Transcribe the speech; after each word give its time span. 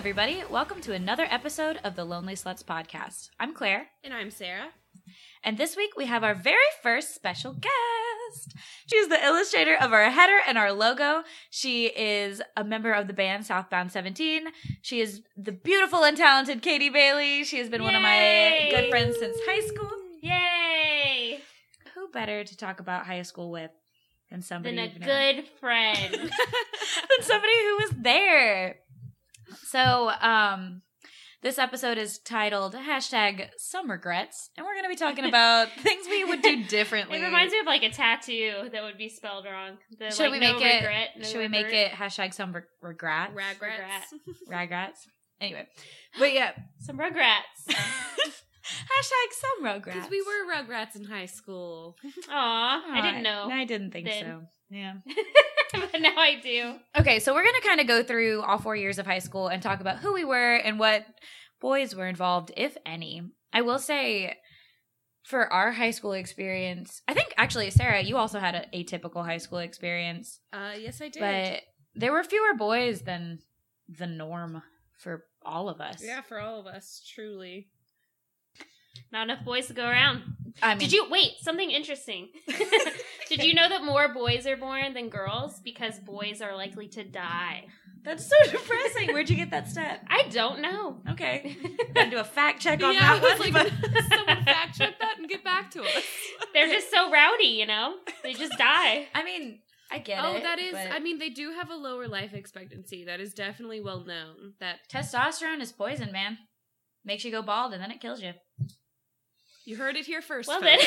everybody. 0.00 0.42
Welcome 0.48 0.80
to 0.80 0.94
another 0.94 1.26
episode 1.28 1.78
of 1.84 1.94
the 1.94 2.06
Lonely 2.06 2.32
Sluts 2.32 2.64
podcast. 2.64 3.28
I'm 3.38 3.52
Claire, 3.52 3.88
And 4.02 4.14
I'm 4.14 4.30
Sarah. 4.30 4.68
and 5.44 5.58
this 5.58 5.76
week 5.76 5.90
we 5.94 6.06
have 6.06 6.24
our 6.24 6.34
very 6.34 6.56
first 6.82 7.14
special 7.14 7.52
guest. 7.52 8.54
She's 8.86 9.08
the 9.08 9.22
illustrator 9.22 9.76
of 9.78 9.92
our 9.92 10.08
header 10.08 10.38
and 10.48 10.56
our 10.56 10.72
logo. 10.72 11.24
She 11.50 11.88
is 11.88 12.40
a 12.56 12.64
member 12.64 12.92
of 12.94 13.08
the 13.08 13.12
band 13.12 13.44
Southbound 13.44 13.92
17. 13.92 14.46
She 14.80 15.02
is 15.02 15.20
the 15.36 15.52
beautiful 15.52 16.02
and 16.02 16.16
talented 16.16 16.62
Katie 16.62 16.88
Bailey. 16.88 17.44
She 17.44 17.58
has 17.58 17.68
been 17.68 17.82
one 17.82 17.94
of 17.94 18.00
my 18.00 18.70
good 18.74 18.88
friends 18.88 19.18
since 19.18 19.36
high 19.46 19.66
school. 19.66 19.90
Yay! 20.22 21.40
Who 21.94 22.08
better 22.08 22.42
to 22.42 22.56
talk 22.56 22.80
about 22.80 23.04
high 23.04 23.20
school 23.22 23.50
with 23.50 23.70
than 24.30 24.40
somebody 24.40 24.76
Been 24.76 25.02
a 25.02 25.04
good 25.04 25.46
friend. 25.60 26.14
than 26.14 26.30
somebody 27.20 27.52
who 27.52 27.76
was 27.76 27.90
there. 27.98 28.78
So, 29.64 30.10
um, 30.20 30.82
this 31.42 31.58
episode 31.58 31.96
is 31.96 32.18
titled 32.18 32.74
hashtag 32.74 33.48
some 33.56 33.90
regrets, 33.90 34.50
and 34.56 34.66
we're 34.66 34.74
going 34.74 34.84
to 34.84 34.88
be 34.90 34.96
talking 34.96 35.24
about 35.28 35.68
things 35.78 36.06
we 36.06 36.24
would 36.24 36.42
do 36.42 36.64
differently. 36.64 37.18
it 37.18 37.24
reminds 37.24 37.52
me 37.52 37.60
of 37.60 37.66
like 37.66 37.82
a 37.82 37.90
tattoo 37.90 38.68
that 38.72 38.82
would 38.82 38.98
be 38.98 39.08
spelled 39.08 39.46
wrong. 39.46 39.78
The, 39.98 40.10
Should 40.10 40.30
like, 40.30 40.32
we 40.32 40.38
no 40.40 40.52
make 40.54 40.62
it? 40.62 40.74
regret, 40.76 41.08
no 41.18 41.24
should 41.24 41.38
we 41.38 41.48
make 41.48 41.72
it 41.72 41.92
hashtag 41.92 42.34
some 42.34 42.52
re- 42.52 42.62
regrets? 42.82 43.32
Ragrats. 43.34 44.18
Regrets. 44.48 45.06
Anyway, 45.40 45.66
but 46.18 46.34
yeah, 46.34 46.50
some 46.80 47.00
regrets? 47.00 47.64
hashtag 47.68 49.32
some 49.32 49.64
regrets. 49.64 49.96
Because 49.96 50.10
we 50.10 50.20
were 50.20 50.52
Rugrats 50.54 50.94
in 50.96 51.04
high 51.04 51.24
school. 51.26 51.96
Aw, 52.28 52.82
I 52.92 53.00
didn't 53.00 53.26
Aw, 53.26 53.46
know, 53.46 53.50
I 53.54 53.64
didn't 53.64 53.92
think 53.92 54.06
then. 54.06 54.22
so. 54.22 54.42
Yeah. 54.68 54.92
but 55.92 56.00
now 56.00 56.14
I 56.16 56.40
do. 56.42 56.74
Okay, 56.98 57.18
so 57.20 57.34
we're 57.34 57.42
going 57.44 57.60
to 57.60 57.66
kind 57.68 57.80
of 57.80 57.86
go 57.86 58.02
through 58.02 58.42
all 58.42 58.58
four 58.58 58.76
years 58.76 58.98
of 58.98 59.06
high 59.06 59.18
school 59.18 59.48
and 59.48 59.62
talk 59.62 59.80
about 59.80 59.98
who 59.98 60.12
we 60.12 60.24
were 60.24 60.54
and 60.56 60.78
what 60.78 61.06
boys 61.60 61.94
were 61.94 62.06
involved, 62.08 62.50
if 62.56 62.76
any. 62.86 63.22
I 63.52 63.62
will 63.62 63.78
say, 63.78 64.36
for 65.24 65.52
our 65.52 65.72
high 65.72 65.90
school 65.90 66.12
experience, 66.12 67.02
I 67.06 67.14
think 67.14 67.34
actually, 67.36 67.70
Sarah, 67.70 68.00
you 68.02 68.16
also 68.16 68.38
had 68.38 68.54
an 68.54 68.64
atypical 68.74 69.24
high 69.24 69.38
school 69.38 69.58
experience, 69.58 70.40
Uh, 70.52 70.72
yes, 70.78 71.00
I 71.00 71.08
did. 71.08 71.20
but 71.20 71.62
there 71.94 72.12
were 72.12 72.24
fewer 72.24 72.54
boys 72.54 73.02
than 73.02 73.40
the 73.88 74.06
norm 74.06 74.62
for 74.98 75.24
all 75.44 75.68
of 75.68 75.80
us. 75.80 76.02
yeah, 76.04 76.20
for 76.22 76.38
all 76.40 76.60
of 76.60 76.66
us, 76.66 77.02
truly. 77.14 77.68
Not 79.12 79.24
enough 79.30 79.44
boys 79.44 79.66
to 79.68 79.72
go 79.72 79.84
around. 79.84 80.22
I 80.62 80.70
mean, 80.70 80.78
Did 80.78 80.92
you 80.92 81.08
wait? 81.10 81.32
Something 81.40 81.70
interesting. 81.70 82.28
Did 83.30 83.44
you 83.44 83.54
know 83.54 83.68
that 83.68 83.84
more 83.84 84.12
boys 84.12 84.44
are 84.44 84.56
born 84.56 84.92
than 84.92 85.08
girls 85.08 85.60
because 85.60 86.00
boys 86.00 86.42
are 86.42 86.56
likely 86.56 86.88
to 86.88 87.04
die? 87.04 87.66
That's 88.02 88.28
so 88.28 88.34
depressing. 88.50 89.12
Where'd 89.12 89.30
you 89.30 89.36
get 89.36 89.52
that 89.52 89.68
stat? 89.68 90.04
I 90.08 90.24
don't 90.30 90.60
know. 90.60 91.00
Okay, 91.10 91.56
gotta 91.94 92.10
do 92.10 92.18
a 92.18 92.24
fact 92.24 92.60
check 92.60 92.82
on 92.82 92.92
yeah, 92.92 93.18
that 93.18 93.22
I 93.22 93.30
was 93.30 93.38
one. 93.38 93.52
like, 93.52 93.72
but- 93.82 94.02
someone 94.08 94.44
fact 94.44 94.76
check 94.76 94.98
that 94.98 95.18
and 95.18 95.28
get 95.28 95.44
back 95.44 95.70
to 95.72 95.82
us. 95.82 96.04
They're 96.54 96.66
just 96.66 96.90
so 96.90 97.08
rowdy, 97.08 97.46
you 97.46 97.66
know. 97.66 97.94
They 98.24 98.32
just 98.32 98.58
die. 98.58 99.06
I 99.14 99.22
mean, 99.22 99.60
I 99.92 99.98
get 99.98 100.24
oh, 100.24 100.34
it. 100.34 100.38
Oh, 100.38 100.42
that 100.42 100.58
is. 100.58 100.72
but 100.72 100.90
I 100.90 100.98
mean, 100.98 101.20
they 101.20 101.28
do 101.30 101.52
have 101.52 101.70
a 101.70 101.76
lower 101.76 102.08
life 102.08 102.34
expectancy. 102.34 103.04
That 103.04 103.20
is 103.20 103.32
definitely 103.32 103.80
well 103.80 104.04
known. 104.04 104.54
That 104.58 104.80
testosterone 104.92 105.60
is 105.60 105.70
poison, 105.70 106.10
man. 106.10 106.38
Makes 107.04 107.24
you 107.24 107.30
go 107.30 107.42
bald 107.42 107.74
and 107.74 107.80
then 107.80 107.92
it 107.92 108.00
kills 108.00 108.20
you. 108.22 108.32
you 109.64 109.76
heard 109.76 109.94
it 109.94 110.06
here 110.06 110.20
first. 110.20 110.48
Well 110.48 110.60
then. 110.60 110.80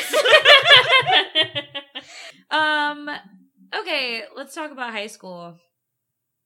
Folks. 2.50 2.54
Um. 2.62 3.10
Okay, 3.80 4.22
let's 4.36 4.54
talk 4.54 4.70
about 4.70 4.92
high 4.92 5.08
school. 5.08 5.56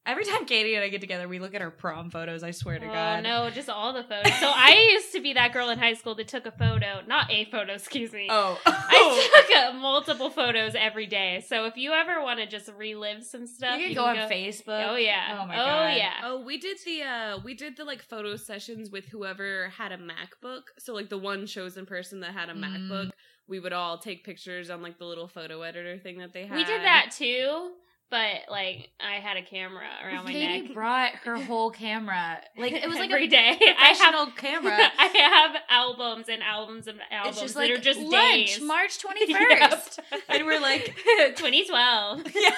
Every 0.06 0.24
time 0.24 0.46
Katie 0.46 0.74
and 0.74 0.82
I 0.82 0.88
get 0.88 1.02
together, 1.02 1.28
we 1.28 1.38
look 1.38 1.54
at 1.54 1.60
our 1.60 1.70
prom 1.70 2.08
photos. 2.10 2.42
I 2.42 2.52
swear 2.52 2.78
to 2.78 2.88
oh 2.88 2.90
God. 2.90 3.22
no, 3.22 3.50
just 3.50 3.68
all 3.68 3.92
the 3.92 4.02
photos. 4.02 4.32
So 4.36 4.48
I 4.50 4.88
used 4.94 5.12
to 5.12 5.20
be 5.20 5.34
that 5.34 5.52
girl 5.52 5.68
in 5.68 5.78
high 5.78 5.92
school 5.92 6.14
that 6.14 6.28
took 6.28 6.46
a 6.46 6.50
photo, 6.50 7.02
not 7.06 7.30
a 7.30 7.44
photo, 7.50 7.74
excuse 7.74 8.14
me. 8.14 8.26
Oh. 8.30 8.58
I 8.64 9.44
took 9.46 9.56
uh, 9.58 9.72
multiple 9.78 10.30
photos 10.30 10.74
every 10.74 11.06
day. 11.06 11.44
So 11.46 11.66
if 11.66 11.76
you 11.76 11.92
ever 11.92 12.22
want 12.22 12.40
to 12.40 12.46
just 12.46 12.70
relive 12.74 13.22
some 13.22 13.46
stuff, 13.46 13.78
you 13.78 13.88
can 13.88 13.96
go 13.96 14.04
on 14.06 14.16
Facebook. 14.30 14.88
Oh 14.88 14.96
yeah. 14.96 15.40
Oh 15.42 15.46
my 15.46 15.54
Oh 15.54 15.66
God. 15.66 15.96
yeah. 15.98 16.12
Oh, 16.24 16.40
we 16.40 16.56
did 16.58 16.78
the 16.86 17.02
uh 17.02 17.38
we 17.44 17.52
did 17.52 17.76
the 17.76 17.84
like 17.84 18.00
photo 18.00 18.36
sessions 18.36 18.88
with 18.88 19.04
whoever 19.08 19.68
had 19.76 19.92
a 19.92 19.98
MacBook. 19.98 20.62
So 20.78 20.94
like 20.94 21.10
the 21.10 21.18
one 21.18 21.44
chosen 21.44 21.84
person 21.84 22.20
that 22.20 22.32
had 22.32 22.48
a 22.48 22.54
Mm. 22.54 22.60
MacBook, 22.64 23.10
we 23.48 23.58
would 23.60 23.72
all 23.72 23.98
take 23.98 24.24
pictures 24.24 24.70
on 24.70 24.82
like 24.82 24.98
the 24.98 25.04
little 25.04 25.28
photo 25.28 25.62
editor 25.62 25.98
thing 25.98 26.18
that 26.18 26.32
they 26.32 26.46
had. 26.46 26.56
We 26.56 26.64
did 26.64 26.82
that 26.82 27.10
too, 27.16 27.70
but 28.10 28.42
like 28.50 28.90
I 29.00 29.14
had 29.20 29.36
a 29.36 29.42
camera 29.42 29.86
around 30.04 30.24
my 30.26 30.32
Katie 30.32 30.62
neck. 30.62 30.74
brought 30.74 31.12
her 31.24 31.36
whole 31.42 31.70
camera. 31.70 32.40
Like 32.56 32.72
it 32.72 32.88
was 32.88 32.98
like 32.98 33.10
every 33.12 33.26
a 33.26 33.30
day. 33.30 33.58
I 33.60 33.88
have 33.88 33.96
professional 34.14 34.26
camera. 34.36 34.78
I 34.98 35.06
have 35.06 35.56
albums 35.70 36.26
and 36.28 36.42
albums 36.42 36.86
and 36.88 36.98
albums 37.10 37.36
It's 37.36 37.42
just 37.42 37.54
that 37.54 37.60
like 37.60 37.70
are 37.78 37.80
just 37.80 38.00
lunch, 38.00 38.12
days. 38.56 38.60
March 38.62 38.98
twenty 38.98 39.32
first, 39.32 40.00
Yep. 40.12 40.20
and 40.28 40.46
we're 40.46 40.60
like, 40.60 40.94
2012. 41.36 42.22
yeah. 42.34 42.50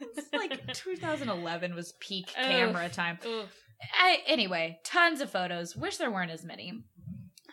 It's 0.00 0.32
like 0.32 0.72
2011 0.72 1.74
was 1.74 1.92
peak 2.00 2.28
Oof. 2.30 2.34
camera 2.46 2.88
time. 2.88 3.18
Ooh. 3.26 3.42
I, 3.98 4.18
anyway, 4.26 4.78
tons 4.84 5.20
of 5.20 5.30
photos. 5.30 5.76
Wish 5.76 5.98
there 5.98 6.10
weren't 6.10 6.30
as 6.30 6.44
many. 6.44 6.84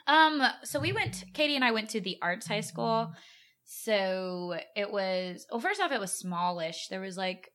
Um, 0.08 0.42
so 0.64 0.80
we 0.80 0.94
went. 0.94 1.24
Katie 1.34 1.56
and 1.56 1.64
I 1.66 1.72
went 1.72 1.90
to 1.92 2.02
the 2.02 2.18
arts 2.22 2.48
high 2.48 2.62
school. 2.62 3.12
So 3.66 4.56
it 4.76 4.92
was. 4.92 5.46
Well, 5.52 5.60
first 5.60 5.82
off, 5.82 5.92
it 5.92 6.00
was 6.00 6.14
smallish. 6.14 6.88
There 6.90 7.02
was 7.02 7.18
like 7.18 7.50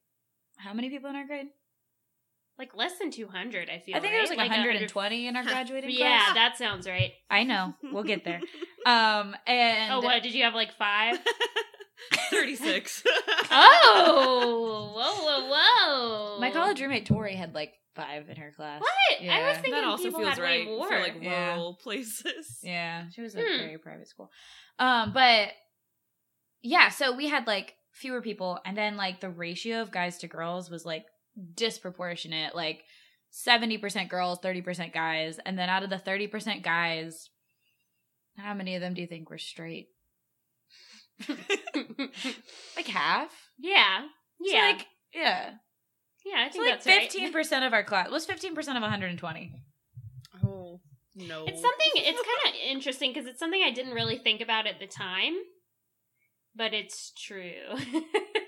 how 0.59 0.73
many 0.73 0.91
people 0.91 1.11
in 1.11 1.17
our 1.17 1.27
grade? 1.27 1.47
Like 2.59 2.77
less 2.77 2.99
than 2.99 3.11
200, 3.11 3.71
I 3.71 3.79
feel 3.79 3.97
I 3.97 4.01
think 4.01 4.05
right? 4.05 4.11
there 4.13 4.21
was 4.21 4.31
like, 4.31 4.39
100 4.39 4.67
120 4.67 5.27
in 5.27 5.37
our 5.37 5.43
graduating 5.43 5.91
Yeah, 5.91 5.97
class. 5.97 6.29
Yeah, 6.29 6.35
that 6.35 6.57
sounds 6.59 6.87
right. 6.87 7.13
I 7.31 7.45
know. 7.45 7.75
We'll 7.93 8.05
get 8.05 8.25
there. 8.25 8.41
Um, 8.85 9.37
and 9.47 9.93
Oh, 9.93 10.01
what? 10.01 10.25
Did 10.25 10.35
you 10.35 10.43
have 10.43 10.55
like 10.55 10.73
five? 10.77 11.15
36. 12.31 13.03
oh, 13.51 14.93
whoa, 14.95 15.15
whoa, 15.25 15.49
whoa. 16.37 16.41
my 16.41 16.51
college 16.51 16.81
roommate 16.81 17.07
Tori 17.07 17.35
had 17.35 17.55
like 17.55 17.73
five 17.95 18.29
in 18.29 18.37
her 18.37 18.53
class. 18.57 18.81
What? 18.81 19.29
I 19.29 19.49
was 19.49 19.57
thinking 19.57 19.73
that 19.75 19.85
also 19.85 20.05
people 20.05 20.21
feels 20.21 20.35
had 20.35 20.43
right 20.43 20.67
way 20.67 20.73
more. 20.77 20.89
for 20.89 20.99
like 20.99 21.17
Yeah. 21.21 21.55
rural 21.55 21.75
places. 21.75 22.59
Yeah, 22.63 23.05
she 23.15 23.21
was 23.21 23.35
a 23.35 23.41
Hmm. 23.41 23.59
very 23.59 23.79
private 23.79 24.09
school. 24.09 24.31
Um, 24.79 25.13
but 25.13 25.51
yeah, 26.63 26.89
so 26.89 27.15
we 27.15 27.29
had 27.29 27.47
like 27.47 27.75
fewer 27.93 28.23
people, 28.23 28.59
and 28.65 28.77
then 28.77 28.97
like 28.97 29.21
the 29.21 29.29
ratio 29.31 29.83
of 29.83 29.91
guys 29.91 30.19
to 30.19 30.29
girls 30.29 30.71
was 30.71 30.87
like 30.87 31.05
disproportionate, 31.55 32.55
like 32.55 32.85
seventy 33.31 33.77
percent 33.79 34.09
girls, 34.09 34.39
thirty 34.43 34.63
percent 34.63 34.93
guys, 34.95 35.39
and 35.45 35.59
then 35.59 35.69
out 35.69 35.83
of 35.83 35.91
the 35.91 35.99
thirty 35.99 36.27
percent 36.27 36.63
guys, 36.63 37.29
how 38.39 38.55
many 38.55 38.75
of 38.75 38.81
them 38.81 38.95
do 38.95 39.01
you 39.03 39.07
think 39.07 39.29
were 39.29 39.39
straight? 39.39 39.89
Like 42.77 42.87
half. 42.87 43.31
yeah, 43.59 44.01
So, 44.45 44.53
yeah, 44.53 44.61
like 44.63 44.87
yeah. 45.15 45.51
yeah. 46.25 46.37
I 46.37 46.49
So 46.49 46.53
think 46.53 46.65
like 46.65 46.75
that's 46.75 46.87
right. 46.87 47.01
fifteen 47.13 47.33
percent 47.33 47.65
of 47.65 47.73
our 47.73 47.85
class 47.85 48.11
was 48.11 48.27
fifteen 48.27 48.55
percent 48.55 48.77
of 48.77 48.83
one 48.83 48.91
hundred 48.91 49.11
and 49.11 49.19
twenty. 49.19 49.53
Oh 50.45 50.81
no. 51.15 51.45
It's 51.45 51.61
something. 51.61 51.91
It's 51.97 52.19
kind 52.45 52.55
of 52.55 52.61
interesting 52.71 53.13
because 53.13 53.27
it's 53.29 53.39
something 53.39 53.63
I 53.65 53.71
didn't 53.71 53.93
really 53.95 54.19
think 54.19 54.41
about 54.41 54.67
at 54.67 54.81
the 54.81 54.87
time, 54.87 55.35
but 56.57 56.73
it's 56.75 57.13
true. 57.13 57.53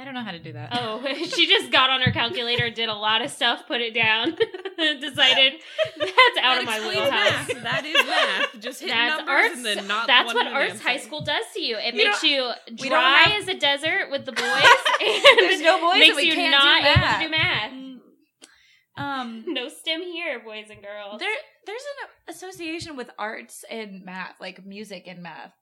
I 0.00 0.04
don't 0.04 0.14
know 0.14 0.22
how 0.22 0.30
to 0.32 0.38
do 0.38 0.54
that. 0.54 0.70
oh, 0.72 1.04
she 1.14 1.46
just 1.46 1.70
got 1.70 1.90
on 1.90 2.00
her 2.00 2.10
calculator, 2.10 2.70
did 2.70 2.88
a 2.88 2.94
lot 2.94 3.20
of 3.22 3.30
stuff, 3.30 3.66
put 3.66 3.80
it 3.82 3.92
down, 3.92 4.30
decided 4.78 5.52
that's 5.98 6.10
out 6.40 6.56
That 6.56 6.58
of 6.60 6.64
my 6.66 6.80
wheelhouse. 6.88 7.10
math. 7.48 7.62
That 7.62 7.84
is 7.84 8.06
math. 8.06 8.62
Just 8.62 8.80
That's 8.80 9.16
numbers 9.18 9.28
arts. 9.28 9.54
and 9.56 9.64
then 9.66 9.86
not. 9.86 10.06
that's 10.06 10.32
what 10.32 10.46
arts 10.46 10.74
an 10.74 10.80
high 10.80 10.96
school 10.96 11.20
does 11.20 11.44
to 11.54 11.60
you. 11.60 11.76
It 11.76 11.94
You 11.94 12.04
makes 12.04 12.22
you 12.22 12.50
dry 12.88 13.24
have- 13.24 13.42
as 13.42 13.48
a 13.48 13.54
desert 13.58 14.10
with 14.10 14.24
the 14.24 14.32
boys, 14.42 14.42
and 14.42 15.38
There's 15.38 15.60
no 15.60 15.78
boys, 15.80 15.98
makes 15.98 16.16
we 16.16 16.22
you 16.24 16.32
can't 16.34 16.50
not 16.52 16.82
do 16.82 16.88
able 16.88 17.12
to 17.12 17.24
do 17.24 17.28
math. 17.30 17.72
Um, 18.96 19.44
No 19.46 19.68
STEM 19.68 20.02
here, 20.02 20.40
boys 20.40 20.66
and 20.70 20.82
girls. 20.82 21.20
There, 21.20 21.30
there's 21.66 21.82
an 22.02 22.34
association 22.34 22.96
with 22.96 23.10
arts 23.18 23.64
and 23.70 24.04
math, 24.04 24.34
like 24.40 24.64
music 24.66 25.04
and 25.06 25.22
math. 25.22 25.52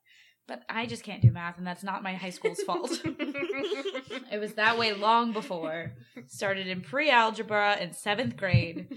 But 0.49 0.63
I 0.67 0.87
just 0.87 1.03
can't 1.03 1.21
do 1.21 1.31
math, 1.31 1.59
and 1.59 1.67
that's 1.67 1.83
not 1.83 2.01
my 2.01 2.15
high 2.15 2.31
school's 2.31 2.59
fault. 2.63 2.89
it 3.05 4.39
was 4.39 4.55
that 4.55 4.79
way 4.79 4.93
long 4.93 5.31
before. 5.31 5.91
Started 6.27 6.65
in 6.67 6.81
pre-algebra 6.81 7.77
in 7.79 7.93
seventh 7.93 8.35
grade. 8.35 8.87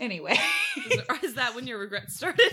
Anyway, 0.00 0.36
Is, 0.90 1.02
is 1.22 1.34
that 1.34 1.54
when 1.54 1.66
your 1.66 1.78
regrets 1.78 2.16
started? 2.16 2.52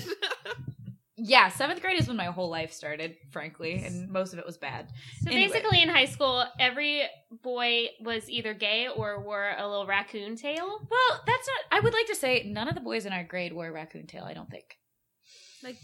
yeah, 1.15 1.49
seventh 1.49 1.81
grade 1.81 1.99
is 1.99 2.07
when 2.07 2.17
my 2.17 2.25
whole 2.25 2.49
life 2.49 2.71
started, 2.73 3.15
frankly, 3.31 3.83
and 3.83 4.09
most 4.09 4.33
of 4.33 4.39
it 4.39 4.45
was 4.45 4.57
bad. 4.57 4.89
So 5.21 5.31
Anyway. 5.31 5.47
basically, 5.47 5.81
in 5.81 5.89
high 5.89 6.05
school, 6.05 6.43
every 6.59 7.03
boy 7.41 7.87
was 8.01 8.29
either 8.29 8.53
gay 8.53 8.87
or 8.93 9.23
wore 9.23 9.55
a 9.57 9.67
little 9.67 9.87
raccoon 9.87 10.35
tail. 10.35 10.67
Well, 10.67 11.21
that's 11.25 11.47
not. 11.47 11.77
I 11.77 11.79
would 11.79 11.93
like 11.93 12.07
to 12.07 12.15
say 12.15 12.43
none 12.45 12.67
of 12.67 12.75
the 12.75 12.81
boys 12.81 13.05
in 13.05 13.13
our 13.13 13.23
grade 13.23 13.53
wore 13.53 13.67
a 13.67 13.71
raccoon 13.71 14.05
tail. 14.05 14.25
I 14.25 14.33
don't 14.33 14.49
think. 14.49 14.77
Like, 15.63 15.77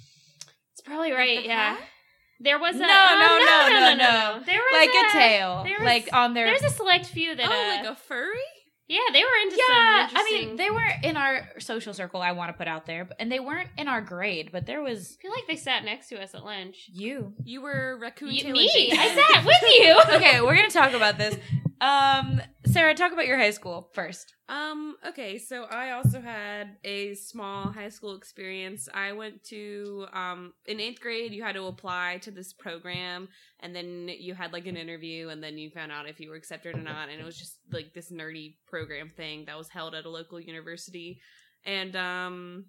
it's 0.74 0.82
probably 0.84 1.12
right. 1.12 1.40
the 1.42 1.48
yeah, 1.48 1.76
hat? 1.76 1.84
There 2.40 2.60
was 2.60 2.76
a 2.76 2.80
No, 2.80 2.88
oh, 2.88 3.20
no, 3.20 3.80
no, 3.80 3.80
no, 3.80 3.96
no. 3.96 4.46
There 4.46 4.60
was 4.60 4.74
Like 4.74 4.90
a, 4.90 5.08
a 5.08 5.12
tail, 5.22 5.64
there 5.64 5.80
was- 5.80 5.86
like 5.86 6.10
on 6.14 6.34
their. 6.34 6.46
There's 6.48 6.64
a 6.64 6.70
select 6.76 7.06
few 7.08 7.36
that. 7.36 7.48
oh, 7.50 7.52
uh, 7.52 7.76
like 7.78 7.86
a 7.86 7.96
furry? 7.96 8.38
Yeah, 8.90 9.00
they 9.12 9.20
were 9.22 9.42
into 9.44 9.58
Yeah, 9.58 10.08
some 10.08 10.16
I 10.18 10.24
mean, 10.32 10.56
they 10.56 10.70
weren't 10.72 11.04
in 11.04 11.18
our 11.18 11.50
social 11.60 11.94
circle. 11.94 12.22
I 12.22 12.32
want 12.32 12.50
to 12.50 12.54
put 12.58 12.70
out 12.70 12.86
there, 12.86 13.04
but- 13.04 13.18
and 13.20 13.30
they 13.30 13.42
weren't 13.42 13.68
in 13.78 13.90
our 13.90 14.00
grade. 14.00 14.50
But 14.54 14.66
there 14.66 14.82
was 14.82 15.18
I 15.20 15.22
feel 15.24 15.32
like 15.32 15.46
they 15.46 15.58
sat 15.58 15.84
next 15.84 16.08
to 16.10 16.22
us 16.22 16.34
at 16.34 16.46
lunch. 16.46 16.86
you. 16.94 17.34
You 17.44 17.62
were 17.64 17.98
raccoon 18.02 18.32
You- 18.32 18.54
me. 18.54 18.92
I 18.94 19.14
sat 19.34 19.46
with 19.46 19.62
you. 19.62 20.02
okay, 20.16 20.40
we're 20.42 20.56
gonna 20.56 20.70
talk 20.70 20.94
about 20.94 21.18
this. 21.18 21.36
Um, 21.80 22.42
Sarah, 22.66 22.96
talk 22.96 23.14
about 23.14 23.28
your 23.28 23.38
high 23.38 23.52
school 23.52 23.90
first. 23.94 24.34
Um, 24.50 24.96
okay, 25.06 25.38
so 25.38 25.64
I 25.64 25.92
also 25.92 26.22
had 26.22 26.78
a 26.84 27.14
small 27.16 27.72
high 27.72 27.90
school 27.90 28.16
experience. 28.16 28.88
I 28.94 29.12
went 29.12 29.44
to 29.46 30.08
um 30.14 30.54
in 30.66 30.78
8th 30.78 31.00
grade 31.00 31.34
you 31.34 31.44
had 31.44 31.56
to 31.56 31.66
apply 31.66 32.20
to 32.24 32.32
this 32.32 32.54
program 32.54 33.28
and 33.60 33.76
then 33.76 34.10
you 34.20 34.34
had 34.34 34.54
like 34.54 34.66
an 34.66 34.78
interview 34.78 35.30
and 35.30 35.44
then 35.44 35.58
you 35.58 35.70
found 35.70 35.92
out 35.92 36.08
if 36.08 36.20
you 36.20 36.30
were 36.30 36.36
accepted 36.36 36.76
or 36.76 36.82
not 36.82 37.10
and 37.10 37.20
it 37.20 37.26
was 37.26 37.38
just 37.38 37.60
like 37.72 37.94
this 37.94 38.12
nerdy 38.12 38.56
program 38.68 39.10
thing 39.10 39.46
that 39.46 39.58
was 39.58 39.70
held 39.70 39.94
at 39.94 40.06
a 40.06 40.10
local 40.10 40.40
university. 40.40 41.20
And 41.66 41.96
um 41.96 42.66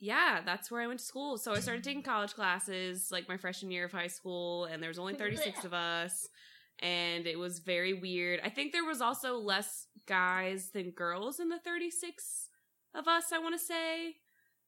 yeah, 0.00 0.40
that's 0.44 0.70
where 0.70 0.80
I 0.80 0.86
went 0.86 1.00
to 1.00 1.04
school. 1.04 1.38
So 1.38 1.52
I 1.52 1.60
started 1.60 1.82
taking 1.82 2.04
college 2.04 2.34
classes 2.34 3.08
like 3.10 3.28
my 3.28 3.36
freshman 3.36 3.72
year 3.72 3.84
of 3.84 3.92
high 3.92 4.06
school 4.06 4.66
and 4.66 4.82
there 4.82 4.90
was 4.90 4.98
only 4.98 5.14
36 5.14 5.64
of 5.64 5.72
us 5.72 6.28
and 6.80 7.26
it 7.26 7.38
was 7.38 7.60
very 7.60 7.94
weird. 7.94 8.40
I 8.44 8.50
think 8.50 8.72
there 8.72 8.84
was 8.84 9.00
also 9.00 9.36
less 9.36 9.86
guys 10.06 10.70
than 10.70 10.90
girls 10.90 11.40
in 11.40 11.48
the 11.48 11.58
36 11.58 12.48
of 12.94 13.06
us, 13.08 13.24
I 13.32 13.38
want 13.38 13.58
to 13.58 13.64
say. 13.64 14.16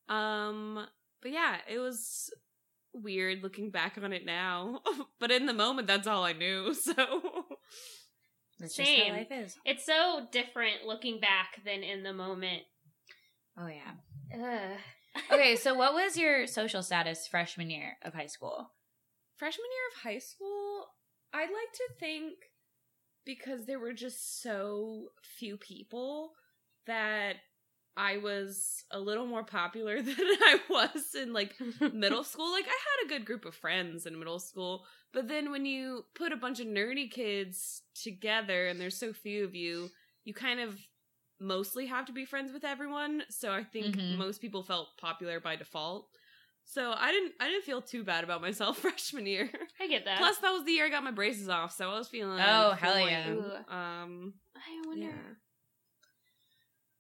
Um 0.09 0.87
but 1.23 1.33
yeah, 1.33 1.57
it 1.69 1.79
was 1.79 2.31
weird 2.93 3.43
looking 3.43 3.71
back 3.71 3.99
on 4.03 4.13
it 4.13 4.25
now. 4.25 4.81
but 5.21 5.31
in 5.31 5.47
the 5.47 5.55
moment 5.55 5.87
that's 5.87 6.07
all 6.07 6.25
I 6.25 6.33
knew. 6.33 6.75
So 8.61 8.65
That's 8.65 8.77
just 8.77 8.91
how 8.91 9.13
life 9.13 9.29
is. 9.31 9.57
It's 9.65 9.87
so 9.87 10.27
different 10.31 10.85
looking 10.85 11.19
back 11.19 11.65
than 11.65 11.83
in 11.83 12.03
the 12.03 12.13
moment. 12.13 12.63
Oh 13.59 13.69
yeah. 13.69 13.95
Ugh. 14.35 14.79
Okay, 15.33 15.57
so 15.57 15.75
what 15.81 15.95
was 15.95 16.19
your 16.19 16.47
social 16.47 16.83
status 16.83 17.27
freshman 17.27 17.71
year 17.71 17.97
of 18.03 18.13
high 18.13 18.27
school? 18.27 18.71
freshman 19.41 19.65
year 19.73 19.89
of 19.89 20.03
high 20.03 20.19
school, 20.19 20.85
I'd 21.33 21.41
like 21.51 21.73
to 21.75 21.89
think 21.99 22.35
because 23.25 23.67
there 23.67 23.79
were 23.79 23.93
just 23.93 24.43
so 24.43 25.09
few 25.23 25.57
people 25.57 26.33
that 26.87 27.37
I 27.97 28.19
was 28.19 28.85
a 28.91 28.99
little 28.99 29.27
more 29.27 29.45
popular 29.45 30.01
than 30.03 30.17
I 30.19 30.61
was 30.71 31.15
in 31.15 31.33
like 31.33 31.55
middle 31.93 32.25
school. 32.25 32.51
Like 32.53 32.67
I 32.67 32.69
had 32.69 33.07
a 33.07 33.09
good 33.09 33.27
group 33.27 33.45
of 33.45 33.55
friends 33.55 34.07
in 34.07 34.19
middle 34.19 34.39
school, 34.39 34.87
but 35.13 35.29
then 35.29 35.51
when 35.51 35.67
you 35.67 36.05
put 36.15 36.33
a 36.33 36.37
bunch 36.37 36.61
of 36.61 36.67
nerdy 36.67 37.11
kids 37.11 37.83
together 37.95 38.69
and 38.69 38.81
there's 38.81 38.97
so 38.97 39.13
few 39.13 39.45
of 39.45 39.55
you, 39.55 39.91
you 40.25 40.35
kind 40.35 40.61
of 40.61 40.79
mostly 41.41 41.87
have 41.87 42.07
to 42.07 42.13
be 42.13 42.25
friends 42.25 42.53
with 42.53 42.65
everyone. 42.65 43.23
So 43.31 43.53
I 43.53 43.65
think 43.65 43.97
Mhm. 43.97 44.17
most 44.17 44.41
people 44.41 44.63
felt 44.63 44.97
popular 44.99 45.41
by 45.41 45.57
default. 45.57 46.09
So 46.67 46.93
I 46.97 47.11
didn't 47.11 47.33
I 47.41 47.49
didn't 47.49 47.65
feel 47.65 47.83
too 47.83 48.05
bad 48.05 48.23
about 48.25 48.41
myself 48.41 48.79
freshman 48.83 49.27
year. 49.27 49.51
I 49.81 49.89
get 49.89 50.05
that. 50.05 50.19
Plus 50.19 50.39
that 50.39 50.51
was 50.53 50.65
the 50.65 50.73
year 50.73 50.87
I 50.87 50.89
got 50.91 51.03
my 51.03 51.11
braces 51.11 51.49
off, 51.49 51.73
so 51.73 51.91
I 51.91 51.99
was 51.99 52.09
feeling 52.09 52.39
Oh, 52.41 52.73
hell 52.73 52.99
yeah. 52.99 53.27
Um 53.69 54.35
I 54.57 54.87
wonder. 54.87 55.07
yeah. 55.07 55.13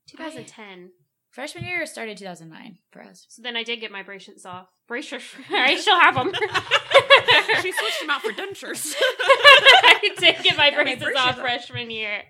2010. 0.08 0.90
Freshman 1.30 1.64
year 1.64 1.86
started 1.86 2.18
2009 2.18 2.78
for 2.90 3.02
us. 3.02 3.24
So 3.28 3.42
then 3.42 3.56
I 3.56 3.62
did 3.62 3.80
get 3.80 3.92
my 3.92 4.02
braces 4.02 4.44
off. 4.44 4.66
Braces. 4.88 5.22
I 5.50 5.76
still 5.80 6.00
have 6.00 6.16
them. 6.16 6.32
she 7.62 7.70
switched 7.70 8.00
them 8.00 8.10
out 8.10 8.20
for 8.22 8.32
dentures. 8.32 8.92
I 8.98 10.12
did 10.18 10.42
get 10.42 10.56
my 10.56 10.70
Got 10.70 10.78
my 10.78 10.82
braces 10.84 11.02
braces 11.04 11.20
off 11.20 11.34
off. 11.36 11.38
freshman 11.40 11.90
year. 11.90 12.22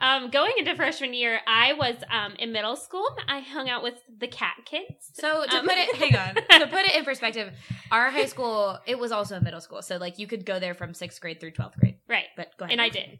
Um, 0.00 0.30
going 0.30 0.52
into 0.58 0.74
freshman 0.76 1.12
year, 1.14 1.40
I 1.46 1.72
was 1.72 1.96
um, 2.10 2.34
in 2.38 2.52
middle 2.52 2.76
school. 2.76 3.06
I 3.26 3.40
hung 3.40 3.68
out 3.68 3.82
with 3.82 3.94
the 4.18 4.28
cat 4.28 4.54
kids. 4.64 5.10
So 5.14 5.44
to 5.44 5.56
Um, 5.56 5.64
put 5.66 5.76
it, 5.76 5.94
hang 5.96 6.16
on. 6.16 6.34
To 6.60 6.66
put 6.68 6.84
it 6.84 6.94
in 6.94 7.04
perspective, 7.04 7.52
our 7.90 8.10
high 8.10 8.26
school 8.34 8.78
it 8.86 8.98
was 8.98 9.10
also 9.12 9.36
a 9.36 9.40
middle 9.40 9.60
school, 9.60 9.82
so 9.82 9.96
like 9.96 10.18
you 10.18 10.26
could 10.26 10.44
go 10.46 10.58
there 10.60 10.74
from 10.74 10.94
sixth 10.94 11.20
grade 11.20 11.40
through 11.40 11.52
twelfth 11.52 11.78
grade. 11.78 11.96
Right. 12.08 12.26
But 12.36 12.56
go 12.58 12.64
ahead. 12.64 12.72
and 12.72 12.80
I 12.80 12.88
did. 12.90 13.18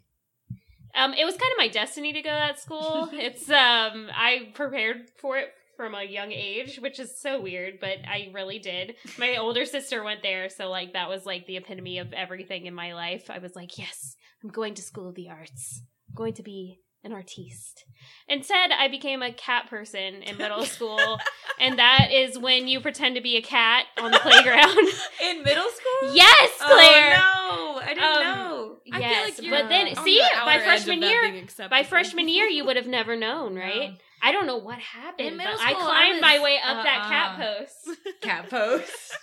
Um, 0.95 1.13
it 1.15 1.25
was 1.25 1.37
kind 1.37 1.53
of 1.53 1.59
my 1.59 1.69
destiny 1.69 2.13
to 2.13 2.23
go 2.23 2.31
to 2.31 2.35
that 2.35 2.59
school. 2.61 3.09
it's 3.13 3.49
um, 3.51 4.09
I 4.15 4.51
prepared 4.55 5.11
for 5.19 5.37
it 5.37 5.49
from 5.77 5.95
a 5.95 6.03
young 6.03 6.33
age, 6.33 6.79
which 6.81 6.99
is 6.99 7.17
so 7.21 7.41
weird, 7.41 7.79
but 7.81 7.99
I 8.07 8.31
really 8.33 8.59
did. 8.59 8.97
My 9.17 9.37
older 9.37 9.65
sister 9.65 10.03
went 10.03 10.23
there, 10.23 10.49
so 10.49 10.69
like 10.71 10.95
that 10.95 11.09
was 11.09 11.25
like 11.27 11.47
the 11.47 11.57
epitome 11.57 11.99
of 11.99 12.13
everything 12.13 12.67
in 12.67 12.75
my 12.75 12.95
life. 12.95 13.31
I 13.31 13.39
was 13.39 13.55
like, 13.55 13.79
yes, 13.79 14.17
I'm 14.43 14.51
going 14.51 14.75
to 14.75 14.83
school 14.83 15.09
of 15.09 15.15
the 15.15 15.29
arts. 15.29 15.83
Going 16.15 16.35
to 16.35 16.43
be 16.43 16.81
an 17.05 17.13
artiste. 17.13 17.85
Instead, 18.29 18.71
I 18.73 18.89
became 18.89 19.23
a 19.23 19.33
cat 19.33 19.69
person 19.71 20.23
in 20.23 20.37
middle 20.37 20.65
school, 20.77 21.19
and 21.61 21.79
that 21.79 22.09
is 22.13 22.37
when 22.39 22.67
you 22.67 22.81
pretend 22.81 23.15
to 23.15 23.21
be 23.23 23.37
a 23.37 23.43
cat 23.43 23.85
on 24.01 24.11
the 24.11 24.19
playground. 24.19 24.77
in 25.23 25.43
middle 25.45 25.69
school. 25.69 26.15
yes, 26.15 26.51
Claire. 26.61 27.17
Oh 27.23 27.75
no, 27.77 27.81
I 27.83 27.89
didn't 27.95 28.03
Um, 28.05 28.23
know. 28.23 28.77
I 28.93 28.99
Yes, 29.01 29.39
feel 29.39 29.51
like 29.53 29.63
but 29.63 29.69
then 29.69 29.95
see 30.05 30.19
the 30.19 30.41
by 30.45 30.59
freshman 30.61 31.03
year, 31.03 31.45
by 31.71 31.83
freshman 31.85 32.29
year 32.29 32.47
you 32.47 32.65
would 32.65 32.77
have 32.77 32.87
never 32.89 33.15
known, 33.17 33.55
right? 33.67 33.91
No. 33.91 33.97
I 34.21 34.33
don't 34.33 34.47
know 34.47 34.57
what 34.57 34.79
happened, 34.81 35.29
In 35.29 35.37
middle 35.37 35.53
but 35.53 35.61
I 35.63 35.71
school, 35.73 35.83
I 35.83 35.87
climbed 35.87 36.13
was- 36.15 36.21
my 36.23 36.39
way 36.43 36.59
up 36.65 36.83
that 36.85 37.01
uh-uh. 37.03 37.09
cat 37.09 37.39
post 37.39 37.99
cat 38.21 38.51
post. 38.51 39.17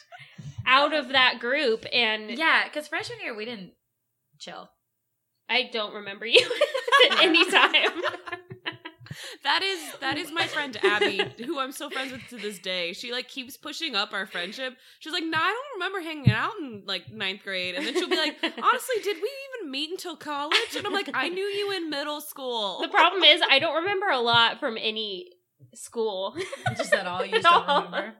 out 0.66 0.94
of 0.94 1.10
that 1.10 1.40
group, 1.40 1.86
and 1.92 2.32
yeah, 2.32 2.64
because 2.66 2.88
freshman 2.88 3.20
year 3.22 3.36
we 3.36 3.44
didn't 3.46 3.74
chill. 4.40 4.70
I 5.50 5.70
don't 5.72 5.94
remember 5.94 6.26
you 6.26 6.42
at 7.12 7.20
any 7.24 7.50
time. 7.50 7.92
That 9.44 9.62
is 9.64 9.80
that 10.02 10.18
is 10.18 10.32
my 10.32 10.46
friend 10.48 10.76
Abby, 10.84 11.22
who 11.46 11.60
I'm 11.60 11.72
still 11.72 11.90
friends 11.90 12.12
with 12.12 12.28
to 12.30 12.38
this 12.38 12.60
day. 12.60 12.92
She 12.94 13.12
like 13.14 13.28
keeps 13.30 13.56
pushing 13.56 13.96
up 13.96 14.12
our 14.12 14.26
friendship. 14.26 14.76
She's 15.00 15.14
like, 15.14 15.24
"Nah, 15.24 15.38
I 15.38 15.54
don't 15.54 15.80
remember 15.80 16.02
hanging 16.02 16.32
out 16.32 16.52
in 16.60 16.84
like 16.86 17.12
ninth 17.14 17.44
grade." 17.44 17.76
And 17.76 17.86
then 17.86 17.94
she'll 17.94 18.10
be 18.10 18.18
like, 18.18 18.38
"Honestly, 18.44 18.96
did 19.04 19.18
we 19.22 19.30
even 19.60 19.72
meet 19.72 19.92
until 19.92 20.18
college?" 20.18 20.76
And 20.76 20.86
I'm 20.86 20.92
like, 20.94 21.10
"I 21.14 21.30
knew 21.30 21.46
you 21.46 21.72
in 21.78 21.90
middle 21.90 22.20
school." 22.22 22.82
the 22.82 22.90
problem 22.90 23.24
is 23.24 23.40
I 23.50 23.60
don't 23.60 23.76
remember 23.84 24.08
a 24.08 24.20
lot 24.20 24.60
from 24.60 24.78
any 24.80 25.32
school. 25.76 26.36
Just 26.76 26.92
at 26.94 27.06
all, 27.08 27.24
you 27.24 27.32
just 27.34 27.44
No. 27.44 27.52
don't 27.66 27.86
remember. 27.86 28.16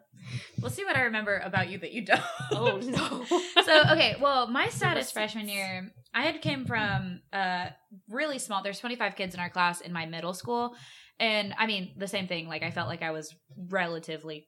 We'll 0.62 0.72
see 0.72 0.86
what 0.86 0.96
I 0.96 1.04
remember 1.04 1.42
about 1.44 1.70
you 1.70 1.78
that 1.80 1.92
you 1.92 2.06
don't. 2.06 2.22
oh 2.52 2.78
no! 2.84 3.64
so 3.64 3.82
okay, 3.92 4.16
well, 4.20 4.48
my 4.48 4.70
status 4.70 5.12
freshman 5.12 5.50
year, 5.50 5.92
I 6.14 6.24
had 6.24 6.42
came 6.42 6.66
from 6.66 7.22
uh 7.34 7.68
really 8.10 8.40
small. 8.40 8.64
There's 8.64 8.80
25 8.80 9.16
kids 9.16 9.34
in 9.34 9.40
our 9.40 9.50
class 9.50 9.82
in 9.82 9.94
my 9.94 10.06
middle 10.06 10.34
school, 10.34 10.76
and 11.20 11.54
I 11.58 11.68
mean 11.68 11.94
the 11.98 12.08
same 12.08 12.28
thing. 12.28 12.48
Like 12.48 12.64
I 12.64 12.72
felt 12.72 12.88
like 12.88 13.02
I 13.02 13.12
was 13.12 13.36
relatively 13.70 14.48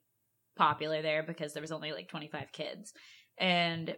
popular 0.57 1.01
there 1.01 1.23
because 1.23 1.53
there 1.53 1.61
was 1.61 1.71
only 1.71 1.91
like 1.91 2.09
25 2.09 2.51
kids, 2.51 2.93
and 3.37 3.95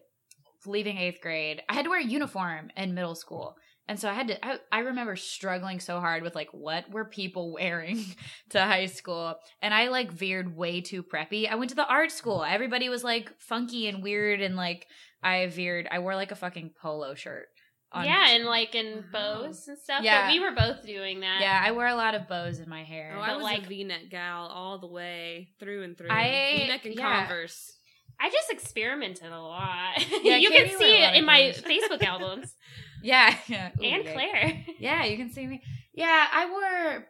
leaving 0.66 0.98
eighth 0.98 1.22
grade, 1.22 1.62
I 1.70 1.74
had 1.74 1.86
to 1.86 1.90
wear 1.90 2.02
a 2.02 2.06
uniform 2.06 2.70
in 2.76 2.94
middle 2.94 3.16
school. 3.16 3.56
And 3.90 4.00
so 4.00 4.08
I 4.08 4.14
had 4.14 4.28
to, 4.28 4.46
I, 4.46 4.60
I 4.72 4.80
remember 4.82 5.16
struggling 5.16 5.80
so 5.80 6.00
hard 6.00 6.22
with 6.22 6.36
like, 6.36 6.50
what 6.54 6.90
were 6.92 7.06
people 7.06 7.52
wearing 7.60 8.06
to 8.52 8.62
high 8.62 8.86
school? 8.86 9.36
And 9.64 9.74
I 9.74 9.88
like 9.88 10.12
veered 10.12 10.56
way 10.56 10.80
too 10.82 11.02
preppy. 11.02 11.50
I 11.52 11.56
went 11.56 11.72
to 11.72 11.76
the 11.76 11.88
art 11.88 12.12
school. 12.12 12.44
Everybody 12.44 12.88
was 12.88 13.04
like 13.04 13.32
funky 13.40 13.88
and 13.88 14.04
weird. 14.04 14.42
And 14.42 14.56
like, 14.56 14.86
I 15.24 15.48
veered, 15.48 15.88
I 15.92 15.98
wore 16.00 16.16
like 16.16 16.32
a 16.32 16.36
fucking 16.36 16.76
polo 16.80 17.16
shirt. 17.16 17.48
on- 17.92 18.06
yeah, 18.06 18.30
and 18.36 18.46
like 18.46 18.76
in 18.76 19.00
uh-huh. 19.00 19.08
bows 19.12 19.68
and 19.68 19.78
stuff. 19.80 20.04
Yeah. 20.04 20.28
but 20.28 20.34
we 20.34 20.40
were 20.40 20.52
both 20.52 20.86
doing 20.86 21.22
that. 21.22 21.40
yeah, 21.42 21.60
I 21.66 21.72
wore 21.72 21.88
a 21.88 21.96
lot 21.96 22.14
of 22.14 22.28
bows 22.28 22.60
in 22.60 22.70
my 22.70 22.84
hair. 22.84 23.16
Oh, 23.18 23.22
I 23.22 23.30
But, 23.30 23.38
was 23.38 23.44
like- 23.44 23.66
a 23.66 23.68
V-neck 23.68 24.12
gal 24.12 24.46
all 24.46 24.78
the 24.78 24.86
way 24.88 25.50
through 25.60 25.82
and 25.84 25.98
through. 25.98 26.12
I- 26.12 26.58
V-neck 26.62 26.86
and 26.86 26.96
yeah. 26.96 27.26
Converse. 27.26 27.76
I 28.20 28.30
just 28.30 28.50
experimented 28.52 29.32
a 29.32 29.40
lot. 29.42 29.94
Yeah, 30.24 30.36
you 30.38 30.50
Katie 30.50 30.70
can 30.70 30.78
see 30.80 30.98
it 31.04 31.16
in 31.16 31.26
my. 31.26 31.40
Facebook 31.64 32.04
albums. 32.04 32.54
yeah. 33.02 33.36
yeah. 33.48 33.70
Ooh, 33.80 33.84
and. 33.84 34.04
Claire. 34.06 34.66
Yeah, 34.80 35.06
you 35.06 35.18
can 35.18 35.32
see 35.32 35.46
me. 35.48 35.62
Yeah, 35.94 36.28
I 36.32 36.50
wore 36.50 37.08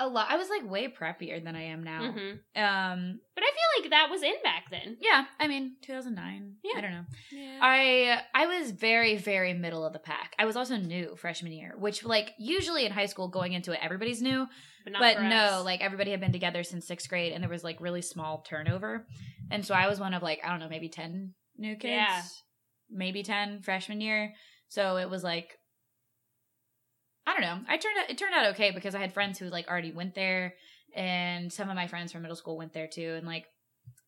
a 0.00 0.08
lot. 0.08 0.26
I 0.30 0.36
was 0.36 0.48
like 0.48 0.68
way 0.68 0.88
preppier 0.88 1.42
than 1.42 1.54
I 1.54 1.64
am 1.66 1.84
now. 1.84 2.10
hmm 2.10 2.18
Um, 2.56 3.20
But 3.34 3.44
I 3.44 3.50
feel 3.50 3.82
like 3.82 3.90
that 3.90 4.08
was 4.10 4.22
in 4.22 4.34
back 4.42 4.64
then. 4.70 4.96
yeah, 5.00 5.26
I 5.38 5.46
mean, 5.46 5.76
2009. 5.82 6.54
Yeah. 6.64 6.78
I 6.78 6.80
don't 6.80 6.90
know. 6.90 7.04
Yeah. 7.30 7.58
I 7.62 8.20
I 8.34 8.46
was 8.46 8.70
very 8.72 9.16
very 9.16 9.54
middle 9.54 9.84
of 9.84 9.92
the 9.92 9.98
pack. 10.00 10.34
I 10.38 10.46
was 10.46 10.56
also 10.56 10.76
new 10.76 11.14
freshman 11.16 11.52
year, 11.52 11.74
which 11.78 12.04
like 12.04 12.32
usually 12.38 12.84
in 12.86 12.92
high 12.92 13.06
school 13.06 13.28
going 13.28 13.52
into 13.52 13.72
it 13.72 13.78
everybody's 13.82 14.20
new, 14.20 14.46
But, 14.84 14.92
not 14.92 15.00
but 15.00 15.22
no, 15.22 15.62
like 15.64 15.80
everybody 15.80 16.10
had 16.10 16.20
been 16.20 16.32
together 16.32 16.62
since 16.62 16.88
6th 16.88 17.08
grade 17.08 17.32
and 17.32 17.42
there 17.42 17.50
was 17.50 17.64
like 17.64 17.80
really 17.80 18.02
small 18.02 18.44
turnover. 18.46 19.06
And 19.50 19.64
so 19.64 19.74
I 19.74 19.88
was 19.88 19.98
one 19.98 20.14
of 20.14 20.22
like 20.22 20.40
I 20.44 20.50
don't 20.50 20.60
know, 20.60 20.68
maybe 20.68 20.88
10 20.88 21.32
new 21.56 21.74
kids. 21.74 21.84
Yeah. 21.84 22.22
Maybe 22.90 23.22
10 23.22 23.62
freshman 23.62 24.00
year. 24.00 24.34
So 24.68 24.96
it 24.98 25.08
was 25.08 25.24
like 25.24 25.58
I 27.26 27.32
don't 27.32 27.40
know. 27.40 27.60
I 27.66 27.78
turned 27.78 27.98
out 27.98 28.10
it 28.10 28.18
turned 28.18 28.34
out 28.34 28.46
okay 28.52 28.70
because 28.70 28.94
I 28.94 29.00
had 29.00 29.14
friends 29.14 29.38
who 29.38 29.48
like 29.48 29.68
already 29.68 29.92
went 29.92 30.14
there 30.14 30.54
and 30.94 31.50
some 31.50 31.70
of 31.70 31.76
my 31.76 31.86
friends 31.86 32.12
from 32.12 32.22
middle 32.22 32.36
school 32.36 32.58
went 32.58 32.74
there 32.74 32.88
too 32.88 33.14
and 33.16 33.26
like 33.26 33.46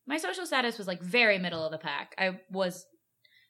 my 0.07 0.19
social 0.19 0.47
status 0.47 0.79
was 0.79 0.87
like 0.87 1.03
very 1.03 1.39
middle 1.39 1.65
of 1.65 1.73
the 1.73 1.79
pack. 1.79 2.15
I 2.19 2.41
was 2.51 2.85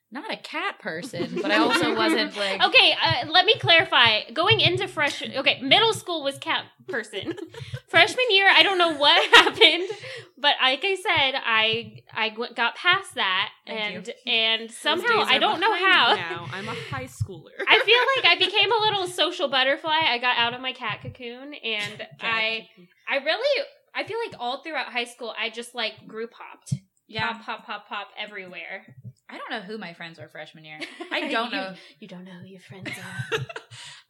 not 0.09 0.31
a 0.31 0.37
cat 0.37 0.79
person, 0.79 1.39
but 1.41 1.51
I 1.51 1.57
also 1.57 1.95
wasn't 1.97 2.35
like 2.37 2.63
Okay, 2.63 2.93
uh, 2.93 3.27
let 3.29 3.45
me 3.45 3.57
clarify. 3.59 4.29
Going 4.33 4.61
into 4.61 4.87
fresh, 4.87 5.21
okay, 5.21 5.61
middle 5.61 5.93
school 5.93 6.23
was 6.23 6.37
cat 6.37 6.65
person. 6.87 7.33
Freshman 7.89 8.25
year, 8.29 8.47
I 8.49 8.63
don't 8.63 8.77
know 8.77 8.95
what 8.95 9.29
happened, 9.35 9.89
but 10.37 10.55
like 10.61 10.83
I 10.83 10.95
said, 10.95 11.41
I 11.45 12.03
I 12.13 12.29
got 12.29 12.75
past 12.75 13.15
that, 13.15 13.49
Thank 13.65 13.95
and 13.95 14.07
you. 14.07 14.31
and 14.31 14.71
somehow 14.71 15.23
I 15.25 15.39
don't 15.39 15.59
know 15.59 15.73
how. 15.73 16.15
Now 16.15 16.47
I'm 16.53 16.69
a 16.69 16.75
high 16.89 17.07
schooler. 17.07 17.59
I 17.67 17.79
feel 17.79 17.99
like 18.15 18.31
I 18.31 18.35
became 18.39 18.71
a 18.71 18.79
little 18.79 19.07
social 19.07 19.49
butterfly. 19.49 19.99
I 20.07 20.17
got 20.19 20.37
out 20.37 20.53
of 20.53 20.61
my 20.61 20.71
cat 20.71 21.01
cocoon, 21.01 21.53
and 21.53 22.07
I 22.21 22.69
I 23.09 23.17
really 23.17 23.65
I 23.93 24.05
feel 24.05 24.17
like 24.25 24.39
all 24.39 24.63
throughout 24.63 24.87
high 24.87 25.05
school, 25.05 25.33
I 25.37 25.49
just 25.49 25.75
like 25.75 26.07
group 26.07 26.31
hopped, 26.33 26.75
yeah. 27.07 27.33
pop 27.33 27.45
pop 27.45 27.65
pop 27.65 27.89
pop 27.89 28.07
everywhere. 28.17 28.95
I 29.29 29.37
don't 29.37 29.49
know 29.51 29.59
who 29.61 29.77
my 29.77 29.93
friends 29.93 30.19
were 30.19 30.27
freshman 30.27 30.63
year. 30.65 30.79
I 31.11 31.29
don't 31.29 31.51
You- 31.51 31.57
know. 31.57 31.73
You 31.99 32.07
don't 32.07 32.23
know 32.23 32.39
who 32.41 32.47
your 32.47 32.61
friends 32.61 32.89
are. 33.33 33.39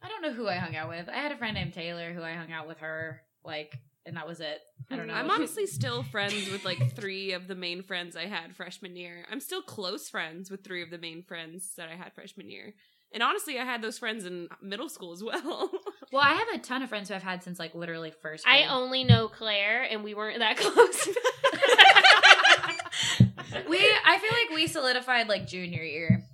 I 0.02 0.08
don't 0.08 0.22
know 0.22 0.32
who 0.32 0.46
I 0.48 0.54
hung 0.56 0.76
out 0.76 0.88
with. 0.88 1.08
I 1.08 1.16
had 1.16 1.32
a 1.32 1.36
friend 1.36 1.54
named 1.54 1.72
Taylor 1.74 2.12
who 2.12 2.22
I 2.22 2.32
hung 2.34 2.52
out 2.52 2.68
with 2.68 2.78
her 2.78 3.20
like, 3.44 3.76
and 4.06 4.16
that 4.16 4.28
was 4.28 4.40
it. 4.40 4.58
I 4.90 4.96
don't 4.96 5.06
know. 5.08 5.14
I'm 5.14 5.30
honestly 5.30 5.66
still 5.66 6.02
friends 6.02 6.48
with 6.50 6.64
like 6.64 6.94
three 6.94 7.32
of 7.32 7.48
the 7.48 7.54
main 7.56 7.82
friends 7.82 8.16
I 8.16 8.26
had 8.26 8.54
freshman 8.56 8.96
year. 8.96 9.24
I'm 9.30 9.40
still 9.40 9.60
close 9.62 10.08
friends 10.08 10.50
with 10.50 10.64
three 10.64 10.82
of 10.82 10.90
the 10.90 10.98
main 10.98 11.24
friends 11.24 11.72
that 11.76 11.88
I 11.88 11.96
had 11.96 12.12
freshman 12.14 12.48
year. 12.50 12.74
And 13.12 13.22
honestly, 13.22 13.58
I 13.58 13.64
had 13.64 13.80
those 13.82 13.98
friends 13.98 14.24
in 14.26 14.48
middle 14.62 14.88
school 14.88 15.12
as 15.12 15.22
well. 15.22 15.70
well, 16.12 16.22
I 16.22 16.34
have 16.34 16.48
a 16.54 16.58
ton 16.58 16.82
of 16.82 16.88
friends 16.90 17.08
who 17.08 17.14
I've 17.14 17.22
had 17.22 17.42
since 17.42 17.58
like 17.58 17.74
literally 17.74 18.12
first. 18.22 18.46
I 18.46 18.64
only 18.64 19.02
know 19.02 19.28
Claire, 19.28 19.82
and 19.82 20.04
we 20.04 20.14
weren't 20.14 20.38
that 20.40 20.56
close. 20.58 21.08
We 23.68 23.78
I 23.78 24.18
feel 24.18 24.30
like 24.32 24.54
we 24.54 24.66
solidified 24.66 25.28
like 25.28 25.46
junior 25.46 25.82
year. 25.82 26.24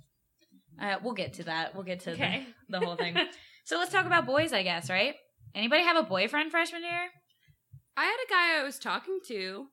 Uh, 0.79 0.97
we'll 1.03 1.13
get 1.13 1.33
to 1.33 1.43
that. 1.45 1.73
We'll 1.73 1.83
get 1.85 2.01
to 2.01 2.11
okay. 2.11 2.45
the, 2.69 2.79
the 2.79 2.85
whole 2.85 2.95
thing. 2.95 3.15
so 3.63 3.77
let's 3.77 3.91
talk 3.91 4.05
about 4.05 4.25
boys, 4.25 4.51
I 4.51 4.63
guess, 4.63 4.89
right? 4.89 5.15
Anybody 5.53 5.83
have 5.83 5.95
a 5.95 6.03
boyfriend 6.03 6.51
freshman 6.51 6.83
year? 6.83 7.09
I 7.95 8.03
had 8.03 8.17
a 8.27 8.29
guy 8.29 8.59
I 8.59 8.63
was 8.63 8.77
talking 8.77 9.19
to. 9.27 9.67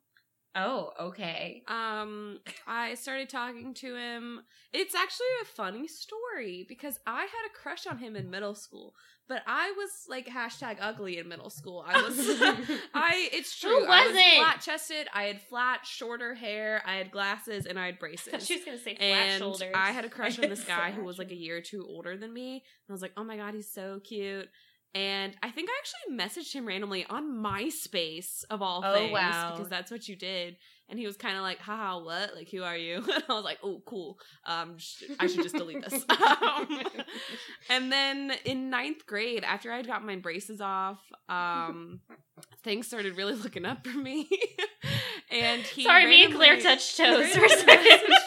Oh, 0.54 0.90
okay. 1.00 1.62
Um, 1.66 2.38
I 2.66 2.94
started 2.94 3.30
talking 3.30 3.72
to 3.74 3.96
him. 3.96 4.42
It's 4.72 4.94
actually 4.94 5.26
a 5.42 5.46
funny 5.46 5.88
story 5.88 6.66
because 6.68 7.00
I 7.06 7.22
had 7.22 7.46
a 7.46 7.54
crush 7.54 7.86
on 7.86 7.98
him 7.98 8.16
in 8.16 8.30
middle 8.30 8.54
school, 8.54 8.94
but 9.28 9.42
I 9.46 9.72
was 9.76 9.90
like 10.08 10.26
hashtag 10.26 10.76
ugly 10.80 11.18
in 11.18 11.28
middle 11.28 11.50
school. 11.50 11.84
I 11.86 12.02
was, 12.02 12.18
I. 12.94 13.28
It's 13.32 13.60
Who 13.62 13.68
true. 13.68 13.86
I 13.86 14.06
was 14.06 14.14
wasn't? 14.14 14.34
flat 14.36 14.60
chested. 14.60 15.08
I 15.14 15.22
had 15.24 15.40
flat, 15.42 15.86
shorter 15.86 16.34
hair. 16.34 16.82
I 16.86 16.96
had 16.96 17.10
glasses 17.10 17.66
and 17.66 17.78
I 17.78 17.86
had 17.86 17.98
braces. 18.00 18.46
she 18.46 18.56
was 18.56 18.64
gonna 18.64 18.78
say 18.78 18.96
flat 18.96 19.08
and 19.10 19.38
shoulders. 19.40 19.72
I 19.74 19.92
had 19.92 20.04
a 20.04 20.08
crush 20.10 20.38
on 20.38 20.48
this 20.48 20.64
guy 20.64 20.90
who 20.92 21.04
was 21.04 21.18
like 21.18 21.30
a 21.30 21.36
year 21.36 21.56
or 21.58 21.60
two 21.62 21.86
older 21.88 22.16
than 22.16 22.32
me. 22.32 22.54
And 22.54 22.62
I 22.90 22.92
was 22.92 23.02
like, 23.02 23.12
oh 23.16 23.24
my 23.24 23.36
god, 23.36 23.54
he's 23.54 23.70
so 23.72 24.00
cute. 24.04 24.48
And 24.94 25.34
I 25.42 25.50
think 25.50 25.70
I 25.70 25.80
actually 25.80 26.18
messaged 26.18 26.52
him 26.52 26.66
randomly 26.66 27.06
on 27.08 27.24
MySpace 27.42 28.44
of 28.50 28.60
all 28.60 28.82
Oh, 28.84 28.92
things 28.94 29.12
wow. 29.12 29.52
because 29.54 29.70
that's 29.70 29.90
what 29.90 30.06
you 30.06 30.16
did. 30.16 30.56
And 30.88 30.98
he 30.98 31.06
was 31.06 31.16
kind 31.16 31.36
of 31.36 31.42
like, 31.42 31.58
haha, 31.58 31.98
what? 32.02 32.34
Like, 32.34 32.50
who 32.50 32.62
are 32.62 32.76
you? 32.76 32.96
And 33.08 33.24
I 33.28 33.32
was 33.32 33.44
like, 33.44 33.58
oh, 33.62 33.82
cool. 33.86 34.18
Um, 34.44 34.76
sh- 34.76 35.04
I 35.18 35.26
should 35.26 35.42
just 35.42 35.54
delete 35.54 35.88
this. 35.88 36.04
Um, 36.10 36.80
and 37.70 37.90
then 37.90 38.32
in 38.44 38.68
ninth 38.68 39.06
grade, 39.06 39.42
after 39.44 39.72
I'd 39.72 39.86
got 39.86 40.04
my 40.04 40.16
braces 40.16 40.60
off, 40.60 41.00
um, 41.28 42.00
things 42.62 42.86
started 42.86 43.16
really 43.16 43.34
looking 43.34 43.64
up 43.64 43.86
for 43.86 43.96
me. 43.96 44.28
and 45.30 45.62
he 45.62 45.84
Sorry, 45.84 46.06
me 46.06 46.24
and 46.24 46.34
Claire 46.34 46.60
touched 46.60 46.96
toes 46.96 47.28
for 47.30 47.38
a 47.38 47.48
randomly 47.48 47.48
second. 47.48 48.00
messaged 48.00 48.22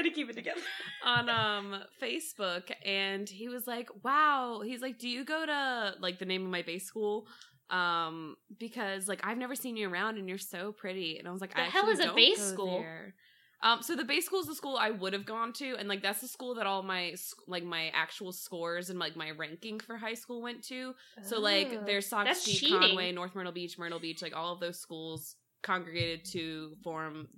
tried 0.00 0.02
to 0.02 0.10
keep 0.10 0.30
it 0.30 0.36
together. 0.36 0.60
on 1.04 1.28
um 1.28 1.82
Facebook 2.00 2.70
and 2.84 3.28
he 3.28 3.48
was 3.48 3.66
like, 3.66 3.88
"Wow." 4.02 4.62
He's 4.64 4.80
like, 4.80 4.98
"Do 4.98 5.08
you 5.08 5.24
go 5.24 5.44
to 5.46 5.94
like 6.00 6.18
the 6.18 6.24
name 6.24 6.44
of 6.44 6.50
my 6.50 6.62
base 6.62 6.86
school?" 6.86 7.26
Um 7.70 8.36
because 8.58 9.06
like 9.08 9.20
I've 9.24 9.38
never 9.38 9.54
seen 9.54 9.76
you 9.76 9.88
around 9.88 10.18
and 10.18 10.28
you're 10.28 10.38
so 10.38 10.72
pretty. 10.72 11.18
And 11.18 11.28
I 11.28 11.30
was 11.30 11.40
like, 11.40 11.54
The 11.54 11.60
"I 11.62 11.64
hell 11.64 11.88
is 11.88 12.00
a 12.00 12.12
base 12.12 12.40
school?" 12.42 12.80
there." 12.80 13.14
Um 13.62 13.82
so 13.82 13.94
the 13.94 14.04
base 14.04 14.26
school 14.26 14.40
is 14.40 14.46
the 14.46 14.54
school 14.54 14.76
I 14.76 14.90
would 14.90 15.12
have 15.12 15.26
gone 15.26 15.52
to 15.54 15.76
and 15.78 15.86
like 15.88 16.02
that's 16.02 16.20
the 16.20 16.28
school 16.28 16.54
that 16.56 16.66
all 16.66 16.82
my 16.82 17.14
like 17.46 17.62
my 17.62 17.88
actual 17.94 18.32
scores 18.32 18.90
and 18.90 18.98
like 18.98 19.16
my 19.16 19.30
ranking 19.32 19.78
for 19.78 19.96
high 19.96 20.14
school 20.14 20.40
went 20.42 20.64
to. 20.64 20.94
So 21.22 21.36
Oh. 21.36 21.40
like 21.40 21.86
there's 21.86 22.06
Sauk 22.06 22.26
Conway, 22.68 23.12
North 23.12 23.34
Myrtle 23.34 23.52
Beach, 23.52 23.78
Myrtle 23.78 24.00
Beach, 24.00 24.22
like 24.22 24.34
all 24.34 24.52
of 24.54 24.60
those 24.60 24.80
schools 24.80 25.36
congregated 25.62 26.24
to 26.32 26.74
form 26.82 27.28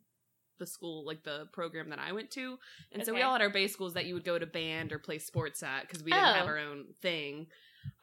the 0.58 0.66
school, 0.66 1.04
like 1.04 1.24
the 1.24 1.48
program 1.52 1.90
that 1.90 1.98
I 1.98 2.12
went 2.12 2.30
to. 2.32 2.56
And 2.92 3.04
so 3.04 3.12
we 3.12 3.20
all 3.22 3.32
had 3.32 3.42
our 3.42 3.50
base 3.50 3.72
schools 3.72 3.94
that 3.94 4.06
you 4.06 4.14
would 4.14 4.24
go 4.24 4.38
to 4.38 4.46
band 4.46 4.92
or 4.92 5.00
play 5.00 5.18
sports 5.18 5.60
at 5.64 5.82
because 5.82 6.04
we 6.04 6.12
didn't 6.12 6.24
have 6.24 6.44
Oh. 6.46 6.50
our 6.50 6.58
own 6.58 6.84
thing. 7.02 7.48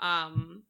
Um 0.01 0.63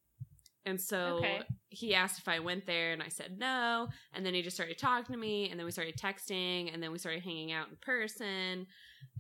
and 0.65 0.79
so 0.79 1.17
Okay. 1.17 1.41
he 1.69 1.95
asked 1.95 2.19
if 2.19 2.27
I 2.27 2.39
went 2.39 2.65
there 2.65 2.91
and 2.91 3.01
I 3.01 3.07
said 3.09 3.37
no. 3.39 3.87
And 4.13 4.25
then 4.25 4.33
he 4.33 4.41
just 4.41 4.55
started 4.55 4.77
talking 4.77 5.13
to 5.13 5.19
me 5.19 5.49
and 5.49 5.59
then 5.59 5.65
we 5.65 5.71
started 5.71 5.95
texting 5.97 6.73
and 6.73 6.81
then 6.81 6.91
we 6.91 6.97
started 6.97 7.23
hanging 7.23 7.51
out 7.51 7.69
in 7.69 7.77
person. 7.81 8.67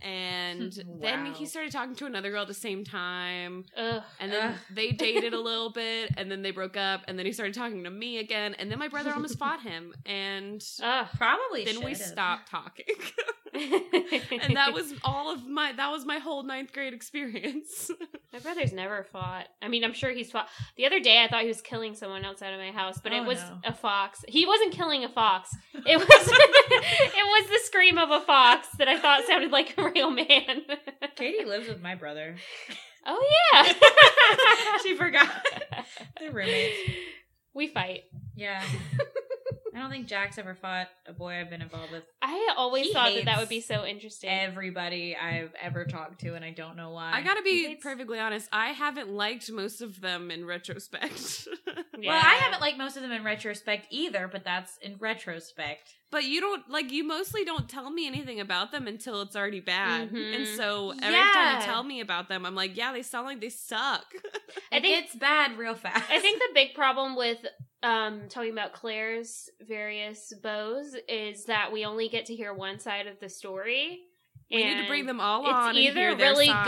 And 0.01 0.71
then 1.01 1.25
he 1.33 1.45
started 1.45 1.71
talking 1.73 1.95
to 1.95 2.05
another 2.05 2.31
girl 2.31 2.43
at 2.43 2.47
the 2.47 2.53
same 2.53 2.83
time. 2.85 3.65
Ugh. 3.75 4.01
And 4.19 4.31
then 4.31 4.51
Ugh. 4.51 4.57
they 4.73 4.91
dated 4.91 5.33
a 5.33 5.39
little 5.41 5.71
bit, 5.71 6.11
and 6.17 6.31
then 6.31 6.41
they 6.41 6.51
broke 6.51 6.77
up, 6.77 7.01
and 7.07 7.19
then 7.19 7.25
he 7.25 7.33
started 7.33 7.53
talking 7.53 7.83
to 7.83 7.89
me 7.89 8.17
again, 8.19 8.53
and 8.55 8.71
then 8.71 8.79
my 8.79 8.87
brother 8.87 9.11
almost 9.11 9.37
fought 9.39 9.61
him, 9.61 9.93
and 10.05 10.63
Ugh. 10.81 11.07
Probably. 11.17 11.65
then 11.65 11.83
we 11.83 11.93
should've. 11.95 12.07
stopped 12.07 12.49
talking. 12.49 12.85
and 13.53 14.55
that 14.55 14.71
was 14.73 14.93
all 15.03 15.33
of 15.33 15.47
my 15.47 15.71
that 15.73 15.89
was 15.91 16.05
my 16.05 16.19
whole 16.19 16.43
ninth 16.43 16.71
grade 16.71 16.93
experience. 16.93 17.89
my 18.31 18.39
brother's 18.39 18.71
never 18.71 19.03
fought. 19.03 19.47
I 19.61 19.67
mean, 19.67 19.83
I'm 19.83 19.93
sure 19.93 20.11
he's 20.11 20.31
fought. 20.31 20.47
The 20.77 20.85
other 20.85 20.99
day, 20.99 21.23
I 21.23 21.27
thought 21.27 21.41
he 21.41 21.47
was 21.47 21.61
killing 21.61 21.95
someone 21.95 22.23
outside 22.25 22.53
of 22.53 22.59
my 22.59 22.71
house, 22.71 22.99
but 23.01 23.11
Oh, 23.11 23.17
it 23.23 23.25
was 23.25 23.39
no. 23.39 23.57
a 23.65 23.73
fox. 23.73 24.23
He 24.27 24.45
wasn't 24.45 24.73
killing 24.73 25.03
a 25.03 25.09
fox. 25.09 25.49
It 25.73 25.97
was 25.97 26.07
it 26.09 27.25
was 27.41 27.49
the 27.49 27.59
scream 27.65 27.97
of 27.97 28.11
a 28.11 28.21
fox 28.21 28.67
that 28.77 28.87
I 28.87 28.99
thought 28.99 29.25
sounded 29.25 29.51
like 29.77 29.87
a 29.87 29.91
real 29.93 30.09
man. 30.11 30.61
Katie 31.15 31.45
lives 31.45 31.67
with 31.67 31.81
my 31.81 31.95
brother. 31.95 32.35
oh 33.05 33.23
yeah, 33.53 33.73
she 34.83 34.95
forgot. 34.95 35.29
They're 36.19 36.31
roommates. 36.31 36.77
We 37.53 37.67
fight. 37.67 38.03
Yeah. 38.35 38.63
I 39.75 39.79
don't 39.81 39.91
think 39.91 40.07
Jack's 40.07 40.37
ever 40.37 40.55
fought 40.55 40.87
a 41.07 41.13
boy 41.13 41.33
I've 41.39 41.49
been 41.49 41.61
involved 41.61 41.91
with. 41.91 42.03
I 42.21 42.53
always 42.57 42.87
He 42.87 42.93
thought 42.93 43.13
that 43.13 43.25
that 43.25 43.39
would 43.39 43.49
be 43.49 43.61
so 43.61 43.85
interesting. 43.85 44.29
Everybody 44.29 45.15
I've 45.15 45.53
ever 45.61 45.85
talked 45.85 46.21
to, 46.21 46.33
and 46.35 46.43
I 46.43 46.51
don't 46.51 46.75
know 46.75 46.89
why. 46.91 47.11
I 47.13 47.21
gotta 47.21 47.43
be 47.43 47.65
It's- 47.65 47.77
perfectly 47.81 48.19
honest. 48.19 48.49
I 48.51 48.69
haven't 48.69 49.09
liked 49.09 49.49
most 49.51 49.81
of 49.81 50.01
them 50.01 50.31
in 50.31 50.45
retrospect, 50.45 51.47
Yeah. 52.01 52.11
Well, 52.11 52.21
I 52.23 52.35
haven't 52.35 52.61
liked 52.61 52.77
most 52.77 52.95
of 52.95 53.01
them 53.03 53.11
in 53.11 53.23
retrospect 53.23 53.87
either, 53.89 54.27
but 54.27 54.43
that's 54.43 54.77
in 54.77 54.97
retrospect. 54.99 55.95
but 56.11 56.23
you 56.23 56.41
don't 56.41 56.67
like 56.69 56.91
you 56.91 57.03
mostly 57.03 57.45
don't 57.45 57.69
tell 57.69 57.91
me 57.91 58.07
anything 58.07 58.39
about 58.39 58.71
them 58.71 58.87
until 58.87 59.21
it's 59.21 59.35
already 59.35 59.59
bad. 59.59 60.09
Mhm. 60.09 60.35
And 60.35 60.47
so 60.47 60.89
every 60.91 61.15
time 61.33 61.59
you 61.59 61.65
tell 61.65 61.83
me 61.83 61.99
about 62.01 62.29
them, 62.29 62.45
I'm 62.47 62.55
like, 62.55 62.75
yeah, 62.75 62.91
they 62.93 63.03
sound 63.03 63.27
like 63.27 63.39
they 63.41 63.49
suck. 63.49 64.05
I 64.71 64.79
think- 64.79 65.03
it's 65.05 65.15
bad 65.15 65.57
real 65.57 65.75
fast. 65.75 66.09
I 66.09 66.19
think 66.19 66.39
the 66.39 66.49
big 66.53 66.73
problem 66.73 67.15
with 67.15 67.45
um 67.83 68.27
talking 68.29 68.51
about 68.51 68.73
Claire's 68.73 69.49
various 69.61 70.33
beaus 70.41 70.95
is 71.07 71.45
that 71.45 71.71
we 71.71 71.85
only 71.85 72.09
get 72.09 72.25
to 72.25 72.35
hear 72.35 72.53
one 72.53 72.79
side 72.79 73.07
of 73.07 73.19
the 73.19 73.29
story. 73.29 74.01
We 74.51 74.63
need 74.63 74.81
to 74.81 74.87
bring 74.87 75.05
them 75.05 75.19
all 75.19 75.43
It's 75.45 75.53
on. 75.53 75.69
and 75.69 75.77
either 75.77 75.99
hear 76.09 76.15
really 76.17 76.47
side. 76.47 76.65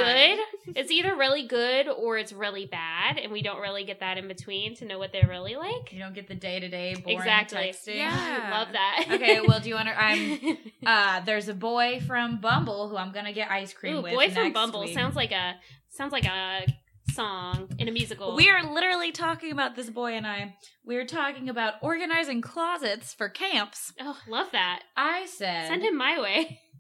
good, 0.68 0.76
it's 0.78 0.92
either 0.92 1.16
really 1.16 1.48
good 1.48 1.88
or 1.88 2.18
it's 2.18 2.32
really 2.32 2.66
bad, 2.66 3.18
and 3.18 3.32
we 3.32 3.42
don't 3.42 3.60
really 3.60 3.84
get 3.84 4.00
that 4.02 4.18
in 4.18 4.28
between 4.28 4.76
to 4.76 4.86
know 4.86 5.00
what 5.00 5.12
they're 5.12 5.28
really 5.28 5.56
like. 5.56 5.92
you 5.92 6.00
don't 6.00 6.14
get 6.14 6.28
the 6.28 6.36
day 6.36 6.60
to 6.60 6.68
day 6.70 6.94
boring 6.96 7.18
Exactly. 7.18 7.58
texting. 7.60 7.96
Yeah. 7.98 8.50
Love 8.52 8.68
that. 8.74 9.06
Okay, 9.12 9.42
well, 9.42 9.60
do 9.60 9.70
you 9.70 9.76
want 9.76 9.88
to? 9.88 10.00
I'm. 10.02 10.58
Uh, 10.86 11.20
there's 11.22 11.48
a 11.48 11.54
boy 11.54 12.02
from 12.08 12.42
Bumble 12.42 12.90
who 12.90 12.98
I'm 12.98 13.12
gonna 13.12 13.34
get 13.34 13.52
ice 13.52 13.72
cream 13.72 13.98
Ooh, 13.98 14.02
with. 14.02 14.14
boy 14.14 14.30
from 14.32 14.52
Bumble 14.52 14.82
week. 14.82 14.94
sounds 14.96 15.16
like 15.16 15.32
a 15.32 15.56
sounds 15.90 16.12
like 16.12 16.26
a 16.26 16.66
song 17.14 17.70
in 17.78 17.88
a 17.88 17.92
musical. 17.92 18.36
We 18.36 18.50
are 18.50 18.64
literally 18.74 19.12
talking 19.12 19.52
about 19.52 19.76
this 19.76 19.90
boy 19.90 20.14
and 20.14 20.26
I. 20.26 20.56
We 20.86 20.96
are 20.98 21.06
talking 21.06 21.50
about 21.50 21.76
organizing 21.82 22.42
closets 22.42 23.14
for 23.14 23.30
camps. 23.30 23.94
Oh, 24.00 24.18
love 24.28 24.48
that. 24.54 24.82
I 24.98 25.26
said, 25.28 25.68
Send 25.68 25.84
him 25.84 25.98
my 25.98 26.20
way. 26.20 26.60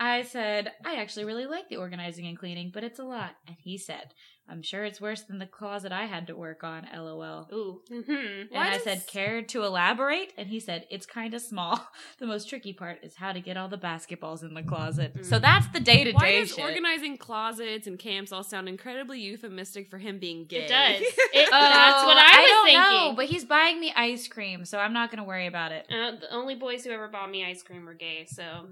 I 0.00 0.22
said, 0.22 0.72
I 0.84 0.96
actually 0.96 1.24
really 1.24 1.46
like 1.46 1.68
the 1.68 1.76
organizing 1.76 2.26
and 2.26 2.38
cleaning, 2.38 2.70
but 2.72 2.84
it's 2.84 2.98
a 3.00 3.04
lot. 3.04 3.30
And 3.46 3.56
he 3.60 3.76
said, 3.78 4.14
I'm 4.50 4.62
sure 4.62 4.84
it's 4.84 5.00
worse 5.00 5.22
than 5.22 5.38
the 5.38 5.46
closet 5.46 5.92
I 5.92 6.06
had 6.06 6.28
to 6.28 6.36
work 6.36 6.64
on, 6.64 6.86
lol. 6.94 7.48
Ooh. 7.52 7.80
hmm 7.88 8.10
And 8.10 8.48
Why 8.50 8.68
I 8.68 8.74
does- 8.74 8.84
said, 8.84 9.06
care 9.06 9.42
to 9.42 9.64
elaborate? 9.64 10.32
And 10.38 10.48
he 10.48 10.58
said, 10.60 10.86
it's 10.90 11.04
kind 11.04 11.34
of 11.34 11.42
small. 11.42 11.80
The 12.18 12.26
most 12.26 12.48
tricky 12.48 12.72
part 12.72 12.98
is 13.04 13.14
how 13.16 13.32
to 13.32 13.40
get 13.40 13.56
all 13.56 13.68
the 13.68 13.76
basketballs 13.78 14.42
in 14.42 14.54
the 14.54 14.62
closet. 14.62 15.14
Mm. 15.16 15.24
So 15.26 15.38
that's 15.38 15.68
the 15.68 15.78
day 15.80 16.02
to 16.04 16.12
Why 16.12 16.30
day 16.32 16.40
does 16.40 16.54
shit. 16.54 16.64
organizing 16.64 17.16
closets 17.18 17.86
and 17.86 17.96
camps 17.98 18.32
all 18.32 18.42
sound 18.42 18.68
incredibly 18.68 19.20
euphemistic 19.20 19.88
for 19.90 19.98
him 19.98 20.18
being 20.18 20.46
gay? 20.46 20.64
It 20.64 20.68
does. 20.68 21.00
It, 21.34 21.48
Oh, 21.48 21.50
that's 21.50 22.04
what 22.04 22.16
I 22.16 22.40
was 22.40 22.48
don't 22.48 22.64
thinking. 22.66 22.80
know, 23.10 23.12
but 23.16 23.26
he's 23.26 23.44
buying 23.44 23.78
me 23.80 23.92
ice 23.94 24.26
cream, 24.28 24.64
so 24.64 24.78
I'm 24.78 24.92
not 24.92 25.10
going 25.10 25.18
to 25.18 25.24
worry 25.24 25.46
about 25.46 25.70
it. 25.72 25.86
Uh, 25.90 26.12
the 26.20 26.32
only 26.32 26.54
boys 26.54 26.84
who 26.84 26.90
ever 26.90 27.08
bought 27.08 27.30
me 27.30 27.44
ice 27.44 27.62
cream 27.62 27.84
were 27.84 27.94
gay, 27.94 28.26
so 28.28 28.68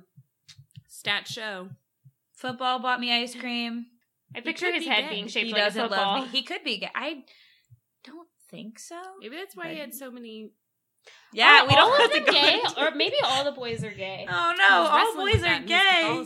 Stat 0.88 1.26
show. 1.28 1.68
Football 2.34 2.80
bought 2.80 3.00
me 3.00 3.12
ice 3.12 3.34
cream. 3.34 3.86
I 4.34 4.40
picture 4.40 4.72
his 4.72 4.84
be 4.84 4.90
head 4.90 5.04
gay. 5.04 5.10
being 5.10 5.28
shaped 5.28 5.46
he 5.46 5.52
like 5.52 5.68
a 5.70 5.70
football. 5.72 6.20
love 6.20 6.24
me. 6.24 6.28
He 6.38 6.42
could 6.42 6.64
be 6.64 6.78
gay. 6.78 6.90
I 6.94 7.22
don't 8.04 8.28
think 8.50 8.78
so. 8.78 8.96
Maybe 9.20 9.36
that's 9.36 9.56
why 9.56 9.72
he 9.72 9.78
had 9.78 9.94
so 9.94 10.10
many. 10.10 10.50
Yeah, 11.32 11.60
Are 11.62 11.66
we 11.68 11.74
don't 11.74 11.92
all 11.92 11.98
have 11.98 12.12
to 12.12 12.32
gay, 12.32 12.54
into- 12.64 12.80
or 12.84 12.90
maybe 12.90 13.14
all 13.22 13.44
the 13.44 13.52
boys 13.52 13.84
are 13.84 13.92
gay. 13.92 14.26
Oh 14.28 14.54
no, 14.58 14.74
all 14.90 15.14
boys 15.14 15.40
are 15.44 15.60
gay. 15.60 16.24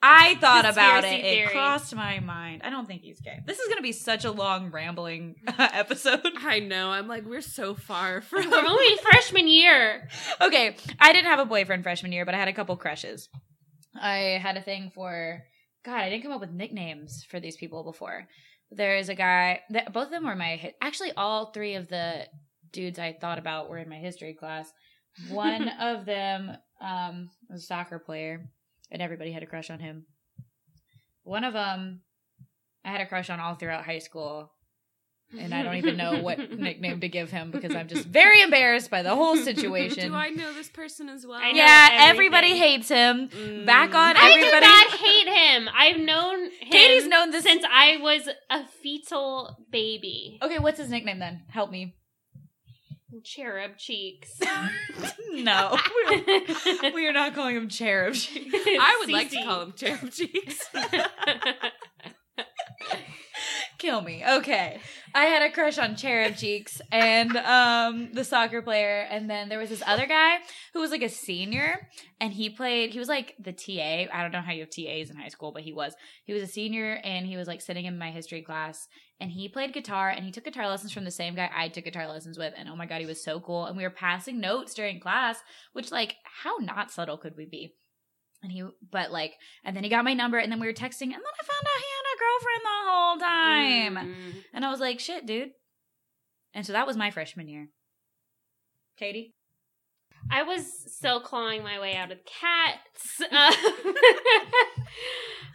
I 0.00 0.36
thought 0.36 0.64
about 0.70 1.02
it. 1.02 1.08
Conspiracy 1.10 1.38
It 1.40 1.50
crossed 1.50 1.94
my 1.96 2.20
mind. 2.20 2.60
I 2.64 2.70
don't 2.70 2.86
think 2.86 3.02
he's 3.02 3.20
gay. 3.20 3.40
This 3.44 3.58
is 3.58 3.66
going 3.66 3.78
to 3.78 3.82
be 3.82 3.90
such 3.92 4.24
a 4.24 4.30
long 4.30 4.70
rambling 4.70 5.34
episode. 5.58 6.20
I 6.38 6.60
know. 6.60 6.90
I'm 6.92 7.08
like, 7.08 7.24
we're 7.24 7.40
so 7.40 7.74
far 7.74 8.20
from. 8.30 8.48
We're 8.50 8.64
only 8.66 8.96
freshman 9.02 9.48
year. 9.48 10.08
okay, 10.40 10.76
I 11.00 11.12
didn't 11.12 11.26
have 11.26 11.40
a 11.40 11.44
boyfriend 11.46 11.82
freshman 11.82 12.12
year, 12.12 12.24
but 12.24 12.34
I 12.34 12.38
had 12.38 12.48
a 12.48 12.52
couple 12.52 12.76
crushes. 12.76 13.28
I 14.00 14.38
had 14.42 14.56
a 14.56 14.62
thing 14.62 14.90
for 14.94 15.42
God. 15.84 16.00
I 16.00 16.10
didn't 16.10 16.22
come 16.22 16.32
up 16.32 16.40
with 16.40 16.50
nicknames 16.50 17.24
for 17.28 17.40
these 17.40 17.56
people 17.56 17.84
before. 17.84 18.26
There 18.70 18.96
is 18.96 19.08
a 19.08 19.14
guy. 19.14 19.60
That, 19.70 19.92
both 19.92 20.06
of 20.06 20.10
them 20.10 20.26
were 20.26 20.36
my. 20.36 20.72
Actually, 20.80 21.12
all 21.12 21.46
three 21.46 21.74
of 21.74 21.88
the 21.88 22.26
dudes 22.72 22.98
I 22.98 23.16
thought 23.20 23.38
about 23.38 23.68
were 23.68 23.78
in 23.78 23.88
my 23.88 23.96
history 23.96 24.34
class. 24.34 24.72
One 25.28 25.68
of 25.80 26.06
them 26.06 26.56
um, 26.80 27.30
was 27.48 27.62
a 27.62 27.66
soccer 27.66 27.98
player, 27.98 28.48
and 28.90 29.02
everybody 29.02 29.32
had 29.32 29.42
a 29.42 29.46
crush 29.46 29.70
on 29.70 29.80
him. 29.80 30.06
One 31.22 31.44
of 31.44 31.52
them, 31.52 32.00
I 32.84 32.90
had 32.90 33.00
a 33.00 33.06
crush 33.06 33.28
on 33.28 33.40
all 33.40 33.54
throughout 33.54 33.84
high 33.84 33.98
school, 33.98 34.52
and 35.38 35.54
I 35.54 35.62
don't 35.62 35.76
even 35.76 35.96
know 35.96 36.20
what 36.20 36.58
nickname 36.58 37.00
to 37.00 37.08
give 37.08 37.30
him 37.30 37.50
because 37.50 37.74
I'm 37.74 37.88
just 37.88 38.06
very 38.06 38.40
embarrassed 38.40 38.90
by 38.90 39.02
the 39.02 39.14
whole 39.14 39.36
situation. 39.36 40.10
Do 40.10 40.14
I 40.14 40.30
know 40.30 40.52
this 40.52 40.68
person 40.68 41.08
as 41.08 41.26
well? 41.26 41.38
I 41.40 41.50
yeah, 41.50 41.88
everything. 41.92 42.08
everybody 42.08 42.58
hates 42.58 42.88
him. 42.88 43.28
Mm. 43.28 43.66
Back 43.66 43.94
on 43.94 44.16
I 44.16 44.30
everybody. 44.30 44.50
do 44.50 44.60
not 44.60 44.86
hate 44.90 45.28
him. 45.28 45.68
I've 45.74 45.98
known 45.98 46.44
him 46.44 46.70
Katie's 46.70 47.06
known 47.06 47.30
this 47.30 47.44
since 47.44 47.64
I 47.70 47.98
was 47.98 48.28
a 48.48 48.66
fetal 48.82 49.56
baby. 49.70 50.38
Okay, 50.42 50.58
what's 50.58 50.78
his 50.78 50.90
nickname 50.90 51.18
then? 51.18 51.42
Help 51.48 51.70
me. 51.70 51.96
Cherub 53.24 53.76
cheeks. 53.76 54.40
no, 55.32 55.76
we 56.94 57.06
are 57.06 57.12
not 57.12 57.34
calling 57.34 57.56
him 57.56 57.68
cherub. 57.68 58.14
Cheeks. 58.14 58.54
I 58.54 58.96
would 59.00 59.12
like 59.12 59.30
to 59.30 59.42
call 59.42 59.62
him 59.62 59.74
Cherub 59.76 60.10
Cheeks. 60.10 60.64
Kill 63.80 64.02
me. 64.02 64.22
Okay. 64.28 64.78
I 65.14 65.24
had 65.24 65.42
a 65.42 65.50
crush 65.50 65.78
on 65.78 65.96
Cherub 65.96 66.36
Cheeks 66.36 66.82
and 66.92 67.34
um 67.34 68.12
the 68.12 68.24
soccer 68.24 68.60
player 68.60 69.06
and 69.10 69.30
then 69.30 69.48
there 69.48 69.58
was 69.58 69.70
this 69.70 69.82
other 69.86 70.04
guy 70.04 70.36
who 70.74 70.80
was 70.80 70.90
like 70.90 71.02
a 71.02 71.08
senior 71.08 71.88
and 72.20 72.30
he 72.30 72.50
played 72.50 72.90
he 72.90 72.98
was 72.98 73.08
like 73.08 73.34
the 73.38 73.54
TA. 73.54 74.12
I 74.12 74.20
don't 74.20 74.32
know 74.32 74.42
how 74.42 74.52
you 74.52 74.60
have 74.60 74.68
TAs 74.68 75.08
in 75.08 75.16
high 75.16 75.28
school, 75.28 75.50
but 75.50 75.62
he 75.62 75.72
was. 75.72 75.94
He 76.26 76.34
was 76.34 76.42
a 76.42 76.46
senior 76.46 77.00
and 77.02 77.24
he 77.26 77.38
was 77.38 77.48
like 77.48 77.62
sitting 77.62 77.86
in 77.86 77.96
my 77.96 78.10
history 78.10 78.42
class 78.42 78.86
and 79.18 79.30
he 79.30 79.48
played 79.48 79.72
guitar 79.72 80.10
and 80.10 80.26
he 80.26 80.30
took 80.30 80.44
guitar 80.44 80.68
lessons 80.68 80.92
from 80.92 81.06
the 81.06 81.10
same 81.10 81.34
guy 81.34 81.48
I 81.56 81.68
took 81.68 81.84
guitar 81.84 82.06
lessons 82.06 82.36
with 82.36 82.52
and 82.58 82.68
oh 82.68 82.76
my 82.76 82.84
god, 82.84 83.00
he 83.00 83.06
was 83.06 83.24
so 83.24 83.40
cool 83.40 83.64
and 83.64 83.78
we 83.78 83.82
were 83.82 83.88
passing 83.88 84.40
notes 84.40 84.74
during 84.74 85.00
class, 85.00 85.38
which 85.72 85.90
like 85.90 86.16
how 86.42 86.56
not 86.60 86.90
subtle 86.90 87.16
could 87.16 87.34
we 87.34 87.46
be? 87.46 87.76
And 88.42 88.52
he, 88.52 88.62
but 88.90 89.10
like, 89.10 89.34
and 89.64 89.76
then 89.76 89.84
he 89.84 89.90
got 89.90 90.04
my 90.04 90.14
number, 90.14 90.38
and 90.38 90.50
then 90.50 90.60
we 90.60 90.66
were 90.66 90.72
texting, 90.72 91.02
and 91.02 91.12
then 91.12 91.20
I 91.20 91.44
found 91.44 91.66
out 91.66 91.78
he 91.78 91.99
girlfriend 92.20 92.64
the 92.64 92.90
whole 92.90 93.18
time. 93.18 93.96
Mm. 93.96 94.44
And 94.52 94.64
I 94.64 94.70
was 94.70 94.80
like, 94.80 95.00
shit, 95.00 95.26
dude. 95.26 95.50
And 96.54 96.66
so 96.66 96.72
that 96.72 96.86
was 96.86 96.96
my 96.96 97.10
freshman 97.10 97.48
year. 97.48 97.68
Katie? 98.96 99.34
I 100.30 100.42
was 100.42 100.66
still 100.86 101.20
clawing 101.20 101.62
my 101.62 101.80
way 101.80 101.96
out 101.96 102.12
of 102.12 102.18
cats. 102.24 103.20
Uh, 103.20 103.26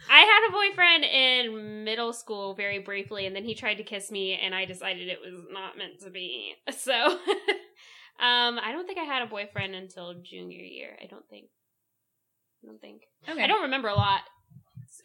I 0.08 0.20
had 0.20 0.48
a 0.48 0.52
boyfriend 0.52 1.04
in 1.04 1.84
middle 1.84 2.12
school 2.12 2.54
very 2.54 2.78
briefly, 2.78 3.26
and 3.26 3.34
then 3.34 3.44
he 3.44 3.54
tried 3.54 3.76
to 3.76 3.82
kiss 3.82 4.10
me, 4.10 4.34
and 4.34 4.54
I 4.54 4.64
decided 4.64 5.08
it 5.08 5.18
was 5.20 5.42
not 5.50 5.76
meant 5.76 6.00
to 6.00 6.10
be. 6.10 6.54
So, 6.70 6.92
um, 6.92 8.58
I 8.58 8.70
don't 8.72 8.86
think 8.86 8.98
I 8.98 9.04
had 9.04 9.22
a 9.22 9.26
boyfriend 9.26 9.74
until 9.74 10.14
junior 10.22 10.62
year. 10.62 10.96
I 11.02 11.06
don't 11.06 11.28
think. 11.28 11.46
I 12.62 12.68
don't 12.68 12.80
think. 12.80 13.02
Okay. 13.28 13.42
I 13.42 13.46
don't 13.46 13.62
remember 13.62 13.88
a 13.88 13.94
lot. 13.94 14.20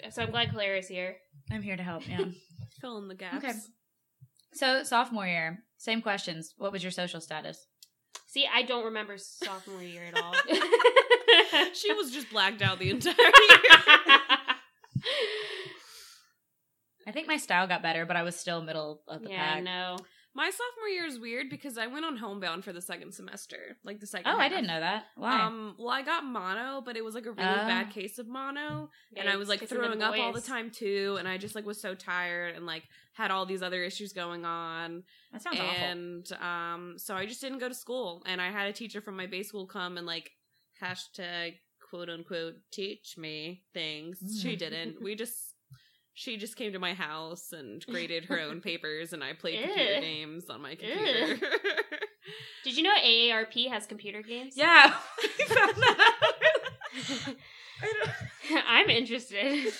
So 0.09 0.21
I'm 0.21 0.31
glad 0.31 0.51
Claire 0.51 0.77
is 0.77 0.87
here. 0.87 1.17
I'm 1.49 1.61
here 1.61 1.77
to 1.77 1.83
help, 1.83 2.07
yeah. 2.07 2.25
Fill 2.81 2.97
in 2.97 3.07
the 3.07 3.15
gaps. 3.15 3.37
Okay. 3.37 3.53
so, 4.53 4.83
sophomore 4.83 5.27
year, 5.27 5.63
same 5.77 6.01
questions. 6.01 6.53
What 6.57 6.71
was 6.71 6.83
your 6.83 6.91
social 6.91 7.21
status? 7.21 7.65
See, 8.27 8.47
I 8.51 8.63
don't 8.63 8.85
remember 8.85 9.17
sophomore 9.17 9.83
year 9.83 10.03
at 10.13 10.21
all. 10.21 10.33
She 11.73 11.93
was 11.93 12.11
just 12.11 12.29
blacked 12.29 12.61
out 12.61 12.79
the 12.79 12.89
entire 12.89 13.15
year. 13.15 13.23
I 17.07 17.11
think 17.11 17.27
my 17.27 17.37
style 17.37 17.67
got 17.67 17.81
better, 17.81 18.05
but 18.05 18.15
I 18.15 18.23
was 18.23 18.35
still 18.35 18.61
middle 18.61 19.01
of 19.07 19.23
the 19.23 19.29
yeah, 19.29 19.55
pack. 19.55 19.63
no. 19.63 19.97
My 20.33 20.49
sophomore 20.49 20.87
year 20.87 21.05
is 21.05 21.19
weird 21.19 21.49
because 21.49 21.77
I 21.77 21.87
went 21.87 22.05
on 22.05 22.15
homebound 22.15 22.63
for 22.63 22.71
the 22.71 22.79
second 22.81 23.13
semester, 23.13 23.75
like 23.83 23.99
the 23.99 24.07
second. 24.07 24.31
Oh, 24.31 24.37
I 24.37 24.47
didn't 24.47 24.67
know 24.67 24.79
that. 24.79 25.07
Why? 25.15 25.41
Um, 25.41 25.75
well, 25.77 25.89
I 25.89 26.03
got 26.03 26.23
mono, 26.23 26.79
but 26.79 26.95
it 26.95 27.03
was 27.03 27.15
like 27.15 27.25
a 27.25 27.31
really 27.31 27.49
Oh. 27.49 27.67
bad 27.67 27.89
case 27.91 28.17
of 28.17 28.27
mono, 28.29 28.89
and 29.17 29.27
I 29.27 29.35
was 29.35 29.49
like 29.49 29.67
throwing 29.67 30.01
up 30.01 30.17
all 30.17 30.31
the 30.31 30.39
time 30.39 30.71
too, 30.71 31.17
and 31.19 31.27
I 31.27 31.37
just 31.37 31.53
like 31.53 31.65
was 31.65 31.81
so 31.81 31.95
tired 31.95 32.55
and 32.55 32.65
like 32.65 32.83
had 33.13 33.29
all 33.29 33.45
these 33.45 33.61
other 33.61 33.83
issues 33.83 34.13
going 34.13 34.45
on, 34.45 35.03
that 35.33 35.41
sounds 35.41 35.59
awful. 35.59 35.75
and 35.83 36.31
um, 36.41 36.93
so 36.97 37.13
I 37.15 37.25
just 37.25 37.41
didn't 37.41 37.59
go 37.59 37.67
to 37.67 37.75
school, 37.75 38.23
and 38.25 38.41
I 38.41 38.51
had 38.51 38.67
a 38.67 38.73
teacher 38.73 39.01
from 39.01 39.17
my 39.17 39.25
base 39.27 39.49
school 39.49 39.65
come 39.67 39.97
and 39.97 40.07
like 40.07 40.31
hashtag 40.81 41.55
quote 41.89 42.09
unquote 42.09 42.55
teach 42.71 43.17
me 43.17 43.63
things. 43.73 44.39
She 44.41 44.55
didn't. 44.63 45.01
We 45.03 45.15
just. 45.15 45.50
She 46.21 46.37
just 46.37 46.55
came 46.55 46.73
to 46.73 46.77
my 46.79 46.93
house 46.93 47.51
and 47.51 47.83
graded 47.89 48.25
her 48.25 48.39
own 48.39 48.61
papers, 48.61 49.11
and 49.11 49.23
I 49.23 49.33
played 49.33 49.55
Ew. 49.59 49.65
computer 49.65 50.01
games 50.01 50.49
on 50.51 50.61
my 50.61 50.75
computer. 50.75 51.35
Did 52.63 52.77
you 52.77 52.83
know 52.83 52.93
AARP 52.95 53.67
has 53.69 53.87
computer 53.87 54.21
games? 54.21 54.53
Yeah, 54.55 54.93
we 55.39 55.45
found 55.45 55.75
that 55.77 56.19
out. 56.21 57.35
I 57.81 57.93
don't- 58.51 58.63
I'm 58.67 58.89
interested. 58.91 59.73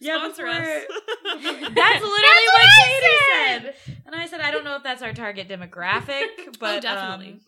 Yeah, 0.00 0.18
Sponsor 0.18 0.44
before- 0.44 0.60
us. 0.60 0.82
That's 1.32 2.02
literally 2.02 2.02
what 2.02 2.60
what, 2.60 2.62
I 2.62 2.98
Katie 3.00 3.06
said. 3.64 3.74
said. 3.86 3.96
And 4.04 4.14
I 4.14 4.26
said, 4.26 4.40
I 4.42 4.50
don't 4.50 4.64
know 4.64 4.76
if 4.76 4.82
that's 4.82 5.00
our 5.00 5.14
target 5.14 5.48
demographic, 5.48 6.58
but 6.60 6.76
oh, 6.76 6.80
definitely. 6.80 7.40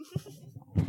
um, 0.77 0.87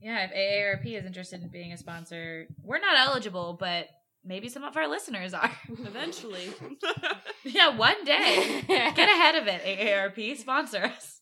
yeah, 0.00 0.26
if 0.30 0.32
AARP 0.32 0.86
is 0.98 1.04
interested 1.04 1.42
in 1.42 1.48
being 1.48 1.72
a 1.72 1.76
sponsor, 1.76 2.46
we're 2.64 2.78
not 2.80 2.96
eligible, 2.96 3.54
but 3.60 3.88
maybe 4.28 4.48
some 4.48 4.62
of 4.62 4.76
our 4.76 4.86
listeners 4.86 5.34
are. 5.34 5.50
Eventually. 5.70 6.52
yeah, 7.44 7.76
one 7.76 8.04
day. 8.04 8.62
Get 8.68 8.98
ahead 8.98 9.34
of 9.36 9.48
it, 9.48 9.62
AARP. 9.64 10.36
Sponsor 10.36 10.84
us. 10.84 11.20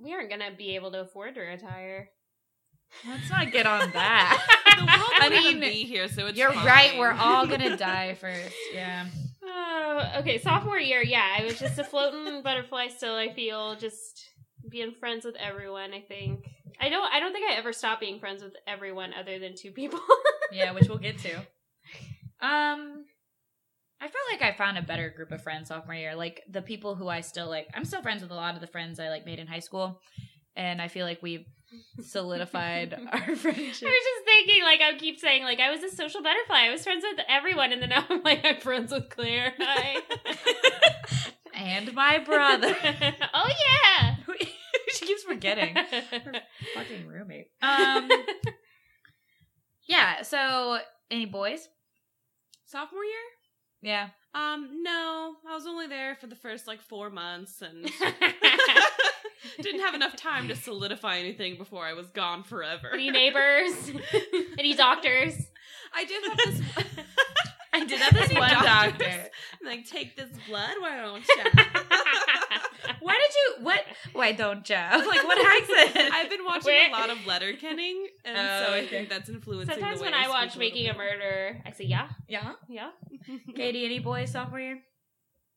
We 0.00 0.12
aren't 0.12 0.30
gonna 0.30 0.52
be 0.56 0.76
able 0.76 0.92
to 0.92 1.00
afford 1.00 1.34
to 1.34 1.40
retire. 1.40 2.10
Let's 3.06 3.28
not 3.30 3.50
get 3.50 3.66
on 3.66 3.90
that. 3.92 4.46
the 4.78 4.84
world 4.84 5.10
I 5.20 5.28
mean, 5.28 5.60
be 5.60 5.84
here, 5.84 6.08
so 6.08 6.26
it's 6.26 6.38
You're 6.38 6.52
fine. 6.52 6.66
right. 6.66 6.98
We're 6.98 7.12
all 7.12 7.46
gonna 7.46 7.76
die 7.76 8.14
first. 8.14 8.54
Yeah. 8.72 9.06
Oh, 9.44 10.12
okay. 10.18 10.38
Sophomore 10.38 10.78
year, 10.78 11.02
yeah, 11.02 11.36
I 11.38 11.44
was 11.44 11.58
just 11.58 11.78
a 11.78 11.84
floating 11.84 12.42
butterfly. 12.44 12.88
Still, 12.88 13.14
I 13.16 13.32
feel 13.32 13.76
just 13.76 14.24
being 14.70 14.92
friends 14.92 15.24
with 15.24 15.36
everyone. 15.36 15.92
I 15.94 16.00
think 16.00 16.44
I 16.80 16.88
don't. 16.88 17.12
I 17.12 17.18
don't 17.18 17.32
think 17.32 17.50
I 17.50 17.54
ever 17.56 17.72
stopped 17.72 18.00
being 18.00 18.20
friends 18.20 18.42
with 18.42 18.54
everyone 18.66 19.12
other 19.18 19.38
than 19.38 19.54
two 19.56 19.72
people. 19.72 20.00
Yeah, 20.52 20.72
which 20.72 20.88
we'll 20.88 20.98
get 20.98 21.18
to. 21.18 21.46
Um, 22.40 23.04
I 24.00 24.06
felt 24.06 24.24
like 24.30 24.42
I 24.42 24.56
found 24.56 24.78
a 24.78 24.82
better 24.82 25.10
group 25.10 25.32
of 25.32 25.42
friends 25.42 25.68
sophomore 25.68 25.94
year. 25.94 26.14
Like 26.14 26.42
the 26.48 26.62
people 26.62 26.94
who 26.94 27.08
I 27.08 27.20
still 27.20 27.48
like. 27.48 27.66
I'm 27.74 27.84
still 27.84 28.02
friends 28.02 28.22
with 28.22 28.30
a 28.30 28.34
lot 28.34 28.54
of 28.54 28.60
the 28.60 28.66
friends 28.66 29.00
I 29.00 29.08
like 29.08 29.26
made 29.26 29.38
in 29.38 29.46
high 29.46 29.58
school, 29.58 30.00
and 30.54 30.80
I 30.80 30.88
feel 30.88 31.04
like 31.04 31.20
we've 31.20 31.46
solidified 32.00 32.94
our 33.12 33.36
friendship. 33.36 33.88
I 33.88 33.90
was 33.90 34.04
just 34.04 34.24
thinking, 34.24 34.62
like 34.62 34.80
I 34.80 34.96
keep 34.98 35.18
saying, 35.18 35.42
like 35.42 35.60
I 35.60 35.70
was 35.70 35.82
a 35.82 35.94
social 35.94 36.22
butterfly. 36.22 36.66
I 36.66 36.70
was 36.70 36.84
friends 36.84 37.04
with 37.04 37.24
everyone, 37.28 37.72
and 37.72 37.82
then 37.82 37.88
now 37.88 38.04
I'm 38.08 38.22
like 38.22 38.44
I'm 38.44 38.60
friends 38.60 38.92
with 38.92 39.10
Claire. 39.10 39.52
Hi. 39.58 39.96
and 41.54 41.92
my 41.92 42.18
brother. 42.18 42.76
oh 43.34 43.50
yeah. 43.98 44.16
she 44.92 45.06
keeps 45.06 45.24
forgetting. 45.24 45.74
Fucking 46.74 47.06
roommate. 47.06 47.48
Um. 47.62 48.08
Yeah. 49.88 50.22
So, 50.22 50.78
any 51.10 51.26
boys? 51.26 51.68
Sophomore 52.70 53.02
year? 53.02 53.14
Yeah. 53.80 54.08
Um, 54.34 54.82
no. 54.82 55.36
I 55.48 55.54
was 55.54 55.66
only 55.66 55.86
there 55.86 56.14
for 56.16 56.26
the 56.26 56.34
first 56.36 56.66
like 56.66 56.82
four 56.82 57.08
months 57.08 57.62
and 57.62 57.84
didn't 59.62 59.80
have 59.80 59.94
enough 59.94 60.16
time 60.16 60.48
to 60.48 60.54
solidify 60.54 61.16
anything 61.16 61.56
before 61.56 61.86
I 61.86 61.94
was 61.94 62.08
gone 62.08 62.42
forever. 62.42 62.90
Any 62.92 63.10
neighbors? 63.10 63.72
Any 64.58 64.74
doctors? 64.74 65.34
I 65.94 66.04
did 66.04 66.22
have 66.28 66.36
this 66.36 66.62
I 67.72 67.84
did 67.86 68.00
have 68.00 68.12
this 68.14 68.32
one 68.34 68.50
doctor. 68.50 69.30
like 69.64 69.86
take 69.86 70.14
this 70.14 70.28
blood, 70.46 70.74
why 70.80 70.98
don't 70.98 71.24
you? 71.26 71.77
Why 73.00 73.14
did 73.14 73.34
you? 73.34 73.64
What? 73.64 73.84
Why 74.12 74.32
don't 74.32 74.68
you? 74.68 74.76
Like 75.08 75.24
what 75.24 75.38
accent? 75.38 76.12
I've 76.14 76.30
been 76.30 76.44
watching 76.44 76.72
Where- 76.72 76.88
a 76.88 76.92
lot 76.92 77.10
of 77.10 77.26
letter 77.26 77.52
kenning, 77.54 78.06
and 78.24 78.36
Oh, 78.36 78.66
so 78.66 78.72
I 78.72 78.80
oh, 78.80 78.86
think 78.86 79.08
that's 79.08 79.28
influencing. 79.28 79.74
Sometimes 79.74 79.98
the 79.98 80.04
way 80.04 80.10
when 80.10 80.14
I 80.18 80.24
speak 80.24 80.32
watch 80.32 80.56
Making 80.56 80.88
a 80.88 80.92
bit. 80.92 80.98
Murder, 80.98 81.62
I 81.66 81.70
say 81.72 81.84
yeah, 81.84 82.08
yeah. 82.28 82.52
yeah, 82.68 82.90
Katie, 83.54 83.84
any 83.84 83.98
boys 83.98 84.32
sophomore 84.32 84.60
year? 84.60 84.78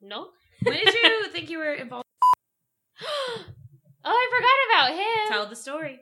no. 0.02 0.30
When 0.64 0.76
did 0.76 0.94
you 0.94 1.28
think 1.30 1.50
you 1.50 1.58
were 1.58 1.74
involved? 1.74 2.06
oh, 3.02 3.44
I 4.06 4.30
forgot 4.32 4.94
about 4.94 5.00
him. 5.00 5.28
Tell 5.30 5.50
the 5.50 5.56
story. 5.56 6.00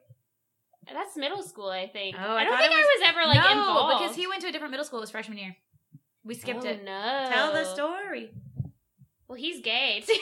That's 0.91 1.15
middle 1.15 1.43
school, 1.43 1.69
I 1.69 1.87
think. 1.87 2.15
Oh, 2.19 2.21
I 2.21 2.41
I, 2.41 2.43
don't 2.43 2.57
think 2.57 2.71
it 2.71 2.75
I 2.75 2.79
was 2.79 3.09
ever 3.09 3.25
like 3.27 3.43
no, 3.43 3.51
involved 3.51 4.01
because 4.01 4.15
he 4.15 4.27
went 4.27 4.41
to 4.41 4.47
a 4.47 4.51
different 4.51 4.71
middle 4.71 4.85
school. 4.85 4.99
It 4.99 5.01
was 5.01 5.11
freshman 5.11 5.37
year. 5.37 5.55
We 6.23 6.35
skipped 6.35 6.65
oh, 6.65 6.69
it. 6.69 6.83
No, 6.83 7.27
Tell 7.29 7.53
the 7.53 7.65
story. 7.65 8.31
Well, 9.27 9.37
he's 9.37 9.61
gay 9.61 10.03
too. 10.05 10.13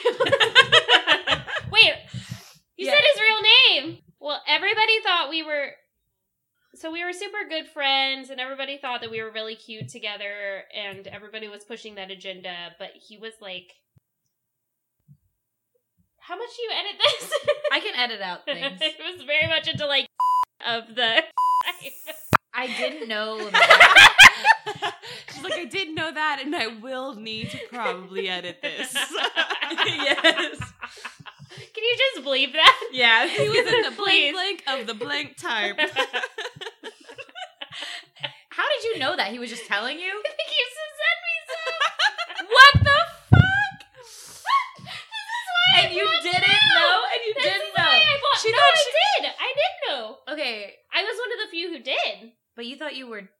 Wait, 1.72 1.94
you 2.76 2.86
Yeah. 2.86 2.92
said 2.92 3.04
his 3.14 3.22
real 3.22 3.42
name. 3.92 3.98
Well, 4.20 4.40
everybody 4.46 5.00
thought 5.02 5.30
we 5.30 5.42
were. 5.42 5.70
So 6.74 6.92
we 6.92 7.02
were 7.04 7.12
super 7.12 7.48
good 7.48 7.66
friends, 7.66 8.30
and 8.30 8.38
everybody 8.40 8.78
thought 8.78 9.00
that 9.00 9.10
we 9.10 9.20
were 9.22 9.30
really 9.32 9.56
cute 9.56 9.88
together, 9.88 10.62
and 10.74 11.06
everybody 11.08 11.48
was 11.48 11.64
pushing 11.64 11.96
that 11.96 12.10
agenda. 12.10 12.54
But 12.78 12.90
he 12.94 13.16
was 13.16 13.32
like, 13.40 13.72
"How 16.20 16.36
much 16.36 16.50
do 16.56 16.62
you 16.62 16.70
edit 16.72 17.00
this?" 17.00 17.32
I 17.72 17.80
can 17.80 17.94
edit 17.96 18.20
out 18.20 18.44
things. 18.44 18.78
it 18.80 18.96
was 19.16 19.24
very 19.24 19.48
much 19.48 19.66
into 19.68 19.86
like 19.86 20.06
of 20.66 20.94
the. 20.94 21.22
I 22.54 22.66
didn't 22.66 23.08
know. 23.08 23.38
She's 25.32 25.42
like, 25.44 25.52
I 25.54 25.64
didn't 25.70 25.94
know 25.94 26.12
that, 26.12 26.40
and 26.44 26.54
I 26.56 26.66
will 26.68 27.14
need 27.14 27.50
to 27.50 27.58
probably 27.70 28.28
edit 28.28 28.60
this. 28.62 28.92
yes. 29.86 30.60
Can 31.78 31.84
you 31.86 31.96
just 32.10 32.24
believe 32.24 32.52
that? 32.54 32.74
Yeah. 32.90 33.28
he 33.30 33.48
was 33.48 33.58
in 33.72 33.82
the 33.86 33.94
blank 33.94 34.34
blank 34.34 34.62
of 34.66 34.86
the 34.88 34.94
blank 34.94 35.36
type. 35.38 35.78
How 38.50 38.66
did 38.66 38.82
you 38.90 38.98
know 38.98 39.14
that? 39.14 39.30
He 39.30 39.38
was 39.38 39.50
just 39.50 39.66
telling 39.66 39.98
you? 39.98 40.10
I 40.26 40.30
think 40.34 40.50
you 40.50 40.66
sent 40.74 41.18
me 41.22 41.34
some. 41.46 42.50
What 42.50 42.74
the 42.82 42.98
fuck? 43.30 43.78
this 43.94 44.10
is 44.10 45.46
why 45.54 45.78
And 45.78 45.86
I 45.86 45.94
you 45.94 46.02
didn't 46.26 46.42
now. 46.42 46.82
know? 46.82 46.98
And 47.14 47.20
you 47.22 47.32
This 47.38 47.44
didn't 47.46 47.70
know. 47.78 47.86
I 47.86 48.18
bought, 48.18 48.40
She 48.42 48.50
no, 48.50 48.58
thought 48.58 48.74
I 48.74 48.82
she- 48.82 49.22
did. 49.22 49.30
I 49.38 49.50
did 49.54 49.72
know. 49.86 50.02
Okay, 50.34 50.74
I 50.92 51.02
was 51.06 51.14
one 51.14 51.30
of 51.30 51.38
the 51.46 51.50
few 51.54 51.70
who 51.70 51.78
did. 51.78 52.32
but 52.56 52.66
you 52.66 52.74
thought 52.76 52.96
you 52.96 53.06
were 53.06 53.30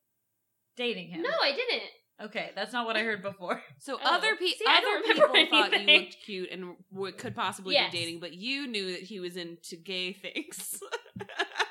dating 0.77 1.09
him. 1.11 1.23
No, 1.23 1.35
I 1.43 1.51
didn't. 1.51 1.91
Okay, 2.21 2.51
that's 2.57 2.73
not 2.73 2.85
what 2.85 2.97
I 2.97 3.03
heard 3.03 3.23
before. 3.23 3.63
So 3.79 3.97
Oh. 4.03 4.15
other, 4.17 4.35
pe- 4.37 4.47
See, 4.47 4.65
other 4.69 4.81
don't 4.83 5.07
people 5.07 5.27
remember 5.29 5.51
thought 5.51 5.81
you 5.81 5.87
looked 6.01 6.17
cute 6.25 6.51
and 6.51 6.75
w- 6.93 7.15
could 7.15 7.35
possibly 7.37 7.75
Yes. 7.75 7.93
be 7.93 7.99
dating, 7.99 8.19
but 8.21 8.33
you 8.35 8.67
knew 8.67 8.91
that 8.93 9.03
he 9.03 9.21
was 9.21 9.37
into 9.37 9.77
gay 9.77 10.13
things. 10.15 10.81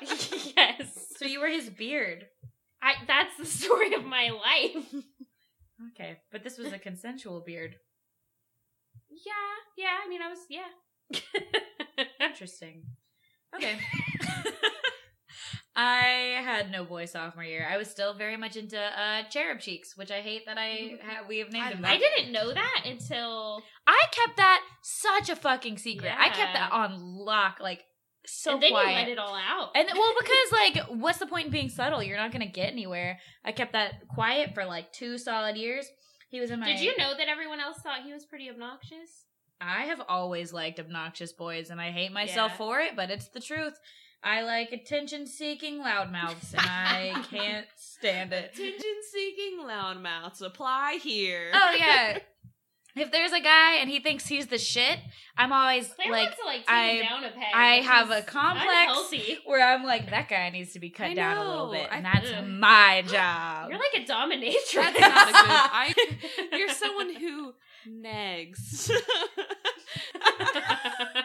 yes. 0.56 1.14
So 1.18 1.26
you 1.26 1.40
were 1.40 1.48
his 1.48 1.68
beard. 1.68 2.26
I. 2.82 2.94
That's 3.06 3.36
the 3.36 3.44
story 3.44 3.92
of 3.94 4.04
my 4.04 4.30
life. 4.30 4.94
Okay, 5.92 6.18
but 6.32 6.42
this 6.44 6.56
was 6.58 6.72
a 6.72 6.78
consensual 6.78 7.40
beard. 7.44 7.76
Yeah. 9.10 9.32
Yeah. 9.76 9.96
I 10.04 10.08
mean, 10.08 10.20
I 10.22 10.28
was. 10.28 10.38
Yeah. 10.48 12.06
Interesting. 12.26 12.84
Okay. 13.54 13.78
I 15.80 16.40
had 16.42 16.72
no 16.72 16.84
boy 16.84 17.04
sophomore 17.04 17.44
year. 17.44 17.64
I 17.70 17.76
was 17.76 17.88
still 17.88 18.12
very 18.12 18.36
much 18.36 18.56
into 18.56 18.76
uh, 18.76 19.22
cherub 19.30 19.60
cheeks, 19.60 19.96
which 19.96 20.10
I 20.10 20.20
hate 20.22 20.44
that 20.46 20.58
I 20.58 20.98
ha- 21.04 21.24
we 21.28 21.38
have 21.38 21.52
named 21.52 21.66
I 21.66 21.70
him. 21.70 21.84
I 21.84 21.88
that. 21.90 22.00
didn't 22.00 22.32
know 22.32 22.52
that 22.52 22.82
until. 22.84 23.62
I 23.86 24.02
kept 24.10 24.38
that 24.38 24.60
such 24.82 25.28
a 25.30 25.36
fucking 25.36 25.78
secret. 25.78 26.12
I 26.18 26.30
kept 26.30 26.54
that 26.54 26.72
on 26.72 26.96
lock, 27.00 27.58
like 27.60 27.84
so 28.26 28.54
and 28.54 28.62
then 28.62 28.72
quiet. 28.72 28.88
you 28.90 28.94
let 28.96 29.08
it 29.08 29.18
all 29.18 29.36
out. 29.36 29.70
And 29.76 29.88
well, 29.94 30.14
because 30.18 30.52
like, 30.52 31.00
what's 31.00 31.18
the 31.18 31.26
point 31.26 31.46
in 31.46 31.52
being 31.52 31.68
subtle? 31.68 32.02
You're 32.02 32.16
not 32.18 32.32
gonna 32.32 32.46
get 32.46 32.72
anywhere. 32.72 33.20
I 33.44 33.52
kept 33.52 33.72
that 33.74 34.08
quiet 34.08 34.54
for 34.54 34.64
like 34.64 34.92
two 34.92 35.16
solid 35.16 35.56
years. 35.56 35.86
He 36.28 36.40
was 36.40 36.50
in 36.50 36.58
my. 36.58 36.66
Did 36.66 36.80
you 36.80 36.96
know 36.98 37.12
that 37.16 37.28
everyone 37.28 37.60
else 37.60 37.78
thought 37.78 38.02
he 38.04 38.12
was 38.12 38.24
pretty 38.24 38.50
obnoxious? 38.50 39.26
I 39.60 39.82
have 39.84 40.00
always 40.08 40.52
liked 40.52 40.80
obnoxious 40.80 41.32
boys, 41.32 41.70
and 41.70 41.80
I 41.80 41.90
hate 41.92 42.10
myself 42.12 42.50
Yeah. 42.52 42.56
for 42.58 42.80
it, 42.80 42.96
but 42.96 43.10
it's 43.10 43.28
the 43.28 43.40
truth. 43.40 43.74
I 44.22 44.42
like 44.42 44.72
attention-seeking 44.72 45.78
loudmouths, 45.80 46.52
and 46.52 46.60
I 46.66 47.24
can't 47.30 47.66
stand 47.76 48.32
it. 48.32 48.50
Attention-seeking 48.54 49.60
loudmouths 49.64 50.42
apply 50.42 50.98
here. 51.02 51.50
Oh 51.54 51.74
yeah. 51.78 52.18
If 52.96 53.12
there's 53.12 53.30
a 53.30 53.38
guy 53.38 53.74
and 53.76 53.88
he 53.88 54.00
thinks 54.00 54.26
he's 54.26 54.48
the 54.48 54.58
shit, 54.58 54.98
I'm 55.36 55.52
always 55.52 55.86
Claire 55.94 56.10
like, 56.10 56.36
to 56.36 56.44
like 56.44 56.64
I- 56.66 57.00
down 57.08 57.22
a 57.22 57.30
peg. 57.30 57.44
I 57.54 57.74
have 57.76 58.10
a 58.10 58.22
complex 58.22 59.12
where 59.46 59.64
I'm 59.64 59.84
like, 59.84 60.10
that 60.10 60.28
guy 60.28 60.50
needs 60.50 60.72
to 60.72 60.80
be 60.80 60.90
cut 60.90 61.06
I 61.10 61.14
down 61.14 61.36
a 61.36 61.48
little 61.48 61.70
bit, 61.70 61.86
and 61.92 62.04
I- 62.04 62.12
that's 62.14 62.32
Ugh. 62.32 62.44
my 62.48 63.02
job. 63.06 63.70
You're 63.70 63.78
like 63.78 64.02
a 64.02 64.10
dominatrix. 64.10 64.74
That's 64.74 64.98
not 65.00 65.28
a 65.28 65.32
good. 65.32 65.48
I. 65.48 65.94
You're 66.58 66.70
someone 66.70 67.14
who 67.14 67.52
negs. 67.88 68.90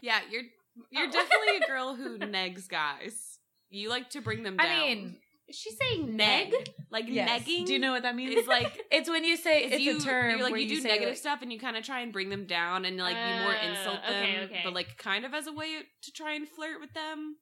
yeah, 0.04 0.20
you're 0.30 0.44
you're 0.92 1.08
definitely 1.10 1.58
a 1.64 1.68
girl 1.68 1.96
who 1.96 2.18
negs 2.20 2.68
guys. 2.68 3.40
You 3.70 3.90
like 3.90 4.10
to 4.12 4.22
bring 4.22 4.44
them 4.44 4.58
down. 4.58 4.68
I 4.68 4.80
mean, 4.94 5.18
Is 5.48 5.56
she 5.58 5.72
saying 5.72 6.16
neg, 6.16 6.52
neg? 6.52 6.70
like 6.92 7.06
yes. 7.08 7.30
negging. 7.44 7.66
Do 7.66 7.74
you 7.74 7.80
know 7.80 7.92
what 7.92 8.04
that 8.04 8.16
means? 8.16 8.36
It's 8.36 8.48
like 8.48 8.80
it's 8.92 9.10
when 9.10 9.24
you 9.24 9.36
say 9.36 9.64
it's 9.64 9.74
it's 9.76 9.84
you, 9.84 9.98
a 9.98 10.00
term 10.00 10.30
You're 10.32 10.44
like 10.44 10.52
where 10.52 10.62
you 10.62 10.70
do 10.70 10.82
say, 10.82 10.90
negative 10.90 11.10
like- 11.10 11.18
stuff 11.18 11.42
and 11.42 11.52
you 11.52 11.60
kind 11.60 11.76
of 11.76 11.84
try 11.84 12.02
and 12.02 12.14
bring 12.14 12.30
them 12.30 12.46
down 12.46 12.86
and 12.86 12.98
like 12.98 13.16
you 13.16 13.44
more 13.44 13.56
Uh, 13.56 13.70
insult 13.70 14.00
them, 14.08 14.24
okay, 14.24 14.40
okay. 14.46 14.62
but 14.64 14.74
like 14.74 14.98
kind 14.98 15.26
of 15.26 15.34
as 15.34 15.48
a 15.48 15.52
way 15.54 15.70
to 16.04 16.12
try 16.12 16.34
and 16.34 16.48
flirt 16.48 16.80
with 16.80 16.94
them. 16.94 17.36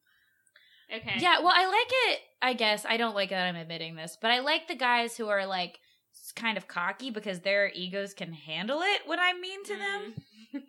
Okay. 0.94 1.16
Yeah, 1.20 1.40
well, 1.40 1.54
I 1.56 1.68
like 1.68 1.92
it. 2.14 2.20
I 2.42 2.54
guess 2.54 2.86
I 2.86 2.98
don't 2.98 3.16
like 3.16 3.30
that 3.30 3.46
I'm 3.48 3.56
admitting 3.56 3.96
this, 3.96 4.18
but 4.22 4.30
I 4.32 4.40
like 4.40 4.68
the 4.68 4.76
guys 4.76 5.16
who 5.16 5.30
are 5.30 5.46
like 5.46 5.80
s- 6.14 6.34
kind 6.36 6.58
of 6.58 6.68
cocky 6.68 7.12
because 7.12 7.40
their 7.42 7.70
egos 7.74 8.14
can 8.14 8.34
handle 8.34 8.82
it 8.82 9.02
when 9.08 9.18
I'm 9.20 9.40
mean 9.40 9.64
to 9.66 9.76
them. 9.78 10.14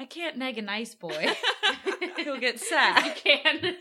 I 0.00 0.06
can't 0.06 0.38
nag 0.38 0.56
a 0.56 0.62
nice 0.62 0.94
boy. 0.94 1.26
He'll 2.16 2.40
get 2.40 2.58
sad. 2.70 3.04
you 3.04 3.12
can. 3.22 3.56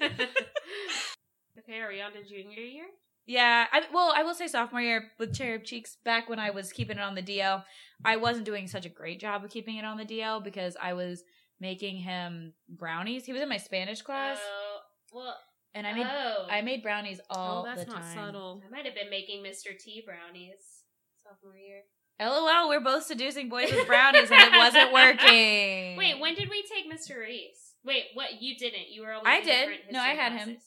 okay, 1.60 1.80
are 1.80 1.88
we 1.88 2.02
on 2.02 2.12
to 2.12 2.26
junior 2.26 2.60
year? 2.60 2.88
Yeah, 3.26 3.68
I, 3.72 3.84
well, 3.94 4.12
I 4.14 4.24
will 4.24 4.34
say 4.34 4.48
sophomore 4.48 4.82
year 4.82 5.12
with 5.18 5.34
cherub 5.34 5.64
cheeks. 5.64 5.96
Back 6.04 6.28
when 6.28 6.38
I 6.38 6.50
was 6.50 6.74
keeping 6.74 6.98
it 6.98 7.02
on 7.02 7.16
the 7.16 7.22
DL, 7.22 7.64
I 8.04 8.18
wasn't 8.18 8.46
doing 8.46 8.68
such 8.68 8.86
a 8.86 8.90
great 8.90 9.22
job 9.22 9.46
of 9.46 9.50
keeping 9.50 9.78
it 9.78 9.86
on 9.86 9.96
the 9.96 10.04
DL 10.04 10.44
because 10.44 10.76
I 10.82 10.92
was 10.92 11.24
making 11.62 11.96
him 11.96 12.52
brownies. 12.68 13.24
He 13.24 13.32
was 13.32 13.42
in 13.42 13.48
my 13.48 13.58
Spanish 13.58 14.02
class, 14.02 14.40
Oh, 14.44 14.80
well, 15.14 15.38
and 15.74 15.88
I 15.88 15.94
made 15.94 16.08
oh, 16.10 16.48
I 16.50 16.62
made 16.62 16.84
brownies 16.84 17.22
oh, 17.30 17.40
all 17.40 17.62
oh, 17.62 17.66
that's 17.66 17.86
the 17.86 17.92
not 17.92 18.02
time. 18.02 18.16
subtle. 18.16 18.62
I 18.68 18.70
might 18.70 18.86
have 18.86 18.96
been 18.96 19.10
making 19.10 19.42
Mr. 19.42 19.78
T 19.80 20.04
brownies 20.06 20.84
sophomore 21.24 21.56
year. 21.56 21.84
LOL, 22.20 22.68
we're 22.70 22.82
both 22.82 23.04
seducing 23.04 23.48
boys 23.50 23.72
with 23.72 23.88
brownies 23.88 24.30
and 24.30 24.54
it 24.54 24.58
wasn't 24.58 24.92
working. 24.92 25.98
Wait, 25.98 26.20
when 26.20 26.36
did 26.36 26.50
we 26.50 26.64
take 26.64 26.92
Mr. 26.92 27.20
Reese? 27.20 27.76
Wait, 27.86 28.06
what? 28.14 28.42
You 28.42 28.58
didn't. 28.58 28.90
You 28.92 29.04
were 29.04 29.14
always 29.14 29.28
I 29.28 29.40
did. 29.42 29.46
different 29.46 29.92
No, 29.92 30.00
I 30.00 30.10
history 30.10 30.24
had 30.24 30.34
him. 30.34 30.58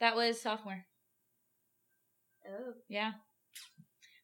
That 0.00 0.14
was 0.14 0.40
sophomore. 0.40 0.84
Oh. 2.46 2.74
Yeah. 2.88 3.12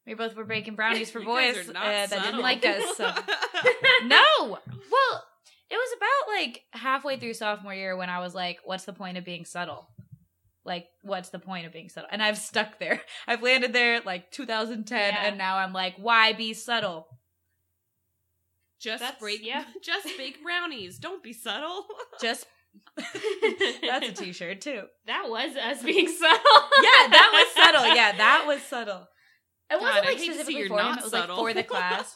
We 0.06 0.14
both 0.14 0.36
were 0.36 0.44
baking 0.44 0.74
brownies 0.76 1.10
for 1.10 1.20
boys 1.20 1.68
uh, 1.68 1.72
that 1.72 2.10
didn't 2.10 2.40
like 2.40 2.64
us. 2.64 2.96
So. 2.96 3.04
no. 4.04 4.24
Well, 4.48 5.24
it 5.70 5.76
was 5.76 5.96
about 5.96 6.34
like 6.36 6.62
halfway 6.72 7.18
through 7.18 7.34
sophomore 7.34 7.74
year 7.74 7.96
when 7.96 8.10
I 8.10 8.20
was 8.20 8.34
like, 8.34 8.58
what's 8.64 8.84
the 8.84 8.92
point 8.92 9.18
of 9.18 9.24
being 9.24 9.44
subtle? 9.44 9.88
Like, 10.64 10.88
what's 11.02 11.30
the 11.30 11.38
point 11.38 11.66
of 11.66 11.72
being 11.72 11.88
subtle? 11.88 12.08
And 12.12 12.22
I've 12.22 12.36
stuck 12.38 12.78
there. 12.78 13.00
I've 13.26 13.42
landed 13.42 13.72
there 13.72 14.00
like 14.02 14.30
2010, 14.30 14.98
Yeah. 15.14 15.24
and 15.24 15.38
now 15.38 15.56
I'm 15.56 15.72
like, 15.72 15.94
why 15.96 16.32
be 16.34 16.52
subtle? 16.54 17.06
Just 18.78 19.00
That's- 19.00 19.20
break, 19.20 19.40
yeah. 19.44 19.64
just 19.82 20.06
bake 20.16 20.42
brownies. 20.42 20.98
Don't 20.98 21.22
be 21.22 21.32
subtle. 21.32 21.84
Just 22.20 22.46
that's 23.82 24.08
a 24.08 24.12
t-shirt 24.12 24.60
too. 24.60 24.82
that 25.06 25.24
was 25.28 25.56
us 25.56 25.82
being 25.82 26.06
subtle. 26.06 26.38
Yeah, 26.82 27.08
that 27.10 27.30
was 27.32 27.64
subtle. 27.64 27.94
Yeah, 27.96 28.12
that 28.16 28.44
was 28.46 28.62
subtle. 28.62 29.08
It 29.70 29.74
God, 29.74 29.82
wasn't 29.82 30.04
like 30.04 30.16
hate 30.18 30.18
to 30.18 30.32
specifically 30.34 30.58
you're 30.60 30.68
for 30.68 30.78
him. 30.78 30.84
not 30.86 30.98
It 30.98 31.02
was 31.02 31.10
subtle. 31.10 31.36
like 31.36 31.44
for 31.50 31.54
the 31.54 31.62
class. 31.64 32.14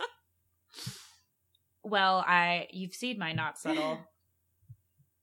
well, 1.83 2.25
I 2.27 2.69
you've 2.71 2.95
seen 2.95 3.19
my 3.19 3.33
not 3.33 3.59
subtle. 3.59 3.99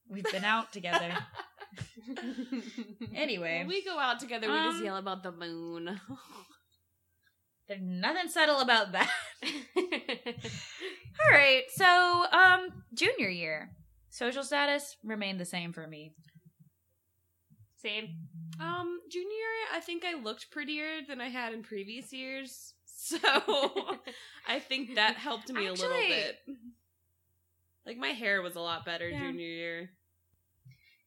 We've 0.10 0.30
been 0.32 0.44
out 0.44 0.74
together. 0.74 1.14
Anyway, 3.16 3.60
When 3.60 3.68
we 3.68 3.84
go 3.84 3.98
out 4.00 4.20
together, 4.20 4.48
we 4.48 4.54
just 4.56 4.78
Um, 4.80 4.86
yell 4.86 4.98
about 4.98 5.24
the 5.24 5.32
moon. 5.32 6.00
there's 7.68 7.82
nothing 7.82 8.30
subtle 8.30 8.60
about 8.60 8.92
that. 8.94 9.10
All 9.78 11.32
right, 11.32 11.64
so 11.70 12.26
um, 12.32 12.84
junior 12.94 13.30
year, 13.30 13.72
social 14.10 14.44
status 14.44 14.98
remained 15.04 15.40
the 15.40 15.46
same 15.46 15.72
for 15.74 15.88
me. 15.88 16.14
Same. 17.78 18.10
Um, 18.60 19.00
junior 19.10 19.28
year, 19.30 19.48
I 19.74 19.80
think 19.80 20.04
I 20.06 20.14
looked 20.22 20.52
prettier 20.52 21.02
than 21.08 21.20
I 21.22 21.30
had 21.30 21.54
in 21.54 21.64
previous 21.64 22.12
years, 22.14 22.74
so 22.86 23.18
I 24.48 24.60
think 24.60 24.96
that 24.96 25.16
helped 25.16 25.52
me 25.52 25.68
a 25.68 25.74
little 25.74 25.90
bit. 25.90 26.38
Like 27.86 27.98
my 27.98 28.10
hair 28.10 28.42
was 28.42 28.56
a 28.56 28.60
lot 28.60 28.86
better 28.86 29.10
Yeah. 29.10 29.20
junior 29.22 29.48
year. 29.48 29.90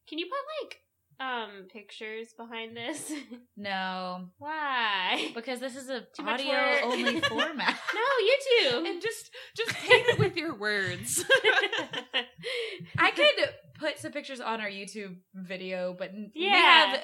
Can 0.07 0.19
you 0.19 0.25
put 0.25 0.65
like 0.65 0.79
um 1.17 1.67
pictures 1.71 2.33
behind 2.37 2.75
this? 2.75 3.11
No, 3.57 4.27
Why? 4.37 5.31
because 5.33 5.61
this 5.61 5.77
is 5.77 5.87
a 5.89 6.01
Too 6.01 6.23
audio 6.27 6.55
only 6.83 7.21
format. 7.29 7.75
No, 7.93 8.71
YouTube. 8.75 8.89
And 8.89 9.01
just 9.01 9.31
just 9.55 9.71
paint 9.71 10.07
it 10.09 10.19
with 10.19 10.35
your 10.35 10.53
words. 10.55 11.23
I 12.97 13.11
could 13.11 13.49
put 13.79 13.97
some 13.99 14.11
pictures 14.11 14.41
on 14.41 14.59
our 14.61 14.67
YouTube 14.67 15.15
video, 15.33 15.95
but 15.97 16.09
n- 16.09 16.31
we 16.35 16.49
have 16.49 16.99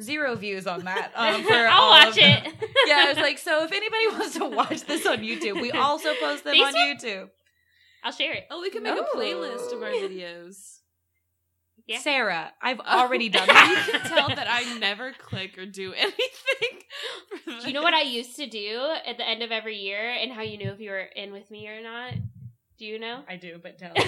zero 0.00 0.34
views 0.36 0.66
on 0.66 0.84
that. 0.84 1.12
Um, 1.14 1.42
for 1.42 1.52
I'll 1.54 1.82
all 1.82 1.90
watch 2.04 2.16
it. 2.18 2.54
yeah, 2.86 3.04
I 3.06 3.08
was 3.08 3.16
like, 3.16 3.38
so 3.38 3.64
if 3.64 3.72
anybody 3.72 4.08
wants 4.08 4.34
to 4.36 4.44
watch 4.46 4.84
this 4.84 5.06
on 5.06 5.18
YouTube, 5.18 5.60
we 5.60 5.72
also 5.72 6.12
post 6.20 6.44
them 6.44 6.52
These 6.52 6.66
on 6.66 6.74
are- 6.76 6.94
YouTube. 6.94 7.28
I'll 8.04 8.12
share 8.12 8.34
it. 8.34 8.44
oh, 8.50 8.60
we 8.60 8.68
can 8.70 8.82
make 8.82 8.94
No. 8.94 9.00
a 9.02 9.16
playlist 9.16 9.72
of 9.72 9.82
our 9.82 9.88
videos. 9.90 10.80
Yeah. 11.86 11.98
Sarah, 11.98 12.52
I've 12.62 12.80
oh, 12.80 13.00
already 13.00 13.28
done 13.28 13.46
you 13.46 13.76
can 13.92 14.00
tell 14.02 14.28
that 14.28 14.46
I 14.48 14.78
never 14.78 15.12
click 15.12 15.58
or 15.58 15.66
do 15.66 15.92
anything. 15.96 16.80
Do 17.46 17.66
you 17.66 17.74
know 17.74 17.82
what 17.82 17.92
I 17.92 18.02
used 18.02 18.36
to 18.36 18.46
do 18.46 18.94
at 19.06 19.18
the 19.18 19.28
end 19.28 19.42
of 19.42 19.52
every 19.52 19.76
year 19.76 20.10
and 20.10 20.32
how 20.32 20.40
you 20.40 20.56
knew 20.56 20.70
if 20.70 20.80
you 20.80 20.90
were 20.90 21.08
in 21.14 21.30
with 21.32 21.50
me 21.50 21.68
or 21.68 21.82
not? 21.82 22.14
Do 22.78 22.86
you 22.86 22.98
know? 22.98 23.22
I 23.28 23.36
do, 23.36 23.60
but 23.62 23.78
tell. 23.78 23.92
oh, 23.96 24.02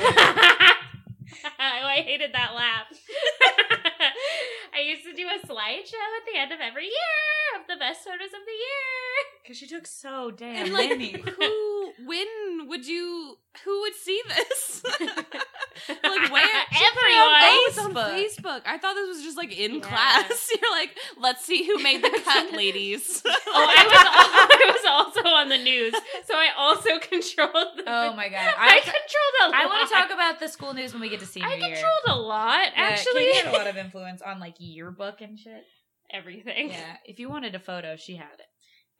I 1.59 2.03
hated 2.05 2.33
that 2.33 2.55
laugh. 2.55 2.87
I 4.75 4.81
used 4.81 5.05
to 5.05 5.13
do 5.13 5.27
a 5.27 5.47
slideshow 5.47 6.01
at 6.19 6.25
the 6.33 6.39
end 6.39 6.53
of 6.53 6.61
every 6.61 6.85
year 6.85 7.61
of 7.61 7.67
the 7.69 7.77
best 7.77 8.05
photos 8.05 8.29
of 8.29 8.41
the 8.45 8.53
year. 8.53 9.43
Because 9.43 9.57
she 9.59 9.67
took 9.67 9.87
so 9.87 10.31
damn 10.31 10.65
And 10.67 10.73
like, 10.73 10.91
many. 10.91 11.13
who? 11.13 11.76
When 12.07 12.69
would 12.69 12.87
you? 12.87 13.37
Who 13.65 13.81
would 13.83 13.95
see 13.95 14.21
this? 14.29 14.83
like 15.01 16.31
where? 16.33 16.65
Everyone. 16.73 17.67
It's 17.69 17.79
on 17.79 17.95
Facebook. 17.95 18.13
Facebook. 18.13 18.61
I 18.67 18.79
thought 18.79 18.95
this 18.95 19.09
was 19.17 19.23
just 19.25 19.37
like 19.37 19.53
in 19.53 19.77
Yeah. 19.77 19.81
class. 19.81 20.51
You're 20.63 20.71
like, 20.71 20.91
let's 21.19 21.45
see 21.45 21.67
who 21.67 21.83
made 21.83 22.03
the 22.03 22.21
cut, 22.25 22.53
ladies. 22.53 23.23
Oh, 23.27 23.31
I 23.69 23.85
was 23.85 24.61
I 24.61 24.73
was 24.73 24.85
also 24.89 25.29
on 25.29 25.49
the 25.49 25.59
news, 25.59 25.95
so 26.27 26.35
I 26.35 26.49
also 26.57 26.99
controlled. 26.99 27.53
The, 27.79 27.85
Oh 27.87 28.15
my 28.15 28.29
god, 28.29 28.55
I, 28.59 28.77
I, 28.77 28.81
controlled 28.81 29.37
a 29.43 29.49
lot. 29.51 29.55
I 29.55 29.67
want 29.67 29.89
to 29.89 29.95
talk 29.95 30.11
about 30.13 30.39
the 30.41 30.49
school 30.49 30.75
news 30.75 30.93
when 30.93 31.01
we 31.03 31.09
get 31.09 31.21
to 31.21 31.27
senior 31.27 31.49
I 31.49 31.55
year. 31.55 31.75
controlled 31.77 32.19
a 32.19 32.21
lot, 32.21 32.69
Yeah, 32.75 32.83
actually. 32.83 33.25
Katie 33.25 33.39
had 33.39 33.55
a 33.55 33.57
lot 33.57 33.67
of 33.67 33.77
influence 33.77 34.23
on 34.23 34.39
like 34.41 34.55
yearbook 34.59 35.21
and 35.21 35.39
shit. 35.39 35.65
Everything. 36.13 36.71
Yeah, 36.71 36.97
if 37.05 37.19
you 37.19 37.29
wanted 37.29 37.55
a 37.55 37.59
photo, 37.61 37.97
she 37.97 38.17
had 38.17 38.35
it. 38.39 38.47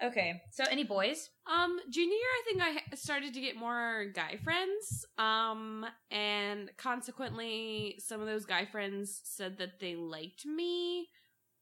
Okay, 0.03 0.43
so 0.53 0.65
any 0.71 0.85
boys? 0.85 1.31
Um, 1.51 1.79
junior 1.91 2.13
I 2.13 2.43
think 2.45 2.63
I 2.63 2.97
started 2.97 3.33
to 3.33 3.41
get 3.41 3.57
more 3.57 4.07
guy 4.15 4.37
friends. 4.45 5.07
Um, 5.17 5.87
and 6.11 6.71
consequently, 6.77 7.97
some 7.99 8.21
of 8.21 8.27
those 8.27 8.45
guy 8.45 8.67
friends 8.67 9.23
said 9.25 9.57
that 9.59 9.81
they 9.81 9.97
liked 9.97 10.45
me, 10.45 11.09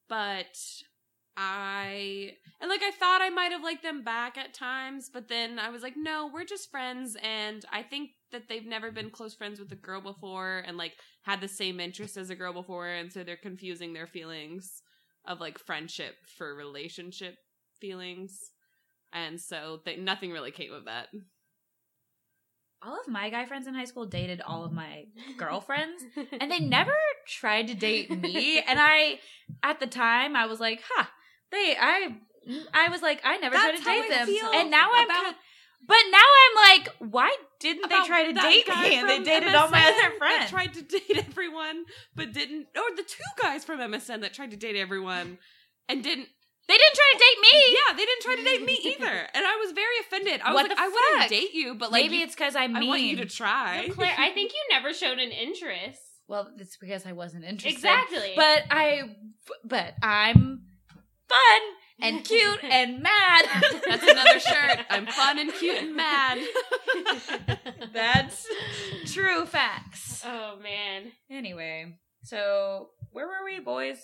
but 0.08 0.58
I 1.36 2.32
and 2.60 2.68
like 2.68 2.82
I 2.82 2.90
thought 2.90 3.22
I 3.22 3.30
might 3.30 3.52
have 3.52 3.62
liked 3.62 3.84
them 3.84 4.02
back 4.02 4.36
at 4.36 4.52
times, 4.52 5.10
but 5.12 5.28
then 5.28 5.60
I 5.60 5.70
was 5.70 5.82
like, 5.82 5.94
no, 5.96 6.28
we're 6.32 6.44
just 6.44 6.72
friends, 6.72 7.16
and 7.22 7.64
I 7.72 7.82
think 7.82 8.10
that 8.32 8.48
they've 8.48 8.66
never 8.66 8.90
been 8.90 9.10
close 9.10 9.34
friends 9.34 9.60
with 9.60 9.70
a 9.70 9.76
girl 9.76 10.00
before, 10.00 10.64
and 10.66 10.76
like 10.76 10.94
had 11.22 11.40
the 11.40 11.48
same 11.48 11.78
interests 11.78 12.16
as 12.16 12.30
a 12.30 12.36
girl 12.36 12.52
before, 12.52 12.88
and 12.88 13.12
so 13.12 13.22
they're 13.22 13.36
confusing 13.36 13.92
their 13.92 14.08
feelings 14.08 14.82
of 15.24 15.40
like 15.40 15.58
friendship 15.58 16.14
for 16.36 16.54
relationship 16.54 17.36
feelings. 17.80 18.38
And 19.12 19.40
so 19.40 19.80
they, 19.84 19.96
nothing 19.96 20.30
really 20.32 20.50
came 20.50 20.72
of 20.72 20.86
that. 20.86 21.08
All 22.82 23.00
of 23.00 23.08
my 23.08 23.30
guy 23.30 23.46
friends 23.46 23.66
in 23.66 23.74
high 23.74 23.86
school 23.86 24.04
dated 24.04 24.42
all 24.42 24.64
of 24.64 24.72
my 24.72 25.04
girlfriends, 25.38 26.02
and 26.38 26.50
they 26.50 26.60
never 26.60 26.92
tried 27.26 27.68
to 27.68 27.74
date 27.74 28.10
me. 28.10 28.62
And 28.68 28.78
I, 28.78 29.20
at 29.62 29.80
the 29.80 29.86
time, 29.86 30.36
I 30.36 30.46
was 30.46 30.60
like, 30.60 30.82
"Huh." 30.92 31.06
They, 31.50 31.76
I, 31.80 32.16
I 32.74 32.88
was 32.88 33.00
like, 33.00 33.20
I 33.24 33.38
never 33.38 33.54
tried 33.56 33.76
to 33.76 33.82
date 33.84 34.08
them, 34.10 34.28
and 34.54 34.70
now 34.70 34.88
I'm. 34.92 35.08
kind- 35.08 35.36
but 35.86 35.98
now 36.10 36.18
I'm 36.18 36.78
like, 36.78 36.88
why 37.12 37.36
didn't 37.60 37.90
they 37.90 38.00
try 38.06 38.24
to 38.24 38.32
date 38.32 38.66
me? 38.68 38.96
And 38.96 39.06
they 39.08 39.22
dated 39.22 39.54
all 39.54 39.68
my 39.68 39.80
MSN 39.80 40.06
other 40.06 40.16
friends. 40.16 40.50
tried 40.50 40.72
to 40.74 40.82
date 40.82 41.16
everyone, 41.28 41.84
but 42.14 42.32
didn't. 42.32 42.68
Or 42.74 42.96
the 42.96 43.02
two 43.02 43.22
guys 43.42 43.64
from 43.66 43.80
MSN 43.80 44.22
that 44.22 44.32
tried 44.32 44.50
to 44.52 44.56
date 44.56 44.76
everyone 44.76 45.36
and 45.88 46.02
didn't 46.02 46.28
try 46.66 46.76
to 47.12 47.18
date 47.18 47.40
me. 47.42 47.76
Yeah, 47.76 47.96
they 47.96 48.04
didn't 48.06 48.13
try 48.24 48.36
to 48.36 48.42
date 48.42 48.64
me 48.64 48.78
either, 48.84 49.06
and 49.34 49.44
I 49.46 49.56
was 49.64 49.72
very 49.72 49.98
offended. 50.00 50.40
I 50.42 50.50
was 50.52 50.54
What 50.62 50.68
like, 50.68 50.76
the 50.76 50.82
I 50.82 50.88
wouldn't 50.88 51.30
date 51.30 51.54
you, 51.54 51.74
but 51.74 51.92
like, 51.92 52.02
Maybe 52.04 52.16
you- 52.16 52.24
it's 52.24 52.34
because 52.34 52.56
I'm 52.56 52.74
I 52.76 52.84
want 52.84 53.02
you 53.02 53.16
to 53.16 53.26
try. 53.26 53.88
Claire, 53.92 54.14
I 54.18 54.30
think 54.30 54.52
you 54.52 54.60
never 54.70 54.92
showed 54.92 55.18
an 55.18 55.30
interest. 55.30 56.00
well, 56.28 56.50
it's 56.58 56.76
because 56.76 57.06
I 57.06 57.12
wasn't 57.12 57.44
interested. 57.44 57.76
Exactly. 57.76 58.32
But 58.36 58.62
I, 58.70 59.16
but 59.64 59.94
I'm 60.02 60.62
fun 61.28 61.62
and 62.00 62.24
cute 62.30 62.64
and 62.64 63.02
mad. 63.02 63.44
That's 63.86 64.02
another 64.02 64.40
shirt. 64.40 64.78
I'm 64.90 65.06
fun 65.06 65.38
and 65.38 65.52
cute 65.52 65.82
and 65.82 65.94
mad. 65.96 66.38
That's 67.92 68.46
true 69.06 69.44
facts. 69.46 70.22
oh 70.26 70.58
man. 70.62 71.12
Anyway, 71.30 71.94
so 72.22 72.90
where 73.12 73.26
were 73.26 73.44
we, 73.44 73.60
boys? 73.60 74.00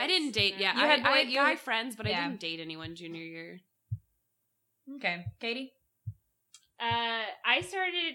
I 0.00 0.06
didn't 0.06 0.32
date 0.32 0.54
yet. 0.58 0.74
You 0.76 0.82
I 0.82 0.86
had 0.86 1.00
had, 1.00 1.08
I 1.08 1.16
had 1.18 1.28
you- 1.28 1.36
guy 1.36 1.56
friends, 1.56 1.96
but 1.96 2.06
yeah. 2.06 2.20
I 2.24 2.28
didn't 2.28 2.40
date 2.40 2.60
anyone 2.60 2.94
junior 2.94 3.22
year. 3.22 3.60
Okay, 4.96 5.24
Katie. 5.40 5.72
Uh, 6.80 7.22
I 7.46 7.60
started. 7.62 8.14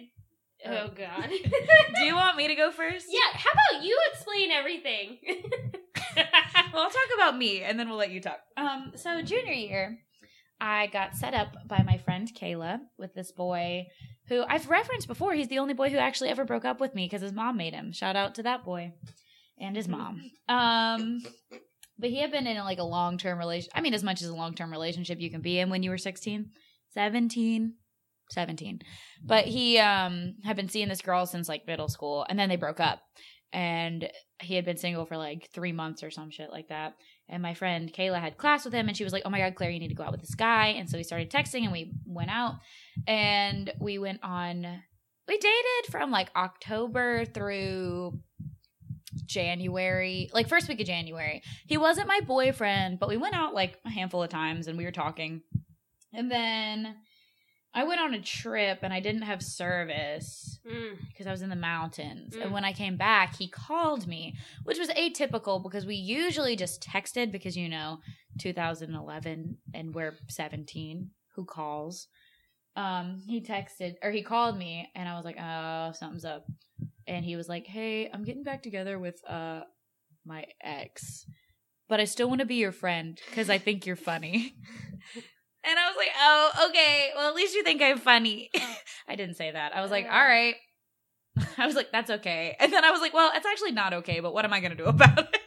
Oh 0.65 0.89
god. 0.89 1.29
Do 1.95 2.03
you 2.03 2.15
want 2.15 2.35
me 2.37 2.47
to 2.47 2.55
go 2.55 2.69
first? 2.71 3.07
yeah. 3.09 3.19
How 3.37 3.49
about 3.51 3.83
you 3.85 3.97
explain 4.11 4.51
everything? 4.51 5.17
Well, 6.73 6.83
I'll 6.83 6.89
talk 6.89 7.01
about 7.15 7.37
me, 7.37 7.61
and 7.63 7.79
then 7.79 7.87
we'll 7.89 7.97
let 7.97 8.11
you 8.11 8.19
talk. 8.19 8.39
Um, 8.57 8.91
so 8.95 9.21
junior 9.21 9.53
year, 9.53 9.97
I 10.59 10.87
got 10.87 11.15
set 11.15 11.33
up 11.33 11.55
by 11.67 11.81
my 11.83 11.97
friend 11.97 12.29
Kayla 12.33 12.79
with 12.97 13.13
this 13.13 13.31
boy 13.31 13.87
who 14.27 14.43
I've 14.47 14.69
referenced 14.69 15.07
before. 15.07 15.33
He's 15.33 15.47
the 15.47 15.59
only 15.59 15.73
boy 15.73 15.89
who 15.89 15.97
actually 15.97 16.29
ever 16.29 16.45
broke 16.45 16.65
up 16.65 16.79
with 16.79 16.93
me 16.93 17.05
because 17.05 17.21
his 17.21 17.31
mom 17.31 17.57
made 17.57 17.73
him. 17.73 17.91
Shout 17.91 18.15
out 18.15 18.35
to 18.35 18.43
that 18.43 18.65
boy 18.65 18.93
and 19.59 19.75
his 19.75 19.87
mom. 19.87 20.21
Um, 20.49 21.21
but 21.99 22.09
he 22.09 22.21
had 22.21 22.31
been 22.31 22.47
in 22.47 22.57
like 22.63 22.79
a 22.79 22.83
long 22.83 23.17
term 23.19 23.37
relation. 23.37 23.69
I 23.75 23.81
mean, 23.81 23.93
as 23.93 24.03
much 24.03 24.23
as 24.23 24.29
a 24.29 24.35
long 24.35 24.55
term 24.55 24.71
relationship 24.71 25.19
you 25.19 25.29
can 25.29 25.41
be 25.41 25.59
in 25.59 25.69
when 25.69 25.83
you 25.83 25.91
were 25.91 25.97
16, 25.97 26.49
17, 26.93 27.73
17. 28.31 28.79
But 29.23 29.45
he 29.45 29.77
um 29.77 30.35
had 30.43 30.55
been 30.55 30.69
seeing 30.69 30.87
this 30.87 31.01
girl 31.01 31.25
since 31.25 31.49
like 31.49 31.67
middle 31.67 31.89
school, 31.89 32.25
and 32.27 32.39
then 32.39 32.49
they 32.49 32.55
broke 32.55 32.79
up. 32.79 33.01
And 33.51 34.09
he 34.41 34.55
had 34.55 34.65
been 34.65 34.77
single 34.77 35.05
for 35.05 35.17
like 35.17 35.49
three 35.53 35.71
months 35.71 36.03
or 36.03 36.11
some 36.11 36.31
shit 36.31 36.51
like 36.51 36.69
that. 36.69 36.93
And 37.27 37.43
my 37.43 37.53
friend 37.53 37.91
Kayla 37.91 38.19
had 38.19 38.37
class 38.37 38.63
with 38.65 38.73
him, 38.73 38.87
and 38.87 38.97
she 38.97 39.03
was 39.03 39.13
like, 39.13 39.23
"Oh 39.25 39.29
my 39.29 39.39
god, 39.39 39.55
Claire, 39.55 39.71
you 39.71 39.79
need 39.79 39.89
to 39.89 39.95
go 39.95 40.03
out 40.03 40.11
with 40.11 40.21
this 40.21 40.35
guy." 40.35 40.67
And 40.67 40.89
so 40.89 40.97
we 40.97 41.03
started 41.03 41.29
texting, 41.29 41.63
and 41.63 41.71
we 41.71 41.91
went 42.05 42.31
out, 42.31 42.55
and 43.07 43.71
we 43.79 43.99
went 43.99 44.21
on. 44.23 44.65
We 45.27 45.37
dated 45.37 45.91
from 45.91 46.09
like 46.09 46.31
October 46.35 47.25
through 47.25 48.19
January, 49.25 50.29
like 50.33 50.47
first 50.49 50.67
week 50.67 50.79
of 50.81 50.87
January. 50.87 51.41
He 51.67 51.77
wasn't 51.77 52.07
my 52.07 52.19
boyfriend, 52.21 52.99
but 52.99 53.09
we 53.09 53.17
went 53.17 53.35
out 53.35 53.53
like 53.53 53.79
a 53.85 53.89
handful 53.89 54.23
of 54.23 54.29
times, 54.29 54.67
and 54.67 54.77
we 54.77 54.85
were 54.85 54.91
talking. 54.91 55.41
And 56.13 56.31
then 56.31 56.95
I 57.73 57.83
went 57.83 58.01
on 58.01 58.13
a 58.13 58.21
trip, 58.21 58.79
and 58.81 58.91
I 58.93 58.99
didn't 58.99 59.21
have 59.23 59.41
service 59.43 60.59
Mm. 60.67 60.97
because 61.07 61.25
I 61.27 61.31
was 61.31 61.41
in 61.41 61.49
the 61.49 61.55
mountains. 61.55 62.35
Mm. 62.35 62.43
And 62.43 62.51
when 62.51 62.65
I 62.65 62.73
came 62.73 62.97
back, 62.97 63.35
he 63.37 63.47
called 63.47 64.07
me, 64.07 64.35
which 64.63 64.77
was 64.79 64.89
atypical 64.89 65.61
because 65.63 65.85
we 65.85 65.95
usually 65.95 66.55
just 66.55 66.81
texted 66.83 67.31
because, 67.31 67.55
you 67.55 67.69
know, 67.69 67.99
2011 68.39 69.57
and 69.73 69.93
we're 69.95 70.17
17. 70.27 71.11
Who 71.35 71.45
calls? 71.45 72.07
Um, 72.75 73.21
he 73.27 73.41
texted 73.41 73.95
or 74.03 74.11
he 74.11 74.21
called 74.21 74.57
me 74.57 74.89
and 74.95 75.07
I 75.09 75.15
was 75.15 75.25
like, 75.25 75.37
oh, 75.39 75.91
something's 75.93 76.25
up. 76.25 76.45
And 77.09 77.25
he 77.25 77.35
was 77.35 77.49
like, 77.49 77.65
hey, 77.67 78.09
I'm 78.13 78.23
getting 78.23 78.43
back 78.43 78.61
together 78.63 78.97
with 78.99 79.19
uh 79.27 79.61
my 80.25 80.45
ex, 80.63 81.25
but 81.89 81.99
I 81.99 82.05
still 82.05 82.27
want 82.29 82.39
to 82.39 82.45
be 82.45 82.55
your 82.55 82.71
friend 82.71 83.19
because 83.29 83.49
I 83.49 83.57
think 83.57 83.85
you're 83.85 83.95
funny. 84.11 84.53
And 85.61 85.77
I 85.77 85.87
was 85.87 85.97
like, 85.97 86.11
oh, 86.17 86.67
okay. 86.69 87.09
Well, 87.15 87.27
at 87.29 87.35
least 87.35 87.53
you 87.53 87.63
think 87.65 87.81
I'm 87.81 87.97
funny. 87.97 88.49
I 89.09 89.15
didn't 89.15 89.35
say 89.35 89.51
that. 89.51 89.75
I 89.75 89.81
was 89.81 89.91
like, 89.91 90.05
Oh. 90.09 90.13
all 90.15 90.23
right. 90.23 90.55
I 91.57 91.65
was 91.65 91.75
like, 91.75 91.91
that's 91.91 92.09
okay. 92.09 92.55
And 92.61 92.71
then 92.71 92.85
I 92.85 92.91
was 92.91 93.01
like, 93.01 93.13
well, 93.13 93.29
it's 93.35 93.45
actually 93.45 93.73
not 93.73 93.93
okay, 93.95 94.21
but 94.21 94.33
what 94.33 94.45
am 94.45 94.53
I 94.53 94.61
going 94.61 94.71
to 94.71 94.77
do 94.77 94.85
about 94.85 95.19
it? 95.19 95.37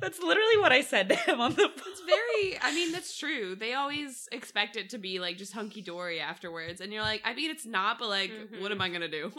that's 0.00 0.20
literally 0.20 0.58
what 0.58 0.70
I 0.70 0.82
said 0.82 1.08
to 1.08 1.16
him 1.16 1.40
on 1.40 1.50
the 1.50 1.68
phone. 1.68 1.72
It's 1.88 2.02
very, 2.06 2.58
I 2.62 2.72
mean, 2.74 2.92
that's 2.92 3.18
true. 3.18 3.56
They 3.56 3.74
always 3.74 4.28
expect 4.30 4.76
it 4.76 4.90
to 4.90 4.98
be 4.98 5.18
like 5.18 5.36
just 5.36 5.52
hunky 5.52 5.82
dory 5.82 6.20
afterwards. 6.20 6.80
And 6.80 6.92
you're 6.92 7.02
like, 7.02 7.22
I 7.24 7.34
mean, 7.34 7.50
it's 7.50 7.66
not, 7.66 7.98
but 7.98 8.08
like, 8.08 8.30
Mhm. 8.30 8.60
what 8.62 8.70
am 8.70 8.80
I 8.80 8.88
going 8.88 9.00
to 9.00 9.08
do? 9.10 9.32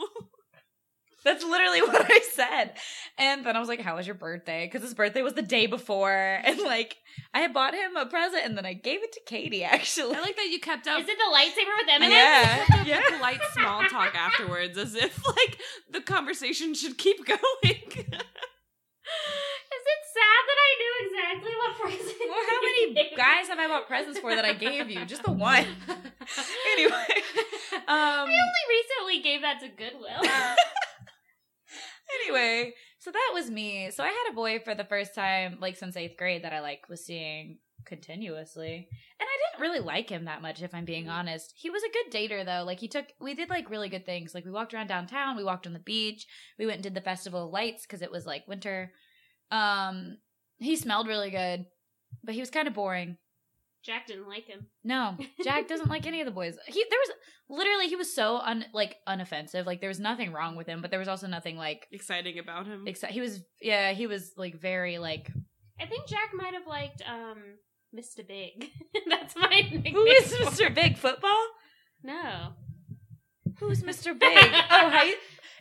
That's 1.25 1.43
literally 1.43 1.81
what 1.88 2.05
I 2.09 2.19
said. 2.33 2.71
And 3.17 3.45
then 3.45 3.57
I 3.57 3.59
was 3.59 3.67
like, 3.67 3.81
How 3.81 3.95
was 3.97 4.05
your 4.07 4.15
birthday? 4.15 4.65
Because 4.65 4.83
his 4.83 4.93
birthday 4.93 5.21
was 5.23 5.33
the 5.33 5.41
day 5.41 5.65
before. 5.65 6.39
And 6.45 6.59
like, 6.61 6.95
I 7.33 7.39
had 7.39 7.53
bought 7.53 7.73
him 7.73 7.95
a 7.97 8.05
present 8.05 8.43
and 8.45 8.55
then 8.57 8.65
I 8.65 8.73
gave 8.73 9.01
it 9.03 9.11
to 9.13 9.21
Katie, 9.25 9.63
actually. 9.75 10.15
I 10.15 10.21
like 10.21 10.35
that 10.38 10.49
you 10.49 10.59
kept 10.59 10.88
up. 10.88 11.01
Is 11.01 11.09
it 11.09 11.17
the 11.17 11.35
lightsaber 11.35 11.75
with 11.81 11.89
M&M's? 11.89 12.11
Yeah. 12.13 12.65
kept 12.65 12.79
up 12.81 12.88
Yeah. 12.88 13.01
the 13.09 13.15
polite 13.17 13.39
small 13.53 13.83
talk 13.89 14.13
afterwards, 14.15 14.77
as 14.77 14.93
if 14.95 15.25
like 15.27 15.57
the 15.91 16.01
conversation 16.01 16.73
should 16.75 16.97
keep 16.97 17.25
going. 17.25 17.39
Is 19.75 19.83
it 19.88 20.01
sad 20.13 20.41
that 20.47 20.59
I 20.67 20.71
knew 20.79 20.93
exactly 21.07 21.51
what 21.57 21.71
present? 21.81 22.17
Well, 22.29 22.43
how 22.49 22.61
many 22.61 23.15
guys 23.15 23.47
have 23.47 23.59
I 23.59 23.67
bought 23.67 23.88
presents 23.88 24.19
for 24.19 24.35
that 24.35 24.45
I 24.45 24.53
gave 24.53 24.89
you? 24.89 25.05
Just 25.05 25.23
the 25.23 25.31
one. 25.31 25.65
Anyway. 26.73 27.05
Um 27.73 27.83
I 27.88 28.21
only 28.23 28.65
recently 28.69 29.21
gave 29.23 29.41
that 29.41 29.59
to 29.61 29.67
Goodwill. 29.69 30.21
Anyway, 32.25 32.73
so 32.99 33.11
that 33.11 33.31
was 33.33 33.49
me. 33.49 33.89
So 33.91 34.03
I 34.03 34.07
had 34.07 34.31
a 34.31 34.35
boy 34.35 34.59
for 34.59 34.75
the 34.75 34.83
first 34.83 35.13
time, 35.15 35.57
like 35.59 35.75
since 35.75 35.95
eighth 35.95 36.17
grade, 36.17 36.43
that 36.43 36.53
I 36.53 36.61
like 36.61 36.89
was 36.89 37.05
seeing 37.05 37.59
continuously, 37.85 38.88
and 39.19 39.27
I 39.27 39.38
didn't 39.51 39.61
really 39.61 39.79
like 39.79 40.09
him 40.09 40.25
that 40.25 40.41
much, 40.41 40.61
if 40.61 40.73
I'm 40.73 40.85
being 40.85 41.07
honest. 41.09 41.53
He 41.55 41.69
was 41.69 41.83
a 41.83 41.91
good 41.91 42.11
dater 42.11 42.45
though. 42.45 42.63
Like 42.65 42.79
he 42.79 42.88
took, 42.88 43.05
we 43.19 43.33
did 43.35 43.49
like 43.49 43.69
really 43.69 43.89
good 43.89 44.05
things. 44.05 44.33
Like 44.33 44.45
we 44.45 44.51
walked 44.51 44.73
around 44.73 44.88
downtown, 44.88 45.38
we 45.38 45.43
walked 45.43 45.67
on 45.67 45.73
the 45.73 45.79
beach, 45.79 46.25
we 46.57 46.65
went 46.65 46.77
and 46.77 46.83
did 46.83 46.95
the 46.95 47.01
festival 47.01 47.45
of 47.45 47.53
lights 47.53 47.83
because 47.83 48.01
it 48.01 48.11
was 48.11 48.25
like 48.25 48.47
winter. 48.47 48.91
Um, 49.51 50.17
he 50.57 50.75
smelled 50.75 51.07
really 51.07 51.29
good, 51.29 51.65
but 52.23 52.33
he 52.33 52.39
was 52.39 52.49
kind 52.49 52.67
of 52.67 52.73
boring. 52.73 53.17
Jack 53.85 54.07
didn't 54.07 54.27
like 54.27 54.47
him. 54.47 54.65
No, 54.83 55.15
Jack 55.43 55.67
doesn't 55.67 55.89
like 55.89 56.07
any 56.07 56.19
of 56.21 56.25
the 56.25 56.31
boys. 56.31 56.57
He 56.67 56.83
there 56.89 56.99
was 56.99 57.11
literally 57.49 57.87
he 57.87 57.95
was 57.95 58.13
so 58.13 58.37
un 58.37 58.65
like 58.73 58.97
unoffensive. 59.07 59.65
Like 59.65 59.79
there 59.81 59.89
was 59.89 59.99
nothing 59.99 60.31
wrong 60.33 60.55
with 60.55 60.67
him, 60.67 60.81
but 60.81 60.89
there 60.89 60.99
was 60.99 61.07
also 61.07 61.27
nothing 61.27 61.55
like 61.57 61.87
Exciting 61.91 62.39
about 62.39 62.65
him. 62.65 62.83
except 62.87 63.13
he 63.13 63.21
was 63.21 63.41
yeah 63.61 63.91
he 63.91 64.07
was 64.07 64.31
like 64.37 64.59
very 64.59 64.97
like 64.97 65.29
I 65.79 65.85
think 65.85 66.07
Jack 66.07 66.31
might 66.33 66.53
have 66.53 66.65
liked 66.67 67.01
um 67.07 67.37
Mr. 67.95 68.27
Big. 68.27 68.71
That's 69.09 69.35
my 69.35 69.47
nickname. 69.49 69.93
who 69.93 70.05
is 70.05 70.33
Mr. 70.33 70.73
Big 70.73 70.97
football? 70.97 71.45
No. 72.03 72.53
Who's 73.59 73.83
Mr. 73.89 74.17
Big? 74.19 74.37
oh, 74.37 74.89
hi. 74.89 75.13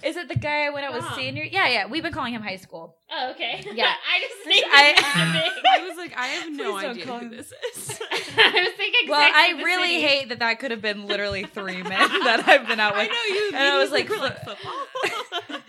Is 0.04 0.16
it 0.16 0.28
the 0.28 0.36
guy 0.36 0.70
when 0.70 0.84
I 0.84 0.90
was 0.90 1.02
Tom. 1.04 1.14
senior? 1.16 1.44
Yeah, 1.44 1.68
yeah. 1.68 1.86
We've 1.86 2.02
been 2.02 2.12
calling 2.12 2.34
him 2.34 2.42
high 2.42 2.56
school. 2.56 2.96
Oh, 3.10 3.30
okay. 3.30 3.64
Yeah. 3.72 3.92
I 4.14 4.20
just 4.20 4.34
think 4.44 4.64
I- 4.68 4.92
Big. 5.32 5.64
I 5.82 5.88
was 5.88 5.96
like, 5.96 6.16
I 6.16 6.26
have 6.26 6.52
no 6.52 6.72
Please 6.72 6.82
don't 6.82 6.90
idea 6.92 7.04
call 7.06 7.18
who 7.20 7.28
this 7.30 7.46
is. 7.76 8.00
I 8.36 8.50
was 8.52 8.72
thinking. 8.76 9.08
Well, 9.08 9.30
I 9.34 9.54
the 9.56 9.64
really 9.64 9.94
City. 9.94 10.02
hate 10.02 10.28
that 10.30 10.38
that 10.40 10.58
could 10.60 10.70
have 10.70 10.82
been 10.82 11.06
literally 11.06 11.44
three 11.44 11.82
men 11.82 11.90
that 12.24 12.44
I've 12.46 12.66
been 12.68 12.80
out 12.80 12.94
with. 12.94 13.02
I 13.02 13.04
with. 13.04 13.10
know 13.12 13.34
you. 13.34 13.46
And 13.54 13.62
I 13.64 13.78
was 13.78 13.90
like, 13.90 14.08
you 14.08 14.20
were 14.20 14.30
football. 14.30 15.60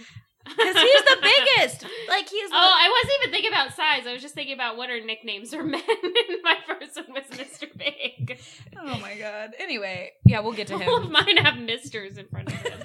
Because 0.47 0.75
he's 0.75 1.03
the 1.03 1.17
biggest. 1.21 1.83
Like 2.07 2.29
he's. 2.29 2.49
Oh, 2.51 2.53
I 2.53 2.89
wasn't 3.03 3.19
even 3.21 3.31
thinking 3.33 3.51
about 3.51 3.75
size. 3.75 4.05
I 4.07 4.13
was 4.13 4.21
just 4.21 4.35
thinking 4.35 4.53
about 4.53 4.77
what 4.77 4.89
are 4.89 5.03
nicknames 5.03 5.53
for 5.53 5.63
men. 5.63 5.81
and 6.03 6.37
my 6.43 6.57
first 6.67 6.95
one 6.95 7.13
was 7.13 7.23
Mr. 7.37 7.67
Big. 7.77 8.39
oh 8.79 8.99
my 8.99 9.15
god. 9.17 9.51
Anyway, 9.59 10.11
yeah, 10.25 10.39
we'll 10.41 10.53
get 10.53 10.67
to 10.67 10.77
him. 10.77 10.87
All 10.87 10.97
of 10.97 11.03
him. 11.05 11.11
mine 11.11 11.37
have 11.37 11.57
misters 11.57 12.17
in 12.17 12.27
front 12.27 12.53
of 12.53 12.63
them. 12.63 12.79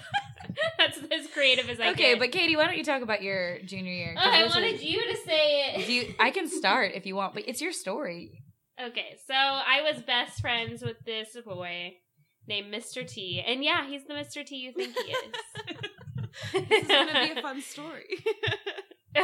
That's 0.78 0.98
as 0.98 1.26
creative 1.32 1.68
as 1.70 1.78
I 1.80 1.84
can. 1.84 1.92
Okay, 1.94 2.12
get. 2.12 2.18
but 2.18 2.32
Katie, 2.32 2.56
why 2.56 2.66
don't 2.66 2.76
you 2.76 2.84
talk 2.84 3.02
about 3.02 3.22
your 3.22 3.58
junior 3.60 3.92
year? 3.92 4.14
Oh, 4.16 4.20
I 4.22 4.46
wanted 4.46 4.74
is- 4.76 4.82
you 4.84 5.00
to 5.00 5.16
say 5.24 5.74
it. 5.74 5.86
Do 5.86 5.92
you, 5.92 6.14
I 6.18 6.30
can 6.30 6.48
start 6.48 6.92
if 6.94 7.06
you 7.06 7.16
want, 7.16 7.34
but 7.34 7.44
it's 7.46 7.60
your 7.60 7.72
story. 7.72 8.42
Okay, 8.80 9.16
so 9.26 9.34
I 9.34 9.82
was 9.82 10.02
best 10.02 10.40
friends 10.40 10.82
with 10.82 10.96
this 11.04 11.36
boy 11.44 11.94
named 12.48 12.72
Mr. 12.72 13.06
T, 13.06 13.42
and 13.46 13.62
yeah, 13.62 13.86
he's 13.86 14.04
the 14.06 14.14
Mr. 14.14 14.44
T 14.44 14.56
you 14.56 14.72
think 14.72 14.96
he 14.96 15.12
is. 15.12 15.32
this 16.68 16.82
is 16.82 16.88
gonna 16.88 17.28
be 17.34 17.38
a 17.38 17.42
fun 17.42 17.60
story. 17.60 18.06
Yeah, 19.12 19.22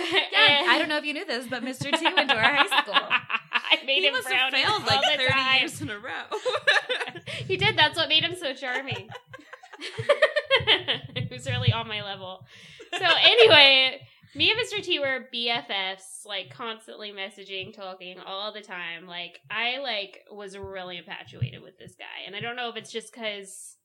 I 0.68 0.78
don't 0.80 0.88
know 0.88 0.96
if 0.98 1.04
you 1.04 1.14
knew 1.14 1.24
this, 1.24 1.46
but 1.46 1.62
Mr. 1.62 1.96
T 1.96 2.12
went 2.12 2.28
to 2.28 2.36
our 2.36 2.42
high 2.42 2.66
school. 2.82 2.92
I 2.92 3.78
made 3.86 4.00
he 4.00 4.06
him 4.08 4.14
must 4.14 4.28
have 4.28 4.52
failed 4.52 4.84
like 4.84 5.00
thirty 5.04 5.28
time. 5.30 5.60
years 5.60 5.80
in 5.80 5.90
a 5.90 5.98
row. 5.98 6.24
he 7.46 7.56
did. 7.56 7.76
That's 7.78 7.96
what 7.96 8.08
made 8.08 8.24
him 8.24 8.34
so 8.34 8.52
charming. 8.52 9.08
he 11.14 11.28
was 11.30 11.46
really 11.46 11.72
on 11.72 11.88
my 11.88 12.02
level. 12.02 12.46
So 12.92 13.04
anyway, 13.04 14.00
me 14.34 14.50
and 14.50 14.60
Mr. 14.60 14.82
T 14.82 14.98
were 14.98 15.26
BFFs, 15.34 16.26
like 16.26 16.50
constantly 16.50 17.12
messaging, 17.12 17.74
talking 17.74 18.18
all 18.24 18.52
the 18.52 18.60
time. 18.60 19.06
Like 19.06 19.40
I 19.50 19.78
like 19.78 20.20
was 20.30 20.56
really 20.56 20.98
infatuated 20.98 21.62
with 21.62 21.78
this 21.78 21.94
guy, 21.98 22.26
and 22.26 22.36
I 22.36 22.40
don't 22.40 22.56
know 22.56 22.68
if 22.68 22.76
it's 22.76 22.92
just 22.92 23.12
because 23.12 23.76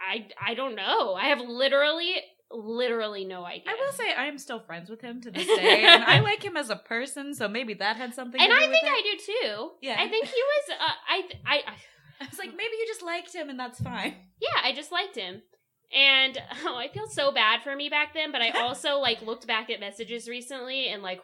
I 0.00 0.28
I 0.44 0.54
don't 0.54 0.74
know. 0.74 1.14
I 1.14 1.26
have 1.26 1.40
literally 1.40 2.14
literally 2.50 3.24
no 3.24 3.44
idea. 3.44 3.64
I 3.66 3.74
will 3.74 3.92
say 3.92 4.12
I 4.12 4.26
am 4.26 4.38
still 4.38 4.60
friends 4.60 4.90
with 4.90 5.00
him 5.00 5.20
to 5.22 5.30
this 5.30 5.46
day, 5.46 5.84
and 5.86 6.04
I 6.04 6.20
like 6.20 6.42
him 6.42 6.56
as 6.56 6.70
a 6.70 6.76
person, 6.76 7.34
so 7.34 7.48
maybe 7.48 7.74
that 7.74 7.96
had 7.96 8.14
something. 8.14 8.40
and 8.40 8.50
to 8.50 8.56
I 8.56 8.60
think 8.60 8.82
with 8.82 8.82
it. 8.82 8.88
I 8.90 9.02
do 9.02 9.18
too. 9.24 9.70
Yeah. 9.80 9.96
I 9.98 10.08
think 10.08 10.26
he 10.26 10.42
was. 10.42 10.78
Uh, 10.78 10.92
I, 11.08 11.22
I 11.46 11.56
I 11.56 11.74
I 12.22 12.28
was 12.30 12.38
like, 12.38 12.50
maybe 12.50 12.74
you 12.78 12.86
just 12.86 13.02
liked 13.02 13.34
him, 13.34 13.48
and 13.48 13.58
that's 13.58 13.80
fine. 13.80 14.14
yeah, 14.40 14.60
I 14.62 14.72
just 14.72 14.92
liked 14.92 15.16
him. 15.16 15.42
And 15.94 16.38
oh, 16.64 16.76
I 16.76 16.88
feel 16.88 17.06
so 17.06 17.32
bad 17.32 17.62
for 17.62 17.74
me 17.76 17.88
back 17.88 18.14
then, 18.14 18.32
but 18.32 18.42
I 18.42 18.50
also 18.60 18.98
like 18.98 19.22
looked 19.22 19.46
back 19.46 19.70
at 19.70 19.80
messages 19.80 20.28
recently 20.28 20.88
and 20.88 21.02
like 21.02 21.20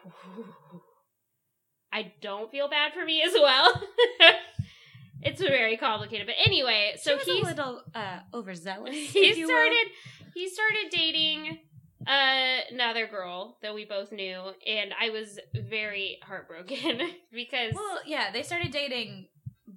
I 1.92 2.12
don't 2.20 2.50
feel 2.50 2.68
bad 2.68 2.92
for 2.92 3.04
me 3.04 3.22
as 3.22 3.32
well. 3.32 3.82
it's 5.22 5.40
very 5.40 5.76
complicated. 5.76 6.26
But 6.26 6.36
anyway, 6.44 6.94
so 7.00 7.16
he's 7.16 7.28
a 7.28 7.46
little 7.46 7.82
uh, 7.94 8.18
overzealous. 8.34 8.94
he 8.94 9.20
if 9.20 9.38
you 9.38 9.46
will. 9.46 9.54
started 9.54 9.86
he 10.34 10.48
started 10.48 10.90
dating 10.90 11.58
uh, 12.06 12.58
another 12.70 13.06
girl 13.06 13.56
that 13.62 13.74
we 13.74 13.84
both 13.84 14.12
knew 14.12 14.40
and 14.66 14.92
I 14.98 15.10
was 15.10 15.38
very 15.54 16.18
heartbroken 16.22 17.00
because 17.32 17.72
Well, 17.74 18.00
yeah, 18.06 18.30
they 18.32 18.42
started 18.42 18.70
dating 18.70 19.28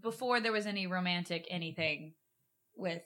before 0.01 0.39
there 0.39 0.51
was 0.51 0.65
any 0.65 0.87
romantic 0.87 1.45
anything 1.49 2.13
with 2.75 3.01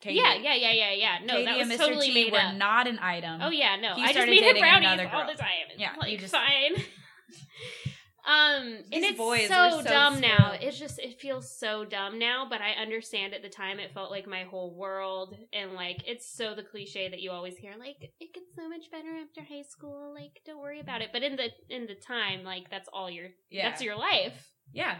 Katie. 0.00 0.16
yeah, 0.16 0.34
yeah, 0.34 0.54
yeah, 0.54 0.72
yeah, 0.72 0.92
yeah. 0.92 1.18
No, 1.24 1.34
Katie 1.34 1.44
that 1.46 1.56
was 1.58 1.70
and 1.70 1.80
Mr. 1.80 1.84
totally 1.86 2.08
T 2.08 2.14
made 2.24 2.32
were 2.32 2.38
up. 2.38 2.54
not 2.56 2.86
an 2.86 2.98
item. 3.00 3.40
Oh 3.42 3.50
yeah, 3.50 3.76
no. 3.76 3.94
He 3.94 4.02
I 4.02 4.06
just 4.06 4.12
started 4.16 4.32
dating 4.32 4.60
brownies 4.62 4.88
another 4.92 5.10
all 5.14 5.26
the 5.26 5.34
time. 5.34 5.48
Yeah, 5.78 5.92
like 5.98 6.10
you 6.12 6.18
just- 6.18 6.32
fine. 6.34 6.74
um, 8.28 8.62
and 8.66 8.84
These 8.90 9.04
it's 9.10 9.18
boys 9.18 9.48
so, 9.48 9.70
so 9.70 9.82
dumb 9.84 10.20
now. 10.20 10.36
spoiled. 10.36 10.58
It's 10.62 10.78
just 10.78 10.98
it 10.98 11.20
feels 11.20 11.58
so 11.58 11.84
dumb 11.84 12.18
now, 12.18 12.46
but 12.50 12.60
I 12.60 12.72
understand 12.72 13.32
at 13.34 13.42
the 13.42 13.48
time 13.48 13.78
it 13.78 13.94
felt 13.94 14.10
like 14.10 14.26
my 14.26 14.42
whole 14.42 14.74
world, 14.76 15.34
and 15.52 15.72
like 15.74 16.02
it's 16.06 16.28
so 16.36 16.54
the 16.54 16.62
cliche 16.64 17.08
that 17.08 17.20
you 17.20 17.30
always 17.30 17.56
hear, 17.56 17.72
like 17.78 17.96
it 18.20 18.34
gets 18.34 18.46
so 18.54 18.68
much 18.68 18.90
better 18.90 19.08
after 19.16 19.42
high 19.42 19.62
school. 19.62 20.12
Like 20.14 20.40
don't 20.44 20.60
worry 20.60 20.80
about 20.80 21.00
it. 21.02 21.10
But 21.12 21.22
in 21.22 21.36
the 21.36 21.48
in 21.70 21.86
the 21.86 21.94
time, 21.94 22.42
like 22.44 22.68
that's 22.70 22.88
all 22.92 23.08
your 23.08 23.28
yeah, 23.48 23.68
that's 23.70 23.80
your 23.82 23.96
life. 23.96 24.50
yeah. 24.72 24.96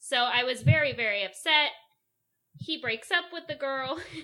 So 0.00 0.16
I 0.16 0.44
was 0.44 0.62
very, 0.62 0.92
very 0.92 1.22
upset. 1.24 1.70
He 2.58 2.80
breaks 2.80 3.10
up 3.10 3.26
with 3.32 3.46
the 3.46 3.54
girl. 3.54 4.00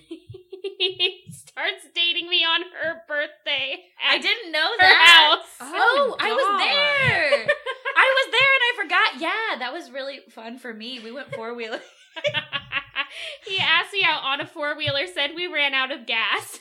he 0.78 1.24
starts 1.30 1.86
dating 1.94 2.28
me 2.28 2.44
on 2.44 2.62
her 2.82 3.02
birthday. 3.06 3.84
I 4.04 4.18
didn't 4.18 4.52
know 4.52 4.68
her 4.72 4.78
that. 4.80 5.36
house. 5.38 5.46
Oh, 5.60 5.66
oh 5.70 6.16
I 6.18 6.32
was 6.32 6.60
there. 6.60 7.46
I 7.96 8.14
was 8.16 8.32
there 8.32 8.52
and 8.56 8.64
I 8.64 8.72
forgot. 8.82 9.20
Yeah, 9.20 9.58
that 9.58 9.72
was 9.72 9.90
really 9.90 10.20
fun 10.30 10.58
for 10.58 10.72
me. 10.72 10.98
We 10.98 11.12
went 11.12 11.34
four 11.34 11.54
wheeler. 11.54 11.80
he 13.46 13.58
asked 13.58 13.92
me 13.92 14.02
out 14.04 14.24
on 14.24 14.40
a 14.40 14.46
four 14.46 14.76
wheeler, 14.76 15.06
said 15.06 15.30
we 15.36 15.46
ran 15.46 15.74
out 15.74 15.92
of 15.92 16.06
gas. 16.06 16.58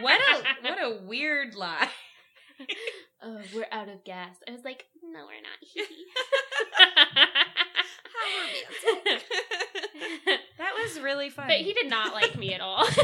what 0.00 0.20
a 0.20 0.68
what 0.68 0.82
a 0.82 1.04
weird 1.04 1.54
lie. 1.54 1.90
oh, 3.22 3.40
we're 3.54 3.66
out 3.70 3.88
of 3.88 4.04
gas. 4.04 4.36
I 4.48 4.52
was 4.52 4.64
like, 4.64 4.86
no, 5.02 5.26
we're 5.26 5.42
not. 5.42 7.28
How 8.14 8.26
romantic. 8.40 9.22
That 10.58 10.72
was 10.82 11.00
really 11.00 11.30
fun. 11.30 11.46
but 11.48 11.56
he 11.58 11.72
did 11.74 11.90
not 11.90 12.14
like 12.14 12.36
me 12.38 12.54
at 12.54 12.60
all. 12.60 12.84
That's 12.86 12.96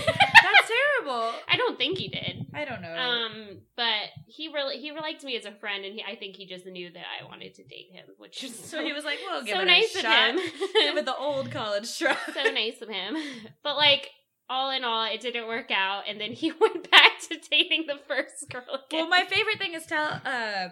terrible. 1.03 1.33
I 1.49 1.57
don't 1.57 1.77
think 1.77 1.99
he 1.99 2.09
did. 2.09 2.46
I 2.55 2.64
don't 2.64 2.81
know. 2.81 2.94
Um, 2.96 3.59
but 3.77 4.05
he 4.27 4.49
really 4.49 4.79
he 4.79 4.92
liked 4.92 5.25
me 5.25 5.37
as 5.37 5.44
a 5.44 5.53
friend, 5.53 5.85
and 5.85 5.94
he 5.94 6.03
I 6.03 6.14
think 6.16 6.37
he 6.37 6.46
just 6.46 6.64
knew 6.66 6.90
that 6.92 7.05
I 7.20 7.25
wanted 7.27 7.55
to 7.57 7.64
date 7.64 7.88
him, 7.92 8.05
which 8.18 8.42
is 8.44 8.55
so 8.59 8.83
he 8.85 8.92
was 8.92 9.05
like, 9.05 9.18
"Well, 9.29 9.42
give 9.44 9.57
so 9.57 9.62
it 9.62 9.66
nice 9.66 9.94
a 9.94 9.99
of 9.99 10.03
shot. 10.03 10.29
him. 10.31 10.37
Give 10.75 10.96
it 10.96 11.05
the 11.05 11.16
old 11.16 11.51
college 11.51 11.99
try." 11.99 12.16
so 12.33 12.42
nice 12.51 12.81
of 12.81 12.88
him. 12.88 13.16
But 13.62 13.77
like 13.77 14.09
all 14.49 14.70
in 14.70 14.85
all, 14.85 15.05
it 15.12 15.20
didn't 15.20 15.46
work 15.49 15.70
out, 15.70 16.05
and 16.09 16.20
then 16.20 16.33
he 16.33 16.53
went 16.61 16.90
back 16.90 17.18
to 17.29 17.37
dating 17.51 17.87
the 17.88 17.99
first 18.09 18.49
girl 18.51 18.62
again. 18.88 19.01
Well, 19.01 19.09
my 19.09 19.24
favorite 19.28 19.59
thing 19.59 19.74
is 19.74 19.87
tell 19.87 20.20
uh 20.24 20.68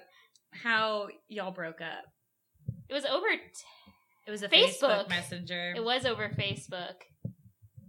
how 0.52 1.08
y'all 1.28 1.50
broke 1.52 1.80
up. 1.80 2.04
it 2.88 2.94
was 2.94 3.04
over. 3.04 3.26
It 4.28 4.30
was 4.30 4.42
a 4.42 4.48
Facebook. 4.48 5.06
Facebook, 5.06 5.08
Messenger. 5.08 5.72
It 5.76 5.82
was 5.82 6.04
over 6.04 6.28
Facebook. 6.28 6.94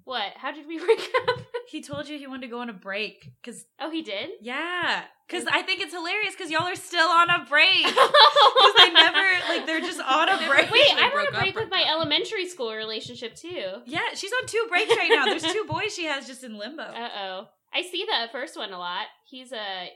What? 0.05 0.31
How 0.37 0.51
did 0.51 0.65
we 0.67 0.79
break 0.85 0.99
up? 1.27 1.39
he 1.67 1.81
told 1.83 2.07
you 2.09 2.17
he 2.17 2.25
wanted 2.27 2.41
to 2.43 2.47
go 2.47 2.59
on 2.61 2.69
a 2.69 2.73
break 2.73 3.29
because 3.43 3.63
Oh, 3.79 3.91
he 3.91 4.01
did. 4.01 4.29
yeah, 4.41 5.03
because 5.27 5.45
I 5.45 5.61
think 5.61 5.81
it's 5.81 5.93
hilarious 5.93 6.33
because 6.33 6.49
y'all 6.49 6.63
are 6.63 6.75
still 6.75 7.07
on 7.09 7.29
a 7.29 7.45
break 7.47 7.69
because 7.85 8.09
Because 8.09 8.73
they 8.77 8.91
never 8.91 9.21
like 9.49 9.65
they're 9.67 9.81
just 9.81 9.99
on 9.99 10.29
a 10.29 10.37
break. 10.47 10.71
Wait, 10.71 10.85
I'm 10.95 11.03
on 11.05 11.11
broke 11.11 11.29
a 11.29 11.37
break 11.37 11.55
up, 11.55 11.61
with 11.63 11.69
my 11.69 11.81
up. 11.83 11.89
elementary 11.91 12.47
school 12.47 12.73
relationship 12.73 13.35
too. 13.35 13.65
Yeah, 13.85 13.99
she's 14.15 14.31
on 14.31 14.47
two 14.47 14.65
breaks 14.69 14.95
right 14.95 15.11
now. 15.13 15.25
There's 15.25 15.43
two 15.43 15.65
boys 15.67 15.93
she 15.93 16.05
has 16.05 16.25
just 16.25 16.43
in 16.43 16.57
limbo. 16.57 16.83
Uh 16.95 17.09
oh. 17.19 17.47
I 17.71 17.83
see 17.83 18.03
the 18.05 18.29
first 18.31 18.57
one 18.57 18.71
a 18.73 18.79
lot. 18.79 19.05
He's 19.27 19.51
a 19.51 19.89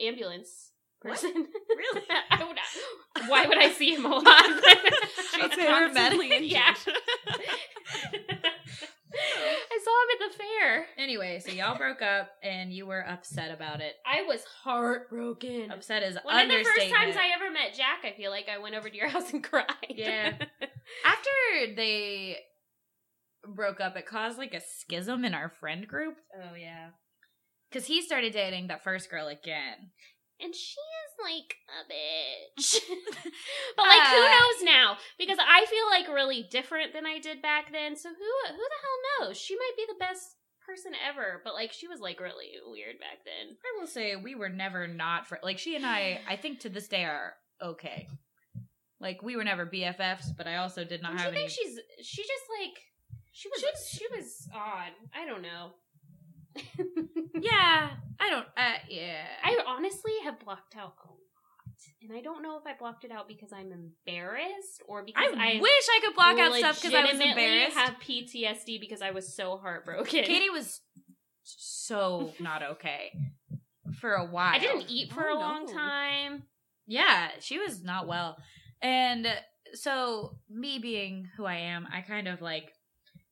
ambulance 0.00 0.71
What? 1.02 1.12
person. 1.12 1.46
Really? 1.76 2.02
I 2.30 2.44
would, 2.44 3.28
why 3.28 3.46
would 3.46 3.58
I 3.58 3.70
see 3.72 3.94
him 3.94 4.04
a 4.06 4.08
lot? 4.08 4.24
She's 5.34 5.44
Okay, 5.44 5.66
constantly 5.66 6.32
injured. 6.32 6.42
Yeah. 6.50 6.74
I 9.14 9.78
saw 9.84 9.90
him 10.02 10.08
at 10.14 10.32
the 10.32 10.38
fair. 10.38 10.86
Anyway, 10.96 11.38
so 11.44 11.52
y'all 11.52 11.76
broke 11.76 12.00
up 12.00 12.30
and 12.42 12.72
you 12.72 12.86
were 12.86 13.06
upset 13.06 13.52
about 13.52 13.80
it. 13.80 13.94
I 14.06 14.22
was 14.22 14.42
heartbroken. 14.64 15.70
Upset 15.70 16.02
is 16.02 16.16
One 16.22 16.40
of 16.40 16.48
the 16.48 16.64
first 16.64 16.90
times 16.90 17.16
I 17.16 17.34
ever 17.34 17.50
met 17.52 17.74
Jack, 17.74 18.00
I 18.04 18.16
feel 18.16 18.30
like 18.30 18.48
I 18.48 18.58
went 18.58 18.74
over 18.74 18.88
to 18.88 18.96
your 18.96 19.08
house 19.08 19.32
and 19.32 19.44
cried. 19.44 19.66
Yeah. 19.90 20.32
After 21.04 21.74
they 21.76 22.38
broke 23.46 23.80
up, 23.80 23.96
it 23.96 24.06
caused 24.06 24.38
like 24.38 24.54
a 24.54 24.60
schism 24.60 25.24
in 25.24 25.34
our 25.34 25.50
friend 25.60 25.86
group 25.86 26.14
oh 26.34 26.54
yeah. 26.54 26.90
because 27.70 27.86
he 27.86 28.00
started 28.02 28.32
dating 28.32 28.68
that 28.68 28.84
first 28.84 29.10
girl 29.10 29.28
again. 29.28 29.90
And 30.42 30.54
she 30.54 30.80
is 30.80 31.12
like 31.22 31.54
a 31.70 31.86
bitch. 31.92 32.80
but 33.76 33.86
like 33.86 34.08
who 34.08 34.22
Uh. 34.22 34.28
knows 34.28 34.62
now? 34.64 34.96
Because 35.18 35.38
I 35.40 35.66
feel 35.66 35.86
like 35.90 36.08
really 36.14 36.46
different 36.50 36.92
than 36.92 37.06
I 37.06 37.18
did 37.20 37.40
back 37.42 37.70
then. 37.72 37.96
So 37.96 38.08
who 38.08 38.14
who 38.52 38.56
the 38.56 38.82
hell 38.82 39.28
knows? 39.28 39.38
She 39.38 39.54
might 39.56 39.72
be 39.76 39.84
the 39.88 39.98
best 39.98 40.36
person 40.66 40.92
ever, 41.08 41.40
but 41.44 41.54
like 41.54 41.72
she 41.72 41.86
was 41.88 42.00
like 42.00 42.20
really 42.20 42.52
weird 42.66 42.98
back 42.98 43.24
then. 43.24 43.56
I 43.64 43.80
will 43.80 43.86
say 43.86 44.16
we 44.16 44.34
were 44.34 44.48
never 44.48 44.86
not 44.86 45.26
fr- 45.26 45.36
like 45.42 45.58
she 45.58 45.76
and 45.76 45.86
I. 45.86 46.20
I 46.28 46.36
think 46.36 46.60
to 46.60 46.68
this 46.68 46.88
day 46.88 47.04
are 47.04 47.34
okay. 47.60 48.08
Like 49.00 49.22
we 49.22 49.36
were 49.36 49.44
never 49.44 49.66
BFFs, 49.66 50.36
but 50.36 50.46
I 50.46 50.56
also 50.56 50.84
did 50.84 51.02
not 51.02 51.12
you 51.12 51.18
have 51.18 51.28
any. 51.28 51.48
think 51.48 51.50
she's 51.50 51.78
she 52.06 52.22
just 52.22 52.44
like 52.60 52.78
she 53.32 53.48
was 53.48 53.88
she 53.88 54.06
was 54.16 54.48
odd. 54.54 54.92
I 55.14 55.26
don't 55.26 55.42
know. 55.42 55.70
Yeah, 57.40 57.90
I 58.20 58.30
don't. 58.30 58.46
Uh, 58.56 58.78
yeah, 58.88 59.24
I 59.42 59.58
honestly 59.66 60.12
have 60.24 60.38
blocked 60.40 60.76
out 60.76 60.94
a 61.04 61.08
lot. 61.08 61.18
And 62.02 62.16
I 62.16 62.20
don't 62.20 62.42
know 62.42 62.56
if 62.58 62.62
I 62.66 62.76
blocked 62.78 63.04
it 63.04 63.10
out 63.10 63.26
because 63.28 63.52
I'm 63.52 63.72
embarrassed 63.72 64.82
or 64.88 65.04
because 65.04 65.32
I 65.36 65.54
I, 65.56 65.60
wish 65.60 65.70
I 65.90 66.00
could 66.04 66.14
block 66.14 66.38
out 66.38 66.54
stuff 66.54 66.80
because 66.80 66.94
I 66.94 67.02
was 67.04 67.20
embarrassed. 67.20 67.76
have 67.76 67.94
PTSD 68.06 68.80
because 68.80 69.02
I 69.02 69.10
was 69.10 69.34
so 69.34 69.56
heartbroken. 69.58 70.24
Katie 70.24 70.50
was 70.50 70.80
so 71.42 72.32
not 72.40 72.62
okay 72.62 73.12
for 74.00 74.12
a 74.14 74.24
while. 74.24 74.54
I 74.54 74.58
didn't 74.58 74.86
eat 74.88 75.12
for 75.12 75.28
Oh, 75.28 75.36
a 75.36 75.38
long 75.38 75.66
no. 75.66 75.72
time. 75.72 76.42
Yeah, 76.86 77.30
she 77.40 77.58
was 77.58 77.82
not 77.82 78.06
well. 78.06 78.36
And 78.80 79.26
so, 79.74 80.36
me 80.50 80.78
being 80.80 81.28
who 81.36 81.44
I 81.46 81.54
am, 81.56 81.86
I 81.92 82.00
kind 82.02 82.28
of 82.28 82.40
like 82.42 82.72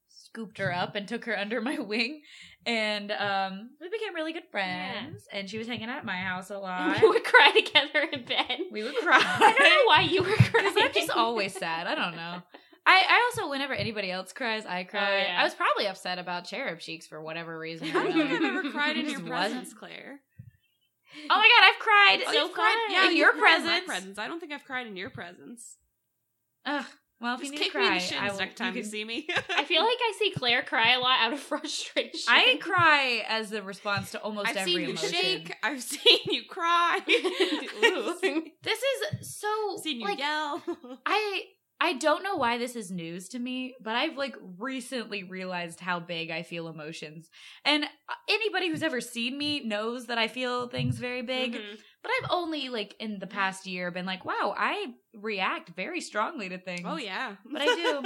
scooped 0.08 0.58
her 0.58 0.72
up 0.72 0.94
and 0.94 1.06
took 1.06 1.24
her 1.26 1.36
under 1.38 1.60
my 1.60 1.78
wing. 1.80 2.22
And 2.66 3.10
um, 3.12 3.70
we 3.80 3.88
became 3.88 4.14
really 4.14 4.32
good 4.34 4.44
friends. 4.50 5.26
And 5.32 5.48
she 5.48 5.56
was 5.58 5.66
hanging 5.66 5.88
out 5.88 5.96
at 5.98 6.04
my 6.04 6.16
house 6.16 6.50
a 6.50 6.58
lot. 6.58 7.00
we 7.00 7.08
would 7.08 7.24
cry 7.24 7.52
together 7.52 8.06
in 8.12 8.24
bed. 8.24 8.58
we 8.70 8.82
would 8.82 8.94
cry. 9.02 9.18
I 9.22 9.54
don't 9.58 9.58
know 9.58 9.84
why 9.86 10.02
you 10.02 10.22
were 10.22 10.36
crying. 10.50 10.74
I'm 10.78 10.92
just 10.92 11.10
always 11.10 11.54
sad. 11.54 11.86
I 11.86 11.94
don't 11.94 12.16
know. 12.16 12.42
I, 12.86 13.02
I 13.08 13.30
also, 13.30 13.50
whenever 13.50 13.74
anybody 13.74 14.10
else 14.10 14.32
cries, 14.32 14.64
I 14.66 14.84
cry. 14.84 15.22
yeah. 15.22 15.40
I 15.40 15.44
was 15.44 15.54
probably 15.54 15.86
upset 15.86 16.18
about 16.18 16.44
Cherub 16.44 16.80
Cheeks 16.80 17.06
for 17.06 17.20
whatever 17.20 17.58
reason. 17.58 17.88
I 17.88 17.92
don't 17.92 18.12
think 18.12 18.30
I've 18.32 18.42
ever 18.42 18.70
cried 18.70 18.96
in 18.96 19.08
your 19.08 19.20
presence, 19.20 19.54
wasn't. 19.68 19.78
Claire. 19.78 20.20
Oh 21.28 21.36
my 21.36 21.48
god, 21.48 21.64
I've 21.68 21.78
cried. 21.80 22.24
Oh, 22.28 22.32
so 22.32 22.48
cried, 22.54 22.76
yeah, 22.90 23.10
In 23.10 23.16
your 23.16 23.32
cried 23.32 23.56
in 23.60 23.62
my 23.64 23.68
presence. 23.80 23.86
presence. 23.86 24.18
I 24.18 24.28
don't 24.28 24.38
think 24.40 24.52
I've 24.52 24.64
cried 24.64 24.86
in 24.86 24.96
your 24.96 25.10
presence. 25.10 25.76
Ugh. 26.64 26.84
Well, 27.20 27.34
if 27.34 27.40
Just 27.40 27.52
you 27.52 27.58
need 27.58 27.64
to 27.66 27.70
cry, 27.70 28.02
I 28.18 28.30
will, 28.30 28.38
next 28.38 28.56
time 28.56 28.74
you, 28.74 28.80
can- 28.82 28.90
see 28.90 29.04
me. 29.04 29.28
I 29.54 29.64
feel 29.64 29.82
like 29.82 29.98
I 30.00 30.14
see 30.18 30.30
Claire 30.30 30.62
cry 30.62 30.92
a 30.94 31.00
lot 31.00 31.18
out 31.20 31.32
of 31.34 31.40
frustration. 31.50 32.20
I 32.28 32.56
cry 32.60 33.24
as 33.28 33.50
the 33.50 33.62
response 33.62 34.12
to 34.12 34.20
almost 34.22 34.48
I've 34.48 34.56
every 34.56 34.72
seen 34.72 34.80
you 34.82 34.88
emotion. 34.90 35.08
shake. 35.10 35.56
I've 35.62 35.82
seen 35.94 36.18
you 36.26 36.44
cry. 36.48 37.00
This 37.06 38.82
is 38.82 39.28
so 39.38 39.48
I've 39.74 39.80
seen 39.80 40.00
you 40.00 40.06
like 40.06 40.18
yell. 40.18 40.62
I 41.04 41.44
I 41.82 41.94
don't 41.94 42.22
know 42.22 42.36
why 42.36 42.58
this 42.58 42.76
is 42.76 42.90
news 42.90 43.28
to 43.30 43.38
me, 43.38 43.74
but 43.82 43.94
I've 43.96 44.16
like 44.18 44.36
recently 44.58 45.22
realized 45.22 45.80
how 45.80 45.98
big 45.98 46.30
I 46.30 46.42
feel 46.42 46.68
emotions. 46.68 47.30
And 47.64 47.84
uh, 47.84 47.88
anybody 48.28 48.68
who's 48.68 48.82
ever 48.82 49.00
seen 49.00 49.38
me 49.38 49.60
knows 49.64 50.06
that 50.06 50.18
I 50.18 50.28
feel 50.28 50.68
things 50.68 50.98
very 50.98 51.22
big, 51.22 51.54
Mhm. 51.54 51.80
but 52.02 52.10
I've 52.20 52.30
only 52.30 52.68
like 52.68 52.94
in 53.00 53.18
the 53.18 53.26
past 53.26 53.66
year 53.66 53.90
been 53.90 54.04
like, 54.04 54.26
wow, 54.26 54.54
I 54.56 54.94
react 55.14 55.70
very 55.70 56.02
strongly 56.02 56.50
to 56.50 56.58
things. 56.58 56.82
Oh 56.84 56.96
yeah, 56.98 57.36
But 57.50 57.62
I 57.62 57.66
do. 57.74 58.02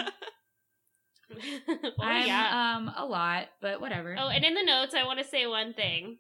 oh 1.37 1.91
I'm, 2.03 2.27
yeah. 2.27 2.77
um 2.77 2.93
a 2.97 3.05
lot, 3.05 3.49
but 3.61 3.81
whatever. 3.81 4.15
Oh, 4.19 4.29
and 4.29 4.45
in 4.45 4.55
the 4.55 4.63
notes, 4.63 4.95
I 4.95 5.05
want 5.05 5.19
to 5.19 5.25
say 5.25 5.47
one 5.47 5.73
thing. 5.75 6.19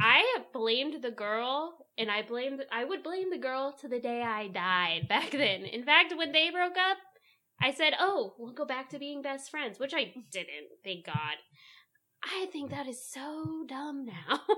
I 0.00 0.34
have 0.36 0.52
blamed 0.52 1.02
the 1.02 1.10
girl, 1.10 1.81
and 1.98 2.10
I 2.10 2.22
blamed. 2.22 2.64
I 2.72 2.84
would 2.84 3.02
blame 3.02 3.30
the 3.30 3.38
girl 3.38 3.72
to 3.80 3.88
the 3.88 4.00
day 4.00 4.22
I 4.22 4.48
died 4.48 5.02
back 5.08 5.30
then. 5.30 5.64
In 5.64 5.84
fact, 5.84 6.14
when 6.16 6.32
they 6.32 6.50
broke 6.50 6.76
up, 6.78 6.98
I 7.60 7.72
said, 7.72 7.94
"Oh, 7.98 8.34
we'll 8.38 8.54
go 8.54 8.64
back 8.64 8.90
to 8.90 8.98
being 8.98 9.22
best 9.22 9.50
friends," 9.50 9.78
which 9.78 9.94
I 9.94 10.12
didn't. 10.30 10.68
Thank 10.84 11.06
God. 11.06 11.36
I 12.24 12.46
think 12.52 12.70
that 12.70 12.86
is 12.86 13.04
so 13.10 13.64
dumb 13.68 14.06
now. 14.06 14.40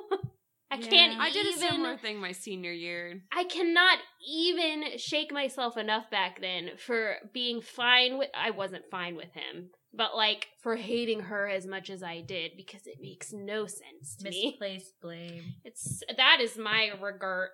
I 0.70 0.76
Yeah. 0.76 0.89
can't. 0.89 1.20
I 1.20 1.30
did 1.30 1.47
a 1.47 1.59
similar 1.59 1.97
thing 1.97 2.18
my 2.18 2.32
senior 2.32 2.72
year. 2.72 3.22
I 3.32 3.45
cannot 3.45 3.99
even 4.26 4.99
shake 4.99 5.32
myself 5.32 5.76
enough 5.76 6.11
back 6.11 6.41
then 6.41 6.70
for 6.78 7.16
being 7.32 7.61
fine 7.61 8.18
with 8.18 8.30
I 8.35 8.51
wasn't 8.51 8.91
fine 8.91 9.14
with 9.16 9.32
him, 9.35 9.70
but 9.97 10.16
like 10.16 10.49
for 10.61 10.76
hating 10.76 11.20
her 11.20 11.49
as 11.49 11.66
much 11.66 11.90
as 11.90 12.03
I 12.03 12.20
did 12.20 12.53
because 12.57 12.86
it 12.86 12.99
makes 13.01 13.32
no 13.32 13.66
sense 13.66 14.16
to 14.20 14.30
me. 14.30 14.51
Misplaced 14.51 15.01
blame. 15.01 15.55
It's 15.64 16.03
that 16.16 16.38
is 16.40 16.57
my 16.57 16.92
regret 17.01 17.51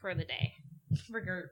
for 0.00 0.14
the 0.14 0.24
day. 0.24 0.54
Regret. 1.10 1.44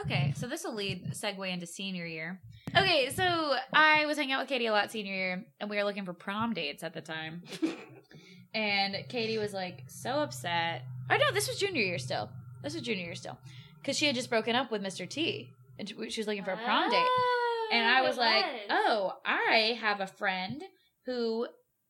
Okay, 0.00 0.34
so 0.36 0.46
this 0.46 0.64
will 0.64 0.74
lead 0.74 1.12
segue 1.12 1.50
into 1.50 1.66
senior 1.66 2.06
year. 2.06 2.40
Okay, 2.76 3.10
so 3.10 3.56
I 3.72 4.04
was 4.06 4.18
hanging 4.18 4.32
out 4.32 4.40
with 4.40 4.48
Katie 4.48 4.66
a 4.66 4.72
lot 4.72 4.90
senior 4.90 5.14
year, 5.14 5.44
and 5.60 5.70
we 5.70 5.76
were 5.76 5.84
looking 5.84 6.04
for 6.04 6.12
prom 6.12 6.52
dates 6.52 6.82
at 6.82 6.92
the 6.92 7.00
time. 7.00 7.42
and 8.54 8.96
Katie 9.08 9.38
was 9.38 9.54
like 9.54 9.84
so 9.88 10.10
upset. 10.10 10.82
Oh 11.10 11.16
no, 11.16 11.32
this 11.32 11.48
was 11.48 11.58
junior 11.58 11.82
year 11.82 11.98
still. 11.98 12.28
This 12.62 12.74
was 12.74 12.82
junior 12.82 13.06
year 13.06 13.14
still, 13.14 13.38
because 13.80 13.96
she 13.96 14.06
had 14.06 14.14
just 14.14 14.30
broken 14.30 14.54
up 14.54 14.70
with 14.70 14.82
Mr. 14.82 15.08
T, 15.08 15.48
and 15.78 15.88
she 15.88 15.94
she 16.10 16.20
was 16.20 16.26
looking 16.26 16.44
for 16.44 16.52
a 16.52 16.56
prom 16.58 16.90
date. 16.90 16.98
Oh, 17.00 17.37
And 17.72 17.86
I 17.86 18.02
was 18.02 18.16
like, 18.16 18.44
oh, 18.70 19.12
I 19.24 19.78
have 19.80 20.00
a 20.00 20.06
friend 20.06 20.62
who 21.06 21.46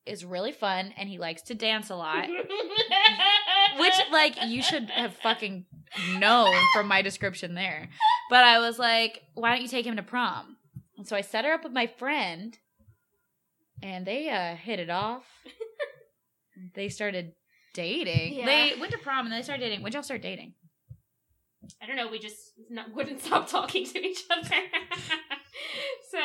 is 0.06 0.24
really 0.24 0.52
fun, 0.52 0.92
and 0.96 1.08
he 1.08 1.18
likes 1.18 1.42
to 1.42 1.54
dance 1.54 1.90
a 1.90 1.96
lot. 1.96 2.28
Which, 3.78 3.94
like, 4.10 4.36
you 4.46 4.62
should 4.62 4.90
have 4.90 5.14
fucking 5.16 5.66
known 6.18 6.54
from 6.72 6.88
my 6.88 7.02
description 7.02 7.54
there. 7.54 7.88
But 8.30 8.44
I 8.44 8.58
was 8.58 8.78
like, 8.78 9.20
why 9.34 9.50
don't 9.50 9.62
you 9.62 9.68
take 9.68 9.86
him 9.86 9.96
to 9.96 10.02
prom? 10.02 10.56
And 10.96 11.06
so 11.06 11.14
I 11.14 11.20
set 11.20 11.44
her 11.44 11.52
up 11.52 11.62
with 11.62 11.72
my 11.72 11.86
friend, 11.86 12.56
and 13.82 14.06
they 14.06 14.28
uh, 14.30 14.56
hit 14.56 14.80
it 14.80 14.90
off. 14.90 15.24
they 16.74 16.88
started 16.88 17.32
dating. 17.74 18.34
Yeah. 18.34 18.46
They 18.46 18.72
went 18.80 18.92
to 18.92 18.98
prom 18.98 19.26
and 19.26 19.32
they 19.32 19.42
started 19.42 19.62
dating. 19.62 19.82
When'd 19.82 19.94
y'all 19.94 20.02
start 20.02 20.22
dating? 20.22 20.54
I 21.82 21.86
don't 21.86 21.96
know. 21.96 22.08
We 22.08 22.18
just 22.18 22.52
not, 22.70 22.86
wouldn't 22.94 23.20
stop 23.20 23.48
talking 23.48 23.84
to 23.86 23.98
each 23.98 24.24
other. 24.30 24.48
so 26.10 26.20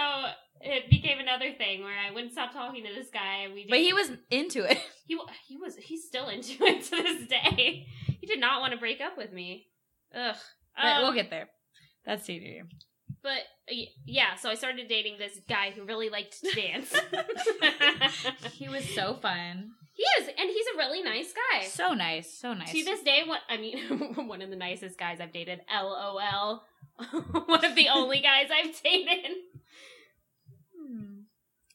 it 0.61 0.89
became 0.89 1.19
another 1.19 1.51
thing 1.53 1.83
where 1.83 1.97
I 1.97 2.11
wouldn't 2.11 2.31
stop 2.31 2.53
talking 2.53 2.83
to 2.83 2.93
this 2.93 3.09
guy. 3.13 3.47
We 3.53 3.67
But 3.69 3.79
he 3.79 3.93
was 3.93 4.11
into 4.29 4.63
it. 4.69 4.77
he 5.07 5.17
he 5.47 5.57
was 5.57 5.75
he's 5.75 6.05
still 6.05 6.29
into 6.29 6.63
it 6.63 6.83
to 6.85 6.91
this 6.91 7.27
day. 7.27 7.85
He 8.19 8.27
did 8.27 8.39
not 8.39 8.61
want 8.61 8.73
to 8.73 8.79
break 8.79 9.01
up 9.01 9.17
with 9.17 9.33
me. 9.33 9.67
Ugh. 10.15 10.35
But 10.75 10.85
Um, 10.85 11.03
we'll 11.03 11.13
get 11.13 11.29
there. 11.29 11.49
That's 12.05 12.25
senior 12.25 12.47
year. 12.47 12.67
But 13.21 13.43
yeah, 14.05 14.35
so 14.35 14.49
I 14.49 14.55
started 14.55 14.87
dating 14.89 15.17
this 15.17 15.39
guy 15.47 15.71
who 15.71 15.85
really 15.85 16.09
liked 16.09 16.41
to 16.41 16.51
dance. 16.51 16.93
He 18.51 18.67
was 18.67 18.83
so 18.93 19.13
fun. 19.13 19.71
He 19.93 20.03
is, 20.19 20.27
and 20.27 20.49
he's 20.49 20.65
a 20.73 20.77
really 20.77 21.03
nice 21.03 21.33
guy. 21.33 21.65
So 21.65 21.93
nice. 21.93 22.33
So 22.33 22.53
nice. 22.53 22.71
To 22.71 22.83
this 22.83 23.03
day, 23.03 23.21
what 23.25 23.41
I 23.47 23.57
mean, 23.57 23.77
one 24.27 24.41
of 24.41 24.49
the 24.49 24.55
nicest 24.55 24.97
guys 24.97 25.21
I've 25.21 25.31
dated. 25.31 25.61
LOL. 25.71 26.63
one 27.45 27.65
of 27.65 27.75
the 27.75 27.89
only 27.89 28.19
guys 28.19 28.47
I've 28.51 28.81
dated. 28.81 29.31
Hmm. 30.75 31.21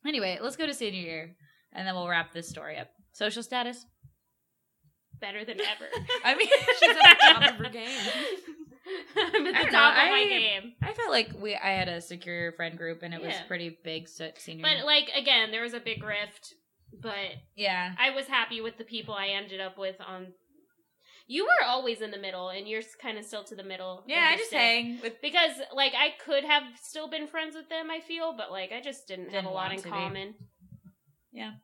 Anyway, 0.06 0.38
let's 0.42 0.56
go 0.56 0.66
to 0.66 0.74
senior 0.74 1.00
year, 1.00 1.36
and 1.72 1.86
then 1.86 1.94
we'll 1.94 2.08
wrap 2.08 2.32
this 2.32 2.48
story 2.48 2.76
up. 2.76 2.88
Social 3.12 3.42
status? 3.42 3.86
Better 5.20 5.44
than 5.44 5.60
ever. 5.60 5.86
I 6.24 6.34
mean, 6.34 6.48
She's 6.78 6.90
at 6.90 6.96
the 6.96 7.16
top 7.20 7.52
of 7.52 7.56
her 7.56 7.70
game. 7.70 7.98
I'm 9.16 9.46
at 9.46 9.64
the 9.64 9.70
top 9.70 9.94
know, 9.94 10.04
of 10.04 10.10
my 10.10 10.26
game. 10.28 10.72
I 10.82 10.92
felt 10.92 11.10
like 11.10 11.30
we 11.40 11.54
I 11.54 11.70
had 11.70 11.88
a 11.88 12.00
secure 12.00 12.52
friend 12.52 12.76
group, 12.76 13.02
and 13.02 13.14
it 13.14 13.20
was 13.20 13.34
pretty 13.46 13.78
big 13.84 14.08
so, 14.08 14.30
senior. 14.36 14.62
But 14.62 14.84
like 14.84 15.10
again, 15.16 15.50
there 15.50 15.62
was 15.62 15.74
a 15.74 15.80
big 15.80 16.02
rift. 16.02 16.54
But 16.92 17.36
yeah, 17.56 17.94
I 17.98 18.10
was 18.10 18.26
happy 18.26 18.60
with 18.60 18.78
the 18.78 18.84
people 18.84 19.14
I 19.14 19.28
ended 19.28 19.60
up 19.60 19.78
with 19.78 19.96
on. 20.00 20.28
You 21.30 21.44
were 21.44 21.66
always 21.66 22.00
in 22.00 22.10
the 22.10 22.18
middle, 22.18 22.48
and 22.48 22.66
you're 22.66 22.80
kind 23.02 23.18
of 23.18 23.24
still 23.24 23.44
to 23.44 23.54
the 23.54 23.62
middle. 23.62 24.02
yeah. 24.06 24.30
I 24.32 24.36
just 24.38 24.50
day. 24.50 24.56
hang 24.82 25.00
with. 25.02 25.20
because 25.20 25.52
like 25.74 25.92
I 25.94 26.14
could 26.24 26.42
have 26.44 26.62
still 26.82 27.08
been 27.08 27.26
friends 27.28 27.54
with 27.54 27.68
them. 27.68 27.90
I 27.90 28.00
feel, 28.00 28.34
but 28.36 28.50
like 28.50 28.72
I 28.72 28.80
just 28.80 29.06
didn't, 29.06 29.26
have 29.26 29.44
Didn't 29.44 29.46
a 29.46 29.50
lot 29.52 29.72
in 29.72 29.82
common. 29.82 30.34
be. 31.32 31.40
common. 31.40 31.54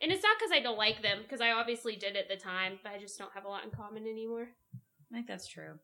And 0.00 0.12
it's 0.12 0.22
not 0.22 0.36
because 0.38 0.52
I 0.52 0.60
don't 0.60 0.78
like 0.78 1.02
them, 1.02 1.18
because 1.22 1.40
I 1.40 1.50
obviously 1.50 1.96
did 1.96 2.16
at 2.16 2.28
the 2.28 2.36
time, 2.36 2.78
but 2.84 2.92
I 2.92 2.98
just 2.98 3.18
don't 3.18 3.32
have 3.34 3.44
a 3.44 3.48
lot 3.48 3.64
in 3.64 3.70
common 3.70 4.04
anymore. 4.06 4.46
I 5.10 5.14
think 5.16 5.26
that's 5.26 5.48
true. 5.48 5.74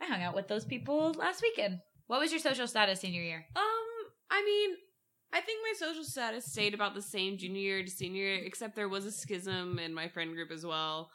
I 0.00 0.06
hung 0.06 0.22
out 0.22 0.36
with 0.36 0.46
those 0.46 0.64
people 0.64 1.12
last 1.14 1.42
weekend. 1.42 1.80
What 2.06 2.20
was 2.20 2.30
your 2.30 2.38
social 2.38 2.68
status 2.68 3.00
senior 3.00 3.22
year? 3.22 3.44
Um, 3.56 3.64
I 4.30 4.44
mean, 4.44 4.76
I 5.32 5.40
think 5.40 5.60
my 5.62 5.86
social 5.86 6.04
status 6.04 6.46
stayed 6.46 6.74
about 6.74 6.94
the 6.94 7.02
same 7.02 7.36
junior 7.36 7.60
year 7.60 7.82
to 7.82 7.90
senior 7.90 8.22
year, 8.22 8.44
except 8.44 8.76
there 8.76 8.88
was 8.88 9.04
a 9.04 9.12
schism 9.12 9.78
in 9.78 9.92
my 9.92 10.08
friend 10.08 10.34
group 10.34 10.50
as 10.50 10.64
well 10.64 11.10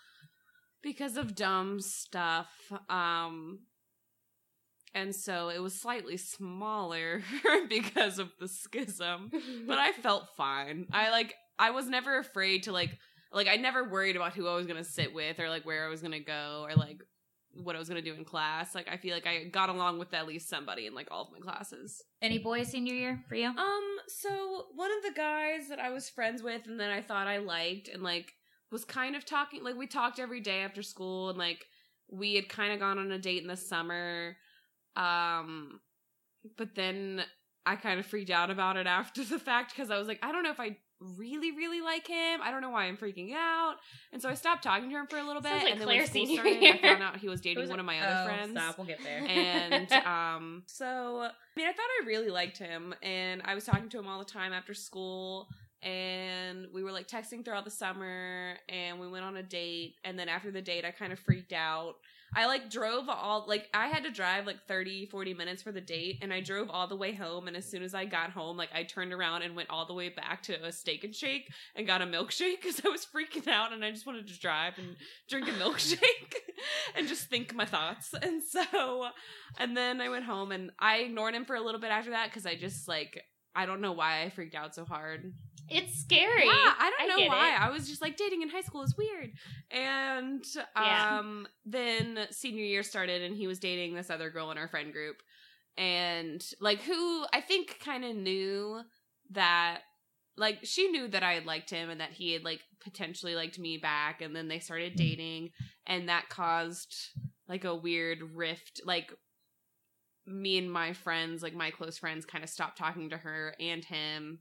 because 0.84 1.18
of 1.18 1.36
dumb 1.36 1.80
stuff. 1.80 2.50
Um, 2.90 3.60
and 4.94 5.16
so 5.16 5.50
it 5.50 5.60
was 5.60 5.82
slightly 5.82 6.18
smaller 6.18 7.24
because 7.70 8.20
of 8.20 8.30
the 8.40 8.48
schism, 8.48 9.32
but 9.66 9.80
I 9.80 9.92
felt 10.04 10.28
fine. 10.38 10.86
I 10.92 11.10
like, 11.10 11.34
I 11.58 11.72
was 11.72 11.88
never 11.88 12.20
afraid 12.20 12.64
to 12.64 12.72
like, 12.72 12.92
like 13.32 13.48
I 13.48 13.56
never 13.56 13.90
worried 13.90 14.16
about 14.16 14.34
who 14.34 14.48
I 14.48 14.56
was 14.56 14.68
gonna 14.68 14.84
sit 14.84 15.14
with 15.14 15.40
or 15.40 15.50
like 15.50 15.66
where 15.66 15.86
I 15.86 15.90
was 15.90 16.04
gonna 16.04 16.20
go 16.20 16.68
or 16.70 16.76
like 16.76 17.00
what 17.56 17.76
I 17.76 17.80
was 17.80 17.88
gonna 17.88 18.02
do 18.02 18.14
in 18.14 18.26
class. 18.26 18.74
Like 18.74 18.88
I 18.90 18.98
feel 18.98 19.14
like 19.14 19.28
I 19.28 19.46
got 19.46 19.70
along 19.70 20.00
with 20.00 20.14
at 20.14 20.28
least 20.28 20.50
somebody 20.50 20.88
in 20.88 20.96
like 20.96 21.08
all 21.12 21.24
of 21.24 21.32
my 21.32 21.40
classes. 21.40 22.02
Any 22.22 22.40
boys 22.40 22.70
senior 22.70 22.94
year 22.94 23.24
for 23.28 23.36
you? 23.36 23.48
Um, 23.48 23.98
so 24.08 24.66
one 24.76 24.92
of 24.92 25.04
the 25.04 25.16
guys 25.16 25.70
that 25.70 25.80
I 25.80 25.90
was 25.92 26.10
friends 26.10 26.42
with 26.42 26.68
and 26.68 26.80
then 26.80 26.90
I 26.90 27.02
thought 27.02 27.28
I 27.28 27.38
liked 27.38 27.88
and 27.88 28.02
like 28.02 28.34
was 28.72 28.86
kind 28.86 29.16
of 29.16 29.26
talking 29.26 29.64
like 29.64 29.76
we 29.76 29.88
talked 29.88 30.20
every 30.20 30.42
day 30.42 30.62
after 30.62 30.82
school 30.82 31.30
and 31.30 31.38
like 31.38 31.66
we 32.12 32.36
had 32.36 32.50
kind 32.50 32.74
of 32.74 32.80
gone 32.80 32.98
on 32.98 33.12
a 33.12 33.20
date 33.20 33.42
in 33.42 33.48
the 33.48 33.58
summer. 33.58 34.36
Um 34.96 35.80
but 36.58 36.76
then 36.76 37.24
I 37.66 37.76
kind 37.76 38.00
of 38.00 38.06
freaked 38.06 38.30
out 38.30 38.50
about 38.50 38.78
it 38.78 38.88
after 38.88 39.24
the 39.24 39.40
fact 39.40 39.76
because 39.76 39.92
I 39.92 39.98
was 39.98 40.08
like, 40.08 40.20
I 40.22 40.32
don't 40.32 40.44
know 40.44 40.52
if 40.52 40.60
I 40.60 40.78
really, 41.18 41.52
really 41.52 41.82
like 41.82 42.08
him. 42.08 42.40
I 42.42 42.52
don't 42.52 42.62
know 42.62 42.70
why 42.70 42.86
I'm 42.86 42.98
freaking 42.98 43.34
out. 43.34 43.76
And 44.12 44.22
so 44.22 44.30
I 44.30 44.34
stopped 44.34 44.64
talking 44.64 44.90
to 44.90 44.96
him 44.96 45.08
for 45.08 45.18
a 45.18 45.24
little 45.24 45.42
bit. 45.42 45.52
Like 45.52 45.72
and 45.72 45.80
then 45.80 45.88
Claire 45.88 46.00
when 46.00 46.08
school 46.08 46.26
senior 46.26 46.42
started, 46.42 46.64
I 46.64 46.78
found 46.78 47.04
out 47.04 47.18
he 47.18 47.30
was 47.30 47.42
dating 47.48 47.62
Was 47.62 47.70
one 47.70 47.80
of 47.80 47.86
my 47.86 48.00
other 48.00 48.22
Oh, 48.22 48.26
friends 48.26 48.52
Stop, 48.52 48.78
we'll 48.78 48.88
get 48.88 49.00
there. 49.04 49.20
and 49.28 49.92
um 50.06 50.64
so 50.66 51.22
i 51.22 51.30
mean 51.56 51.68
i 51.68 51.72
thought 51.72 51.86
i 52.02 52.06
really 52.08 52.30
liked 52.30 52.58
him 52.58 52.94
and 53.04 53.42
i 53.46 53.56
was 53.56 53.64
talking 53.66 53.90
to 53.90 54.00
him 54.00 54.08
all 54.08 54.20
the 54.20 54.26
time 54.26 54.54
after 54.54 54.74
school 54.74 55.48
and 55.82 56.68
we 56.74 56.84
were 56.84 56.92
like 56.92 57.08
texting 57.08 57.44
throughout 57.44 57.66
the 57.66 57.72
summer 57.72 58.56
and 58.70 59.00
we 59.00 59.08
went 59.08 59.26
on 59.26 59.36
a 59.38 59.44
date 59.44 59.96
and 60.04 60.18
then 60.18 60.30
after 60.30 60.52
the 60.52 60.62
date 60.62 60.86
i 60.86 60.92
kind 60.92 61.12
of 61.14 61.20
freaked 61.20 61.54
out 61.54 61.96
i 62.36 62.46
like 62.46 62.70
drove 62.70 63.08
all 63.10 63.46
like 63.48 63.68
i 63.74 63.88
had 63.88 64.04
to 64.04 64.12
drive 64.12 64.46
like 64.46 64.66
30 64.68 65.06
40 65.08 65.34
minutes 65.34 65.62
for 65.62 65.72
the 65.72 65.82
date 65.82 66.20
and 66.22 66.34
i 66.34 66.40
drove 66.40 66.70
all 66.70 66.88
the 66.88 66.96
way 66.96 67.14
home 67.14 67.48
and 67.48 67.58
as 67.58 67.70
soon 67.70 67.84
as 67.84 67.94
i 67.94 68.06
got 68.06 68.30
home 68.32 68.58
like 68.58 68.70
i 68.74 68.84
turned 68.84 69.14
around 69.14 69.42
and 69.42 69.56
went 69.56 69.70
all 69.70 69.86
the 69.86 69.94
way 69.94 70.10
back 70.10 70.42
to 70.44 70.66
a 70.66 70.72
steak 70.72 71.04
and 71.04 71.16
shake 71.16 71.52
and 71.76 71.88
got 71.88 72.02
a 72.02 72.06
milkshake 72.06 72.62
because 72.62 72.82
i 72.86 72.90
was 72.90 73.06
freaking 73.06 73.48
out 73.48 73.74
and 73.74 73.84
i 73.84 73.92
just 73.92 74.06
wanted 74.06 74.28
to 74.28 74.40
drive 74.40 74.74
and 74.78 74.96
drink 75.30 75.48
a 75.48 75.52
milkshake 75.64 76.36
and 76.96 77.08
just 77.08 77.30
think 77.30 77.54
my 77.54 77.66
thoughts. 77.66 78.14
And 78.22 78.42
so 78.42 79.08
and 79.58 79.76
then 79.76 80.02
I 80.02 80.10
went 80.10 80.26
home 80.26 80.52
and 80.52 80.72
I 80.80 80.98
ignored 80.98 81.36
him 81.36 81.46
for 81.46 81.56
a 81.56 81.62
little 81.62 81.82
bit 81.82 81.92
after 81.92 82.12
that 82.12 82.30
because 82.30 82.46
I 82.46 82.56
just 82.56 82.88
like 82.88 83.24
I 83.56 83.66
don't 83.66 83.82
know 83.82 83.92
why 83.94 84.24
I 84.24 84.30
freaked 84.30 84.56
out 84.56 84.74
so 84.76 84.86
hard. 84.86 85.34
it's 85.70 86.00
scary. 86.02 86.46
Yeah, 86.46 86.52
I 86.78 86.92
don't 87.08 87.10
know 87.22 87.28
why. 87.28 87.54
it. 87.56 87.62
I 87.62 87.70
was 87.70 87.88
just 87.88 88.02
like 88.02 88.18
dating 88.18 88.42
in 88.42 88.50
high 88.50 88.62
school 88.62 88.82
is 88.84 88.96
weird. 88.98 89.32
And 89.72 90.44
Yeah. 90.76 91.20
um 91.20 91.48
then 91.66 92.28
senior 92.32 92.64
year 92.66 92.84
started 92.84 93.22
and 93.22 93.36
he 93.36 93.48
was 93.48 93.60
dating 93.60 93.96
this 93.96 94.10
other 94.10 94.30
girl 94.30 94.52
in 94.52 94.58
our 94.58 94.68
friend 94.68 94.92
group 94.92 95.18
and 95.78 96.44
like 96.60 96.82
who 96.82 97.26
I 97.34 97.42
think 97.42 97.80
kind 97.84 98.04
of 98.06 98.16
knew 98.16 98.82
that 99.32 99.80
like 100.38 100.60
she 100.64 100.90
knew 100.90 101.08
that 101.08 101.24
I 101.24 101.34
had 101.34 101.46
liked 101.46 101.70
him 101.70 101.90
and 101.90 102.02
that 102.02 102.12
he 102.12 102.34
had 102.34 102.44
like 102.44 102.62
potentially 102.82 103.36
liked 103.36 103.58
me 103.60 103.78
back 103.78 104.22
and 104.22 104.36
then 104.36 104.48
they 104.48 104.60
started 104.60 104.96
dating 104.96 105.52
and 105.88 106.10
that 106.10 106.30
caused 106.30 106.96
like 107.48 107.64
a 107.66 107.76
weird 107.76 108.20
rift 108.36 108.82
like 108.86 109.12
me 110.26 110.58
and 110.58 110.72
my 110.72 110.94
friends 110.94 111.44
like 111.44 111.54
my 111.54 111.70
close 111.72 111.98
friends 111.98 112.26
kind 112.26 112.44
of 112.44 112.50
stopped 112.50 112.78
talking 112.78 113.10
to 113.10 113.18
her 113.18 113.54
and 113.60 113.84
him 113.84 114.40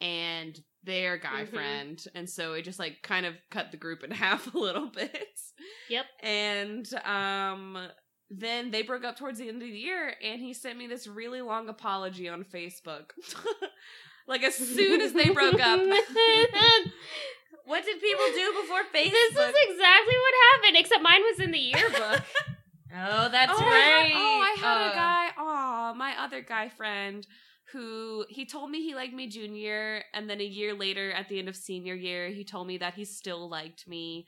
and 0.00 0.58
their 0.84 1.16
guy 1.16 1.44
Mhm. 1.44 1.48
friend 1.54 2.04
and 2.14 2.28
so 2.28 2.52
it 2.52 2.62
just 2.62 2.78
like 2.78 3.02
kind 3.02 3.24
of 3.26 3.34
cut 3.50 3.70
the 3.70 3.76
group 3.78 4.04
in 4.04 4.10
half 4.24 4.52
a 4.54 4.58
little 4.58 4.88
bit 4.90 5.26
Yep. 5.88 6.06
and 6.22 6.94
um 7.04 7.88
then 8.28 8.70
they 8.72 8.82
broke 8.82 9.04
up 9.04 9.16
towards 9.16 9.38
the 9.38 9.48
end 9.48 9.62
of 9.62 9.68
the 9.68 9.78
year 9.78 10.14
and 10.22 10.40
he 10.40 10.52
sent 10.52 10.76
me 10.78 10.86
this 10.86 11.06
really 11.06 11.40
long 11.40 11.68
apology 11.68 12.28
on 12.28 12.44
facebook 12.44 13.12
like 14.28 14.42
as 14.42 14.54
soon 14.56 15.00
as 15.00 15.12
they 15.12 15.30
broke 15.30 15.60
up 15.60 15.80
What 17.64 17.84
did 17.84 18.00
people 18.00 18.24
do 18.32 18.52
before 18.62 18.82
Facebook? 18.94 19.10
This 19.10 19.32
is 19.32 19.54
exactly 19.70 20.14
what 20.14 20.34
happened, 20.52 20.76
except 20.76 21.02
mine 21.02 21.20
was 21.22 21.40
in 21.40 21.50
the 21.50 21.58
yearbook. 21.58 22.22
Oh, 22.94 23.28
that's 23.30 23.52
oh, 23.52 23.62
I 23.62 23.68
right. 23.68 24.12
had, 24.12 24.12
oh, 24.14 24.40
I 24.42 24.56
had 24.60 24.86
Uh, 24.86 24.90
a 24.90 24.94
guy. 24.94 25.28
Oh, 25.38 25.94
my 25.96 26.14
other 26.22 26.40
guy 26.40 26.68
friend 26.68 27.26
who 27.72 28.24
he 28.28 28.46
told 28.46 28.70
me 28.70 28.82
he 28.82 28.94
liked 28.94 29.12
me 29.14 29.26
junior, 29.26 30.04
and 30.14 30.30
then 30.30 30.40
a 30.40 30.44
year 30.44 30.72
later, 30.72 31.10
at 31.12 31.28
the 31.28 31.38
end 31.38 31.48
of 31.48 31.56
senior 31.56 31.94
year, 31.94 32.28
he 32.28 32.44
told 32.44 32.66
me 32.66 32.78
that 32.78 32.94
he 32.94 33.04
still 33.04 33.48
liked 33.48 33.88
me, 33.88 34.24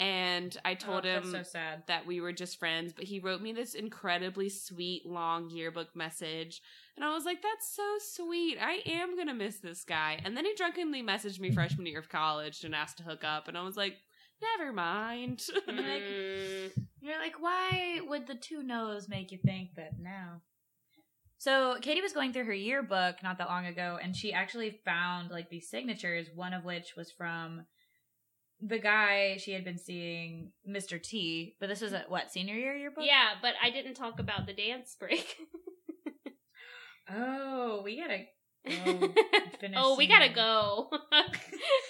and 0.00 0.56
I 0.64 0.74
told 0.74 1.04
oh, 1.04 1.08
him 1.18 1.30
so 1.30 1.42
sad. 1.42 1.82
that 1.88 2.06
we 2.06 2.20
were 2.20 2.32
just 2.32 2.58
friends. 2.58 2.94
But 2.94 3.04
he 3.04 3.20
wrote 3.20 3.42
me 3.42 3.52
this 3.52 3.74
incredibly 3.74 4.48
sweet, 4.48 5.04
long 5.04 5.50
yearbook 5.50 5.94
message, 5.94 6.62
and 6.96 7.04
I 7.04 7.12
was 7.12 7.26
like, 7.26 7.42
"That's 7.42 7.68
so 7.76 7.96
sweet. 7.98 8.56
I 8.58 8.80
am 8.86 9.16
gonna 9.18 9.34
miss 9.34 9.58
this 9.58 9.84
guy." 9.84 10.20
And 10.24 10.34
then 10.34 10.46
he 10.46 10.54
drunkenly 10.54 11.02
messaged 11.02 11.40
me 11.40 11.50
freshman 11.50 11.86
year 11.86 11.98
of 11.98 12.08
college 12.08 12.64
and 12.64 12.74
asked 12.74 12.96
to 12.98 13.02
hook 13.02 13.22
up, 13.22 13.48
and 13.48 13.58
I 13.58 13.62
was 13.64 13.76
like, 13.76 13.98
"Never 14.42 14.72
mind." 14.72 15.42
Mm. 15.68 16.70
You're 17.00 17.18
like, 17.18 17.40
why 17.40 18.00
would 18.06 18.26
the 18.26 18.34
two 18.34 18.62
no's 18.62 19.08
make 19.08 19.30
you 19.30 19.38
think 19.38 19.74
that 19.76 19.98
now? 20.00 20.42
So 21.38 21.76
Katie 21.80 22.02
was 22.02 22.12
going 22.12 22.32
through 22.32 22.44
her 22.46 22.52
yearbook 22.52 23.22
not 23.22 23.38
that 23.38 23.48
long 23.48 23.66
ago, 23.66 23.98
and 24.02 24.16
she 24.16 24.32
actually 24.32 24.80
found 24.84 25.30
like 25.30 25.48
these 25.48 25.70
signatures. 25.70 26.28
One 26.34 26.52
of 26.52 26.64
which 26.64 26.94
was 26.96 27.12
from 27.12 27.64
the 28.60 28.78
guy 28.78 29.36
she 29.38 29.52
had 29.52 29.64
been 29.64 29.78
seeing, 29.78 30.50
Mr. 30.68 31.00
T. 31.00 31.54
But 31.60 31.68
this 31.68 31.80
is 31.82 31.92
a 31.92 32.04
what 32.08 32.32
senior 32.32 32.54
year 32.54 32.74
yearbook? 32.76 33.04
Yeah, 33.06 33.34
but 33.40 33.54
I 33.62 33.70
didn't 33.70 33.94
talk 33.94 34.18
about 34.18 34.46
the 34.46 34.52
dance 34.52 34.96
break. 34.98 35.36
Oh, 37.10 37.80
we 37.82 37.98
gotta 37.98 38.24
Oh, 38.70 39.12
oh, 39.76 39.96
we 39.96 40.06
gotta 40.06 40.28
go. 40.32 40.90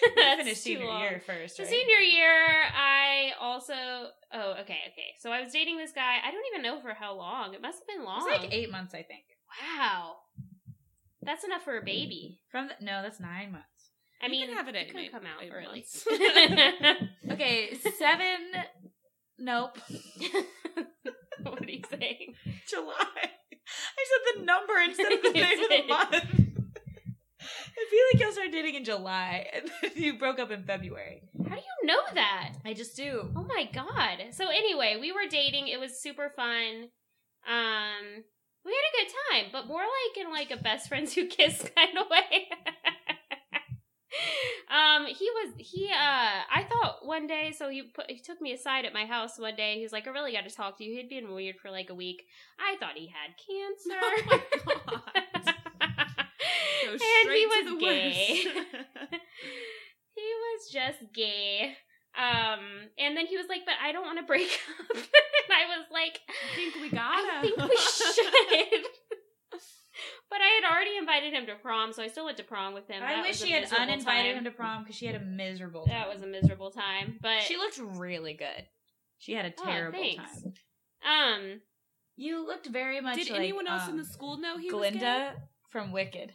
finish 0.37 0.57
senior 0.59 0.85
long. 0.87 1.01
year 1.01 1.21
first. 1.25 1.57
So 1.57 1.63
right? 1.63 1.69
senior 1.71 1.97
year, 1.97 2.33
I 2.75 3.31
also. 3.39 3.73
Oh, 4.33 4.51
okay, 4.61 4.77
okay. 4.91 5.13
So 5.19 5.31
I 5.31 5.41
was 5.41 5.51
dating 5.53 5.77
this 5.77 5.91
guy. 5.91 6.17
I 6.25 6.31
don't 6.31 6.43
even 6.53 6.61
know 6.63 6.79
for 6.81 6.93
how 6.93 7.15
long. 7.15 7.53
It 7.53 7.61
must 7.61 7.79
have 7.79 7.87
been 7.87 8.01
It 8.01 8.05
long. 8.05 8.23
was 8.25 8.39
like 8.41 8.53
eight 8.53 8.71
months, 8.71 8.93
I 8.93 9.03
think. 9.03 9.23
Wow, 9.77 10.17
that's 11.23 11.43
enough 11.43 11.63
for 11.63 11.77
a 11.77 11.83
baby. 11.83 12.39
From 12.51 12.67
the, 12.69 12.73
no, 12.85 13.01
that's 13.01 13.19
nine 13.19 13.51
months. 13.51 13.65
I 14.21 14.25
You 14.25 14.31
mean, 14.31 14.53
have 14.53 14.67
it 14.67 14.75
it 14.75 14.91
could 14.93 15.11
come 15.11 15.23
out 15.25 15.41
eight 15.41 15.51
early. 15.53 15.85
Okay, 17.31 17.73
seven. 17.97 18.37
nope. 19.37 19.77
what 21.43 21.61
are 21.61 21.69
you 21.71 21.81
saying? 21.89 22.33
July. 22.67 22.93
I 22.93 24.05
said 24.05 24.39
the 24.39 24.45
number 24.45 24.73
instead 24.83 25.11
of 25.13 25.21
the 25.21 25.31
name 25.31 25.59
of 25.63 25.69
the 25.69 25.87
month. 25.87 26.38
I 27.77 27.85
feel 27.89 27.99
like 28.13 28.21
y'all 28.21 28.31
started 28.31 28.51
dating 28.51 28.75
in 28.75 28.83
July 28.83 29.47
and 29.83 29.95
you 29.95 30.17
broke 30.17 30.39
up 30.39 30.51
in 30.51 30.63
February. 30.63 31.21
How 31.47 31.55
do 31.55 31.61
you 31.61 31.87
know 31.87 32.01
that? 32.13 32.53
I 32.65 32.73
just 32.73 32.95
do. 32.95 33.29
Oh 33.35 33.43
my 33.43 33.69
god. 33.73 34.25
So 34.31 34.49
anyway, 34.49 34.97
we 34.99 35.11
were 35.11 35.27
dating. 35.29 35.67
It 35.67 35.79
was 35.79 36.01
super 36.01 36.31
fun. 36.35 36.89
Um 37.47 38.23
we 38.65 38.71
had 38.73 38.81
a 38.89 38.97
good 38.97 39.13
time, 39.31 39.45
but 39.51 39.67
more 39.67 39.81
like 39.81 40.25
in 40.25 40.31
like 40.31 40.51
a 40.51 40.61
best 40.61 40.89
friends 40.89 41.13
who 41.13 41.27
kiss 41.27 41.65
kind 41.75 41.97
of 41.97 42.07
way. 42.09 42.49
um 44.69 45.05
he 45.05 45.29
was 45.29 45.53
he 45.57 45.87
uh 45.87 45.93
I 45.95 46.65
thought 46.69 47.05
one 47.05 47.27
day 47.27 47.53
so 47.57 47.69
he 47.69 47.83
put 47.83 48.09
he 48.09 48.19
took 48.19 48.41
me 48.41 48.53
aside 48.53 48.85
at 48.85 48.93
my 48.93 49.05
house 49.05 49.39
one 49.39 49.55
day. 49.55 49.75
He 49.77 49.83
was 49.83 49.93
like 49.93 50.07
I 50.07 50.11
really 50.11 50.33
got 50.33 50.47
to 50.47 50.55
talk 50.55 50.77
to 50.77 50.83
you. 50.83 50.93
He'd 50.93 51.09
been 51.09 51.33
weird 51.33 51.57
for 51.61 51.71
like 51.71 51.89
a 51.89 51.95
week. 51.95 52.23
I 52.59 52.75
thought 52.79 52.95
he 52.95 53.07
had 53.07 53.35
cancer. 53.37 53.99
Oh 54.01 54.21
my 54.27 54.41
God. 54.85 55.23
Go 56.97 57.05
and 57.05 57.23
straight 57.23 57.37
he 57.37 57.43
to 57.43 57.49
was 57.49 57.73
the 57.73 57.79
gay. 57.85 58.43
worst. 58.45 59.21
he 60.15 60.21
was 60.21 60.69
just 60.71 61.13
gay. 61.13 61.75
Um, 62.17 62.59
and 62.97 63.15
then 63.15 63.27
he 63.27 63.37
was 63.37 63.45
like, 63.47 63.61
"But 63.65 63.75
I 63.81 63.91
don't 63.91 64.03
want 64.03 64.19
to 64.19 64.25
break 64.25 64.49
up." 64.89 64.95
and 64.97 65.53
I 65.53 65.77
was 65.77 65.85
like, 65.91 66.19
I 66.27 66.55
think 66.55 66.75
we 66.81 66.89
gotta. 66.89 67.37
"I 67.37 67.41
think 67.41 67.57
we 67.57 67.77
should." 67.77 68.85
but 70.29 70.39
I 70.41 70.59
had 70.61 70.71
already 70.73 70.97
invited 70.97 71.33
him 71.33 71.45
to 71.47 71.55
prom, 71.55 71.93
so 71.93 72.01
I 72.03 72.07
still 72.07 72.25
went 72.25 72.37
to 72.37 72.43
prom 72.43 72.73
with 72.73 72.87
him. 72.87 73.01
I 73.03 73.15
That 73.15 73.23
wish 73.23 73.37
she 73.41 73.51
had 73.51 73.63
uninvited 73.71 74.31
time. 74.31 74.37
him 74.39 74.43
to 74.45 74.51
prom 74.51 74.83
because 74.83 74.95
she 74.95 75.05
had 75.05 75.15
a 75.15 75.19
miserable 75.23 75.85
time. 75.85 75.93
That 75.95 76.09
was 76.09 76.21
a 76.23 76.27
miserable 76.27 76.71
time, 76.71 77.17
but 77.21 77.41
She 77.43 77.57
looked 77.57 77.77
really 77.79 78.33
good. 78.33 78.65
She 79.17 79.33
had 79.33 79.45
a 79.45 79.53
Oh, 79.59 79.63
terrible 79.65 79.99
thanks. 79.99 80.41
time. 80.41 80.53
um, 81.43 81.61
You 82.15 82.45
looked 82.45 82.67
very 82.67 83.01
much 83.01 83.15
Did 83.17 83.29
like 83.29 83.39
anyone 83.39 83.67
else 83.67 83.85
in 83.85 83.91
um, 83.93 83.97
the 83.97 84.05
school 84.05 84.37
know 84.37 84.57
he 84.57 84.71
was 84.71 84.83
gay? 84.83 84.89
Glinda 84.91 85.33
from 85.69 85.91
Wicked. 85.91 86.33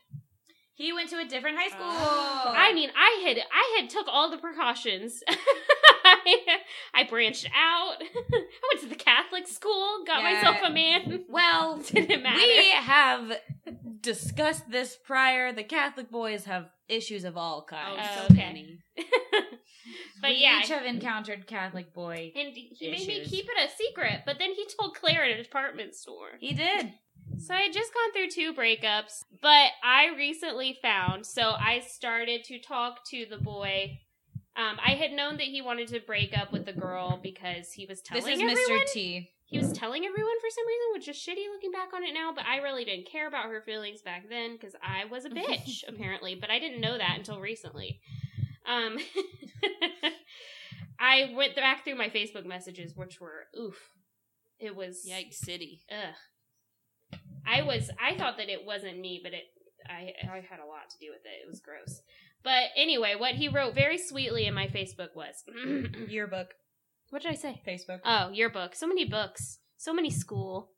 He 0.77 0.93
went 0.93 1.09
to 1.11 1.19
a 1.19 1.25
different 1.25 1.57
high 1.57 1.69
school. 1.69 1.87
Oh. 1.87 2.53
I 2.57 2.73
mean, 2.73 2.91
I 2.97 3.23
had 3.27 3.39
I 3.39 3.79
had 3.81 3.91
took 3.91 4.07
all 4.09 4.31
the 4.31 4.39
precautions. 4.39 5.23
I 6.95 7.05
branched 7.09 7.49
out. 7.55 7.97
I 8.03 8.43
went 8.73 8.81
to 8.83 8.89
the 8.89 8.95
Catholic 8.97 9.47
school, 9.47 10.05
got 10.07 10.23
Yeah. 10.23 10.33
myself 10.35 10.57
a 10.65 10.71
man. 10.71 11.25
well, 11.29 11.79
Didn't 11.93 12.23
matter. 12.23 12.39
we 12.39 12.71
have 12.73 13.33
discussed 14.01 14.71
this 14.71 14.97
prior. 15.05 15.53
The 15.53 15.65
Catholic 15.65 16.11
boys 16.11 16.45
have 16.45 16.67
issues 16.89 17.25
of 17.25 17.37
all 17.37 17.65
kinds. 17.65 18.01
Oh, 18.03 18.17
so 18.19 18.25
okay. 18.35 18.35
many. 18.47 18.79
but 20.21 20.31
we 20.31 20.37
yeah, 20.43 20.61
each 20.61 20.69
have 20.69 20.85
encountered 20.85 21.47
Catholic 21.47 21.93
boy. 21.95 22.33
and 22.37 22.49
he 22.55 22.91
made 22.91 23.07
me 23.07 23.25
keep 23.25 23.47
it 23.47 23.71
a 23.71 23.75
secret. 23.77 24.23
But 24.27 24.39
then 24.39 24.53
he 24.55 24.67
told 24.79 24.95
Claire 24.97 25.25
at 25.25 25.39
a 25.39 25.43
department 25.43 25.95
store. 25.95 26.31
He 26.41 26.53
did. 26.55 26.93
So 27.39 27.55
I 27.55 27.63
had 27.63 27.73
just 27.73 27.93
gone 27.93 28.13
through 28.13 28.31
two 28.31 28.55
breakups, 28.55 29.25
but 29.41 29.71
I 29.83 30.09
recently 30.17 30.79
found. 30.81 31.27
So 31.27 31.43
I 31.43 31.81
started 31.81 32.45
to 32.45 32.59
talk 32.59 33.05
to 33.11 33.27
the 33.29 33.39
boy. 33.39 33.99
Um, 34.57 34.79
I 34.85 34.93
had 34.93 35.13
known 35.13 35.37
that 35.39 35.47
he 35.47 35.61
wanted 35.61 35.89
to 35.89 36.01
break 36.01 36.37
up 36.37 36.53
with 36.53 36.65
the 36.65 36.73
girl 36.73 37.19
because 37.23 37.73
he 37.73 37.87
was 37.87 38.01
telling 38.01 38.25
This 38.25 38.37
is 38.37 38.41
everyone. 38.41 38.87
Mr. 38.87 38.93
T. 38.93 39.31
He 39.47 39.59
was 39.59 39.73
telling 39.73 40.05
everyone 40.05 40.41
for 40.41 40.49
some 40.51 40.67
reason, 40.67 40.87
which 40.95 41.09
is 41.09 41.17
shitty 41.17 41.53
looking 41.53 41.71
back 41.71 41.93
on 41.95 42.03
it 42.03 42.15
now. 42.15 42.33
But 42.35 42.47
I 42.47 42.59
really 42.59 42.85
didn't 42.85 43.07
care 43.07 43.29
about 43.29 43.47
her 43.47 43.61
feelings 43.61 44.01
back 44.01 44.29
then 44.29 44.55
because 44.55 44.75
I 44.83 45.05
was 45.05 45.25
a 45.25 45.31
bitch 45.31 45.85
apparently. 45.87 46.35
But 46.35 46.51
I 46.51 46.59
didn't 46.59 46.81
know 46.81 46.97
that 46.97 47.17
until 47.19 47.41
recently. 47.41 48.01
Um, 48.67 48.97
I 50.99 51.33
went 51.37 51.57
back 51.57 51.85
through 51.85 51.97
my 51.97 52.09
Facebook 52.09 52.47
messages, 52.47 52.97
which 52.97 53.21
were 53.21 53.45
oof. 53.59 53.91
It 54.59 54.75
was 54.75 55.07
Yikes 55.09 55.35
City. 55.35 55.83
Ugh. 55.91 56.15
I 57.47 57.63
was 57.63 57.91
I 58.01 58.17
thought 58.17 58.39
that 58.39 58.49
it 58.49 58.65
wasn't 58.65 58.99
me, 58.99 59.21
but 59.23 59.33
it 59.33 59.45
I 59.89 60.13
I 60.31 60.37
had 60.49 60.61
a 60.61 60.67
lot 60.67 60.91
to 60.91 60.99
do 60.99 61.11
with 61.11 61.23
it. 61.25 61.45
It 61.45 61.49
was 61.49 61.61
gross. 61.61 62.01
But 62.43 62.71
anyway, 62.77 63.15
what 63.17 63.35
he 63.35 63.49
wrote 63.49 63.75
very 63.75 63.99
sweetly 63.99 64.47
in 64.47 64.55
my 64.55 64.67
Facebook 64.67 65.15
was 65.15 65.45
Yearbook. 66.09 66.55
What 67.11 67.23
did 67.23 67.31
I 67.31 67.35
say? 67.35 67.63
Facebook. 67.67 68.01
Oh, 68.05 68.31
yearbook. 68.31 68.75
So 68.75 68.87
many 68.87 69.05
books. 69.05 69.59
So 69.77 69.95
many 69.95 70.11
school. 70.11 70.71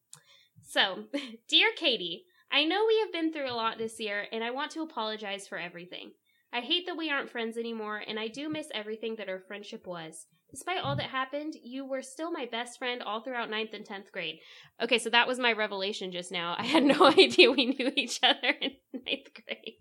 So, 0.62 1.04
dear 1.48 1.70
Katie, 1.76 2.24
I 2.52 2.64
know 2.64 2.84
we 2.86 3.00
have 3.00 3.12
been 3.12 3.32
through 3.32 3.50
a 3.50 3.54
lot 3.54 3.78
this 3.78 3.98
year, 3.98 4.26
and 4.30 4.44
I 4.44 4.50
want 4.50 4.70
to 4.72 4.82
apologize 4.82 5.48
for 5.48 5.58
everything. 5.58 6.12
I 6.52 6.60
hate 6.60 6.86
that 6.86 6.96
we 6.96 7.10
aren't 7.10 7.30
friends 7.30 7.56
anymore, 7.56 8.02
and 8.06 8.18
I 8.18 8.28
do 8.28 8.48
miss 8.48 8.68
everything 8.74 9.16
that 9.16 9.28
our 9.28 9.40
friendship 9.40 9.86
was. 9.86 10.26
Despite 10.50 10.82
all 10.82 10.96
that 10.96 11.10
happened, 11.10 11.54
you 11.62 11.84
were 11.84 12.02
still 12.02 12.30
my 12.30 12.46
best 12.46 12.78
friend 12.78 13.02
all 13.02 13.20
throughout 13.20 13.50
ninth 13.50 13.72
and 13.72 13.84
10th 13.84 14.12
grade. 14.12 14.38
Okay, 14.80 14.98
so 14.98 15.10
that 15.10 15.26
was 15.26 15.38
my 15.38 15.52
revelation 15.52 16.12
just 16.12 16.30
now. 16.30 16.54
I 16.56 16.64
had 16.64 16.82
no 16.84 17.06
idea 17.06 17.50
we 17.50 17.66
knew 17.66 17.92
each 17.96 18.20
other 18.22 18.54
in 18.60 18.72
ninth 18.92 19.30
grade. 19.44 19.74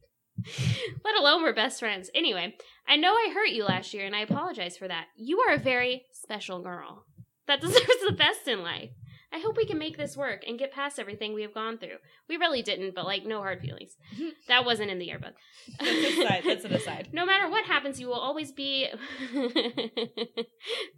Let 1.03 1.17
alone 1.17 1.43
we're 1.43 1.53
best 1.53 1.79
friends. 1.79 2.09
Anyway, 2.13 2.55
I 2.87 2.97
know 2.97 3.13
I 3.13 3.31
hurt 3.33 3.49
you 3.49 3.63
last 3.63 3.93
year, 3.93 4.05
and 4.05 4.15
I 4.15 4.21
apologize 4.21 4.77
for 4.77 4.87
that. 4.87 5.05
You 5.15 5.39
are 5.39 5.55
a 5.55 5.59
very 5.59 6.05
special 6.11 6.61
girl 6.61 7.05
that 7.47 7.61
deserves 7.61 8.03
the 8.07 8.15
best 8.17 8.47
in 8.47 8.61
life. 8.63 8.89
I 9.35 9.39
hope 9.39 9.57
we 9.57 9.65
can 9.65 9.77
make 9.77 9.97
this 9.97 10.15
work 10.15 10.45
and 10.47 10.57
get 10.57 10.71
past 10.71 10.97
everything 10.97 11.33
we 11.33 11.41
have 11.41 11.53
gone 11.53 11.77
through. 11.77 11.97
We 12.29 12.37
really 12.37 12.61
didn't, 12.61 12.95
but 12.95 13.03
like, 13.03 13.25
no 13.25 13.39
hard 13.39 13.59
feelings. 13.59 13.97
That 14.47 14.63
wasn't 14.63 14.91
in 14.91 14.99
the 14.99 15.05
yearbook. 15.05 15.33
That's 15.79 15.91
an 15.91 16.21
aside. 16.21 16.43
That's 16.45 16.65
an 16.65 16.73
aside. 16.73 17.09
No 17.13 17.25
matter 17.25 17.49
what 17.49 17.65
happens, 17.65 17.99
you 17.99 18.07
will 18.07 18.13
always 18.13 18.51
be. 18.51 18.87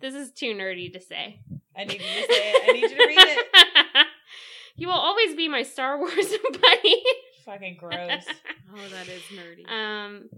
this 0.01 0.13
is 0.13 0.31
too 0.33 0.53
nerdy 0.53 0.91
to 0.93 0.99
say. 0.99 1.39
I 1.75 1.85
need 1.85 1.93
you 1.93 1.97
to 1.99 2.05
say 2.05 2.51
it. 2.51 2.69
I 2.69 2.73
need 2.73 2.81
you 2.81 2.89
to 2.89 3.07
read 3.07 3.17
it. 3.17 4.07
you 4.75 4.87
will 4.87 4.93
always 4.93 5.33
be 5.35 5.47
my 5.47 5.63
Star 5.63 5.97
Wars 5.97 6.13
buddy. 6.13 7.03
Fucking 7.45 7.77
gross. 7.79 8.25
Oh, 8.75 8.89
that 8.91 9.07
is 9.07 9.23
nerdy. 9.33 9.67
Um, 9.71 10.29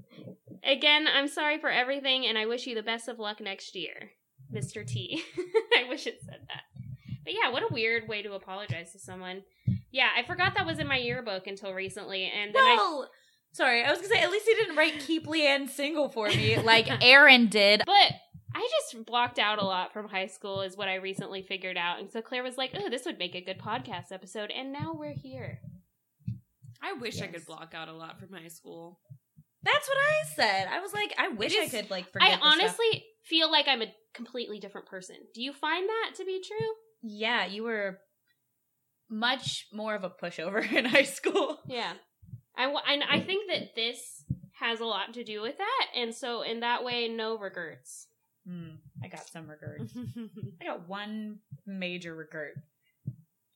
again, 0.64 1.08
I'm 1.12 1.28
sorry 1.28 1.60
for 1.60 1.70
everything, 1.70 2.26
and 2.28 2.38
I 2.38 2.45
wish 2.45 2.68
you 2.68 2.76
the 2.76 2.84
best 2.84 3.10
of 3.10 3.20
luck 3.20 3.41
next 3.41 3.76
year, 3.76 4.12
Mr. 4.54 4.86
T. 4.88 5.24
I 5.78 5.89
wish 5.89 6.06
it 6.08 6.20
said 6.24 6.41
that. 6.47 6.62
But 7.24 7.34
yeah, 7.34 7.51
what 7.51 7.63
a 7.63 7.74
weird 7.74 8.07
way 8.07 8.22
to 8.22 8.34
apologize 8.34 8.91
to 8.93 8.99
someone. 8.99 9.43
Yeah, 9.91 10.09
I 10.15 10.24
forgot 10.24 10.53
that 10.55 10.65
was 10.65 10.80
in 10.80 10.88
my 10.88 10.97
yearbook 10.97 11.47
until 11.47 11.74
recently, 11.74 12.26
and 12.26 12.53
then 12.53 12.63
I. 12.63 12.76
well, 12.78 13.09
sorry. 13.51 13.84
I 13.84 13.89
was 13.89 13.99
gonna 13.99 14.13
say 14.13 14.22
at 14.22 14.32
least 14.32 14.45
he 14.47 14.55
didn't 14.55 14.76
write 14.76 14.99
"Keep 14.99 15.28
Leanne 15.28 15.70
single" 15.70 16.09
for 16.09 16.28
me 16.28 16.57
like 16.61 16.88
Aaron 17.03 17.47
did. 17.47 17.84
But 17.86 18.13
I 18.55 18.67
just 18.82 19.05
blocked 19.05 19.38
out 19.39 19.59
a 19.59 19.65
lot 19.65 19.93
from 19.93 20.07
high 20.09 20.28
school, 20.28 20.61
is 20.61 20.76
what 20.78 20.88
I 20.88 20.95
recently 20.95 21.41
figured 21.43 21.78
out. 21.78 21.99
And 21.99 22.11
so 22.11 22.22
Claire 22.22 22.41
was 22.43 22.57
like, 22.57 22.72
oh, 22.74 22.89
this 22.89 23.05
would 23.05 23.20
make 23.20 23.36
a 23.36 23.41
good 23.41 23.59
podcast 23.59 24.11
episode. 24.11 24.49
And 24.49 24.74
now 24.74 24.93
we're 24.97 25.13
here. 25.13 25.59
I 26.82 26.93
wish 26.93 27.22
I 27.22 27.28
could 27.28 27.45
block 27.45 27.74
out 27.76 27.89
a 27.89 27.93
lot 27.93 28.20
from 28.20 28.34
high 28.34 28.47
school. 28.47 28.99
That's 29.61 29.88
what 29.88 29.97
I 29.97 30.28
said. 30.36 30.67
I 30.72 30.80
was 30.80 30.93
like, 30.93 31.13
I 31.17 31.28
wish 31.28 31.53
It 31.53 31.65
I 31.65 31.67
could 31.67 31.89
like 31.91 32.11
forget. 32.11 32.28
I 32.28 32.32
the 32.32 32.38
stuff. 32.38 32.53
honestly 32.53 33.05
feel 33.24 33.51
like 33.51 33.67
I'm 33.67 33.82
a 33.82 33.93
completely 34.13 34.59
different 34.59 34.88
person. 34.88 35.17
Do 35.36 35.43
you 35.43 35.53
find 35.53 35.88
that 35.88 36.15
to 36.15 36.26
be 36.26 36.41
true? 36.45 36.67
Yeah, 37.02 37.45
you 37.45 37.64
were 37.64 38.00
much 39.10 39.68
more 39.74 39.95
of 39.95 40.04
a 40.04 40.10
pushover 40.10 40.70
in 40.74 40.86
high 40.86 41.04
school. 41.04 41.60
Yeah. 41.68 41.93
I, 42.56 42.64
w- 42.64 42.82
and 42.88 43.04
I 43.10 43.20
think 43.22 43.50
that 43.52 43.76
this 43.76 44.24
has 44.60 44.80
a 44.82 44.86
lot 44.86 45.14
to 45.14 45.24
do 45.24 45.41
with 45.41 45.58
that. 45.58 45.86
And 45.95 46.14
so, 46.14 46.41
in 46.41 46.60
that 46.60 46.84
way, 46.84 47.08
no 47.08 47.38
regrets. 47.38 48.08
Hmm, 48.47 48.76
I 49.04 49.08
got 49.08 49.28
some 49.28 49.47
regrets. 49.50 49.93
I 50.62 50.66
got 50.66 50.88
one 50.88 51.39
major 51.66 52.16
regret. 52.16 52.54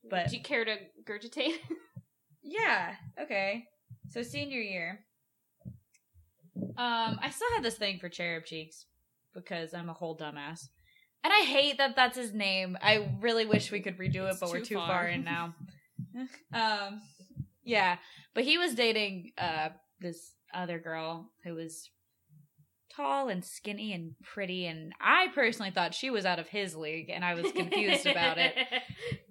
But 0.09 0.29
Do 0.29 0.37
you 0.37 0.43
care 0.43 0.63
to 0.65 0.75
gurgitate? 1.05 1.55
yeah, 2.43 2.95
okay. 3.21 3.65
So 4.09 4.21
senior 4.21 4.59
year, 4.59 4.99
um, 6.55 7.19
I 7.21 7.29
still 7.31 7.47
had 7.55 7.63
this 7.63 7.75
thing 7.77 7.99
for 7.99 8.09
cherub 8.09 8.45
cheeks 8.45 8.85
because 9.33 9.73
I'm 9.73 9.89
a 9.89 9.93
whole 9.93 10.17
dumbass, 10.17 10.67
and 11.23 11.31
I 11.33 11.45
hate 11.45 11.77
that 11.77 11.95
that's 11.95 12.17
his 12.17 12.33
name. 12.33 12.77
I 12.81 13.07
really 13.21 13.45
wish 13.45 13.71
we 13.71 13.79
could 13.81 13.97
redo 13.97 14.25
it, 14.27 14.31
It's 14.31 14.39
but 14.39 14.49
we're 14.49 14.59
too 14.59 14.65
too 14.65 14.75
far. 14.75 14.87
far 14.87 15.07
in 15.07 15.23
now. 15.23 15.55
um, 16.53 17.01
yeah, 17.63 17.97
but 18.33 18.43
he 18.43 18.57
was 18.57 18.75
dating 18.75 19.31
uh 19.37 19.69
this 19.99 20.33
other 20.53 20.79
girl 20.79 21.29
who 21.43 21.55
was 21.55 21.89
tall 22.95 23.27
and 23.27 23.43
skinny 23.43 23.91
and 23.93 24.13
pretty, 24.23 24.65
and 24.67 24.93
I 25.01 25.27
personally 25.33 25.71
thought 25.71 25.95
she 25.95 26.09
was 26.11 26.25
out 26.25 26.37
of 26.39 26.47
his 26.47 26.75
league, 26.75 27.09
and 27.09 27.25
I 27.25 27.33
was 27.33 27.51
confused 27.51 28.05
about 28.05 28.37
it. 28.37 28.53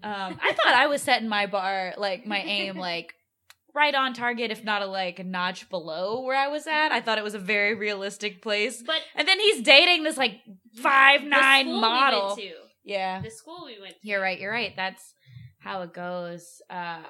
Um, 0.05 0.37
I 0.43 0.53
thought 0.53 0.75
I 0.75 0.89
was 0.89 1.01
setting 1.01 1.29
my 1.29 1.47
bar, 1.47 1.95
like 1.97 2.27
my 2.27 2.41
aim, 2.41 2.77
like 2.77 3.15
right 3.75 3.95
on 3.95 4.13
target, 4.15 4.51
if 4.51 4.65
not 4.65 4.83
a 4.83 4.87
like 4.87 5.19
a 5.19 5.25
notch 5.25 5.69
below 5.71 6.23
where 6.23 6.37
I 6.37 6.49
was 6.49 6.67
at. 6.67 6.93
I 6.93 7.01
thought 7.01 7.19
it 7.19 7.25
was 7.25 7.35
a 7.35 7.39
very 7.39 7.75
realistic 7.75 8.43
place. 8.43 8.83
But 8.87 9.01
And 9.15 9.27
then 9.27 9.39
he's 9.41 9.63
dating 9.63 10.03
this 10.05 10.17
like 10.17 10.41
five 10.83 11.23
nine 11.23 11.73
model. 11.81 12.35
We 12.37 12.53
Yeah, 12.85 13.21
the 13.23 13.31
school 13.31 13.65
we 13.67 13.81
went 13.81 14.01
to. 14.01 14.09
you're 14.09 14.21
right. 14.21 14.39
You're 14.39 14.53
right. 14.53 14.73
That's 14.77 15.15
how 15.59 15.83
it 15.83 15.93
goes. 15.95 16.61
Uh, 16.69 17.03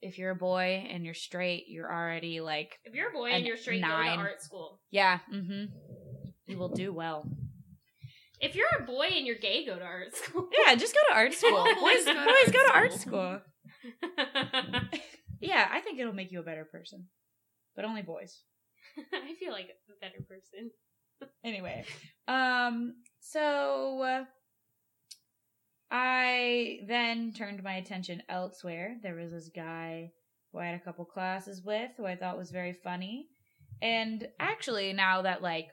if 0.00 0.16
you're 0.18 0.30
a 0.30 0.36
boy 0.36 0.86
and 0.90 1.04
you're 1.04 1.14
straight, 1.14 1.64
you're 1.68 1.92
already 1.92 2.40
like, 2.40 2.78
If 2.84 2.94
you're 2.94 3.08
a 3.10 3.12
boy 3.12 3.30
and 3.30 3.44
you're 3.44 3.56
straight, 3.56 3.82
go 3.82 3.88
nine. 3.88 4.18
to 4.18 4.24
art 4.24 4.40
school. 4.42 4.80
yeah, 4.92 5.18
mm-hmm. 5.32 5.64
You 6.46 6.56
will 6.56 6.68
do 6.68 6.92
well. 6.92 7.28
If 8.40 8.54
you're 8.54 8.68
a 8.78 8.84
boy 8.84 9.08
and 9.16 9.26
you're 9.26 9.34
gay, 9.38 9.66
go 9.66 9.76
to 9.76 9.84
art 9.84 10.14
school. 10.14 10.48
Yeah, 10.64 10.76
just 10.76 10.94
go 10.94 11.00
to 11.08 11.14
art 11.16 11.34
school. 11.40 11.64
Boys, 11.80 12.04
boys 12.04 12.52
go 12.52 12.66
to 12.68 12.72
art 12.72 12.92
school. 12.92 13.40
Yeah, 15.40 15.68
I 15.70 15.80
think 15.80 15.98
it'll 15.98 16.12
make 16.14 16.32
you 16.32 16.40
a 16.40 16.44
better 16.44 16.64
person, 16.64 17.06
but 17.76 17.84
only 17.84 18.02
boys. 18.02 18.40
I 19.12 19.34
feel 19.34 19.52
like 19.52 19.68
a 19.68 20.00
better 20.00 20.22
person. 20.28 20.70
Anyway, 21.44 21.84
um, 22.28 22.94
so 23.20 24.02
uh, 24.02 24.24
I 25.90 26.80
then 26.86 27.32
turned 27.32 27.62
my 27.62 27.74
attention 27.74 28.22
elsewhere. 28.28 28.96
There 29.02 29.16
was 29.16 29.32
this 29.32 29.50
guy 29.54 30.12
who 30.52 30.58
I 30.58 30.66
had 30.66 30.74
a 30.74 30.84
couple 30.84 31.04
classes 31.04 31.62
with 31.64 31.90
who 31.96 32.06
I 32.06 32.16
thought 32.16 32.38
was 32.38 32.50
very 32.50 32.72
funny. 32.72 33.28
And 33.80 34.28
actually, 34.38 34.92
now 34.92 35.22
that 35.22 35.42
like 35.42 35.68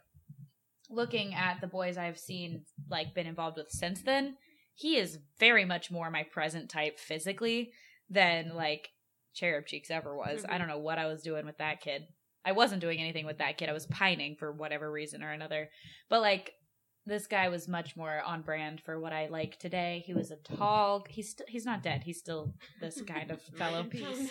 looking 0.90 1.34
at 1.34 1.62
the 1.62 1.68
boys 1.68 1.98
I've 1.98 2.20
seen, 2.20 2.66
like 2.90 3.14
been 3.14 3.28
involved 3.28 3.58
with 3.58 3.70
since 3.70 4.02
then, 4.02 4.38
he 4.76 4.98
is 4.98 5.20
very 5.40 5.66
much 5.66 5.90
more 5.92 6.12
my 6.12 6.24
present 6.24 6.70
type 6.70 7.00
physically 7.00 7.72
than 8.10 8.54
like 8.54 8.90
Cherub 9.36 9.66
Cheeks 9.68 9.92
ever 9.92 10.16
was. 10.16 10.44
I 10.46 10.56
Mhm. 10.56 10.58
don't 10.60 10.68
know 10.68 10.80
what 10.80 10.98
I 10.98 11.06
was 11.06 11.22
doing 11.22 11.46
with 11.46 11.58
that 11.60 11.82
kid. 11.82 12.08
I 12.44 12.52
wasn't 12.54 12.82
doing 12.82 13.00
anything 13.00 13.26
with 13.26 13.38
that 13.40 13.58
kid. 13.58 13.70
I 13.70 13.74
was 13.74 13.86
pining 13.88 14.36
for 14.36 14.52
whatever 14.52 14.92
reason 14.92 15.24
or 15.24 15.32
another. 15.32 15.70
But 16.10 16.22
like 16.22 16.54
this 17.08 17.28
guy 17.28 17.50
was 17.50 17.68
much 17.68 17.96
more 17.96 18.20
on 18.22 18.42
brand 18.42 18.82
for 18.82 19.00
what 19.00 19.14
I 19.14 19.28
like 19.28 19.60
today. 19.60 20.04
He 20.08 20.14
was 20.16 20.32
a 20.32 20.38
tall. 20.38 21.06
He's 21.08 21.32
st- 21.36 21.50
he's 21.50 21.66
not 21.66 21.84
dead. 21.84 22.02
He's 22.04 22.18
still 22.18 22.56
this 22.82 23.00
kind 23.04 23.30
of 23.30 23.42
fellow. 23.58 23.84
Peace. 23.84 24.30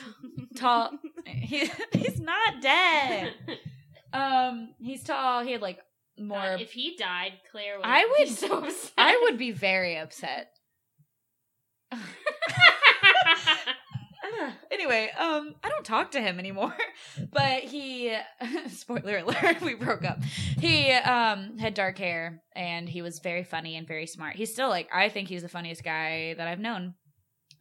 Tall. 0.56 0.90
He, 1.24 1.70
he's 1.92 2.20
not 2.20 2.60
dead. 2.60 3.32
Um, 4.12 4.74
he's 4.80 5.04
tall. 5.04 5.44
He 5.44 5.52
had 5.52 5.62
like 5.62 5.78
more. 6.18 6.38
God, 6.38 6.60
if 6.60 6.72
he 6.72 6.96
died, 6.96 7.34
Claire 7.52 7.76
would. 7.78 7.86
I 7.86 8.02
be 8.02 8.24
would- 8.24 8.28
so 8.36 8.58
upset. 8.64 8.92
I 8.98 9.18
would 9.22 9.38
be 9.38 9.50
very 9.52 9.96
upset. 9.96 10.50
I'm 11.92 12.00
anyway, 14.70 15.10
um, 15.18 15.54
I 15.62 15.68
don't 15.68 15.84
talk 15.84 16.12
to 16.12 16.20
him 16.20 16.38
anymore. 16.38 16.74
But 17.32 17.62
he, 17.62 18.16
spoiler 18.68 19.18
alert, 19.18 19.60
we 19.62 19.74
broke 19.74 20.04
up. 20.04 20.22
He 20.58 20.90
um 20.90 21.58
had 21.58 21.74
dark 21.74 21.98
hair 21.98 22.42
and 22.54 22.88
he 22.88 23.02
was 23.02 23.20
very 23.20 23.44
funny 23.44 23.76
and 23.76 23.86
very 23.86 24.06
smart. 24.06 24.36
He's 24.36 24.52
still 24.52 24.68
like 24.68 24.88
I 24.92 25.08
think 25.08 25.28
he's 25.28 25.42
the 25.42 25.48
funniest 25.48 25.84
guy 25.84 26.34
that 26.34 26.48
I've 26.48 26.58
known. 26.58 26.94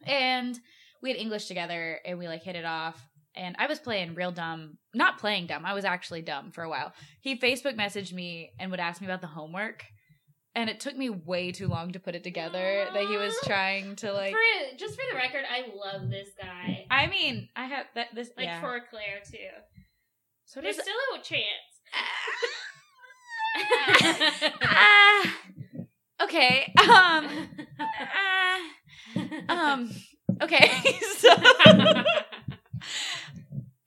And 0.04 0.58
we 1.02 1.10
had 1.10 1.18
English 1.18 1.46
together 1.46 2.00
and 2.04 2.18
we 2.18 2.26
like 2.26 2.42
hit 2.42 2.56
it 2.56 2.64
off. 2.64 3.00
And 3.36 3.54
I 3.58 3.66
was 3.66 3.78
playing 3.78 4.14
real 4.14 4.32
dumb, 4.32 4.78
not 4.94 5.18
playing 5.18 5.46
dumb. 5.46 5.64
I 5.64 5.74
was 5.74 5.84
actually 5.84 6.22
dumb 6.22 6.50
for 6.52 6.62
a 6.62 6.68
while. 6.68 6.92
He 7.20 7.38
Facebook 7.38 7.76
messaged 7.76 8.12
me 8.12 8.50
and 8.58 8.70
would 8.70 8.80
ask 8.80 9.00
me 9.00 9.06
about 9.06 9.20
the 9.20 9.26
homework. 9.28 9.84
And 10.56 10.70
it 10.70 10.78
took 10.78 10.96
me 10.96 11.10
way 11.10 11.50
too 11.50 11.66
long 11.66 11.92
to 11.92 12.00
put 12.00 12.14
it 12.14 12.22
together 12.22 12.86
that 12.92 13.06
he 13.06 13.16
was 13.16 13.34
trying 13.44 13.96
to 13.96 14.12
like 14.12 14.32
for, 14.32 14.76
just 14.76 14.94
for 14.94 15.02
the 15.10 15.16
record, 15.16 15.44
I 15.50 15.66
love 15.74 16.10
this 16.10 16.28
guy. 16.40 16.86
I 16.90 17.08
mean, 17.08 17.48
I 17.56 17.66
have 17.66 17.86
that 17.96 18.14
this 18.14 18.30
Like 18.36 18.46
yeah. 18.46 18.60
for 18.60 18.80
Claire 18.88 19.20
too. 19.28 19.38
so 20.44 20.60
There's 20.60 20.76
does 20.76 20.84
still 20.84 20.94
a 21.16 21.22
chance. 21.22 21.74
ah, 24.62 25.36
okay. 26.22 26.72
Um 26.78 27.28
ah, 27.80 28.60
um 29.48 29.90
okay. 30.42 30.70
So 31.18 31.30
I'm 31.32 32.04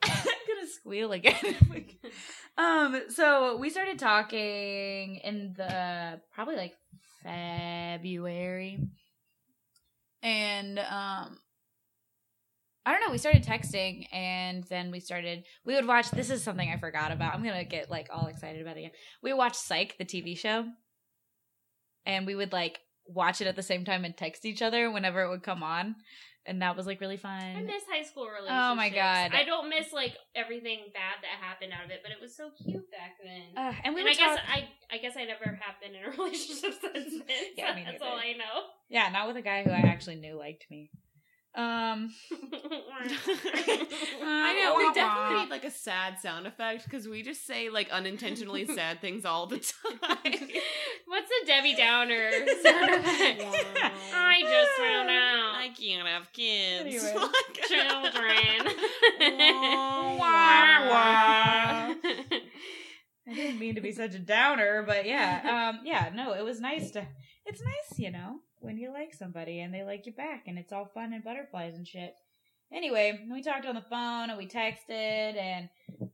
gonna 0.04 0.68
squeal 0.74 1.12
again. 1.12 1.56
Um 2.58 3.02
so 3.10 3.58
we 3.58 3.70
started 3.70 4.00
talking 4.00 5.18
in 5.18 5.54
the 5.58 6.20
probably 6.34 6.56
like 6.56 6.74
February. 7.24 8.80
And 10.24 10.80
um 10.80 11.40
I 12.86 12.92
don't 12.92 13.02
know, 13.02 13.12
we 13.12 13.18
started 13.18 13.44
texting 13.44 14.08
and 14.14 14.64
then 14.66 14.92
we 14.92 15.02
started 15.02 15.44
we 15.66 15.76
would 15.76 15.88
watch 15.88 16.10
this 16.12 16.30
is 16.30 16.42
something 16.42 16.70
I 16.70 16.78
forgot 16.78 17.12
about. 17.12 17.34
I'm 17.34 17.44
gonna 17.44 17.66
get 17.66 17.92
like 17.92 18.08
all 18.12 18.28
excited 18.28 18.62
about 18.62 18.78
it 18.78 18.82
again. 18.82 18.92
We 19.22 19.34
watched 19.34 19.58
Psych, 19.58 19.98
the 19.98 20.06
TV 20.06 20.38
show. 20.38 20.66
And 22.06 22.26
we 22.26 22.36
would 22.36 22.54
like 22.54 22.80
watch 23.06 23.42
it 23.42 23.48
at 23.48 23.56
the 23.56 23.64
same 23.64 23.84
time 23.84 24.06
and 24.06 24.16
text 24.16 24.46
each 24.46 24.62
other 24.62 24.90
whenever 24.90 25.22
it 25.22 25.30
would 25.30 25.44
come 25.44 25.64
on. 25.64 25.96
And 26.48 26.62
that 26.62 26.78
was 26.78 26.88
like 26.88 27.02
really 27.02 27.18
fun. 27.18 27.42
I 27.42 27.62
miss 27.62 27.84
high 27.92 28.04
school 28.04 28.26
relationships. 28.26 28.54
Oh 28.72 28.74
my 28.76 28.90
God. 28.90 29.32
I 29.34 29.44
don't 29.44 29.70
miss 29.70 29.92
like 29.92 30.16
everything 30.34 30.80
bad 30.94 31.20
that 31.22 31.46
happened 31.46 31.74
out 31.78 31.84
of 31.84 31.92
it, 31.92 32.00
but 32.02 32.12
it 32.12 32.22
was 32.22 32.34
so 32.36 32.52
cute 32.64 32.90
back 32.90 33.18
then. 33.22 33.52
Uh, 33.56 33.74
and 33.84 33.94
we 33.94 34.02
and 34.02 34.10
I 34.10 34.14
guess 34.14 34.40
I 34.48 34.68
I 34.90 34.98
guess 34.98 35.18
I 35.18 35.26
never 35.26 35.60
have 35.62 35.76
been 35.82 35.94
in 35.94 36.06
a 36.06 36.12
relationship 36.18 36.74
since 36.82 36.84
then. 37.28 37.44
Yeah, 37.58 37.76
so 37.76 37.82
that's 37.86 38.02
all 38.02 38.18
I 38.18 38.32
know. 38.34 38.64
yeah, 38.90 39.10
not 39.10 39.28
with 39.28 39.36
a 39.38 39.42
guy 39.42 39.64
who 39.64 39.72
I 39.72 39.80
actually 39.80 40.16
knew 40.16 40.38
liked 40.38 40.66
me. 40.72 40.90
Um, 41.56 42.12
I 44.24 44.54
know 44.62 44.76
we 44.78 44.94
definitely 44.94 45.42
need 45.42 45.50
like 45.50 45.64
a 45.64 45.72
sad 45.72 46.20
sound 46.20 46.46
effect 46.46 46.84
because 46.84 47.08
we 47.08 47.24
just 47.24 47.48
say 47.48 47.70
like 47.70 47.90
unintentionally 47.90 48.66
sad 48.76 49.02
things 49.02 49.26
all 49.26 49.48
the 49.48 49.58
time. 49.58 49.98
What's 51.08 51.32
a 51.44 51.46
Debbie 51.48 51.76
Downer 51.76 52.30
sound 52.62 52.90
effect? 52.92 53.42
I 54.14 54.42
just 54.44 54.72
found 54.78 55.10
out. 55.10 55.56
I 55.56 55.70
can't 55.76 56.08
have 56.08 56.32
kids. 56.32 56.86
Anyway. 56.86 57.14
Like- 57.16 57.32
Children. 57.68 58.76
Wah, 60.20 60.88
wah. 60.90 61.94
I 63.30 63.34
didn't 63.34 63.60
mean 63.60 63.76
to 63.76 63.82
be 63.82 63.92
such 63.92 64.16
a 64.16 64.20
downer, 64.20 64.84
but 64.86 65.06
yeah, 65.06 65.70
um, 65.74 65.82
yeah, 65.86 66.10
no, 66.14 66.34
it 66.34 66.44
was 66.44 66.60
nice 66.60 66.92
to. 66.92 67.06
It's 67.46 67.62
nice, 67.62 68.00
you 68.00 68.12
know, 68.12 68.40
when 68.60 68.78
you 68.78 68.92
like 68.92 69.14
somebody 69.14 69.60
and 69.62 69.74
they 69.74 69.84
like 69.84 70.06
you 70.06 70.12
back, 70.14 70.44
and 70.48 70.58
it's 70.58 70.72
all 70.74 70.86
fun 70.94 71.14
and 71.14 71.24
butterflies 71.24 71.76
and 71.76 71.88
shit. 71.88 72.16
Anyway, 72.74 73.26
we 73.32 73.42
talked 73.42 73.66
on 73.66 73.76
the 73.76 73.82
phone 73.82 74.30
and 74.30 74.38
we 74.38 74.46
texted 74.46 75.38
and 75.38 75.70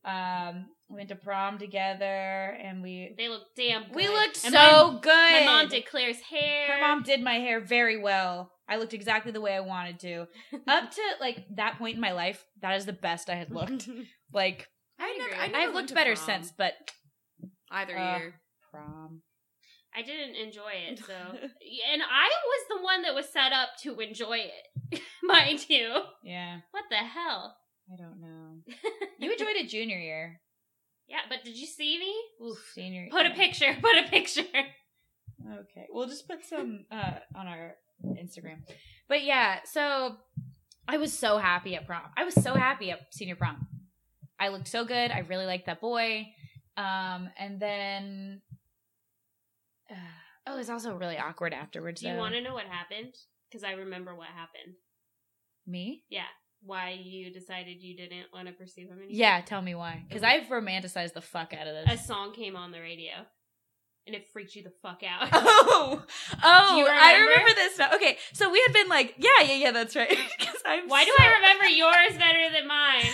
um, 0.05 0.67
we 0.87 0.97
went 0.97 1.09
to 1.09 1.15
prom 1.15 1.57
together 1.57 2.05
and 2.05 2.83
we 2.83 3.15
they 3.17 3.27
looked 3.27 3.55
damn 3.55 3.85
good. 3.85 3.95
we 3.95 4.07
looked 4.07 4.45
And 4.45 4.53
so 4.53 4.91
my, 4.93 4.99
good. 5.01 5.31
My 5.31 5.45
mom 5.45 5.67
did 5.69 5.87
Claire's 5.87 6.19
hair. 6.21 6.67
Her 6.75 6.81
mom 6.81 7.01
did 7.01 7.23
my 7.23 7.35
hair 7.39 7.59
very 7.59 7.97
well. 7.99 8.51
I 8.69 8.77
looked 8.77 8.93
exactly 8.93 9.31
the 9.31 9.41
way 9.41 9.55
I 9.55 9.61
wanted 9.61 9.99
to. 10.01 10.27
Up 10.67 10.91
to 10.91 11.01
like 11.19 11.43
that 11.55 11.79
point 11.79 11.95
in 11.95 12.01
my 12.01 12.11
life, 12.11 12.45
that 12.61 12.75
is 12.77 12.85
the 12.85 12.93
best 12.93 13.29
I 13.29 13.35
had 13.35 13.51
looked. 13.51 13.89
Like 14.31 14.67
I 14.99 15.05
I'd 15.05 15.15
never, 15.19 15.29
agree. 15.31 15.43
I 15.43 15.47
never 15.47 15.57
I've 15.57 15.63
went 15.75 15.75
looked 15.75 15.93
better 15.95 16.15
prom 16.15 16.25
since, 16.25 16.51
but 16.57 16.73
either 17.73 17.97
Uh, 17.97 18.17
year. 18.19 18.33
prom. 18.71 19.21
I 19.95 20.01
didn't 20.01 20.35
enjoy 20.35 20.71
it, 20.89 20.99
so 21.05 21.13
and 21.13 22.01
I 22.01 22.29
was 22.29 22.67
the 22.69 22.81
one 22.83 23.01
that 23.03 23.13
was 23.13 23.29
set 23.29 23.51
up 23.53 23.69
to 23.83 23.99
enjoy 23.99 24.39
it, 24.91 25.01
mind 25.23 25.69
you. 25.69 25.93
Yeah, 26.23 26.61
What 26.71 26.85
the 26.89 26.95
hell? 26.97 27.55
I 27.91 27.95
don't 27.97 28.19
know. 28.21 28.61
You 29.19 29.31
enjoyed 29.31 29.55
it 29.55 29.69
junior 29.69 29.97
year. 29.97 30.41
Yeah, 31.07 31.19
but 31.29 31.43
did 31.43 31.55
you 31.57 31.67
see 31.67 31.99
me? 31.99 32.45
Oof, 32.47 32.57
senior. 32.73 33.07
Put 33.11 33.25
a 33.25 33.31
picture. 33.31 33.75
Put 33.81 33.95
a 33.97 34.09
picture. 34.09 34.41
Okay, 34.51 35.85
we'll 35.89 36.07
just 36.07 36.27
put 36.27 36.43
some 36.45 36.85
uh 36.91 37.19
on 37.35 37.47
our 37.47 37.75
Instagram. 38.05 38.59
But 39.07 39.23
yeah, 39.23 39.59
so 39.65 40.15
I 40.87 40.97
was 40.97 41.17
so 41.17 41.37
happy 41.37 41.75
at 41.75 41.85
prom. 41.85 42.01
I 42.17 42.23
was 42.23 42.33
so 42.33 42.53
happy 42.55 42.91
at 42.91 42.99
senior 43.13 43.35
prom. 43.35 43.67
I 44.39 44.47
looked 44.49 44.67
so 44.69 44.85
good. 44.85 45.11
I 45.11 45.19
really 45.19 45.45
liked 45.45 45.67
that 45.67 45.79
boy. 45.81 46.27
Um, 46.77 47.29
and 47.37 47.59
then 47.59 48.41
uh, 49.91 49.95
oh, 50.47 50.55
it 50.55 50.57
was 50.57 50.69
also 50.69 50.95
really 50.95 51.17
awkward 51.17 51.53
afterwards. 51.53 52.01
Do 52.01 52.07
you 52.07 52.13
though. 52.13 52.19
want 52.19 52.33
to 52.33 52.41
know 52.41 52.53
what 52.53 52.65
happened? 52.65 53.13
Because 53.49 53.63
I 53.63 53.73
remember 53.73 54.15
what 54.15 54.27
happened. 54.29 54.75
me? 55.67 56.03
Yeah, 56.09 56.23
why 56.63 56.99
you 57.01 57.31
decided 57.31 57.81
you 57.81 57.95
didn't 57.95 58.27
want 58.33 58.47
to 58.47 58.53
pursue 58.53 58.81
him 58.81 58.93
anymore. 58.93 59.09
Yeah, 59.11 59.41
tell 59.41 59.61
me 59.61 59.75
why. 59.75 60.03
Because 60.07 60.23
I've 60.23 60.47
romanticized 60.47 61.13
the 61.13 61.21
fuck 61.21 61.53
out 61.53 61.67
of 61.67 61.75
this. 61.85 62.01
a 62.01 62.03
song 62.03 62.33
came 62.33 62.55
on 62.55 62.71
the 62.71 62.79
radio, 62.79 63.11
and 64.07 64.15
it 64.15 64.25
freaked 64.33 64.55
you 64.55 64.63
the 64.63 64.73
fuck 64.81 65.01
out. 65.07 65.29
Oh, 65.31 66.03
oh! 66.43 66.77
You 66.77 66.87
I 66.87 67.13
remember? 67.13 67.29
remember 67.29 67.53
this 67.55 67.77
now. 67.77 67.93
Okay, 67.95 68.17
so 68.33 68.49
we 68.49 68.63
had 68.65 68.73
been 68.73 68.89
like, 68.89 69.13
yeah, 69.17 69.45
yeah, 69.45 69.55
yeah, 69.55 69.71
that's 69.71 69.95
right. 69.95 70.09
I'm 70.65 70.87
Why 70.87 71.03
do 71.05 71.11
I 71.19 71.33
remember 71.35 71.65
yours 71.65 72.17
better 72.17 72.49
than 72.51 72.67
mine? 72.67 73.05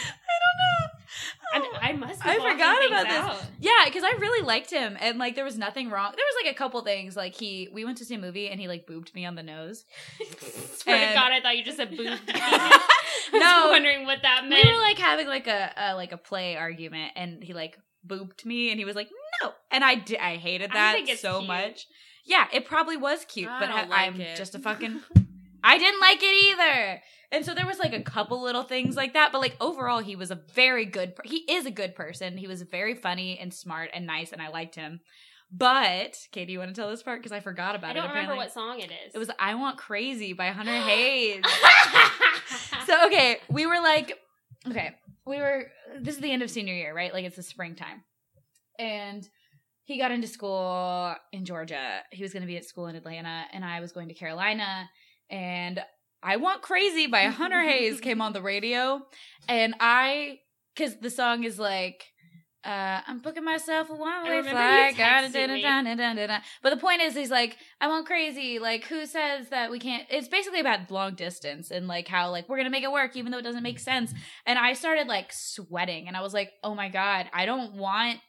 I 1.53 1.59
don't 1.59 1.73
know. 1.73 1.79
I'm. 1.81 2.03
I 2.03 2.07
must. 2.07 2.25
I 2.25 2.35
forgot 2.35 2.85
about 2.87 3.07
this. 3.07 3.13
out. 3.17 3.45
Yeah, 3.59 3.71
because 3.85 4.03
I 4.03 4.11
really 4.19 4.45
liked 4.45 4.69
him, 4.71 4.97
and 4.99 5.17
like 5.17 5.35
there 5.35 5.43
was 5.45 5.57
nothing 5.57 5.89
wrong. 5.89 6.11
There 6.15 6.25
was 6.25 6.45
like 6.45 6.53
a 6.53 6.57
couple 6.57 6.81
things. 6.81 7.15
Like 7.15 7.33
he, 7.35 7.69
we 7.73 7.85
went 7.85 7.97
to 7.99 8.05
see 8.05 8.15
a 8.15 8.19
movie, 8.19 8.49
and 8.49 8.59
he 8.59 8.67
like 8.67 8.85
booped 8.87 9.13
me 9.15 9.25
on 9.25 9.35
the 9.35 9.43
nose. 9.43 9.85
Swear 10.77 10.95
And- 10.95 11.09
to 11.09 11.15
God, 11.19 11.31
I 11.31 11.41
thought 11.41 11.57
you 11.57 11.63
just 11.63 11.77
said 11.77 11.95
boob. 11.95 12.07
I 12.29 12.79
was 13.33 13.41
No. 13.41 13.69
wondering 13.71 14.05
what 14.05 14.19
that 14.23 14.45
meant. 14.47 14.63
we 14.65 14.71
were 14.73 14.79
like 14.79 14.97
having 14.97 15.27
like 15.27 15.47
a, 15.47 15.71
a 15.77 15.95
like 15.95 16.11
a 16.11 16.17
play 16.17 16.55
argument, 16.55 17.13
and 17.15 17.43
he 17.43 17.53
like 17.53 17.77
booped 18.07 18.45
me, 18.45 18.69
and 18.71 18.79
he 18.79 18.85
was 18.85 18.95
like 18.95 19.09
no, 19.43 19.51
and 19.71 19.83
I 19.83 20.03
I 20.21 20.35
hated 20.35 20.71
that 20.73 20.97
it's 20.99 21.21
so 21.21 21.39
cute. 21.39 21.47
much. 21.47 21.87
Yeah, 22.25 22.45
it 22.53 22.65
probably 22.65 22.95
was 22.97 23.25
cute, 23.25 23.49
I 23.49 23.59
but 23.59 23.69
I, 23.69 23.85
like 23.85 24.19
it. 24.19 24.37
just 24.37 24.53
a 24.55 24.59
fucking. 24.59 25.01
I 25.63 25.77
didn't 25.77 25.99
like 25.99 26.19
it 26.21 26.43
either. 26.45 27.01
And 27.31 27.45
so 27.45 27.53
there 27.53 27.67
was 27.67 27.79
like 27.79 27.93
a 27.93 28.01
couple 28.01 28.41
little 28.41 28.63
things 28.63 28.95
like 28.95 29.13
that, 29.13 29.31
but 29.31 29.39
like 29.39 29.55
overall 29.61 29.99
he 29.99 30.15
was 30.15 30.31
a 30.31 30.41
very 30.53 30.85
good 30.85 31.15
per- 31.15 31.23
he 31.25 31.37
is 31.49 31.65
a 31.65 31.71
good 31.71 31.95
person. 31.95 32.37
He 32.37 32.47
was 32.47 32.63
very 32.63 32.95
funny 32.95 33.37
and 33.37 33.53
smart 33.53 33.91
and 33.93 34.05
nice 34.07 34.31
and 34.31 34.41
I 34.41 34.49
liked 34.49 34.75
him. 34.75 35.01
But, 35.51 36.15
Katie, 36.31 36.53
you 36.53 36.59
want 36.59 36.75
to 36.75 36.79
tell 36.79 36.91
this 36.91 37.01
part 37.01 37.23
cuz 37.23 37.31
I 37.31 37.39
forgot 37.39 37.75
about 37.75 37.95
it. 37.95 37.99
I 37.99 38.01
don't 38.01 38.15
remember 38.15 38.35
what 38.35 38.51
song 38.51 38.79
it 38.79 38.91
is. 38.91 39.13
It 39.13 39.19
was 39.19 39.29
I 39.39 39.55
Want 39.55 39.77
Crazy 39.77 40.33
by 40.33 40.47
Hunter 40.47 40.71
Hayes. 40.89 41.43
so 42.85 43.05
okay, 43.07 43.37
we 43.49 43.65
were 43.65 43.79
like 43.79 44.17
okay, 44.67 44.95
we 45.25 45.37
were 45.37 45.71
this 45.99 46.15
is 46.15 46.21
the 46.21 46.31
end 46.31 46.41
of 46.41 46.49
senior 46.49 46.73
year, 46.73 46.95
right? 46.95 47.13
Like 47.13 47.25
it's 47.25 47.35
the 47.35 47.43
springtime. 47.43 48.03
And 48.79 49.27
he 49.83 49.97
got 49.97 50.11
into 50.11 50.27
school 50.27 51.15
in 51.31 51.45
Georgia. 51.45 52.01
He 52.11 52.21
was 52.21 52.31
going 52.31 52.41
to 52.41 52.47
be 52.47 52.57
at 52.57 52.65
school 52.65 52.87
in 52.87 52.95
Atlanta 52.95 53.45
and 53.51 53.65
I 53.65 53.79
was 53.79 53.91
going 53.91 54.07
to 54.07 54.13
Carolina 54.13 54.87
and 55.31 55.81
I 56.21 56.37
Want 56.37 56.61
Crazy 56.61 57.07
by 57.07 57.23
Hunter 57.23 57.61
Hayes 57.61 57.99
came 58.07 58.21
on 58.21 58.33
the 58.33 58.41
radio 58.41 59.01
and 59.47 59.75
I 59.79 60.39
cuz 60.75 60.95
the 60.95 61.09
song 61.09 61.43
is 61.43 61.59
like 61.59 62.05
uh, 62.65 62.99
I'm 63.07 63.19
booking 63.19 63.45
myself 63.45 63.89
a 63.89 63.93
one 63.93 64.23
way 64.23 64.41
flight. 64.51 64.97
But 66.61 66.71
the 66.71 66.77
point 66.77 67.01
is, 67.01 67.15
he's 67.15 67.31
like, 67.31 67.55
I 67.79 67.87
want 67.87 68.05
crazy. 68.05 68.59
Like, 68.59 68.83
who 68.85 69.05
says 69.05 69.47
that 69.49 69.71
we 69.71 69.79
can't? 69.79 70.05
It's 70.09 70.27
basically 70.27 70.59
about 70.59 70.91
long 70.91 71.15
distance 71.15 71.71
and 71.71 71.87
like 71.87 72.09
how 72.09 72.31
like 72.31 72.49
we're 72.49 72.57
gonna 72.57 72.69
make 72.69 72.83
it 72.83 72.91
work 72.91 73.15
even 73.15 73.31
though 73.31 73.37
it 73.37 73.43
doesn't 73.43 73.63
make 73.63 73.79
sense. 73.79 74.13
And 74.45 74.59
I 74.59 74.73
started 74.73 75.07
like 75.07 75.31
sweating, 75.31 76.09
and 76.09 76.17
I 76.17 76.21
was 76.21 76.33
like, 76.33 76.51
oh 76.61 76.75
my 76.75 76.89
god, 76.89 77.29
I 77.33 77.45
don't 77.45 77.75
want 77.75 78.19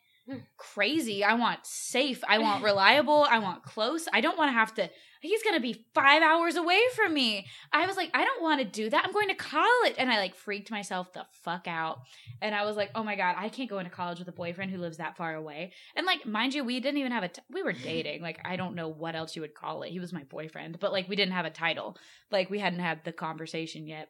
crazy. 0.57 1.25
I 1.25 1.35
want 1.35 1.61
safe. 1.65 2.23
I 2.29 2.39
want 2.39 2.63
reliable. 2.71 3.27
I 3.29 3.41
want 3.41 3.65
close. 3.65 4.07
I 4.13 4.21
don't 4.21 4.39
want 4.39 4.51
to 4.51 4.53
have 4.53 4.75
to. 4.75 4.89
He's 5.21 5.43
gonna 5.43 5.61
be 5.61 5.85
five 5.95 6.23
hours 6.23 6.57
away 6.57 6.81
from 6.97 7.13
me. 7.15 7.47
I 7.73 7.87
was 7.87 7.97
like, 7.97 8.11
I 8.15 8.25
don't 8.25 8.43
want 8.43 8.61
to 8.61 8.65
do 8.65 8.89
that. 8.91 9.05
I'm 9.05 9.13
going 9.13 9.29
to 9.29 9.35
college, 9.35 9.95
and 9.99 10.11
I 10.11 10.17
like 10.19 10.35
freaked 10.35 10.71
myself 10.71 11.13
the 11.13 11.27
fuck 11.45 11.67
out. 11.69 12.01
And 12.41 12.55
I 12.55 12.65
was 12.65 12.77
like, 12.77 12.91
oh 12.95 13.03
my 13.03 13.17
god, 13.17 13.35
I 13.39 13.49
can't 13.49 13.69
go 13.71 13.79
into 13.79 13.91
college 13.91 14.19
with 14.19 14.29
a 14.29 14.33
boyfriend 14.33 14.71
who 14.71 14.79
lives 14.79 14.97
that 14.97 15.17
far 15.17 15.35
away. 15.35 15.73
And 15.95 16.07
like, 16.07 16.25
mind 16.27 16.55
you, 16.55 16.65
we 16.65 16.81
didn't 16.81 16.99
even 16.99 17.13
have 17.13 17.23
a. 17.23 17.29
T- 17.29 17.43
we 17.51 17.63
were 17.63 17.73
dating. 17.73 18.23
Like, 18.23 18.41
I 18.45 18.57
don't 18.57 18.75
know 18.75 18.89
what 18.89 19.15
else 19.15 19.37
you 19.37 19.43
would 19.43 19.55
call 19.55 19.83
it. 19.83 19.91
He 19.91 20.01
was 20.01 20.13
my 20.13 20.25
boyfriend, 20.25 20.79
but 20.81 20.93
like, 20.93 21.09
we 21.09 21.17
didn't 21.17 21.35
have 21.35 21.45
a 21.47 21.51
title. 21.51 21.97
Like, 22.31 22.49
we 22.51 22.59
hadn't 22.59 22.81
had 22.81 23.05
the 23.05 23.13
conversation 23.13 23.87
yet. 23.87 24.09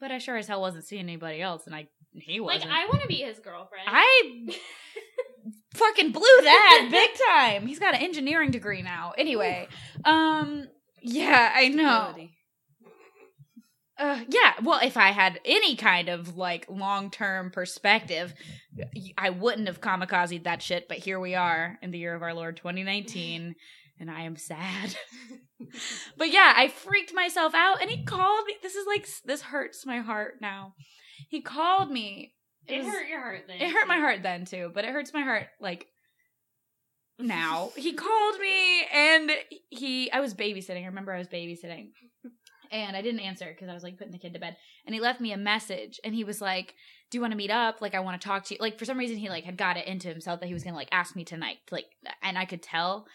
but 0.00 0.12
I 0.12 0.18
sure 0.18 0.36
as 0.36 0.46
hell 0.48 0.60
wasn't 0.60 0.84
seeing 0.84 1.02
anybody 1.02 1.40
else, 1.40 1.66
and 1.66 1.74
I 1.74 1.88
he 2.12 2.38
wasn't. 2.38 2.70
Like, 2.70 2.78
I 2.80 2.86
want 2.86 3.02
to 3.02 3.08
be 3.08 3.16
his 3.16 3.38
girlfriend. 3.40 3.86
I 3.88 4.46
fucking 5.74 6.12
blew 6.12 6.22
that 6.22 6.88
big 6.90 7.10
time. 7.28 7.66
He's 7.66 7.78
got 7.78 7.94
an 7.94 8.02
engineering 8.02 8.50
degree 8.50 8.82
now. 8.82 9.12
Anyway, 9.18 9.68
um, 10.04 10.66
yeah, 11.02 11.52
I 11.54 11.68
know. 11.68 12.14
Uh, 13.96 14.20
yeah, 14.28 14.54
well, 14.62 14.80
if 14.82 14.96
I 14.96 15.12
had 15.12 15.38
any 15.44 15.76
kind 15.76 16.08
of 16.08 16.36
like 16.36 16.66
long 16.68 17.10
term 17.10 17.50
perspective, 17.50 18.34
I 19.16 19.30
wouldn't 19.30 19.68
have 19.68 19.80
kamikaze 19.80 20.42
that 20.44 20.62
shit. 20.62 20.88
But 20.88 20.98
here 20.98 21.20
we 21.20 21.34
are 21.34 21.78
in 21.80 21.92
the 21.92 21.98
year 21.98 22.14
of 22.14 22.22
our 22.22 22.34
Lord 22.34 22.56
2019, 22.56 23.54
and 24.00 24.10
I 24.10 24.22
am 24.22 24.36
sad. 24.36 24.96
but 26.16 26.32
yeah, 26.32 26.54
I 26.56 26.68
freaked 26.68 27.14
myself 27.14 27.54
out, 27.54 27.80
and 27.80 27.90
he 27.90 28.04
called 28.04 28.46
me. 28.46 28.54
This 28.62 28.74
is 28.74 28.86
like 28.86 29.08
this 29.24 29.42
hurts 29.42 29.86
my 29.86 29.98
heart 29.98 30.34
now. 30.40 30.74
He 31.28 31.40
called 31.40 31.90
me. 31.90 32.33
It 32.68 32.84
was- 32.84 32.92
hurt 32.92 33.08
your 33.08 33.20
heart 33.20 33.44
then. 33.46 33.60
It 33.60 33.72
hurt 33.72 33.88
my 33.88 33.98
heart 33.98 34.22
then 34.22 34.44
too, 34.44 34.70
but 34.74 34.84
it 34.84 34.90
hurts 34.90 35.12
my 35.12 35.22
heart 35.22 35.48
like 35.60 35.86
now. 37.18 37.70
he 37.76 37.92
called 37.92 38.40
me 38.40 38.84
and 38.92 39.30
he 39.70 40.10
I 40.10 40.20
was 40.20 40.34
babysitting. 40.34 40.82
I 40.82 40.86
remember 40.86 41.12
I 41.12 41.18
was 41.18 41.28
babysitting. 41.28 41.90
And 42.70 42.96
I 42.96 43.02
didn't 43.02 43.20
answer 43.20 43.46
because 43.46 43.68
I 43.68 43.74
was 43.74 43.84
like 43.84 43.98
putting 43.98 44.12
the 44.12 44.18
kid 44.18 44.32
to 44.32 44.40
bed. 44.40 44.56
And 44.84 44.94
he 44.94 45.00
left 45.00 45.20
me 45.20 45.32
a 45.32 45.36
message 45.36 46.00
and 46.02 46.12
he 46.12 46.24
was 46.24 46.40
like, 46.40 46.74
Do 47.10 47.16
you 47.16 47.20
want 47.20 47.30
to 47.30 47.36
meet 47.36 47.50
up? 47.50 47.80
Like 47.80 47.94
I 47.94 48.00
want 48.00 48.20
to 48.20 48.26
talk 48.26 48.44
to 48.46 48.54
you. 48.54 48.58
Like 48.60 48.78
for 48.78 48.84
some 48.84 48.98
reason 48.98 49.16
he 49.16 49.28
like 49.28 49.44
had 49.44 49.56
got 49.56 49.76
it 49.76 49.86
into 49.86 50.08
himself 50.08 50.40
that 50.40 50.46
he 50.46 50.54
was 50.54 50.64
gonna 50.64 50.76
like 50.76 50.88
ask 50.90 51.14
me 51.14 51.24
tonight. 51.24 51.58
Like 51.70 51.86
and 52.22 52.36
I 52.36 52.46
could 52.46 52.62
tell. 52.62 53.06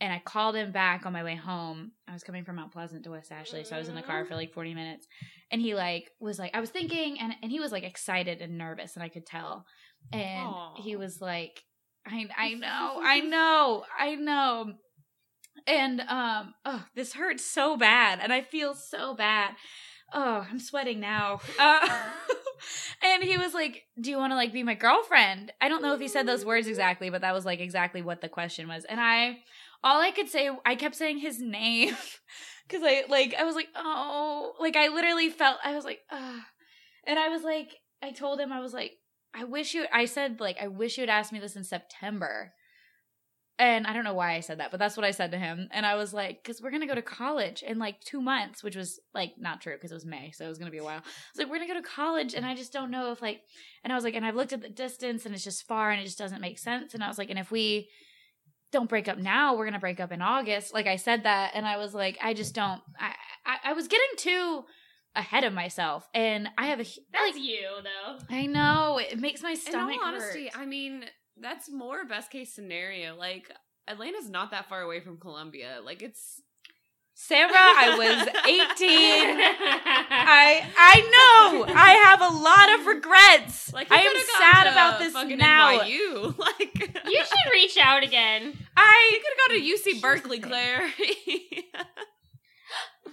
And 0.00 0.12
I 0.12 0.20
called 0.24 0.56
him 0.56 0.72
back 0.72 1.06
on 1.06 1.12
my 1.12 1.22
way 1.22 1.36
home. 1.36 1.92
I 2.08 2.12
was 2.12 2.24
coming 2.24 2.44
from 2.44 2.56
Mount 2.56 2.72
Pleasant 2.72 3.04
to 3.04 3.12
West 3.12 3.30
Ashley, 3.30 3.62
so 3.62 3.76
I 3.76 3.78
was 3.78 3.88
in 3.88 3.94
the 3.94 4.02
car 4.02 4.22
mm-hmm. 4.22 4.28
for 4.28 4.34
like 4.34 4.52
40 4.52 4.74
minutes. 4.74 5.06
And 5.50 5.60
he 5.60 5.74
like 5.74 6.10
was 6.20 6.38
like, 6.38 6.54
I 6.54 6.60
was 6.60 6.70
thinking 6.70 7.18
and 7.20 7.34
and 7.42 7.50
he 7.50 7.60
was 7.60 7.72
like 7.72 7.84
excited 7.84 8.40
and 8.40 8.58
nervous, 8.58 8.94
and 8.94 9.02
I 9.02 9.08
could 9.08 9.26
tell. 9.26 9.66
And 10.12 10.48
Aw. 10.48 10.74
he 10.76 10.96
was 10.96 11.20
like, 11.20 11.62
I 12.06 12.26
I 12.36 12.54
know, 12.54 13.00
I 13.02 13.20
know, 13.20 13.84
I 13.98 14.14
know. 14.14 14.72
And 15.66 16.00
um 16.00 16.54
oh, 16.64 16.84
this 16.94 17.14
hurts 17.14 17.44
so 17.44 17.76
bad 17.76 18.18
and 18.22 18.32
I 18.32 18.42
feel 18.42 18.74
so 18.74 19.14
bad. 19.14 19.54
Oh, 20.12 20.46
I'm 20.48 20.60
sweating 20.60 21.00
now. 21.00 21.40
Uh, 21.58 21.88
and 23.02 23.22
he 23.22 23.36
was 23.36 23.54
like, 23.54 23.84
"Do 24.00 24.10
you 24.10 24.16
want 24.16 24.32
to 24.32 24.36
like 24.36 24.52
be 24.52 24.62
my 24.62 24.74
girlfriend?" 24.74 25.52
I 25.60 25.68
don't 25.68 25.82
know 25.82 25.94
if 25.94 26.00
he 26.00 26.08
said 26.08 26.26
those 26.26 26.44
words 26.44 26.66
exactly, 26.66 27.10
but 27.10 27.20
that 27.20 27.34
was 27.34 27.44
like 27.44 27.60
exactly 27.60 28.02
what 28.02 28.20
the 28.20 28.28
question 28.28 28.68
was. 28.68 28.84
And 28.84 29.00
I 29.00 29.38
all 29.82 30.00
I 30.00 30.10
could 30.10 30.28
say 30.28 30.50
I 30.64 30.74
kept 30.74 30.94
saying 30.94 31.18
his 31.18 31.40
name 31.40 31.94
cuz 32.68 32.82
I 32.82 33.04
like 33.08 33.34
I 33.34 33.44
was 33.44 33.54
like, 33.54 33.68
"Oh, 33.74 34.54
like 34.60 34.76
I 34.76 34.88
literally 34.88 35.30
felt 35.30 35.58
I 35.64 35.74
was 35.74 35.84
like, 35.84 36.00
Ugh. 36.10 36.40
And 37.06 37.18
I 37.18 37.28
was 37.28 37.42
like 37.42 37.80
I 38.02 38.12
told 38.12 38.40
him 38.40 38.52
I 38.52 38.60
was 38.60 38.74
like, 38.74 38.98
"I 39.34 39.44
wish 39.44 39.74
you 39.74 39.86
I 39.92 40.04
said 40.04 40.40
like 40.40 40.58
I 40.60 40.68
wish 40.68 40.96
you 40.96 41.02
had 41.02 41.10
asked 41.10 41.32
me 41.32 41.40
this 41.40 41.56
in 41.56 41.64
September." 41.64 42.52
And 43.56 43.86
I 43.86 43.92
don't 43.92 44.02
know 44.02 44.14
why 44.14 44.34
I 44.34 44.40
said 44.40 44.58
that, 44.58 44.72
but 44.72 44.80
that's 44.80 44.96
what 44.96 45.06
I 45.06 45.12
said 45.12 45.30
to 45.30 45.38
him. 45.38 45.68
And 45.70 45.86
I 45.86 45.94
was 45.94 46.12
like, 46.12 46.42
because 46.42 46.60
we're 46.60 46.70
going 46.70 46.80
to 46.80 46.88
go 46.88 46.94
to 46.96 47.02
college 47.02 47.62
in 47.62 47.78
like 47.78 48.00
two 48.00 48.20
months, 48.20 48.64
which 48.64 48.74
was 48.74 48.98
like 49.14 49.34
not 49.38 49.60
true 49.60 49.74
because 49.74 49.92
it 49.92 49.94
was 49.94 50.04
May. 50.04 50.32
So 50.32 50.44
it 50.44 50.48
was 50.48 50.58
going 50.58 50.66
to 50.66 50.72
be 50.72 50.78
a 50.78 50.84
while. 50.84 50.98
I 50.98 51.02
was 51.32 51.38
like, 51.38 51.48
we're 51.48 51.58
going 51.58 51.68
to 51.68 51.74
go 51.74 51.80
to 51.80 51.86
college. 51.86 52.34
And 52.34 52.44
I 52.44 52.56
just 52.56 52.72
don't 52.72 52.90
know 52.90 53.12
if 53.12 53.22
like, 53.22 53.42
and 53.84 53.92
I 53.92 53.96
was 53.96 54.02
like, 54.02 54.14
and 54.14 54.26
I've 54.26 54.34
looked 54.34 54.52
at 54.52 54.60
the 54.60 54.68
distance 54.68 55.24
and 55.24 55.32
it's 55.36 55.44
just 55.44 55.68
far 55.68 55.92
and 55.92 56.00
it 56.00 56.04
just 56.04 56.18
doesn't 56.18 56.40
make 56.40 56.58
sense. 56.58 56.94
And 56.94 57.04
I 57.04 57.06
was 57.06 57.16
like, 57.16 57.30
and 57.30 57.38
if 57.38 57.52
we 57.52 57.90
don't 58.74 58.90
break 58.90 59.08
up 59.08 59.16
now, 59.16 59.54
we're 59.54 59.64
going 59.64 59.72
to 59.72 59.80
break 59.80 60.00
up 60.00 60.12
in 60.12 60.20
August. 60.20 60.74
Like 60.74 60.86
I 60.86 60.96
said 60.96 61.22
that. 61.22 61.52
And 61.54 61.66
I 61.66 61.78
was 61.78 61.94
like, 61.94 62.18
I 62.22 62.34
just 62.34 62.54
don't, 62.54 62.82
I, 63.00 63.14
I, 63.46 63.70
I 63.70 63.72
was 63.72 63.88
getting 63.88 64.06
too 64.18 64.64
ahead 65.16 65.44
of 65.44 65.54
myself. 65.54 66.06
And 66.12 66.48
I 66.58 66.66
have 66.66 66.80
a, 66.80 66.84
That's 66.84 67.34
like, 67.34 67.36
you 67.36 67.68
though. 67.82 68.18
I 68.28 68.44
know 68.44 68.98
it 68.98 69.18
makes 69.18 69.42
my 69.42 69.54
stomach. 69.54 69.94
In 69.94 70.00
all 70.02 70.08
honesty, 70.08 70.50
hurt. 70.52 70.60
I 70.60 70.66
mean, 70.66 71.04
that's 71.40 71.70
more 71.70 72.04
best 72.04 72.30
case 72.30 72.52
scenario. 72.52 73.16
Like, 73.16 73.50
Atlanta's 73.88 74.28
not 74.28 74.50
that 74.50 74.68
far 74.68 74.82
away 74.82 75.00
from 75.00 75.16
Columbia. 75.18 75.78
Like, 75.84 76.02
it's. 76.02 76.42
Sarah, 77.16 77.50
I 77.54 77.96
was 77.96 78.28
18. 78.28 78.28
I 80.10 80.66
I 80.76 81.00
know. 81.00 81.64
I 81.72 81.92
have 82.04 82.20
a 82.20 82.28
lot 82.36 82.80
of 82.80 82.86
regrets. 82.86 83.72
Like, 83.72 83.90
I 83.90 84.02
am 84.02 84.12
sad 84.40 84.66
about 84.66 84.98
this 84.98 85.14
now. 85.38 85.78
NYU. 85.80 86.34
Like, 86.44 86.74
you 87.06 87.24
should 87.24 87.52
reach 87.52 87.78
out 87.80 88.02
again. 88.02 88.58
I 88.76 89.10
You 89.12 89.20
could 89.20 89.30
have 89.30 89.48
gone 89.48 89.56
to 89.58 89.62
UC 89.62 90.02
Berkeley, 90.02 90.40
Claire. 90.40 90.82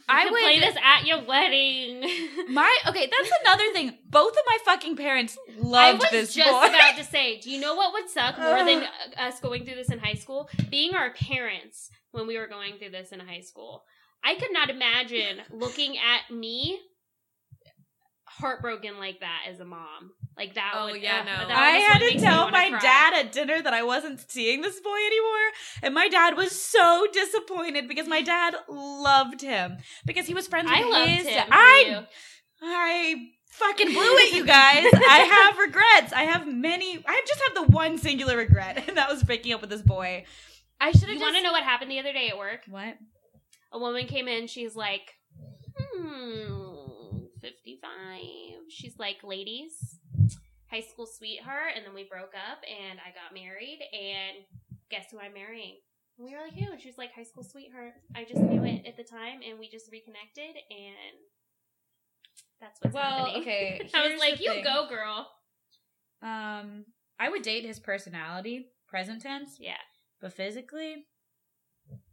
I 0.10 0.26
would 0.26 0.34
play 0.34 0.60
this 0.60 0.76
at 0.84 1.06
your 1.06 1.24
wedding. 1.24 2.02
my 2.50 2.78
okay. 2.88 3.10
That's 3.10 3.32
another 3.44 3.72
thing. 3.72 3.98
Both 4.10 4.34
of 4.34 4.40
my 4.46 4.58
fucking 4.66 4.98
parents 4.98 5.38
loved 5.58 5.62
this. 5.62 5.74
I 5.74 5.92
loved 5.92 6.02
was 6.02 6.12
this 6.12 6.34
just 6.34 6.50
boy. 6.50 6.66
about 6.68 6.98
to 6.98 7.04
say, 7.06 7.40
do 7.40 7.50
you 7.50 7.62
know 7.62 7.76
what 7.76 7.94
would 7.94 8.10
suck 8.10 8.38
more 8.38 8.66
than 8.66 8.84
uh, 8.84 8.88
us 9.22 9.40
going 9.40 9.64
through 9.64 9.76
this 9.76 9.90
in 9.90 10.00
high 10.00 10.16
school? 10.16 10.50
Being 10.70 10.96
our 10.96 11.12
parents 11.14 11.92
when 12.12 12.28
we 12.28 12.38
were 12.38 12.48
going 12.48 12.78
through 12.78 12.90
this 12.90 13.12
in 13.12 13.22
high 13.22 13.40
school. 13.40 13.86
I 14.24 14.36
could 14.36 14.52
not 14.54 14.70
imagine 14.70 15.40
looking 15.52 15.98
at 15.98 16.34
me 16.34 16.80
heartbroken 18.26 18.98
like 18.98 19.20
that 19.20 19.42
as 19.50 19.60
a 19.60 19.66
mom. 19.66 20.12
Like 20.38 20.56
that 20.56 20.74
Oh, 20.76 20.86
would, 20.92 21.02
yeah, 21.02 21.20
uh, 21.22 21.24
no. 21.42 21.48
that 21.50 21.58
I 21.58 21.70
had 21.78 22.00
to 22.00 22.20
tell 22.20 22.50
my 22.50 22.70
cry. 22.70 22.80
dad 22.80 23.14
at 23.26 23.32
dinner 23.32 23.62
that 23.62 23.74
I 23.74 23.84
wasn't 23.84 24.24
seeing 24.32 24.62
this 24.62 24.80
boy 24.80 24.96
anymore, 25.06 25.52
and 25.84 25.94
my 25.94 26.08
dad 26.08 26.36
was 26.38 26.52
so 26.52 27.06
disappointed 27.12 27.88
because 27.88 28.08
my 28.08 28.22
dad 28.22 28.56
loved 28.70 29.42
him 29.42 29.78
because 30.06 30.26
he 30.28 30.34
was 30.34 30.48
friends 30.48 30.70
with 30.70 30.80
I 30.80 30.84
loved 30.90 31.10
his. 31.12 31.28
him. 31.28 31.48
I. 31.52 32.06
I 32.64 33.16
fucking 33.52 33.88
blew 33.92 34.02
it, 34.18 34.34
you 34.36 34.46
guys. 34.46 34.86
I 34.94 35.18
have 35.50 35.58
regrets. 35.58 36.14
I 36.14 36.24
have 36.24 36.48
many. 36.48 37.04
I 37.06 37.22
just 37.28 37.42
have 37.48 37.66
the 37.68 37.72
one 37.74 37.98
singular 37.98 38.38
regret, 38.38 38.88
and 38.88 38.98
that 38.98 39.10
was 39.10 39.24
breaking 39.24 39.54
up 39.54 39.62
with 39.62 39.70
this 39.70 39.82
boy. 39.82 40.26
I 40.80 40.92
should 40.92 41.10
have. 41.10 41.12
You 41.14 41.20
want 41.20 41.36
to 41.36 41.44
know 41.44 41.52
what 41.52 41.64
happened 41.64 41.92
the 41.92 42.00
other 42.00 42.14
day 42.14 42.30
at 42.30 42.38
work? 42.38 42.62
what? 42.70 42.96
A 43.72 43.80
woman 43.80 44.08
came 44.08 44.28
in. 44.28 44.48
She's 44.48 44.76
like, 44.76 45.14
hmm, 45.78 47.26
55. 47.42 48.20
She's 48.70 48.98
like, 49.00 49.18
ladies, 49.24 49.98
high 50.70 50.82
school 50.82 51.06
sweetheart. 51.06 51.74
And 51.76 51.86
then 51.86 51.94
we 51.94 52.04
broke 52.10 52.34
up 52.36 52.60
and 52.68 53.00
I 53.00 53.10
got 53.12 53.34
married. 53.34 53.80
And 53.94 54.46
guess 54.90 55.06
who 55.12 55.20
I'm 55.20 55.34
marrying? 55.34 55.76
And 56.18 56.28
we 56.28 56.34
were 56.36 56.42
like, 56.42 56.54
who? 56.54 56.72
And 56.72 56.82
she 56.82 56.88
was 56.90 56.98
like, 56.98 57.14
high 57.14 57.24
school 57.24 57.44
sweetheart. 57.44 57.94
I 58.16 58.24
just 58.26 58.42
knew 58.42 58.64
it 58.64 58.86
at 58.86 58.98
the 58.98 59.04
time 59.04 59.40
and 59.48 59.60
we 59.60 59.70
just 59.70 59.92
reconnected. 59.92 60.56
And 60.70 61.16
that's 62.60 62.80
what's 62.82 62.94
Well, 62.94 63.26
happening. 63.26 63.42
okay. 63.42 63.90
I 63.94 64.10
was 64.10 64.20
like, 64.20 64.40
you 64.40 64.52
thing. 64.52 64.64
go, 64.64 64.88
girl. 64.90 65.28
Um, 66.22 66.86
I 67.20 67.30
would 67.30 67.42
date 67.42 67.66
his 67.66 67.80
personality, 67.80 68.68
present 68.88 69.22
tense, 69.22 69.58
Yeah. 69.60 69.78
but 70.22 70.34
physically, 70.34 71.06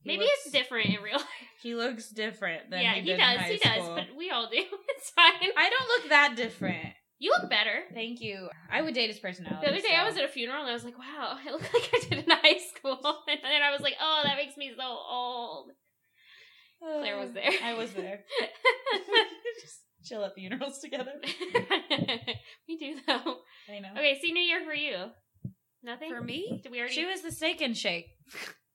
he 0.03 0.11
Maybe 0.11 0.21
looks- 0.23 0.47
it's 0.47 0.53
different 0.53 0.87
in 0.87 1.03
real 1.03 1.17
life. 1.19 1.27
He 1.63 1.75
looks 1.75 2.09
different 2.11 2.71
than 2.71 2.83
yeah, 2.83 2.95
he, 2.95 3.01
he, 3.03 3.17
does. 3.17 3.41
He 3.47 3.57
does. 3.59 3.83
school. 3.83 3.95
But 3.97 4.17
we 4.17 4.31
all 4.31 4.49
do. 4.51 4.59
It's 4.99 5.11
fine. 5.11 5.51
I 5.57 5.71
don't 5.71 5.89
look 5.89 6.09
that 6.11 6.35
different. 6.37 6.89
You 7.21 7.33
look 7.41 7.49
better. 7.51 7.83
Thank 7.95 8.21
you. 8.21 8.49
I 8.71 8.83
would 8.83 8.95
date 8.95 9.11
his 9.11 9.19
personality. 9.21 9.65
The 9.65 9.73
other 9.73 9.81
day 9.81 9.95
I 9.97 10.05
was 10.05 10.17
at 10.17 10.25
a 10.25 10.29
funeral 10.29 10.61
and 10.63 10.71
I 10.71 10.73
was 10.73 10.85
like, 10.85 10.99
wow, 10.99 11.37
I 11.47 11.51
look 11.53 11.63
like 11.63 11.89
I 11.93 12.01
did 12.09 12.25
in 12.25 12.31
high 12.31 12.59
school. 12.77 12.99
And 13.29 13.39
then 13.43 13.63
I 13.63 13.71
was 13.73 13.81
like, 13.81 13.95
oh, 14.01 14.21
that 14.25 14.37
makes 14.37 14.57
me 14.57 14.73
so 14.77 14.83
old. 14.85 15.71
Claire 16.81 17.19
was 17.19 17.33
there. 17.33 17.51
I 17.65 17.75
was 17.75 17.93
there. 17.93 18.21
Just 19.61 19.81
chill 20.05 20.25
at 20.25 20.35
funerals 20.35 20.79
together. 20.79 21.13
we 22.69 22.77
do 22.79 22.95
though. 23.07 23.37
I 23.69 23.79
know. 23.81 23.93
Okay, 23.97 24.19
see 24.23 24.33
New 24.33 24.43
Year 24.43 24.63
for 24.65 24.75
you. 24.75 25.07
Nothing? 25.83 26.11
For 26.11 26.21
me? 26.21 26.61
Did 26.63 26.71
we 26.73 26.79
already 26.79 26.95
She 26.95 27.05
was 27.07 27.23
the 27.23 27.33
steak 27.33 27.61
and 27.61 27.77
shake. 27.77 28.07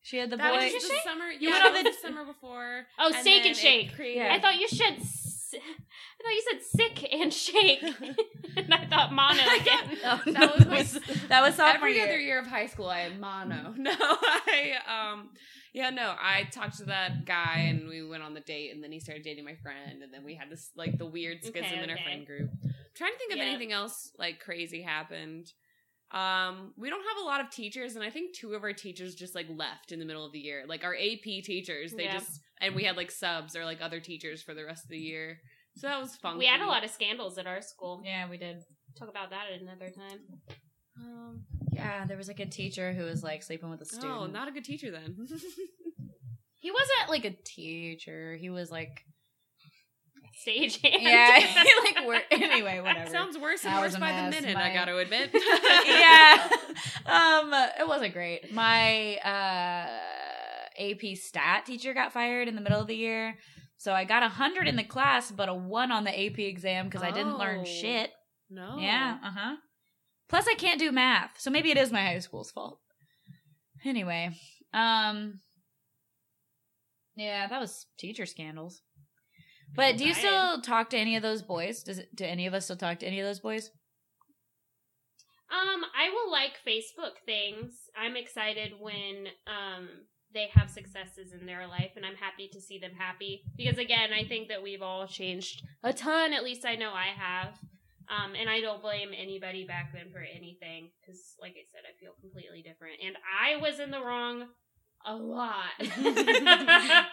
She 0.03 0.17
had 0.17 0.29
the 0.29 0.37
That 0.37 0.51
boy. 0.53 0.63
was 0.65 0.73
just 0.73 0.87
the 0.87 0.97
summer. 1.03 1.25
You 1.31 1.49
yeah, 1.49 1.63
went 1.63 1.77
on 1.77 1.83
the- 1.83 1.89
the 1.91 1.97
summer 1.97 2.25
before. 2.25 2.85
Oh, 2.99 3.07
and 3.07 3.15
steak 3.15 3.45
and 3.45 3.55
shake. 3.55 3.95
created- 3.95 4.17
Yeah. 4.17 4.33
I 4.33 4.39
thought 4.39 4.59
you 4.59 4.67
should 4.67 4.99
s- 4.99 5.55
I 5.55 6.23
thought 6.23 6.33
you 6.33 6.43
said 6.51 6.61
sick 6.63 7.13
and 7.13 7.33
shake. 7.33 7.83
and 8.57 8.73
I 8.73 8.85
thought 8.85 9.11
mono 9.13 9.43
again. 9.61 9.97
Oh, 10.03 10.21
That 10.25 10.33
no, 10.59 10.75
was 10.75 10.95
my- 10.95 11.13
that 11.29 11.41
was 11.41 11.55
sophomore 11.55 11.87
Every 11.89 11.95
year. 11.95 12.05
other 12.07 12.19
year 12.19 12.39
of 12.39 12.47
high 12.47 12.65
school, 12.67 12.87
I 12.89 12.99
had 13.01 13.19
mono. 13.19 13.73
No, 13.77 13.91
I 13.99 14.73
um, 14.87 15.29
yeah, 15.73 15.89
no, 15.89 16.15
I 16.19 16.43
talked 16.51 16.77
to 16.79 16.85
that 16.85 17.25
guy 17.25 17.65
and 17.69 17.87
we 17.87 18.03
went 18.05 18.23
on 18.23 18.33
the 18.33 18.39
date, 18.41 18.73
and 18.73 18.83
then 18.83 18.91
he 18.91 18.99
started 18.99 19.23
dating 19.23 19.45
my 19.45 19.55
friend, 19.55 20.01
and 20.03 20.13
then 20.13 20.23
we 20.23 20.35
had 20.35 20.49
this 20.49 20.69
like 20.75 20.97
the 20.97 21.05
weird 21.05 21.43
schism 21.43 21.63
Okay, 21.65 21.83
in 21.83 21.89
our 21.89 21.97
friend 21.97 22.25
group. 22.25 22.49
I'm 22.63 22.73
trying 22.95 23.13
to 23.13 23.17
think 23.19 23.31
of 23.31 23.37
Yeah. 23.37 23.43
anything 23.45 23.71
else 23.71 24.11
like 24.17 24.39
crazy 24.39 24.81
happened. 24.81 25.51
Um, 26.13 26.73
we 26.77 26.89
don't 26.89 27.03
have 27.03 27.17
a 27.23 27.25
lot 27.25 27.41
of 27.41 27.49
teachers, 27.49 27.95
and 27.95 28.03
I 28.03 28.09
think 28.09 28.35
two 28.35 28.53
of 28.53 28.63
our 28.63 28.73
teachers 28.73 29.15
just 29.15 29.33
like 29.35 29.47
left 29.49 29.91
in 29.91 29.99
the 29.99 30.05
middle 30.05 30.25
of 30.25 30.31
the 30.31 30.39
year. 30.39 30.63
Like 30.67 30.83
our 30.83 30.93
AP 30.95 31.23
teachers, 31.43 31.91
they 31.93 32.03
Yeah. 32.05 32.13
just 32.19 32.39
and 32.61 32.75
we 32.75 32.83
had 32.83 32.95
like 32.95 33.09
subs 33.11 33.55
or 33.55 33.65
like 33.65 33.81
other 33.81 33.99
teachers 33.99 34.41
for 34.43 34.53
the 34.53 34.63
rest 34.63 34.83
of 34.85 34.89
the 34.89 34.97
year. 34.99 35.39
So 35.75 35.87
that 35.87 35.99
was 35.99 36.15
fun. 36.15 36.37
We 36.37 36.45
had 36.45 36.61
a 36.61 36.67
lot 36.67 36.83
of 36.83 36.91
scandals 36.91 37.37
at 37.39 37.47
our 37.47 37.61
school. 37.61 38.01
yeah, 38.05 38.29
we 38.29 38.37
did. 38.37 38.63
Talk 38.97 39.09
about 39.09 39.31
that 39.31 39.45
at 39.53 39.59
another 39.61 39.89
time. 39.89 40.19
Um, 40.97 41.41
Yeah, 41.71 42.05
there 42.05 42.15
was 42.17 42.27
like 42.27 42.39
a 42.39 42.45
teacher 42.45 42.93
who 42.93 43.05
was 43.05 43.23
like 43.23 43.41
sleeping 43.41 43.71
with 43.71 43.81
a 43.81 43.85
student. 43.85 44.13
oh, 44.13 44.25
not 44.27 44.47
a 44.47 44.51
good 44.51 44.63
teacher 44.65 44.91
then. 44.91 45.15
He 46.59 46.71
wasn't 46.71 47.09
like 47.09 47.25
a 47.25 47.35
teacher. 47.43 48.37
He 48.39 48.49
was 48.49 48.71
like 48.71 49.03
stage 50.35 50.79
hand. 50.83 51.01
yeah, 51.01 51.63
like 51.83 52.05
we're 52.07 52.21
anyway, 52.31 52.79
whatever. 52.79 53.09
Sounds 53.09 53.37
worse 53.37 53.63
and 53.65 53.73
That 53.73 53.81
worse 53.81 53.97
by 53.97 54.11
the 54.23 54.29
minute. 54.29 54.53
My- 54.55 54.71
I 54.71 54.73
got 54.73 54.85
to 54.85 54.97
admit. 54.97 55.31
yeah. 55.85 56.49
Um, 57.05 57.53
it 57.79 57.87
wasn't 57.87 58.13
great. 58.13 58.51
My 58.53 59.15
uh 59.17 59.87
AP 60.79 61.15
stat 61.15 61.65
teacher 61.65 61.93
got 61.93 62.13
fired 62.13 62.47
in 62.47 62.55
the 62.55 62.61
middle 62.61 62.79
of 62.81 62.87
the 62.87 62.95
year. 62.95 63.35
So 63.77 63.93
I 63.93 64.05
got 64.05 64.23
a 64.23 64.29
hundred 64.29 64.67
in 64.67 64.75
the 64.77 64.83
class, 64.83 65.29
but 65.31 65.49
a 65.49 65.53
one 65.53 65.91
on 65.91 66.03
the 66.05 66.09
AP 66.11 66.39
exam 66.39 66.85
because 66.85 67.03
I 67.03 67.11
didn't 67.11 67.33
Oh. 67.33 67.37
learn 67.37 67.65
shit. 67.65 68.11
No. 68.49 68.77
Yeah, 68.79 69.17
uh 69.23 69.31
huh. 69.35 69.55
Plus, 70.29 70.47
I 70.47 70.53
can't 70.55 70.79
do 70.79 70.91
math, 70.91 71.31
so 71.39 71.51
maybe 71.51 71.69
it 71.69 71.77
is 71.77 71.91
my 71.91 72.01
high 72.03 72.19
school's 72.19 72.49
fault. 72.49 72.79
Anyway, 73.85 74.29
um, 74.73 75.39
yeah, 77.15 77.45
that 77.47 77.59
was 77.59 77.85
teacher 77.99 78.25
scandals. 78.25 78.81
But 79.75 79.97
do 79.97 80.05
you 80.05 80.13
still 80.13 80.61
talk 80.61 80.89
to 80.91 80.97
any 80.97 81.15
of 81.15 81.23
those 81.23 81.41
boys? 81.41 81.83
Does 81.83 81.99
it, 81.99 82.15
do 82.15 82.25
any 82.25 82.45
of 82.45 82.53
us 82.53 82.65
still 82.65 82.75
talk 82.75 82.99
to 82.99 83.07
any 83.07 83.19
of 83.19 83.25
those 83.25 83.39
boys? 83.39 83.71
Um, 85.51 85.83
I 85.95 86.09
will 86.09 86.31
like 86.31 86.53
Facebook 86.67 87.17
things. 87.25 87.73
I'm 87.95 88.15
excited 88.15 88.73
when 88.79 89.27
um 89.47 89.87
they 90.33 90.49
have 90.53 90.69
successes 90.69 91.31
in 91.39 91.45
their 91.45 91.67
life 91.67 91.91
and 91.95 92.03
I'm 92.03 92.15
happy 92.15 92.49
to 92.53 92.61
see 92.61 92.79
them 92.79 92.93
happy. 92.97 93.43
Because 93.55 93.77
again, 93.77 94.11
I 94.13 94.23
think 94.27 94.47
that 94.49 94.63
we've 94.63 94.81
all 94.81 95.07
changed 95.07 95.63
a 95.83 95.93
ton, 95.93 96.33
at 96.33 96.43
least 96.43 96.65
I 96.65 96.75
know 96.75 96.91
I 96.91 97.09
have. 97.15 97.53
Um, 98.09 98.33
and 98.35 98.49
I 98.49 98.59
don't 98.59 98.81
blame 98.81 99.11
anybody 99.15 99.65
back 99.65 99.93
then 99.93 100.11
for 100.11 100.19
anything 100.19 100.89
because, 100.99 101.35
like 101.39 101.51
I 101.51 101.63
said, 101.71 101.83
I 101.87 101.93
feel 101.99 102.11
completely 102.19 102.61
different. 102.61 102.95
And 103.05 103.15
I 103.23 103.61
was 103.61 103.79
in 103.79 103.91
the 103.91 104.01
wrong 104.01 104.47
a 105.05 105.15
lot. 105.15 105.71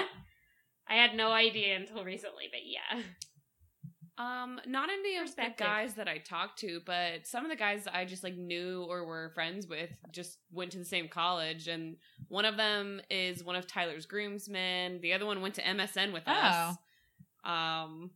I 0.88 0.94
had 0.94 1.14
no 1.14 1.30
idea 1.32 1.76
until 1.76 2.04
recently, 2.04 2.44
but 2.50 2.60
yeah. 2.64 3.02
Um, 4.16 4.60
not 4.66 4.90
any 4.90 5.16
of 5.16 5.34
the 5.34 5.46
guys 5.56 5.94
that 5.94 6.06
I 6.06 6.18
talked 6.18 6.60
to, 6.60 6.80
but 6.86 7.26
some 7.26 7.44
of 7.44 7.50
the 7.50 7.56
guys 7.56 7.88
I 7.92 8.04
just 8.04 8.22
like 8.22 8.36
knew 8.36 8.84
or 8.88 9.04
were 9.04 9.32
friends 9.34 9.66
with 9.66 9.90
just 10.12 10.38
went 10.52 10.70
to 10.72 10.78
the 10.78 10.84
same 10.84 11.08
college, 11.08 11.66
and 11.66 11.96
one 12.28 12.44
of 12.44 12.56
them 12.56 13.00
is 13.10 13.42
one 13.42 13.56
of 13.56 13.66
Tyler's 13.66 14.06
groomsmen. 14.06 15.00
The 15.00 15.14
other 15.14 15.26
one 15.26 15.40
went 15.40 15.54
to 15.54 15.62
MSN 15.62 16.12
with 16.12 16.28
us. 16.28 16.76
Um, 17.44 18.10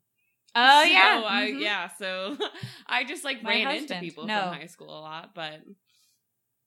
Oh 0.54 0.82
so 0.84 0.88
yeah, 0.88 1.22
I, 1.26 1.50
Mhm. 1.50 1.60
yeah. 1.62 1.88
So 1.98 2.36
I 2.86 3.02
just 3.04 3.24
like 3.24 3.42
My 3.42 3.50
ran 3.50 3.66
husband, 3.66 3.90
into 3.90 4.00
people 4.00 4.26
no. 4.26 4.40
from 4.42 4.54
high 4.54 4.66
school 4.66 4.88
a 4.90 5.00
lot, 5.00 5.34
but 5.34 5.60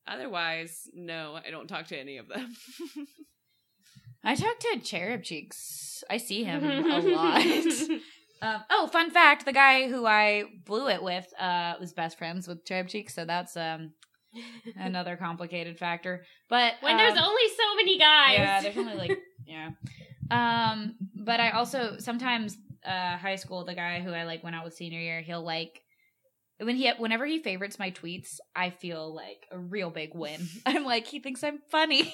otherwise, 0.08 0.90
no, 0.94 1.40
I 1.44 1.52
don't 1.52 1.68
talk 1.68 1.88
to 1.88 1.98
any 1.98 2.18
of 2.18 2.28
them. 2.28 2.54
I 4.24 4.36
talk 4.36 4.60
to 4.60 4.80
Cherub 4.84 5.24
Cheeks. 5.24 6.04
I 6.10 6.18
see 6.18 6.44
him 6.46 6.64
a 6.64 7.00
lot. 7.00 7.46
Um, 8.44 8.64
oh, 8.72 8.88
fun 8.88 9.12
fact: 9.12 9.46
the 9.46 9.54
guy 9.54 9.88
who 9.88 10.08
I 10.08 10.46
blew 10.66 10.90
it 10.90 11.04
with 11.04 11.32
uh, 11.40 11.76
was 11.80 11.94
best 11.94 12.18
friends 12.18 12.48
with 12.48 12.66
Cherub 12.66 12.88
Cheeks, 12.88 13.14
so 13.14 13.24
that's 13.24 13.56
um, 13.56 13.92
another 14.76 15.16
complicated 15.16 15.78
factor. 15.78 16.24
But 16.50 16.74
when 16.82 16.98
there's 16.98 17.18
um, 17.20 17.24
only 17.24 17.44
so 17.56 17.76
many 17.76 18.00
guys. 18.00 18.38
yeah, 18.40 18.62
there's 18.62 18.78
only 18.78 18.96
like 18.96 19.20
yeah. 19.46 19.70
Um, 20.32 20.96
but 21.16 21.40
I 21.40 21.52
also 21.52 21.98
sometimes 22.00 22.58
uh, 22.86 23.18
high 23.18 23.36
school 23.36 23.64
the 23.64 23.76
guy 23.76 24.00
who 24.00 24.12
I 24.12 24.24
like 24.24 24.44
went 24.44 24.56
out 24.56 24.64
with 24.64 24.74
senior 24.74 25.00
year, 25.00 25.22
he'll 25.22 25.44
like 25.44 25.82
when 26.60 26.76
he 26.76 26.90
whenever 26.98 27.26
he 27.26 27.40
favorites 27.40 27.78
my 27.78 27.92
tweets, 27.92 28.40
I 28.56 28.70
feel 28.70 29.14
like 29.14 29.46
a 29.52 29.60
real 29.60 29.90
big 29.90 30.16
win. 30.16 30.48
I'm 30.66 30.86
like 30.86 31.06
he 31.06 31.20
thinks 31.20 31.44
I'm 31.44 31.60
funny. 31.70 32.14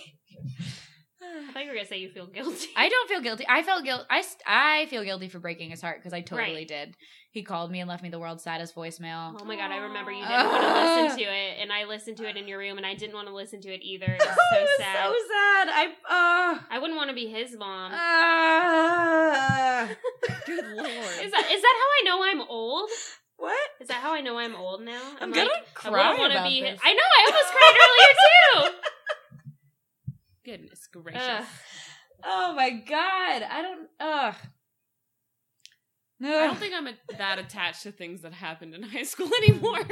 I 1.49 1.51
thought 1.51 1.63
you 1.63 1.69
were 1.69 1.75
gonna 1.75 1.87
say 1.87 1.97
you 1.97 2.09
feel 2.09 2.27
guilty. 2.27 2.67
I 2.75 2.89
don't 2.89 3.09
feel 3.09 3.21
guilty. 3.21 3.45
I 3.49 3.63
felt 3.63 3.83
guilt. 3.83 4.05
I 4.09 4.21
st- 4.21 4.41
I 4.45 4.85
feel 4.87 5.03
guilty 5.03 5.29
for 5.29 5.39
breaking 5.39 5.69
his 5.71 5.81
heart 5.81 5.97
because 5.99 6.13
I 6.13 6.21
totally 6.21 6.53
Right. 6.57 6.67
did. 6.67 6.95
He 7.31 7.43
called 7.43 7.69
me 7.71 7.79
and 7.81 7.87
left 7.89 8.01
me 8.03 8.09
the 8.09 8.19
world's 8.19 8.43
saddest 8.43 8.75
voicemail. 8.75 9.37
Oh 9.39 9.45
my 9.45 9.55
god, 9.55 9.71
I 9.71 9.77
remember 9.77 10.11
you 10.11 10.25
didn't 10.25 10.47
want 10.47 10.63
to 10.63 11.03
listen 11.03 11.17
to 11.23 11.23
it, 11.25 11.57
and 11.59 11.71
I 11.71 11.83
listened 11.85 12.17
to 12.17 12.27
it 12.29 12.35
in 12.37 12.47
your 12.47 12.57
room, 12.59 12.77
and 12.77 12.85
I 12.85 12.93
didn't 12.95 13.13
want 13.15 13.27
to 13.27 13.33
listen 13.33 13.61
to 13.61 13.69
it 13.73 13.81
either. 13.83 14.05
It 14.05 14.19
was 14.25 14.27
so 14.27 14.57
It 14.57 14.61
was 14.61 14.69
sad. 14.79 15.05
So 15.05 15.13
sad. 15.27 15.69
I 15.69 15.85
uh, 16.07 16.59
I 16.71 16.79
wouldn't 16.79 16.97
want 16.97 17.09
to 17.09 17.15
be 17.15 17.27
his 17.27 17.55
mom. 17.57 17.91
uh 17.93 19.87
Good 20.45 20.65
lord. 20.65 21.15
is 21.23 21.31
that 21.31 21.49
is 21.51 21.61
that 21.61 21.75
how 21.79 21.87
I 21.87 22.01
know 22.05 22.23
I'm 22.23 22.41
old? 22.49 22.89
what? 23.37 23.69
Is 23.79 23.87
that 23.89 24.01
how 24.01 24.13
I 24.13 24.21
know 24.21 24.37
I'm 24.37 24.55
old 24.55 24.81
now? 24.81 25.01
I'm 25.21 25.29
like, 25.31 25.39
gonna 25.41 25.49
I 25.53 25.63
cry 25.73 26.17
to 26.17 26.25
about 26.25 26.47
be. 26.47 26.61
this. 26.61 26.79
I 26.83 26.93
know. 26.93 26.99
I 27.17 27.25
almost 27.27 27.51
cried 27.53 27.77
earlier 27.85 28.13
too. 28.71 28.77
Goodness 30.47 30.87
gracious. 30.91 31.21
Ugh. 31.21 31.45
Oh 32.23 32.53
my 32.55 32.69
god. 32.71 33.43
I 33.43 33.61
don't. 33.61 33.87
Ugh. 33.99 34.35
No. 36.19 36.39
I 36.39 36.47
don't 36.47 36.57
think 36.57 36.73
I'm 36.73 36.87
a- 36.87 36.93
that 37.17 37.37
attached 37.37 37.83
to 37.83 37.91
things 37.91 38.21
that 38.23 38.33
happened 38.33 38.73
in 38.73 38.81
high 38.95 39.03
school 39.03 39.29
anymore. 39.43 39.79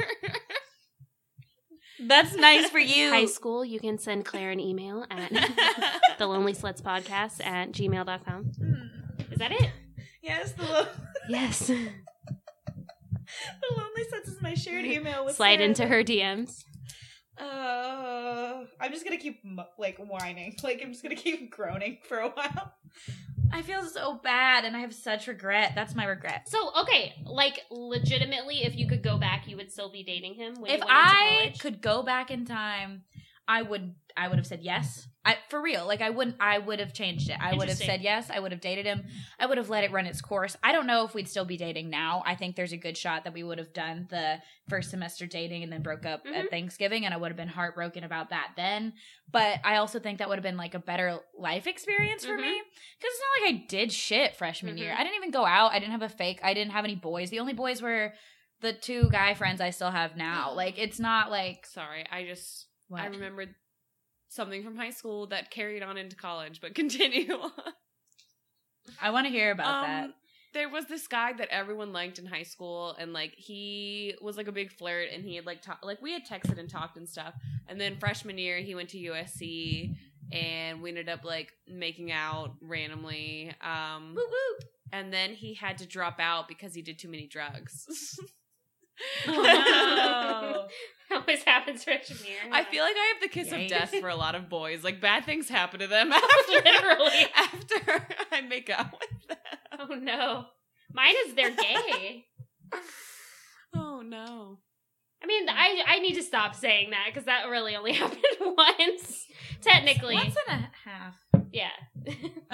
That's 1.98 2.34
nice 2.36 2.68
for 2.68 2.78
you. 2.78 3.10
High 3.10 3.24
school, 3.26 3.64
you 3.64 3.80
can 3.80 3.98
send 3.98 4.24
Claire 4.26 4.50
an 4.50 4.60
email 4.60 5.06
at 5.10 5.30
the 6.18 6.26
Lonely 6.26 6.52
Sluts 6.52 6.82
Podcast 6.82 7.44
at 7.44 7.72
gmail.com. 7.72 8.44
Hmm. 8.44 8.74
Is 9.32 9.38
that 9.38 9.52
it? 9.52 9.70
Yes, 10.22 10.52
the, 10.52 10.64
lo- 10.64 10.86
Yes. 11.28 11.66
the 11.68 11.74
lonely 13.76 14.04
sense 14.10 14.28
is 14.28 14.42
my 14.42 14.54
shared 14.54 14.84
email 14.84 15.24
with 15.24 15.36
Slide 15.36 15.54
Sarah. 15.56 15.64
into 15.68 15.86
her 15.86 16.02
DMs. 16.02 16.64
Uh, 17.38 18.64
I'm 18.80 18.92
just 18.92 19.04
gonna 19.04 19.18
keep 19.18 19.42
like 19.78 19.98
whining. 19.98 20.56
Like 20.62 20.80
I'm 20.82 20.90
just 20.92 21.02
gonna 21.02 21.14
keep 21.14 21.50
groaning 21.50 21.98
for 22.08 22.18
a 22.18 22.28
while. 22.30 22.72
I 23.52 23.62
feel 23.62 23.84
so 23.84 24.14
bad, 24.24 24.64
and 24.64 24.76
I 24.76 24.80
have 24.80 24.94
such 24.94 25.26
regret. 25.28 25.72
That's 25.74 25.94
my 25.94 26.04
regret. 26.04 26.48
So, 26.48 26.72
okay, 26.82 27.14
like 27.24 27.60
legitimately, 27.70 28.64
if 28.64 28.74
you 28.74 28.88
could 28.88 29.02
go 29.02 29.18
back, 29.18 29.46
you 29.46 29.56
would 29.56 29.70
still 29.70 29.90
be 29.90 30.02
dating 30.02 30.34
him 30.34 30.54
when 30.60 30.70
if 30.70 30.80
you 30.80 30.86
went 30.86 30.90
I 30.90 31.36
college? 31.42 31.58
could 31.60 31.80
go 31.80 32.02
back 32.02 32.30
in 32.30 32.44
time, 32.44 33.02
I 33.48 33.62
would. 33.62 33.94
I 34.18 34.28
would 34.28 34.38
have 34.38 34.46
said 34.46 34.60
yes. 34.62 35.06
I 35.26 35.36
for 35.50 35.60
real. 35.60 35.86
Like 35.86 36.00
I 36.00 36.08
wouldn't. 36.10 36.36
I 36.40 36.58
would 36.58 36.80
have 36.80 36.94
changed 36.94 37.28
it. 37.28 37.36
I 37.38 37.54
would 37.54 37.68
have 37.68 37.76
said 37.76 38.00
yes. 38.00 38.30
I 38.30 38.40
would 38.40 38.50
have 38.50 38.60
dated 38.62 38.86
him. 38.86 39.04
I 39.38 39.44
would 39.46 39.58
have 39.58 39.68
let 39.68 39.84
it 39.84 39.92
run 39.92 40.06
its 40.06 40.22
course. 40.22 40.56
I 40.62 40.72
don't 40.72 40.86
know 40.86 41.04
if 41.04 41.14
we'd 41.14 41.28
still 41.28 41.44
be 41.44 41.56
dating 41.58 41.90
now. 41.90 42.22
I 42.24 42.34
think 42.34 42.56
there's 42.56 42.72
a 42.72 42.76
good 42.78 42.96
shot 42.96 43.24
that 43.24 43.34
we 43.34 43.42
would 43.42 43.58
have 43.58 43.72
done 43.74 44.06
the 44.08 44.38
first 44.68 44.90
semester 44.90 45.26
dating 45.26 45.62
and 45.64 45.70
then 45.72 45.82
broke 45.82 46.06
up 46.06 46.24
Mhm. 46.24 46.34
at 46.34 46.50
Thanksgiving, 46.50 47.04
and 47.04 47.12
I 47.12 47.18
would 47.18 47.28
have 47.30 47.36
been 47.36 47.46
heartbroken 47.48 48.04
about 48.04 48.30
that 48.30 48.52
then. 48.56 48.94
But 49.30 49.60
I 49.64 49.76
also 49.76 49.98
think 50.00 50.18
that 50.18 50.28
would 50.28 50.38
have 50.38 50.42
been 50.44 50.56
like 50.56 50.74
a 50.74 50.78
better 50.78 51.20
life 51.38 51.66
experience 51.66 52.24
for 52.24 52.36
Mhm. 52.38 52.40
me 52.42 52.62
because 52.98 53.14
it's 53.14 53.20
not 53.20 53.46
like 53.46 53.54
I 53.62 53.66
did 53.66 53.92
shit 53.92 54.34
freshman 54.34 54.78
year. 54.78 54.92
Mhm. 54.92 54.96
I 54.98 55.02
didn't 55.04 55.16
even 55.16 55.30
go 55.30 55.44
out. 55.44 55.72
I 55.72 55.78
didn't 55.78 55.92
have 55.92 56.02
a 56.02 56.08
fake. 56.08 56.40
I 56.42 56.54
didn't 56.54 56.72
have 56.72 56.84
any 56.84 56.96
boys. 56.96 57.28
The 57.30 57.40
only 57.40 57.52
boys 57.52 57.82
were 57.82 58.14
the 58.60 58.72
two 58.72 59.10
guy 59.10 59.34
friends 59.34 59.60
I 59.60 59.68
still 59.70 59.90
have 59.90 60.16
now. 60.16 60.52
Like 60.52 60.78
it's 60.78 60.98
not 60.98 61.30
like 61.30 61.66
Sorry, 61.66 62.06
I 62.10 62.24
just 62.24 62.68
what? 62.88 63.02
I 63.02 63.06
remembered 63.06 63.54
something 64.28 64.62
from 64.62 64.76
high 64.76 64.90
school 64.90 65.26
that 65.28 65.50
carried 65.50 65.82
on 65.82 65.96
into 65.96 66.16
college, 66.16 66.60
but 66.60 66.74
continue. 66.82 67.38
I 69.00 69.10
want 69.10 69.26
to 69.26 69.30
hear 69.32 69.50
about 69.50 69.82
that. 69.86 70.04
Um, 70.04 70.14
There 70.54 70.68
was 70.68 70.86
this 70.86 71.06
guy 71.06 71.32
that 71.34 71.48
everyone 71.50 71.92
liked 71.92 72.18
in 72.18 72.26
high 72.26 72.44
school, 72.44 72.96
and 72.98 73.12
like 73.12 73.34
he 73.36 74.14
was 74.22 74.36
like 74.36 74.48
a 74.48 74.52
big 74.52 74.72
flirt, 74.72 75.08
and 75.12 75.24
he 75.24 75.36
had 75.36 75.44
like 75.46 75.60
talk, 75.62 75.80
like 75.82 76.00
we 76.00 76.12
had 76.12 76.26
texted 76.26 76.58
and 76.58 76.68
talked 76.68 76.96
and 76.96 77.08
stuff. 77.08 77.34
And 77.68 77.80
then 77.80 77.98
freshman 77.98 78.38
year, 78.38 78.58
he 78.58 78.74
went 78.74 78.88
to 78.90 78.98
USC, 78.98 79.96
and 80.32 80.80
we 80.80 80.90
ended 80.90 81.08
up 81.08 81.24
like 81.24 81.52
making 81.68 82.12
out 82.12 82.54
randomly. 82.60 83.52
Um, 83.60 84.16
and 84.92 85.12
then 85.12 85.34
he 85.34 85.54
had 85.54 85.78
to 85.78 85.86
drop 85.86 86.20
out 86.20 86.46
because 86.48 86.74
he 86.74 86.80
did 86.82 86.98
too 86.98 87.08
many 87.08 87.26
drugs. 87.26 88.18
Oh, 89.28 90.66
always 91.12 91.42
happens 91.44 91.84
freshman 91.84 92.18
year. 92.26 92.36
I 92.52 92.64
feel 92.64 92.82
like 92.82 92.96
I 92.96 93.12
have 93.14 93.22
the 93.22 93.28
kiss 93.28 93.48
Yikes. 93.48 93.64
of 93.64 93.68
death 93.70 93.94
for 94.00 94.08
a 94.08 94.16
lot 94.16 94.34
of 94.34 94.48
boys. 94.48 94.82
Like 94.84 95.00
bad 95.00 95.24
things 95.24 95.48
happen 95.48 95.80
to 95.80 95.86
them 95.86 96.12
after 96.12 96.52
Literally. 96.52 97.26
after 97.36 98.06
I 98.32 98.40
make 98.42 98.70
out 98.70 98.92
with 98.92 99.28
them. 99.28 99.38
Oh 99.78 99.94
no. 99.94 100.44
Mine 100.92 101.14
is 101.26 101.34
they're 101.34 101.54
gay. 101.54 102.26
Oh 103.78 104.00
no. 104.00 104.58
I 105.22 105.26
mean, 105.26 105.48
I 105.50 105.82
I 105.86 105.98
need 105.98 106.14
to 106.14 106.22
stop 106.22 106.54
saying 106.54 106.90
that 106.90 107.04
because 107.08 107.26
that 107.26 107.44
really 107.50 107.76
only 107.76 107.92
happened 107.92 108.22
once. 108.40 109.26
Technically, 109.60 110.14
Once 110.14 110.34
and 110.48 110.60
a 110.64 110.88
half. 110.88 111.14
yeah. 111.52 111.70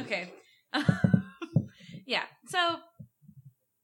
Okay. 0.01 0.33
yeah. 2.07 2.23
So, 2.49 2.77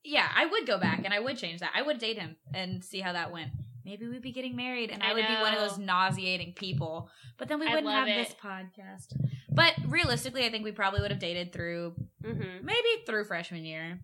yeah, 0.05 0.29
I 0.35 0.47
would 0.47 0.67
go 0.67 0.79
back 0.79 1.03
and 1.05 1.13
I 1.13 1.21
would 1.21 1.37
change 1.39 1.61
that. 1.61 1.71
I 1.75 1.83
would 1.83 1.99
date 1.99 2.19
him 2.19 2.37
and 2.55 2.85
see 2.85 3.01
how 3.01 3.13
that 3.13 3.33
went. 3.33 3.51
Maybe 3.85 4.07
we'd 4.07 4.23
be 4.23 4.33
getting 4.33 4.55
married 4.55 4.91
and 4.91 5.03
I, 5.03 5.11
I 5.11 5.15
would 5.15 5.27
be 5.27 5.35
one 5.35 5.55
of 5.55 5.61
those 5.61 5.79
nauseating 5.79 6.53
people. 6.55 7.11
But 7.39 7.49
then 7.49 7.59
we 7.59 7.67
wouldn't 7.67 7.89
have 7.89 8.07
this 8.07 8.35
podcast. 8.43 9.15
But 9.51 9.75
realistically, 9.87 10.45
I 10.45 10.51
think 10.51 10.65
we 10.65 10.73
probably 10.73 11.01
would 11.01 11.11
have 11.11 11.21
dated 11.21 11.53
through 11.53 11.95
hmm 12.23 12.59
maybe 12.63 12.89
through 13.07 13.25
freshman 13.25 13.65
year. 13.65 14.01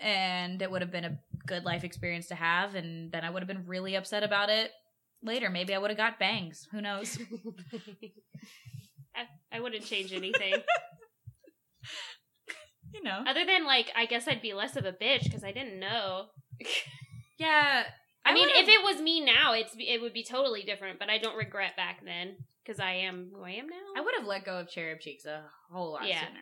And 0.00 0.60
it 0.62 0.70
would 0.70 0.82
have 0.82 0.92
been 0.92 1.04
a 1.04 1.18
good 1.46 1.64
life 1.64 1.82
experience 1.82 2.28
to 2.28 2.34
have. 2.34 2.74
And 2.74 3.10
then 3.10 3.24
I 3.24 3.30
would 3.30 3.42
have 3.42 3.48
been 3.48 3.66
really 3.66 3.96
upset 3.96 4.22
about 4.22 4.48
it 4.48 4.70
later. 5.22 5.50
Maybe 5.50 5.74
I 5.74 5.78
would 5.78 5.90
have 5.90 5.96
got 5.96 6.18
bangs. 6.18 6.68
Who 6.70 6.80
knows? 6.80 7.18
I, 9.16 9.24
I 9.50 9.60
wouldn't 9.60 9.84
change 9.84 10.12
anything. 10.12 10.54
you 12.96 13.02
know. 13.04 13.22
Other 13.26 13.44
than 13.44 13.64
like, 13.66 13.90
I 13.96 14.06
guess 14.06 14.26
I'd 14.26 14.42
be 14.42 14.54
less 14.54 14.76
of 14.76 14.84
a 14.84 14.92
bitch 14.92 15.24
because 15.24 15.44
I 15.44 15.52
didn't 15.52 15.78
know. 15.78 16.26
Yeah. 17.38 17.82
I, 18.24 18.32
mean, 18.32 18.46
would've- 18.46 18.56
if 18.62 18.68
it 18.68 18.82
was 18.82 19.00
me 19.02 19.20
now, 19.20 19.52
it's 19.52 19.74
it 19.78 20.00
would 20.00 20.14
be 20.14 20.24
totally 20.24 20.62
different. 20.62 20.98
But 20.98 21.10
I 21.10 21.18
don't 21.18 21.36
regret 21.36 21.76
back 21.76 21.98
then 22.02 22.36
because 22.64 22.80
I 22.80 22.92
am 22.92 23.30
who 23.30 23.42
I 23.44 23.50
am 23.50 23.68
now. 23.68 23.76
I 23.94 24.00
would 24.00 24.14
have 24.16 24.26
let 24.26 24.46
go 24.46 24.58
of 24.58 24.70
cherub 24.70 25.00
cheeks 25.00 25.26
a 25.26 25.42
whole 25.70 25.92
lot 25.92 26.08
Yeah. 26.08 26.20
sooner. 26.20 26.40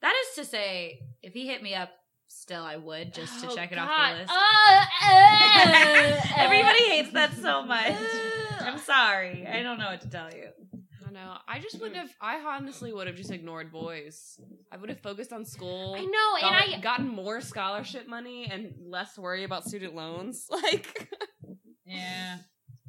That 0.00 0.14
is 0.22 0.34
to 0.36 0.44
say, 0.50 1.00
if 1.22 1.34
he 1.34 1.46
hit 1.46 1.62
me 1.62 1.74
up, 1.74 1.90
still 2.28 2.62
I 2.64 2.76
would 2.76 3.12
just 3.12 3.40
to 3.44 3.50
Oh, 3.50 3.54
check 3.54 3.72
it 3.72 3.78
off 3.78 3.90
the 3.90 4.18
list. 4.20 4.30
Uh, 4.32 4.84
uh, 5.06 6.20
Everybody 6.38 6.82
hates 6.88 7.12
that 7.12 7.34
so 7.36 7.62
much. 7.62 7.92
I'm 8.60 8.78
sorry. 8.78 9.46
I 9.46 9.62
don't 9.62 9.78
know 9.78 9.90
what 9.90 10.00
to 10.00 10.08
tell 10.08 10.30
you. 10.34 10.48
I 11.16 11.24
know. 11.24 11.34
I 11.48 11.58
just 11.58 11.78
wouldn't 11.80 11.96
have. 11.96 12.10
I 12.20 12.38
honestly 12.40 12.92
would 12.92 13.06
have 13.06 13.16
just 13.16 13.30
ignored 13.30 13.70
boys. 13.70 14.38
I 14.70 14.76
would 14.76 14.88
have 14.88 15.00
focused 15.00 15.32
on 15.32 15.44
school. 15.44 15.94
I 15.96 16.00
know, 16.04 16.46
and 16.48 16.54
I 16.76 16.80
gotten 16.80 17.08
more 17.08 17.40
scholarship 17.40 18.08
money 18.08 18.48
and 18.50 18.74
less 18.84 19.18
worry 19.18 19.44
about 19.44 19.64
student 19.64 19.94
loans. 19.94 20.46
Like, 20.50 21.08
Yeah. 21.84 22.38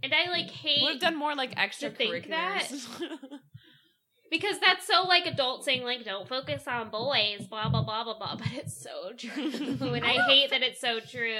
and 0.01 0.13
I 0.13 0.29
like 0.29 0.49
hate. 0.49 0.81
would 0.83 0.91
have 0.93 1.01
done 1.01 1.17
more 1.17 1.35
like 1.35 1.53
to 1.55 1.89
think 1.89 2.29
that. 2.29 2.69
extracurriculars. 4.33 4.41
because 4.41 4.59
that's 4.59 4.87
so 4.87 5.03
like 5.07 5.25
adult 5.25 5.63
saying 5.63 5.83
like 5.83 6.03
don't 6.03 6.27
focus 6.27 6.63
on 6.67 6.89
boys, 6.89 7.47
blah 7.47 7.69
blah 7.69 7.83
blah 7.83 8.03
blah 8.03 8.17
blah. 8.17 8.35
But 8.37 8.47
it's 8.53 8.75
so 8.81 9.11
true, 9.17 9.31
and 9.93 10.05
I 10.05 10.21
hate 10.27 10.49
that 10.51 10.61
it's 10.63 10.79
so 10.81 10.99
true. 10.99 11.31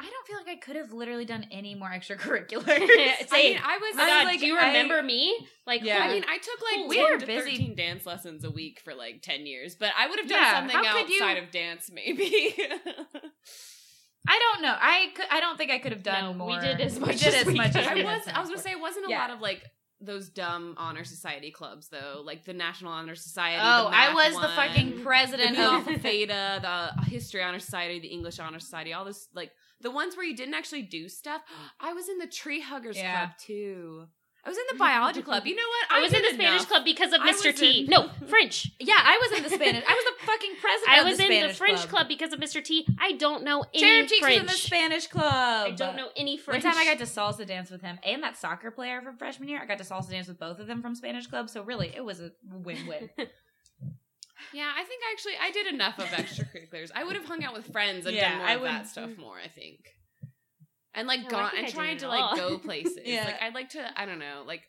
I 0.00 0.10
don't 0.10 0.26
feel 0.26 0.36
like 0.36 0.48
I 0.48 0.56
could 0.56 0.76
have 0.76 0.92
literally 0.92 1.24
done 1.24 1.46
any 1.50 1.74
more 1.74 1.88
extracurriculars. 1.94 2.66
I 2.68 3.42
mean, 3.42 3.58
I 3.64 3.78
was. 3.78 3.94
Oh 3.94 3.96
my 3.96 4.02
I 4.04 4.06
god, 4.08 4.24
like- 4.24 4.40
do 4.40 4.46
you 4.46 4.56
I- 4.58 4.66
remember 4.68 5.02
me? 5.02 5.36
Like, 5.66 5.82
Yeah. 5.84 5.98
I 6.02 6.12
mean, 6.12 6.24
I 6.28 6.38
took 6.38 6.60
like 6.60 6.88
We 6.88 6.96
10 6.96 7.04
were 7.04 7.18
to 7.18 7.26
busy. 7.26 7.50
13 7.52 7.74
dance 7.76 8.04
lessons 8.04 8.44
a 8.44 8.50
week 8.50 8.80
for 8.84 8.94
like 8.94 9.22
10 9.22 9.46
years, 9.46 9.76
but 9.76 9.92
I 9.96 10.08
would 10.08 10.18
have 10.18 10.28
done 10.28 10.40
Yeah, 10.42 10.54
something 10.58 10.76
how 10.76 10.98
could 10.98 11.08
you- 11.08 11.22
outside 11.22 11.42
of 11.42 11.50
dance, 11.52 11.88
maybe. 11.92 12.54
I 14.28 14.38
don't 14.38 14.62
know. 14.62 14.74
I 14.80 15.08
could, 15.14 15.24
I 15.30 15.40
don't 15.40 15.56
think 15.58 15.70
I 15.72 15.78
could 15.78 15.92
have 15.92 16.02
done 16.04 16.24
No, 16.24 16.34
more. 16.34 16.48
we 16.48 16.58
did 16.60 16.80
as 16.80 16.94
We 16.94 17.00
much 17.06 17.18
did 17.18 17.28
as 17.28 17.34
as 17.42 17.46
we 17.46 17.54
much 17.54 17.72
could. 17.72 17.80
as 17.82 17.86
I 17.88 17.94
was. 18.02 18.22
I 18.32 18.40
was 18.40 18.48
gonna 18.50 18.60
say, 18.62 18.70
it 18.72 18.80
wasn't 18.80 19.06
a 19.06 19.10
Yeah. 19.10 19.18
lot 19.20 19.30
of 19.30 19.40
like 19.40 19.62
those 20.04 20.28
dumb 20.28 20.74
honor 20.76 21.04
society 21.04 21.50
clubs 21.50 21.88
though, 21.88 22.22
like 22.24 22.44
the 22.44 22.52
National 22.52 22.92
Honor 22.92 23.14
Society. 23.14 23.60
Oh, 23.62 23.88
I 23.92 24.12
was 24.12 24.34
the 24.34 24.48
fucking 24.48 25.02
president 25.02 25.56
Nu 25.56 25.64
of. 25.64 25.72
Alpha 25.72 25.98
Theta, 25.98 26.58
the 26.96 27.04
History 27.10 27.42
Honor 27.42 27.58
Society, 27.60 28.00
the 28.00 28.08
English 28.08 28.38
Honor 28.38 28.58
Society, 28.60 28.92
all 28.92 29.04
this 29.04 29.28
like 29.34 29.52
the 29.80 29.90
ones 29.90 30.16
where 30.16 30.24
you 30.26 30.36
didn't 30.36 30.54
actually 30.54 30.82
do 30.82 31.08
stuff. 31.08 31.42
I 31.80 31.92
was 31.92 32.08
in 32.08 32.18
the 32.18 32.26
Tree 32.26 32.60
Huggers 32.60 32.96
Yeah. 32.96 33.26
Club 33.26 33.30
too. 33.38 34.06
I 34.44 34.48
was 34.48 34.58
in 34.58 34.64
the 34.72 34.76
biology 34.78 35.20
mm-hmm. 35.20 35.28
club. 35.30 35.46
You 35.46 35.54
know 35.54 35.62
what? 35.62 35.98
I 35.98 36.02
was 36.02 36.12
in 36.12 36.20
did 36.20 36.32
the 36.32 36.34
Spanish 36.34 36.62
enough. 36.62 36.68
club 36.68 36.84
because 36.84 37.12
of 37.12 37.20
I 37.20 37.30
Mr. 37.32 37.56
T. 37.56 37.82
in- 37.84 37.86
No, 37.86 38.10
French. 38.26 38.72
Yeah, 38.80 38.98
I 38.98 39.16
was 39.22 39.38
in 39.38 39.44
the 39.44 39.50
Spanish. 39.50 39.84
I 39.86 39.92
was 39.94 40.04
the 40.04 40.26
fucking 40.26 40.50
president. 40.60 40.90
I 40.90 40.98
of 40.98 41.06
was 41.06 41.18
the 41.18 41.30
in 41.30 41.48
the 41.48 41.54
French 41.54 41.78
club. 41.78 41.88
club. 41.90 42.08
because 42.08 42.32
of 42.32 42.40
Mr. 42.40 42.62
T. 42.62 42.84
I 43.00 43.12
don't 43.12 43.44
know 43.44 43.64
any 43.72 43.82
Cherub 43.82 44.08
Cheeks 44.08 44.20
French. 44.20 44.34
was 44.34 44.40
in 44.40 44.46
the 44.46 44.52
Spanish 44.52 45.06
club. 45.06 45.66
I 45.68 45.70
don't 45.70 45.94
know 45.96 46.08
any 46.16 46.36
French. 46.36 46.64
One 46.64 46.72
time 46.72 46.80
I 46.80 46.84
got 46.84 46.98
to 46.98 47.04
salsa 47.04 47.46
dance 47.46 47.70
with 47.70 47.82
him 47.82 48.00
and 48.04 48.22
that 48.24 48.36
soccer 48.36 48.72
player 48.72 49.00
from 49.00 49.16
freshman 49.16 49.48
year. 49.48 49.60
I 49.62 49.66
got 49.66 49.78
to 49.78 49.84
salsa 49.84 50.10
dance 50.10 50.26
with 50.26 50.40
both 50.40 50.58
of 50.58 50.66
them 50.66 50.82
from 50.82 50.96
Spanish 50.96 51.28
club. 51.28 51.48
So 51.48 51.62
really, 51.62 51.92
it 51.94 52.04
was 52.04 52.20
a 52.20 52.32
win-win. 52.50 53.10
Yeah, 54.52 54.70
I 54.76 54.84
think 54.84 55.02
actually 55.12 55.34
I 55.40 55.50
did 55.50 55.72
enough 55.72 55.98
of 55.98 56.04
extracurriculars. 56.08 56.90
I 56.94 57.04
would 57.04 57.14
have 57.16 57.24
hung 57.24 57.44
out 57.44 57.54
with 57.54 57.70
friends 57.72 58.06
and 58.06 58.14
Yeah, 58.14 58.30
done 58.30 58.38
more 58.38 58.46
I 58.46 58.52
of 58.54 58.60
would- 58.62 58.70
that 58.70 58.86
stuff 58.88 59.10
mm. 59.10 59.18
more. 59.18 59.36
I 59.42 59.48
think, 59.48 59.94
and 60.94 61.08
like 61.08 61.22
No, 61.24 61.28
gone 61.30 61.52
and 61.56 61.68
trying 61.68 61.98
to 61.98 62.08
all. 62.08 62.30
like 62.30 62.36
go 62.36 62.58
places. 62.66 62.98
Yeah. 63.04 63.24
Like 63.24 63.42
I'd 63.42 63.54
like 63.54 63.70
to. 63.70 64.00
I 64.00 64.06
don't 64.06 64.18
know. 64.18 64.44
Like 64.46 64.62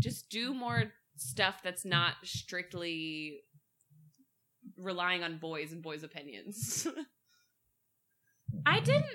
just 0.00 0.30
do 0.30 0.54
more 0.54 0.84
stuff 1.16 1.56
that's 1.62 1.84
not 1.84 2.14
strictly 2.24 3.40
relying 4.76 5.22
on 5.22 5.38
boys 5.38 5.72
and 5.72 5.82
boys' 5.82 6.02
opinions. 6.02 6.86
I 8.66 8.80
didn't. 8.80 9.06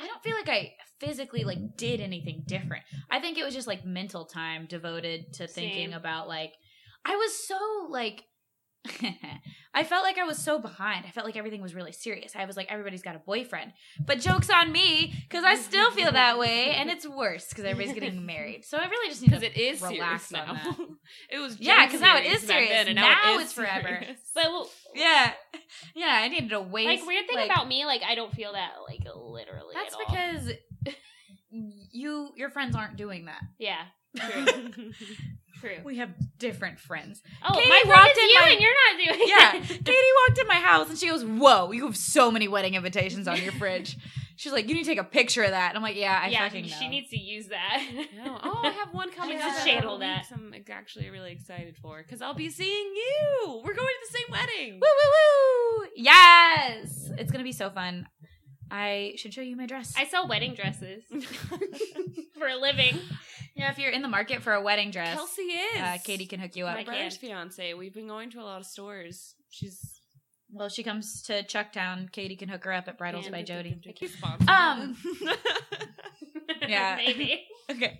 I 0.00 0.06
don't 0.06 0.22
feel 0.22 0.34
like 0.36 0.48
I 0.48 0.74
physically 1.00 1.44
like 1.44 1.76
did 1.76 2.00
anything 2.00 2.44
different. 2.46 2.84
I 3.10 3.20
think 3.20 3.36
it 3.36 3.44
was 3.44 3.54
just 3.54 3.66
like 3.66 3.84
mental 3.84 4.26
time 4.26 4.66
devoted 4.66 5.32
to 5.34 5.46
thinking 5.48 5.90
Same. 5.90 5.98
about 5.98 6.28
like 6.28 6.52
I 7.04 7.16
was 7.16 7.46
so 7.46 7.58
like 7.90 8.22
I 9.74 9.84
felt 9.84 10.02
like 10.04 10.18
I 10.18 10.24
was 10.24 10.38
so 10.38 10.58
behind. 10.58 11.04
I 11.06 11.10
felt 11.10 11.26
like 11.26 11.36
everything 11.36 11.60
was 11.60 11.74
really 11.74 11.92
serious. 11.92 12.34
I 12.34 12.44
was 12.46 12.56
like 12.56 12.66
everybody's 12.70 13.02
got 13.02 13.16
a 13.16 13.18
boyfriend. 13.18 13.72
But 14.04 14.20
jokes 14.20 14.48
on 14.50 14.72
me 14.72 15.12
cuz 15.30 15.44
I 15.44 15.56
still 15.56 15.90
feel 15.90 16.10
that 16.12 16.38
way 16.38 16.70
and 16.70 16.88
it's 16.90 17.06
worse 17.06 17.52
cuz 17.52 17.64
everybody's 17.64 17.94
getting 17.98 18.24
married. 18.34 18.64
So 18.64 18.78
I 18.78 18.86
really 18.88 19.08
just 19.10 19.20
need 19.22 19.28
Because 19.28 19.42
to 19.42 19.46
it 19.48 19.56
is 19.56 19.82
relax 19.82 20.26
serious 20.28 20.48
on 20.48 20.56
now. 20.56 20.62
that. 20.62 20.88
it 21.30 21.38
was 21.38 21.60
Yeah, 21.60 21.84
because 21.86 22.00
now 22.00 22.16
it 22.16 22.26
is 22.26 22.42
serious. 22.46 22.70
then, 22.70 22.86
and 22.88 22.96
Now 22.96 23.32
it 23.34 23.36
is 23.36 23.42
it's 23.44 23.52
forever. 23.52 24.00
But 24.34 24.44
well, 24.44 24.70
Yeah. 24.94 25.32
Yeah, 25.94 26.20
I 26.22 26.28
needed 26.28 26.52
a 26.52 26.60
waste 26.60 26.86
like 27.02 27.06
weird 27.06 27.26
thing 27.26 27.36
like- 27.36 27.50
about 27.50 27.68
me, 27.68 27.84
like 27.84 28.02
I 28.02 28.14
don't 28.14 28.32
feel 28.32 28.52
that 28.54 28.72
like 28.88 29.00
literally. 29.04 29.74
That's 29.74 29.94
at 29.94 30.00
all. 30.00 30.06
because 30.06 30.52
you 31.50 32.32
your 32.36 32.50
friends 32.50 32.74
aren't 32.76 32.96
doing 32.96 33.26
that. 33.26 33.42
yeah, 33.58 33.84
true, 35.60 35.74
true. 35.74 35.78
We 35.84 35.96
have 35.98 36.10
different 36.38 36.78
friends. 36.78 37.22
Oh, 37.46 37.54
Katie 37.54 37.68
my 37.68 37.80
friend 37.84 37.88
walked 37.90 38.12
is 38.12 38.18
in 38.18 38.28
you, 38.30 38.40
my- 38.40 38.48
and 38.50 38.60
you're 38.60 38.70
not 38.72 39.16
doing. 39.16 39.28
Yeah. 39.28 39.56
it. 39.56 39.68
Katie 39.84 40.12
walked 40.28 40.38
in 40.40 40.46
my 40.46 40.54
house 40.56 40.88
and 40.90 40.98
she 40.98 41.08
goes, 41.08 41.24
Whoa, 41.24 41.72
you 41.72 41.84
have 41.86 41.96
so 41.96 42.30
many 42.30 42.48
wedding 42.48 42.74
invitations 42.74 43.26
on 43.28 43.40
your 43.42 43.52
fridge. 43.52 43.96
She's 44.36 44.52
like, 44.52 44.68
You 44.68 44.74
need 44.74 44.84
to 44.84 44.88
take 44.90 44.98
a 44.98 45.04
picture 45.04 45.42
of 45.42 45.50
that. 45.50 45.70
And 45.70 45.76
I'm 45.76 45.82
like, 45.82 45.96
Yeah, 45.96 46.20
I 46.22 46.28
yeah, 46.28 46.44
fucking 46.44 46.62
know. 46.62 46.68
she 46.78 46.88
needs 46.88 47.10
to 47.10 47.18
use 47.18 47.48
that. 47.48 47.82
No. 48.16 48.38
Oh, 48.42 48.60
I 48.62 48.70
have 48.70 48.92
one 48.94 49.10
coming 49.12 49.36
up 49.38 49.44
needs 49.44 49.56
to 49.56 49.62
a 49.62 49.64
channel 49.64 49.82
couple 49.82 49.98
that. 49.98 50.26
I'm 50.32 50.54
actually 50.70 51.10
really 51.10 51.32
excited 51.32 51.76
for 51.82 52.02
because 52.02 52.22
I'll 52.22 52.34
be 52.34 52.50
seeing 52.50 52.94
you. 52.94 53.62
We're 53.64 53.74
going 53.74 53.88
to 53.88 54.12
the 54.12 54.18
same 54.18 54.30
wedding. 54.30 54.74
Woo 54.74 54.86
woo 54.86 55.80
woo! 55.82 55.88
Yes! 55.96 57.10
It's 57.18 57.30
gonna 57.32 57.44
be 57.44 57.52
so 57.52 57.70
fun. 57.70 58.06
I 58.70 59.14
should 59.16 59.32
show 59.34 59.40
you 59.40 59.56
my 59.56 59.66
dress. 59.66 59.94
I 59.96 60.04
sell 60.06 60.28
wedding 60.28 60.54
dresses 60.54 61.02
for 62.38 62.46
a 62.48 62.56
living. 62.56 62.98
yeah, 63.54 63.70
if 63.70 63.78
you're 63.78 63.90
in 63.90 64.02
the 64.02 64.08
market 64.08 64.42
for 64.42 64.52
a 64.52 64.60
wedding 64.62 64.90
dress, 64.90 65.14
Kelsey 65.16 65.42
is. 65.42 65.80
uh, 65.80 65.98
Katie 66.04 66.26
can 66.26 66.40
hook 66.40 66.54
you 66.56 66.66
up. 66.66 66.74
my 66.76 66.84
brother's 66.84 67.16
fiance. 67.16 67.74
We've 67.74 67.94
been 67.94 68.08
going 68.08 68.30
to 68.32 68.40
a 68.40 68.42
lot 68.44 68.60
of 68.60 68.66
stores. 68.66 69.34
She's 69.50 70.00
Well, 70.50 70.68
she 70.68 70.82
comes 70.82 71.22
to 71.24 71.42
Chucktown, 71.44 72.10
Katie 72.12 72.36
can 72.36 72.48
hook 72.48 72.64
her 72.64 72.72
up 72.72 72.88
at 72.88 72.98
Bridals 72.98 73.24
Man, 73.30 73.32
by 73.32 73.42
Jody. 73.42 73.80
Um, 74.48 74.96
Yeah. 76.68 76.96
maybe. 76.96 77.46
Okay. 77.70 77.98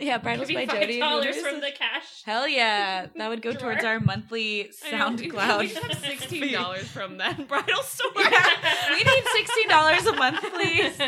Yeah, 0.00 0.18
Bridals 0.18 0.48
Give 0.48 0.56
by 0.56 0.66
five 0.66 0.80
Jody. 0.82 0.98
dollars 0.98 1.36
from 1.40 1.60
the 1.60 1.70
cash. 1.70 2.22
Hell 2.24 2.48
yeah, 2.48 3.06
that 3.16 3.28
would 3.28 3.42
go 3.42 3.52
Drawer. 3.52 3.72
towards 3.72 3.84
our 3.84 4.00
monthly 4.00 4.70
SoundCloud. 4.90 5.58
We 5.60 5.68
should 5.68 5.82
have 5.84 5.98
sixteen 6.04 6.52
dollars 6.52 6.88
from 6.88 7.18
that 7.18 7.46
bridal 7.48 7.82
store. 7.82 8.10
Yeah, 8.16 8.48
we 8.90 9.04
need 9.04 9.24
sixteen 9.34 9.68
dollars 9.68 10.06
a 10.06 10.12
month, 10.14 10.40
please. 10.52 11.00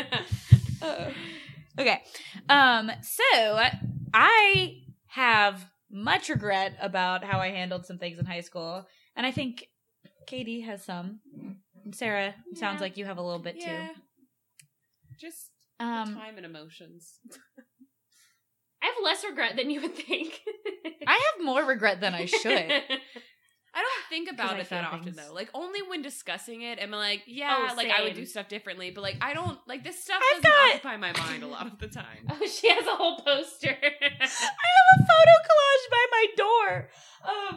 Okay, 1.79 2.01
um, 2.49 2.89
so 3.03 3.59
I 4.13 4.77
have 5.07 5.63
much 5.91 6.29
regret 6.29 6.75
about 6.81 7.23
how 7.23 7.39
I 7.39 7.49
handled 7.49 7.85
some 7.85 7.97
things 7.97 8.17
in 8.19 8.25
high 8.25 8.41
school, 8.41 8.85
and 9.15 9.25
I 9.25 9.31
think 9.31 9.65
Katie 10.27 10.61
has 10.61 10.83
some. 10.83 11.19
Sarah 11.93 12.33
sounds 12.55 12.81
like 12.81 12.97
you 12.97 13.05
have 13.05 13.17
a 13.17 13.21
little 13.21 13.39
bit 13.41 13.55
Yeah. 13.59 13.87
too. 13.89 13.93
Just 15.19 15.51
Um, 15.79 16.15
time 16.15 16.37
and 16.37 16.45
emotions. 16.45 17.19
I 18.81 18.85
have 18.87 18.95
less 19.03 19.23
regret 19.23 19.55
than 19.55 19.69
you 19.69 19.81
would 19.81 19.95
think. 19.95 20.41
I 21.07 21.13
have 21.13 21.45
more 21.45 21.63
regret 21.63 21.99
than 22.01 22.13
I 22.13 22.25
should. 22.25 22.71
I 23.77 23.81
don't 23.81 24.09
think 24.09 24.31
about 24.31 24.59
it 24.59 24.69
that 24.69 24.85
often 24.85 25.03
things. 25.03 25.17
though. 25.17 25.33
Like 25.33 25.49
only 25.53 25.81
when 25.83 26.01
discussing 26.01 26.63
it, 26.63 26.79
am 26.79 26.95
I 26.95 26.97
like, 26.97 27.23
yeah, 27.27 27.67
Oh, 27.71 27.75
like 27.75 27.89
I 27.91 28.01
would 28.03 28.15
do 28.15 28.25
stuff 28.25 28.47
differently, 28.47 28.89
but 28.89 29.01
like 29.01 29.17
I 29.21 29.35
don't 29.35 29.59
like 29.67 29.83
this 29.83 30.01
stuff 30.03 30.19
I've 30.19 30.41
doesn't 30.41 30.51
got- 30.57 30.75
occupy 30.75 30.97
my 30.97 31.11
mind 31.13 31.43
a 31.43 31.47
lot 31.47 31.67
of 31.67 31.77
the 31.77 31.87
time. 31.87 32.25
oh, 32.29 32.47
she 32.47 32.69
has 32.69 32.87
a 32.87 32.95
whole 32.95 33.19
poster. 33.19 33.69
I 33.81 33.87
have 33.89 34.99
a 34.99 35.05
photo 35.05 35.35
collage 35.47 35.91
by 35.91 36.05
my 36.11 36.25
door 36.37 36.89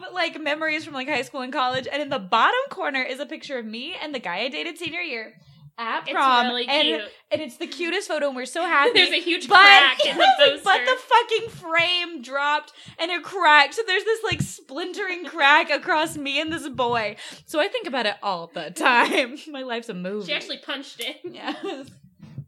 of 0.07 0.13
like 0.13 0.39
memories 0.39 0.85
from 0.85 0.93
like 0.93 1.07
high 1.09 1.23
school 1.23 1.41
and 1.41 1.51
college, 1.53 1.87
and 1.91 2.01
in 2.03 2.09
the 2.09 2.19
bottom 2.19 2.59
corner 2.69 3.01
is 3.01 3.19
a 3.19 3.25
picture 3.25 3.57
of 3.57 3.65
me 3.65 3.95
and 3.99 4.13
the 4.13 4.19
guy 4.19 4.39
I 4.41 4.49
dated 4.49 4.77
senior 4.77 5.01
year 5.01 5.33
at 5.77 6.03
it's 6.03 6.11
prom, 6.11 6.47
really 6.47 6.67
and 6.67 6.83
cute. 6.83 7.01
and 7.31 7.41
it's 7.41 7.57
the 7.57 7.67
cutest 7.67 8.07
photo, 8.07 8.27
and 8.27 8.35
we're 8.35 8.45
so 8.45 8.61
happy. 8.61 8.91
There's 8.95 9.11
a 9.11 9.21
huge 9.21 9.47
but, 9.47 9.55
crack 9.55 10.05
in 10.05 10.17
the 10.17 10.27
poster. 10.39 10.61
but 10.63 10.79
the 10.85 10.97
fucking 10.97 11.49
frame 11.49 12.21
dropped 12.21 12.73
and 12.99 13.09
it 13.11 13.23
cracked. 13.23 13.73
So 13.75 13.81
there's 13.87 14.03
this 14.03 14.23
like 14.23 14.41
splintering 14.41 15.25
crack 15.25 15.69
across 15.71 16.17
me 16.17 16.39
and 16.41 16.51
this 16.51 16.67
boy. 16.69 17.15
So 17.45 17.59
I 17.59 17.67
think 17.67 17.87
about 17.87 18.05
it 18.05 18.15
all 18.21 18.51
the 18.53 18.69
time. 18.71 19.37
My 19.47 19.63
life's 19.63 19.89
a 19.89 19.93
movie. 19.93 20.27
she 20.27 20.33
actually 20.33 20.57
punched 20.59 20.99
it. 21.01 21.17
yes. 21.23 21.87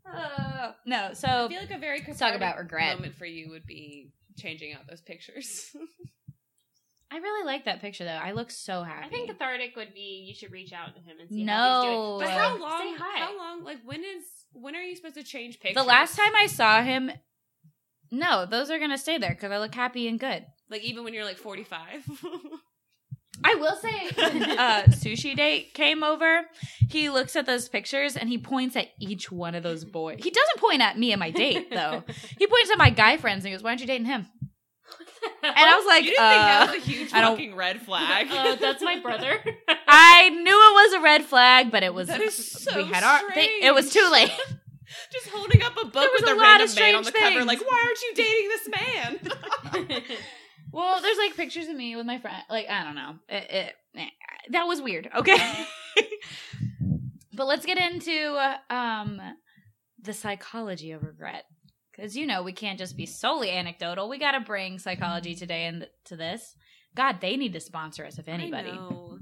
Uh, 0.05 0.73
no, 0.85 1.09
so 1.13 1.27
I 1.27 1.47
feel 1.47 1.59
like 1.59 1.71
a 1.71 1.77
very 1.79 2.03
Let's 2.05 2.19
talk 2.19 2.35
about 2.35 2.57
regret. 2.57 2.97
moment 2.97 3.15
for 3.15 3.25
you 3.25 3.49
would 3.49 3.65
be 3.65 4.09
changing 4.37 4.73
out 4.73 4.81
those 4.87 5.01
pictures. 5.01 5.75
I 7.13 7.17
really 7.17 7.45
like 7.45 7.65
that 7.65 7.79
picture 7.79 8.05
though. 8.05 8.09
I 8.11 8.31
look 8.31 8.49
so 8.49 8.81
happy. 8.81 9.05
I 9.05 9.09
think 9.09 9.29
cathartic 9.29 9.75
would 9.75 9.93
be 9.93 10.25
you 10.27 10.33
should 10.33 10.51
reach 10.51 10.73
out 10.73 10.95
to 10.95 11.01
him 11.01 11.17
and 11.19 11.29
see 11.29 11.43
No. 11.43 11.53
how 11.53 11.81
he's 11.81 11.89
doing. 11.91 12.19
but 12.19 12.29
how 12.29 12.53
Say 12.55 12.59
long? 12.61 12.95
hi. 12.97 13.19
How 13.19 13.37
long? 13.37 13.63
Like 13.63 13.79
when 13.85 13.99
is 14.03 14.23
when 14.53 14.75
are 14.75 14.81
you 14.81 14.95
supposed 14.95 15.15
to 15.15 15.23
change 15.23 15.59
pictures? 15.59 15.81
The 15.83 15.87
last 15.87 16.15
time 16.17 16.31
I 16.35 16.47
saw 16.47 16.81
him, 16.81 17.11
no, 18.11 18.45
those 18.47 18.71
are 18.71 18.79
gonna 18.79 18.97
stay 18.97 19.17
there 19.19 19.29
because 19.31 19.51
I 19.51 19.59
look 19.59 19.75
happy 19.75 20.07
and 20.07 20.19
good. 20.19 20.45
like 20.71 20.81
even 20.83 21.03
when 21.03 21.13
you're 21.13 21.23
like 21.25 21.37
45. 21.37 22.03
I 23.43 23.55
will 23.55 23.75
say, 23.75 23.89
when 24.15 24.43
uh, 24.57 24.83
sushi 24.89 25.35
date 25.35 25.73
came 25.73 26.03
over, 26.03 26.41
he 26.89 27.09
looks 27.09 27.35
at 27.35 27.45
those 27.45 27.67
pictures 27.67 28.15
and 28.15 28.29
he 28.29 28.37
points 28.37 28.75
at 28.75 28.87
each 28.99 29.31
one 29.31 29.55
of 29.55 29.63
those 29.63 29.85
boys. 29.85 30.19
He 30.23 30.29
doesn't 30.29 30.59
point 30.59 30.81
at 30.81 30.97
me 30.97 31.11
and 31.11 31.19
my 31.19 31.31
date 31.31 31.69
though. 31.71 32.03
He 32.37 32.47
points 32.47 32.71
at 32.71 32.77
my 32.77 32.89
guy 32.91 33.17
friends 33.17 33.43
and 33.43 33.47
he 33.51 33.55
goes, 33.55 33.63
"Why 33.63 33.71
aren't 33.71 33.81
you 33.81 33.87
dating 33.87 34.05
him?" 34.05 34.27
And 35.43 35.53
I 35.55 35.77
was 35.77 35.85
like, 35.85 36.03
you 36.03 36.11
didn't 36.11 36.29
think 36.29 36.41
uh, 36.41 36.45
that 36.45 36.73
was 36.73 36.87
a 36.87 36.89
huge 36.89 37.11
fucking 37.11 37.55
red 37.55 37.81
flag. 37.85 38.27
Uh, 38.31 38.55
that's 38.55 38.81
my 38.81 38.99
brother. 38.99 39.39
I 39.87 40.29
knew 40.29 40.39
it 40.39 40.45
was 40.45 40.93
a 40.93 41.01
red 41.01 41.25
flag, 41.25 41.69
but 41.69 41.83
it 41.83 41.93
was. 41.93 42.07
That 42.07 42.21
is 42.21 42.51
so 42.51 42.77
we 42.77 42.85
had 42.85 43.03
our. 43.03 43.21
They, 43.35 43.47
it 43.61 43.73
was 43.73 43.91
too 43.91 44.07
late. 44.11 44.31
Just 45.11 45.29
holding 45.29 45.61
up 45.61 45.73
a 45.73 45.85
book 45.85 46.09
with 46.13 46.27
a 46.29 46.33
a, 46.33 46.35
lot 46.35 46.59
random 46.59 46.69
of 46.69 46.75
man 46.75 46.95
on 46.95 47.03
the 47.03 47.11
cover, 47.11 47.35
things. 47.35 47.45
like, 47.45 47.61
why 47.61 47.83
aren't 47.83 48.01
you 48.01 48.13
dating 48.15 48.49
this 48.49 49.89
man? 49.89 49.99
Well, 50.73 50.99
there's 51.01 51.17
like 51.19 51.35
pictures 51.35 51.67
of 51.67 51.75
me 51.75 51.95
with 51.95 52.07
my 52.07 52.17
friend. 52.17 52.43
Like 52.49 52.67
I 52.67 52.83
don't 52.83 52.95
know. 52.95 53.15
It, 53.29 53.51
it 53.51 53.73
eh, 53.95 54.09
that 54.49 54.63
was 54.63 54.81
weird. 54.81 55.07
Okay. 55.15 55.37
but 57.33 57.45
let's 57.45 57.65
get 57.65 57.77
into 57.77 58.33
uh, 58.33 58.73
um 58.73 59.21
the 60.01 60.13
psychology 60.13 60.91
of 60.91 61.03
regret 61.03 61.45
because 61.95 62.17
you 62.17 62.25
know 62.25 62.43
we 62.43 62.53
can't 62.53 62.79
just 62.79 62.97
be 62.97 63.05
solely 63.05 63.51
anecdotal. 63.51 64.09
We 64.09 64.17
got 64.17 64.31
to 64.31 64.39
bring 64.39 64.79
psychology 64.79 65.35
today 65.35 65.65
into 65.65 66.15
this. 66.15 66.55
God, 66.95 67.21
they 67.21 67.37
need 67.37 67.53
to 67.53 67.59
sponsor 67.59 68.05
us 68.05 68.19
if 68.19 68.27
anybody. 68.27 68.71
I, 68.71 68.75
know. 68.75 69.17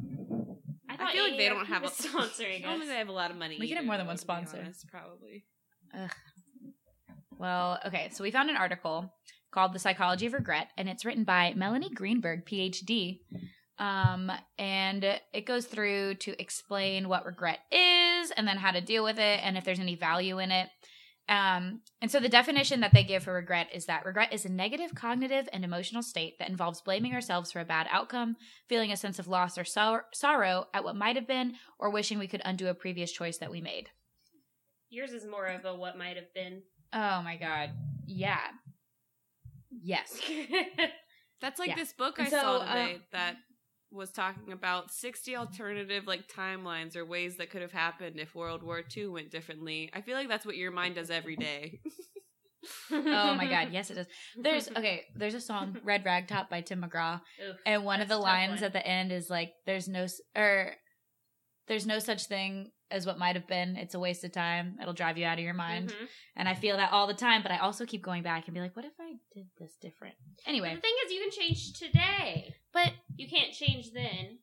I, 0.89 0.93
I 0.93 0.97
thought 0.97 1.11
feel 1.13 1.23
like 1.23 1.37
they 1.37 1.49
don't 1.49 1.65
have 1.65 1.83
a 1.83 1.85
was 1.85 1.93
sponsoring 1.97 2.57
I 2.65 2.69
don't 2.69 2.79
think 2.79 2.89
they 2.89 2.97
have 2.97 3.09
a 3.09 3.13
lot 3.13 3.31
of 3.31 3.37
money. 3.37 3.57
We 3.59 3.67
could 3.67 3.77
have 3.77 3.85
more 3.85 3.97
than 3.97 4.07
one 4.07 4.15
though, 4.15 4.21
to 4.21 4.25
be 4.25 4.45
sponsor. 4.45 4.57
honest, 4.61 4.87
probably. 4.87 5.45
Well, 7.37 7.79
okay, 7.87 8.09
so 8.11 8.23
we 8.23 8.29
found 8.29 8.49
an 8.49 8.55
article 8.55 9.11
called 9.51 9.73
The 9.73 9.79
Psychology 9.79 10.27
of 10.27 10.33
Regret, 10.33 10.67
and 10.77 10.87
it's 10.87 11.05
written 11.05 11.23
by 11.23 11.53
Melanie 11.55 11.89
Greenberg, 11.89 12.45
PhD. 12.45 13.21
Um, 13.79 14.31
and 14.59 15.03
it 15.33 15.45
goes 15.47 15.65
through 15.65 16.15
to 16.15 16.39
explain 16.39 17.09
what 17.09 17.25
regret 17.25 17.59
is 17.71 18.29
and 18.31 18.47
then 18.47 18.57
how 18.57 18.69
to 18.71 18.79
deal 18.79 19.03
with 19.03 19.17
it 19.17 19.39
and 19.43 19.57
if 19.57 19.63
there's 19.63 19.79
any 19.79 19.95
value 19.95 20.37
in 20.37 20.51
it. 20.51 20.69
Um, 21.29 21.81
and 22.01 22.11
so 22.11 22.19
the 22.19 22.27
definition 22.27 22.81
that 22.81 22.93
they 22.93 23.03
give 23.03 23.23
for 23.23 23.33
regret 23.33 23.69
is 23.73 23.85
that 23.85 24.05
regret 24.05 24.33
is 24.33 24.43
a 24.43 24.49
negative 24.49 24.93
cognitive 24.95 25.47
and 25.53 25.63
emotional 25.63 26.03
state 26.03 26.37
that 26.39 26.49
involves 26.49 26.81
blaming 26.81 27.13
ourselves 27.13 27.51
for 27.51 27.59
a 27.59 27.65
bad 27.65 27.87
outcome, 27.89 28.35
feeling 28.67 28.91
a 28.91 28.97
sense 28.97 29.17
of 29.17 29.27
loss 29.27 29.57
or 29.57 29.63
sor- 29.63 30.07
sorrow 30.13 30.67
at 30.73 30.83
what 30.83 30.95
might 30.95 31.15
have 31.15 31.27
been, 31.27 31.53
or 31.79 31.89
wishing 31.89 32.19
we 32.19 32.27
could 32.27 32.41
undo 32.43 32.67
a 32.67 32.73
previous 32.73 33.11
choice 33.11 33.37
that 33.37 33.51
we 33.51 33.61
made. 33.61 33.89
Yours 34.89 35.11
is 35.13 35.25
more 35.25 35.47
of 35.47 35.63
a 35.63 35.73
what 35.73 35.97
might 35.97 36.17
have 36.17 36.33
been. 36.33 36.63
Oh 36.91 37.21
my 37.21 37.37
God. 37.37 37.69
Yeah. 38.05 38.41
Yes. 39.69 40.19
That's 41.41 41.59
like 41.59 41.69
Yeah. 41.69 41.75
this 41.75 41.93
book 41.93 42.19
I 42.19 42.25
so, 42.29 42.37
saw 42.41 42.59
um, 42.59 42.67
today 42.67 43.01
that 43.13 43.35
was 43.91 44.11
talking 44.11 44.53
about 44.53 44.91
60 44.91 45.35
alternative 45.35 46.07
like 46.07 46.27
timelines 46.27 46.95
or 46.95 47.05
ways 47.05 47.37
that 47.37 47.49
could 47.49 47.61
have 47.61 47.71
happened 47.71 48.19
if 48.19 48.33
World 48.33 48.63
War 48.63 48.81
II 48.95 49.07
went 49.07 49.31
differently. 49.31 49.89
I 49.93 50.01
feel 50.01 50.15
like 50.15 50.29
that's 50.29 50.45
what 50.45 50.55
your 50.57 50.71
mind 50.71 50.95
does 50.95 51.11
every 51.11 51.35
day. 51.35 51.79
Oh 52.91 53.33
my 53.33 53.47
god, 53.47 53.69
yes 53.71 53.89
it 53.89 53.95
does. 53.95 54.07
There's 54.37 54.69
okay, 54.69 55.05
there's 55.15 55.33
a 55.33 55.41
song 55.41 55.77
Red 55.83 56.05
Ragtop 56.05 56.49
by 56.49 56.61
Tim 56.61 56.83
McGraw, 56.83 57.19
Oof, 57.43 57.55
and 57.65 57.83
one 57.83 58.01
of 58.01 58.07
the 58.07 58.15
that's 58.15 58.23
a 58.23 58.27
tough 58.27 58.33
lines 58.33 58.61
one. 58.61 58.63
at 58.65 58.73
the 58.73 58.85
end 58.85 59.11
is 59.11 59.29
like, 59.29 59.53
"There's 59.65 59.87
no 59.87 60.05
or 60.35 60.43
er, 60.43 60.75
there's 61.67 61.87
no 61.87 61.99
such 61.99 62.25
thing 62.25 62.69
as 62.91 63.05
what 63.05 63.17
might 63.17 63.35
have 63.35 63.47
been. 63.47 63.75
It's 63.77 63.95
a 63.95 63.99
waste 63.99 64.23
of 64.23 64.31
time. 64.31 64.77
It'll 64.81 64.93
drive 64.93 65.17
you 65.17 65.25
out 65.25 65.37
of 65.39 65.43
your 65.43 65.53
mind." 65.53 65.89
Mhm. 65.89 66.07
And 66.35 66.49
I 66.49 66.55
feel 66.55 66.77
that 66.77 66.91
all 66.91 67.07
the 67.07 67.13
time, 67.13 67.41
but 67.41 67.51
I 67.51 67.57
also 67.57 67.85
keep 67.85 68.01
going 68.01 68.23
back 68.23 68.45
and 68.47 68.53
be 68.53 68.61
like, 68.61 68.75
"What 68.75 68.85
if 68.85 68.93
I 68.99 69.13
did 69.33 69.47
this 69.57 69.75
different?" 69.77 70.15
But 70.37 70.49
Anyway, 70.49 70.75
the 70.75 70.81
thing 70.81 70.93
is, 71.05 71.11
you 71.11 71.19
can 71.21 71.31
change 71.31 71.73
today, 71.73 72.53
but 72.73 72.93
you 73.15 73.27
can't 73.27 73.53
change 73.53 73.91
then. 73.93 74.39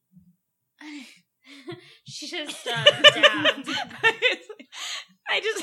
She's 2.04 2.30
just 2.30 2.66
um, 2.66 2.84
down. 2.84 3.64
I 5.30 5.40
just, 5.40 5.62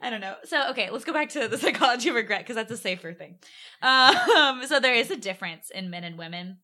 I 0.00 0.10
don't 0.10 0.20
know. 0.20 0.36
So, 0.44 0.70
okay, 0.70 0.90
let's 0.90 1.04
go 1.04 1.12
back 1.12 1.30
to 1.30 1.48
the 1.48 1.58
psychology 1.58 2.10
of 2.10 2.14
regret 2.14 2.40
because 2.40 2.54
that's 2.56 2.70
a 2.70 2.76
safer 2.76 3.12
thing. 3.12 3.38
Um, 3.82 4.64
so 4.66 4.78
there 4.78 4.94
is 4.94 5.10
a 5.10 5.16
difference 5.16 5.70
in 5.70 5.90
men 5.90 6.04
and 6.04 6.16
women. 6.16 6.58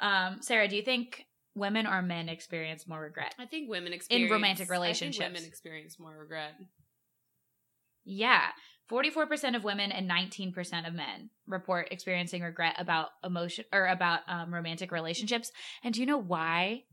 Um, 0.00 0.38
Sarah, 0.42 0.68
do 0.68 0.76
you 0.76 0.82
think 0.82 1.25
women 1.56 1.86
or 1.86 2.02
men 2.02 2.28
experience 2.28 2.86
more 2.86 3.00
regret? 3.00 3.34
I 3.38 3.46
think 3.46 3.68
women 3.68 3.92
experience 3.92 4.28
in 4.28 4.32
romantic 4.32 4.70
I 4.70 4.72
relationships. 4.72 5.18
think 5.18 5.34
women 5.34 5.48
experience 5.48 5.98
more 5.98 6.16
regret. 6.16 6.54
Yeah. 8.04 8.48
44% 8.90 9.56
of 9.56 9.64
women 9.64 9.90
and 9.90 10.08
19% 10.08 10.86
of 10.86 10.94
men 10.94 11.30
report 11.46 11.88
experiencing 11.90 12.42
regret 12.42 12.76
about 12.78 13.08
emotion 13.24 13.64
or 13.72 13.86
about 13.86 14.20
um, 14.28 14.54
romantic 14.54 14.92
relationships. 14.92 15.50
And 15.82 15.92
do 15.92 16.00
you 16.00 16.06
know 16.06 16.18
why? 16.18 16.84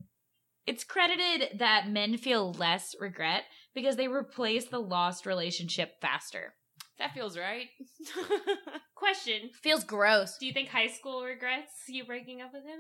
It's 0.66 0.84
credited 0.84 1.60
that 1.60 1.90
men 1.90 2.18
feel 2.18 2.54
less 2.54 2.96
regret 3.00 3.44
because 3.76 3.96
they 3.96 4.08
replace 4.08 4.66
the 4.66 4.80
lost 4.80 5.26
relationship 5.26 6.02
faster. 6.02 6.54
That 7.00 7.14
feels 7.14 7.38
right. 7.38 7.68
Question: 8.96 9.50
Feels 9.62 9.84
gross. 9.84 10.38
Do 10.38 10.46
you 10.46 10.54
think 10.54 10.70
high 10.70 10.88
school 10.88 11.24
regrets 11.24 11.72
you 11.88 12.06
breaking 12.06 12.42
up 12.42 12.54
with 12.54 12.64
him? 12.64 12.80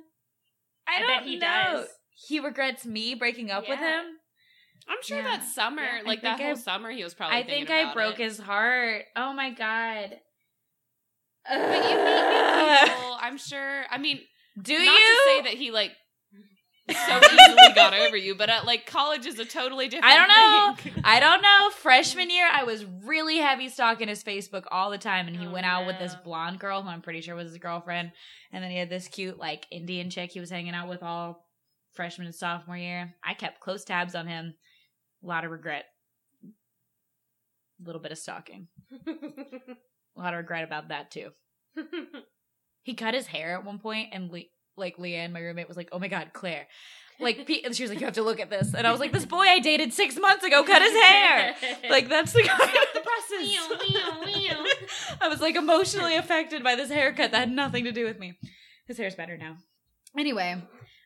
I, 0.94 0.98
I 0.98 0.99
don't 1.02 1.07
bet 1.20 1.24
he 1.24 1.38
know. 1.38 1.48
does. 1.48 1.88
He 2.28 2.40
regrets 2.40 2.86
me 2.86 3.15
breaking 3.15 3.52
up 3.52 3.68
with 3.68 3.80
him. 3.80 4.06
I'm 4.88 4.98
sure 5.02 5.18
Yeah. 5.18 5.24
that 5.38 5.44
summer, 5.45 5.82
Yeah, 5.82 6.02
like 6.06 6.22
that 6.24 6.40
whole 6.40 6.52
I- 6.52 6.56
summer, 6.56 6.91
he 6.91 7.03
was 7.03 7.14
probably. 7.14 7.38
I 7.38 7.44
think 7.44 7.70
I 7.70 7.94
broke 7.94 8.20
it. 8.20 8.24
his 8.24 8.38
heart. 8.40 9.06
Oh 9.15 9.34
my 9.34 9.52
god. 9.52 10.18
But 11.48 11.57
you 11.60 11.98
meet 11.98 12.84
new 12.84 12.86
people. 12.86 13.18
I'm 13.22 13.38
sure. 13.38 13.84
I 13.90 13.98
mean, 13.98 14.20
Do 14.61 14.74
not 14.78 14.94
you? 14.94 14.94
to 14.94 15.22
say 15.26 15.41
that 15.44 15.53
he 15.57 15.72
like 15.72 15.91
so 16.89 17.18
easily 17.18 17.73
got 17.76 17.93
over 17.93 18.18
you, 18.18 18.35
but 18.35 18.49
at 18.49 18.65
like 18.65 18.85
college 18.85 19.26
is 19.26 19.39
a 19.39 19.45
totally 19.45 19.88
different. 19.88 20.14
I 20.14 20.18
don't 20.18 20.27
know. 20.85 21.01
I 21.05 21.19
don't 21.19 21.41
know. 21.41 21.69
Freshman 21.77 22.30
year, 22.30 22.47
I 22.51 22.64
was 22.64 22.84
really 23.05 23.38
heavy 23.38 23.69
stalking 23.69 24.07
his 24.10 24.23
Facebook 24.23 24.64
all 24.72 24.89
the 24.89 24.97
time, 24.97 25.27
and 25.27 25.35
he 25.38 25.47
Oh, 25.47 25.51
went 25.51 25.65
out 25.65 25.85
with 25.85 25.97
this 25.99 26.15
blonde 26.23 26.60
girl 26.60 26.81
who 26.81 26.89
I'm 26.89 27.01
pretty 27.01 27.22
sure 27.22 27.35
was 27.35 27.49
his 27.49 27.57
girlfriend, 27.57 28.11
and 28.51 28.64
then 28.64 28.69
he 28.72 28.77
had 28.77 28.89
this 28.89 29.07
cute 29.07 29.38
like 29.38 29.65
Indian 29.72 30.10
chick 30.10 30.31
he 30.31 30.39
was 30.41 30.49
hanging 30.49 30.73
out 30.73 30.89
with 30.89 31.03
all 31.03 31.45
freshman 31.93 32.26
and 32.27 32.35
sophomore 32.35 32.77
year. 32.77 33.14
I 33.23 33.34
kept 33.34 33.60
close 33.61 33.84
tabs 33.85 34.15
on 34.15 34.27
him. 34.27 34.53
A 35.23 35.27
lot 35.27 35.45
of 35.45 35.51
regret. 35.51 35.85
A 36.43 37.85
little 37.85 38.01
bit 38.01 38.11
of 38.11 38.18
stalking. 38.18 38.68
A 39.07 40.19
lot 40.19 40.34
of 40.34 40.38
regret 40.39 40.64
about 40.64 40.89
that 40.89 41.10
too. 41.11 41.30
He 42.84 42.93
cut 42.93 43.14
his 43.14 43.27
hair 43.27 43.53
at 43.57 43.65
one 43.65 43.80
point, 43.80 44.10
and 44.11 44.30
Le- 44.31 44.41
like 44.75 44.97
Leanne, 44.97 45.31
my 45.31 45.39
roommate, 45.39 45.67
was 45.67 45.77
like, 45.77 45.89
"Oh 45.91 45.99
my 45.99 46.07
god, 46.07 46.31
Claire." 46.33 46.67
Like, 47.19 47.45
Pete, 47.47 47.65
and 47.65 47.75
she 47.75 47.83
was 47.83 47.91
like, 47.91 47.99
"You 47.99 48.05
have 48.05 48.15
to 48.15 48.23
look 48.23 48.39
at 48.39 48.49
this," 48.49 48.73
and 48.73 48.85
I 48.87 48.91
was 48.91 48.99
like, 48.99 49.11
"This 49.11 49.25
boy 49.25 49.41
I 49.41 49.59
dated 49.59 49.93
six 49.93 50.17
months 50.17 50.43
ago 50.43 50.63
cut 50.63 50.81
his 50.81 50.93
hair." 50.93 51.55
Like 51.89 52.09
that's 52.09 52.33
the 52.33 52.43
guy. 52.43 52.57
the 52.93 53.01
presses. 53.01 53.57
I 55.21 55.27
was 55.27 55.41
like 55.41 55.55
emotionally 55.55 56.15
affected 56.15 56.63
by 56.63 56.75
this 56.75 56.89
haircut 56.89 57.31
that 57.31 57.39
had 57.39 57.51
nothing 57.51 57.83
to 57.83 57.91
do 57.91 58.05
with 58.05 58.19
me. 58.19 58.37
His 58.87 58.97
hair's 58.97 59.15
better 59.15 59.37
now. 59.37 59.57
Anyway, 60.17 60.61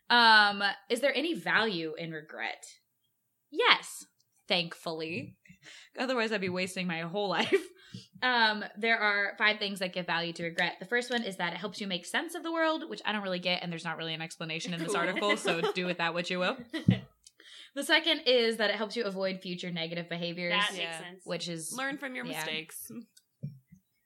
um, 0.10 0.64
is 0.90 1.02
there 1.02 1.16
any 1.16 1.34
value 1.34 1.94
in 1.98 2.12
regret? 2.12 2.66
Yes, 3.52 4.06
thankfully. 4.48 5.36
Otherwise, 5.98 6.32
I'd 6.32 6.42
be 6.42 6.50
wasting 6.50 6.88
my 6.88 7.02
whole 7.02 7.30
life. 7.30 7.54
Um, 8.24 8.64
there 8.78 8.98
are 9.00 9.34
five 9.38 9.60
things 9.60 9.80
that 9.80 9.94
give 9.94 10.06
value 10.08 10.34
to 10.34 10.44
regret. 10.44 10.78
The 10.80 10.86
first 10.86 11.12
one 11.12 11.24
is 11.24 11.38
that 11.38 11.54
it 11.54 11.58
helps 11.58 11.80
you 11.80 11.88
make 11.88 12.06
sense 12.06 12.34
of 12.36 12.44
the 12.44 12.52
world, 12.52 12.90
which 12.90 13.02
I 13.06 13.12
don't 13.12 13.22
really 13.24 13.40
get, 13.40 13.62
and 13.64 13.72
there's 13.72 13.84
not 13.86 13.98
really 13.98 14.14
an 14.14 14.22
explanation 14.22 14.74
in 14.74 14.80
this 14.80 14.90
Cool. 14.94 14.98
article, 14.98 15.38
so 15.38 15.62
do 15.74 15.86
with 15.86 15.98
that 16.00 16.14
what 16.14 16.30
you 16.30 16.40
will. 16.40 16.58
The 17.76 17.84
second 17.84 18.22
is 18.26 18.58
that 18.58 18.72
it 18.72 18.76
helps 18.78 18.96
you 18.96 19.04
avoid 19.04 19.40
future 19.42 19.70
negative 19.70 20.10
behaviors, 20.10 20.52
that 20.52 20.72
Yeah. 20.74 20.86
makes 20.88 20.98
sense. 20.98 21.22
which 21.26 21.48
is 21.48 21.72
Learn 21.78 22.00
from 22.00 22.16
your 22.16 22.26
Yeah. 22.26 22.38
mistakes. 22.38 22.90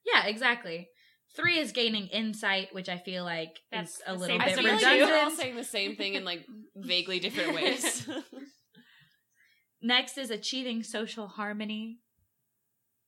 Yeah, 0.06 0.26
exactly. 0.26 0.90
Three 1.38 1.58
is 1.58 1.72
gaining 1.72 2.08
insight, 2.08 2.74
which 2.76 2.90
I 2.90 2.98
feel 2.98 3.24
like 3.24 3.62
That's 3.72 3.96
is 3.96 4.02
a 4.06 4.12
the 4.12 4.20
little 4.20 4.28
same 4.28 4.42
I 4.42 4.46
bit 4.46 4.56
thing 4.56 4.66
feel 4.66 4.74
as 4.76 4.84
like 4.84 4.98
you. 5.00 5.06
we're 5.06 5.18
all 5.24 5.32
saying 5.32 5.56
the 5.56 5.64
same 5.64 5.96
thing 5.96 6.16
in 6.16 6.26
like 6.26 6.46
vaguely 6.76 7.20
different 7.22 7.54
ways. 7.56 8.10
Next 9.82 10.18
is 10.18 10.30
achieving 10.30 10.84
social 10.84 11.28
harmony. 11.28 12.00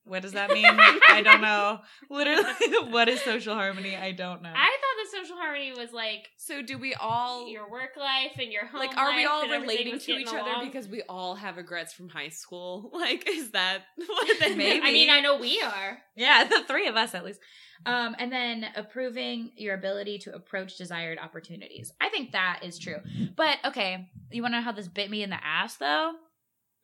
What 0.06 0.20
does 0.20 0.32
that 0.32 0.50
mean? 0.50 0.66
I 0.66 1.22
don't 1.24 1.40
know. 1.40 1.80
Literally, 2.10 2.44
what 2.90 3.08
is 3.08 3.22
social 3.22 3.54
harmony? 3.54 3.96
I 3.96 4.12
don't 4.12 4.42
know. 4.42 4.52
I 4.54 4.76
thought 4.76 5.10
the 5.12 5.16
social 5.18 5.36
harmony 5.36 5.72
was 5.72 5.92
like 5.92 6.28
so 6.36 6.60
do 6.60 6.76
we 6.76 6.92
all 6.94 7.48
your 7.48 7.70
work 7.70 7.96
life 7.98 8.32
and 8.38 8.52
your 8.52 8.66
home 8.66 8.80
like 8.80 8.96
are 8.98 9.14
we 9.14 9.24
all 9.24 9.48
relating 9.48 9.98
to 9.98 10.06
getting 10.06 10.20
each 10.22 10.34
other 10.34 10.64
because 10.64 10.88
we 10.88 11.02
all 11.08 11.34
have 11.34 11.56
regrets 11.56 11.94
from 11.94 12.08
high 12.08 12.28
school? 12.28 12.90
Like 13.04 13.28
is 13.28 13.50
that 13.50 13.82
what 13.96 14.40
that 14.40 14.56
Maybe. 14.56 14.80
I 14.82 14.92
mean, 14.92 15.10
I 15.10 15.20
know 15.20 15.38
we 15.38 15.60
are. 15.60 15.98
yeah, 16.16 16.44
the 16.44 16.64
three 16.66 16.86
of 16.86 16.96
us 16.96 17.14
at 17.14 17.24
least. 17.24 17.40
Um, 17.86 18.16
and 18.18 18.32
then 18.32 18.66
approving 18.76 19.50
your 19.56 19.74
ability 19.74 20.18
to 20.20 20.34
approach 20.34 20.78
desired 20.78 21.18
opportunities. 21.18 21.92
I 22.00 22.08
think 22.08 22.32
that 22.32 22.60
is 22.62 22.78
true. 22.78 22.96
But 23.36 23.58
okay, 23.64 24.08
you 24.30 24.40
want 24.42 24.54
to 24.54 24.58
know 24.58 24.64
how 24.64 24.72
this 24.72 24.88
bit 24.88 25.10
me 25.10 25.22
in 25.22 25.30
the 25.30 25.44
ass 25.44 25.76
though? 25.76 26.12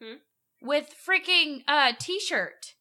Hmm? 0.03 0.15
With 0.63 0.95
freaking 1.07 1.63
uh 1.69 1.93
t-shirt. 1.99 2.75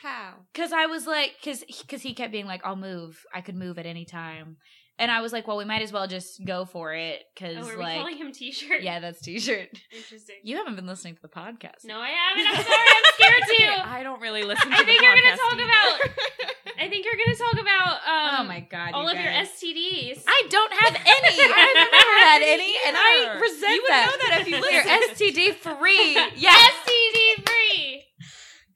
How? 0.00 0.34
Cause 0.54 0.72
I 0.72 0.86
was 0.86 1.06
like, 1.06 1.36
cause, 1.44 1.64
cause 1.88 2.02
he 2.02 2.14
kept 2.14 2.32
being 2.32 2.46
like, 2.46 2.64
I'll 2.64 2.76
move. 2.76 3.24
I 3.34 3.40
could 3.40 3.54
move 3.56 3.78
at 3.78 3.86
any 3.86 4.04
time. 4.04 4.56
and 4.98 5.10
I 5.10 5.20
was 5.22 5.32
like, 5.32 5.48
well, 5.48 5.56
we 5.56 5.64
might 5.64 5.82
as 5.82 5.92
well 5.92 6.06
just 6.06 6.44
go 6.44 6.64
for 6.64 6.94
it 6.94 7.22
because 7.34 7.56
Oh, 7.66 7.68
are 7.70 7.76
we 7.76 7.82
like, 7.82 7.98
calling 7.98 8.16
him 8.16 8.30
T-shirt? 8.32 8.82
yeah, 8.82 9.00
that's 9.00 9.20
t-shirt. 9.20 9.68
Interesting. 9.92 10.36
You 10.44 10.56
haven't 10.56 10.76
been 10.76 10.86
listening 10.86 11.16
to 11.16 11.22
the 11.22 11.28
podcast. 11.28 11.84
no, 11.84 11.98
I 11.98 12.10
haven't. 12.10 12.46
I'm 12.46 12.64
sorry. 12.64 12.78
I'm 12.78 13.02
scared 13.14 13.42
too. 13.58 13.82
I 13.90 14.02
don't 14.02 14.20
really 14.20 14.42
listen. 14.44 14.70
to 14.70 14.74
I 14.76 14.84
think 14.84 14.98
the 15.00 15.04
you're 15.04 15.14
gonna 15.16 15.36
talk 15.36 15.54
either. 15.54 16.14
I 16.76 16.88
think 16.88 17.04
you're 17.06 17.14
gonna 17.14 17.36
talk 17.38 17.54
about 17.54 17.92
um, 18.06 18.40
oh 18.40 18.44
my 18.48 18.60
god, 18.60 18.90
all 18.94 19.04
you 19.04 19.10
of 19.16 19.24
your. 19.24 19.32
STDs. 19.32 20.22
I 20.26 20.42
don't 20.50 20.72
have 20.72 20.94
any. 20.94 21.38
I've 21.42 21.74
never 21.74 22.16
had 22.26 22.42
any, 22.54 22.74
and 22.86 22.96
I 22.98 23.38
resent 23.40 23.72
You 23.74 23.82
would 23.82 23.90
that. 23.90 24.06
know 24.10 24.28
that 24.28 24.40
if 24.42 24.48
you 24.48 24.58
listen. 24.60 25.30
You're. 25.30 25.54
STD 25.54 25.54
free. 25.54 26.14
Yes. 26.36 26.74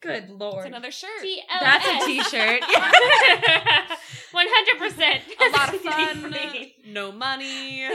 Good 0.00 0.30
lord. 0.30 0.58
It's 0.58 0.66
another 0.66 0.90
shirt. 0.90 1.10
TLS. 1.22 1.60
That's 1.60 1.86
a 1.86 2.06
T-shirt. 2.06 2.62
One 4.30 4.46
hundred 4.48 4.78
percent. 4.78 5.22
a 5.40 5.50
lot 5.56 5.74
of 5.74 5.80
fun, 5.80 6.34
no 6.86 7.10
money, 7.12 7.88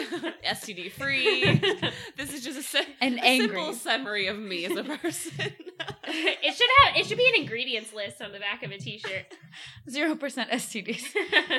STD 0.45 0.91
free. 0.91 1.43
This 2.17 2.33
is 2.33 2.43
just 2.43 2.57
a, 2.59 2.63
sim- 2.63 2.85
And 3.01 3.19
a 3.19 3.37
simple 3.37 3.73
summary 3.73 4.27
of 4.27 4.37
me 4.39 4.65
as 4.65 4.75
a 4.75 4.83
person. 4.83 5.31
it 5.37 6.53
should 6.55 6.69
have. 6.83 6.97
It 6.97 7.05
should 7.05 7.17
be 7.19 7.29
an 7.35 7.41
ingredients 7.41 7.93
list 7.93 8.21
on 8.21 8.31
the 8.31 8.39
back 8.39 8.63
of 8.63 8.71
a 8.71 8.77
T-shirt. 8.77 9.25
Zero 9.89 10.15
percent 10.15 10.49
STDs. 10.49 11.03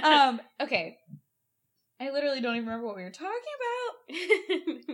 Um. 0.03 0.41
Okay. 0.61 0.99
I 2.05 2.11
literally 2.11 2.41
don't 2.41 2.57
even 2.57 2.67
remember 2.67 2.87
what 2.87 2.97
we 2.97 3.03
were 3.03 3.11
talking 3.11 3.31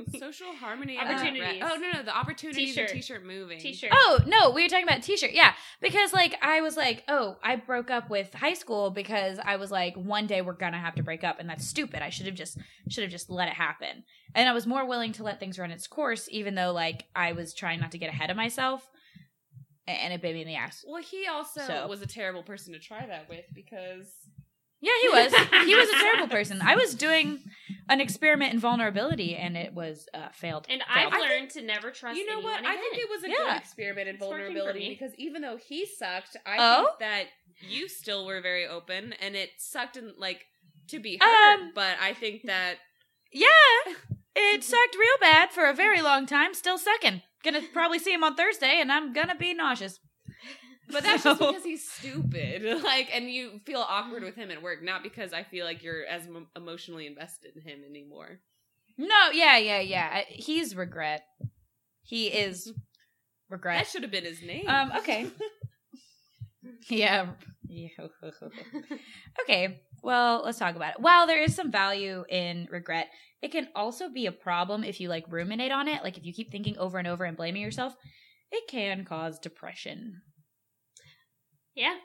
about. 0.04 0.18
Social 0.20 0.52
harmony. 0.54 0.98
Opportunities. 0.98 1.42
regret. 1.42 1.70
Oh 1.72 1.76
no, 1.76 1.90
no, 1.92 2.02
the 2.02 2.16
opportunities 2.16 2.74
T-shirt. 2.74 2.90
of 2.90 2.94
t-shirt 2.96 3.24
moving. 3.24 3.58
T-shirt. 3.58 3.90
Oh 3.92 4.20
no, 4.26 4.50
we 4.50 4.62
were 4.62 4.68
talking 4.68 4.84
about 4.86 5.02
T-shirt. 5.02 5.32
Yeah, 5.32 5.52
because 5.80 6.12
like 6.12 6.36
I 6.42 6.60
was 6.60 6.76
like, 6.76 7.02
oh, 7.08 7.36
I 7.42 7.56
broke 7.56 7.90
up 7.90 8.10
with 8.10 8.32
high 8.34 8.54
school 8.54 8.90
because 8.90 9.38
I 9.44 9.56
was 9.56 9.70
like, 9.70 9.94
one 9.96 10.26
day 10.26 10.42
we're 10.42 10.52
gonna 10.52 10.78
have 10.78 10.94
to 10.96 11.02
break 11.02 11.24
up, 11.24 11.40
and 11.40 11.48
that's 11.48 11.66
stupid. 11.66 12.02
I 12.02 12.10
should 12.10 12.26
have 12.26 12.34
just 12.36 12.58
should 12.88 13.02
have 13.02 13.10
just 13.10 13.30
let 13.30 13.48
it 13.48 13.54
happen. 13.54 14.04
And 14.34 14.48
I 14.48 14.52
was 14.52 14.66
more 14.66 14.86
willing 14.86 15.12
to 15.14 15.24
let 15.24 15.40
things 15.40 15.58
run 15.58 15.70
its 15.72 15.86
course, 15.88 16.28
even 16.30 16.54
though 16.54 16.72
like 16.72 17.06
I 17.16 17.32
was 17.32 17.54
trying 17.54 17.80
not 17.80 17.92
to 17.92 17.98
get 17.98 18.10
ahead 18.10 18.30
of 18.30 18.36
myself, 18.36 18.88
and 19.88 20.12
it 20.12 20.22
bit 20.22 20.34
me 20.34 20.42
in 20.42 20.46
the 20.46 20.54
ass. 20.54 20.84
Well, 20.86 21.02
he 21.02 21.26
also 21.26 21.60
So. 21.62 21.86
was 21.88 22.02
a 22.02 22.06
terrible 22.06 22.42
person 22.44 22.72
to 22.74 22.78
try 22.78 23.04
that 23.06 23.28
with 23.28 23.44
because 23.54 24.12
Yeah, 24.80 24.92
he 25.02 25.08
was. 25.08 25.34
he 25.66 25.74
was 25.74 25.88
a 25.88 25.92
terrible 25.98 26.28
person. 26.28 26.60
I 26.62 26.74
was 26.76 26.94
doing 26.94 27.40
an 27.88 28.00
experiment 28.00 28.54
in 28.54 28.60
vulnerability, 28.60 29.36
and 29.36 29.56
it 29.56 29.74
was 29.74 30.08
uh, 30.14 30.28
failed. 30.32 30.66
And 30.70 30.80
Failed. 30.82 31.12
I've 31.14 31.20
learned 31.20 31.50
to 31.50 31.62
never 31.62 31.90
trust. 31.90 32.16
you 32.18 32.26
know 32.26 32.40
what? 32.40 32.58
anyone 32.58 32.76
I 32.76 32.80
think 32.80 32.96
it 32.98 33.08
was 33.10 33.24
a 33.24 33.28
Yeah. 33.28 33.36
good 33.36 33.56
experiment 33.56 34.08
in 34.08 34.14
It's 34.16 34.24
vulnerability 34.24 34.88
because 34.88 35.14
even 35.16 35.42
though 35.42 35.56
he 35.58 35.84
sucked, 35.86 36.36
I 36.46 36.56
Oh? 36.58 36.84
think 36.86 36.98
that 37.00 37.24
you 37.68 37.88
still 37.88 38.24
were 38.26 38.40
very 38.40 38.66
open, 38.66 39.12
and 39.20 39.36
it 39.36 39.50
sucked 39.58 39.96
in 39.96 40.14
like 40.16 40.46
to 40.88 40.98
be 40.98 41.18
hurt. 41.20 41.60
Um, 41.60 41.72
but 41.74 41.96
I 42.00 42.14
think 42.14 42.42
that 42.46 42.76
Yeah, 43.32 43.46
it 44.34 44.64
sucked 44.64 44.96
real 44.98 45.18
bad 45.20 45.50
for 45.52 45.66
a 45.66 45.74
very 45.74 46.00
long 46.00 46.24
time. 46.26 46.54
Still 46.54 46.78
sucking. 46.78 47.22
Gonna 47.44 47.60
probably 47.72 47.98
see 47.98 48.12
him 48.12 48.24
on 48.24 48.34
Thursday, 48.34 48.80
and 48.80 48.90
I'm 48.90 49.12
gonna 49.12 49.34
be 49.36 49.52
nauseous. 49.54 50.00
But 50.92 51.02
that's 51.04 51.22
So- 51.22 51.30
just 51.34 51.40
because 51.50 51.64
he's 51.64 51.88
stupid. 51.90 52.82
Like, 52.84 53.10
and 53.14 53.30
you 53.30 53.60
feel 53.66 53.80
awkward 53.86 54.22
with 54.22 54.34
him 54.36 54.50
at 54.50 54.62
work, 54.62 54.82
not 54.82 55.02
because 55.02 55.32
I 55.32 55.42
feel 55.44 55.64
like 55.64 55.82
you're 55.82 56.04
as 56.06 56.26
em- 56.26 56.48
emotionally 56.56 57.06
invested 57.06 57.52
in 57.56 57.62
him 57.62 57.80
anymore. 57.88 58.40
No, 58.98 59.30
yeah, 59.32 59.56
yeah, 59.56 59.80
yeah. 59.80 60.22
He's 60.28 60.74
regret. 60.76 61.22
He 62.02 62.26
is 62.28 62.72
regret. 63.48 63.78
That 63.78 63.86
should 63.90 64.02
have 64.02 64.10
been 64.10 64.24
his 64.24 64.42
name. 64.42 64.68
Um. 64.68 64.92
Okay. 64.98 65.26
Yeah. 66.88 67.30
Yeah. 67.66 67.88
okay. 69.42 69.80
Well, 70.02 70.42
let's 70.44 70.58
talk 70.58 70.76
about 70.76 70.94
it. 70.96 71.00
While 71.00 71.26
there 71.26 71.42
is 71.42 71.54
some 71.54 71.70
value 71.70 72.24
in 72.28 72.68
regret, 72.70 73.08
it 73.42 73.50
can 73.52 73.68
also 73.74 74.08
be 74.10 74.26
a 74.26 74.32
problem 74.32 74.84
if 74.84 75.00
you 75.00 75.08
like 75.08 75.24
ruminate 75.30 75.72
on 75.72 75.88
it. 75.88 76.02
Like 76.02 76.18
if 76.18 76.24
you 76.26 76.32
keep 76.34 76.50
thinking 76.50 76.76
over 76.78 76.98
and 76.98 77.08
over 77.08 77.24
and 77.24 77.36
blaming 77.36 77.62
yourself, 77.62 77.94
it 78.52 78.68
can 78.68 79.04
cause 79.04 79.38
depression. 79.38 80.20
Yeah. 81.80 81.96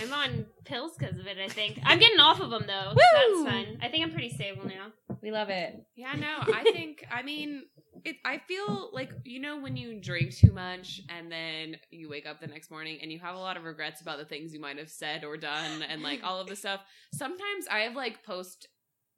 I'm 0.00 0.12
on 0.12 0.46
pills 0.64 0.92
because 0.98 1.18
of 1.18 1.26
it. 1.26 1.36
I 1.38 1.48
think 1.48 1.78
I'm 1.84 1.98
getting 1.98 2.20
off 2.20 2.40
of 2.40 2.50
them 2.50 2.64
though. 2.66 2.92
so 2.92 3.44
That's 3.44 3.54
fun. 3.54 3.78
I 3.82 3.88
think 3.88 4.04
I'm 4.04 4.12
pretty 4.12 4.30
stable 4.30 4.64
now. 4.64 4.92
We 5.22 5.30
love 5.30 5.50
it. 5.50 5.84
Yeah, 5.94 6.14
no, 6.14 6.52
I 6.54 6.62
think 6.62 7.04
I 7.12 7.22
mean 7.22 7.64
it 8.04 8.16
I 8.24 8.38
feel 8.48 8.90
like 8.92 9.10
you 9.24 9.40
know 9.40 9.58
when 9.60 9.76
you 9.76 10.00
drink 10.00 10.34
too 10.34 10.52
much 10.52 11.02
and 11.08 11.30
then 11.30 11.76
you 11.90 12.08
wake 12.08 12.26
up 12.26 12.40
the 12.40 12.46
next 12.46 12.70
morning 12.70 12.98
and 13.02 13.12
you 13.12 13.18
have 13.18 13.34
a 13.34 13.38
lot 13.38 13.56
of 13.56 13.64
regrets 13.64 14.00
about 14.00 14.18
the 14.18 14.24
things 14.24 14.54
you 14.54 14.60
might 14.60 14.78
have 14.78 14.90
said 14.90 15.24
or 15.24 15.36
done 15.36 15.82
and 15.82 16.02
like 16.02 16.20
all 16.22 16.40
of 16.40 16.46
the 16.46 16.56
stuff. 16.56 16.80
Sometimes 17.12 17.66
I 17.70 17.80
have 17.80 17.94
like 17.94 18.24
post 18.24 18.68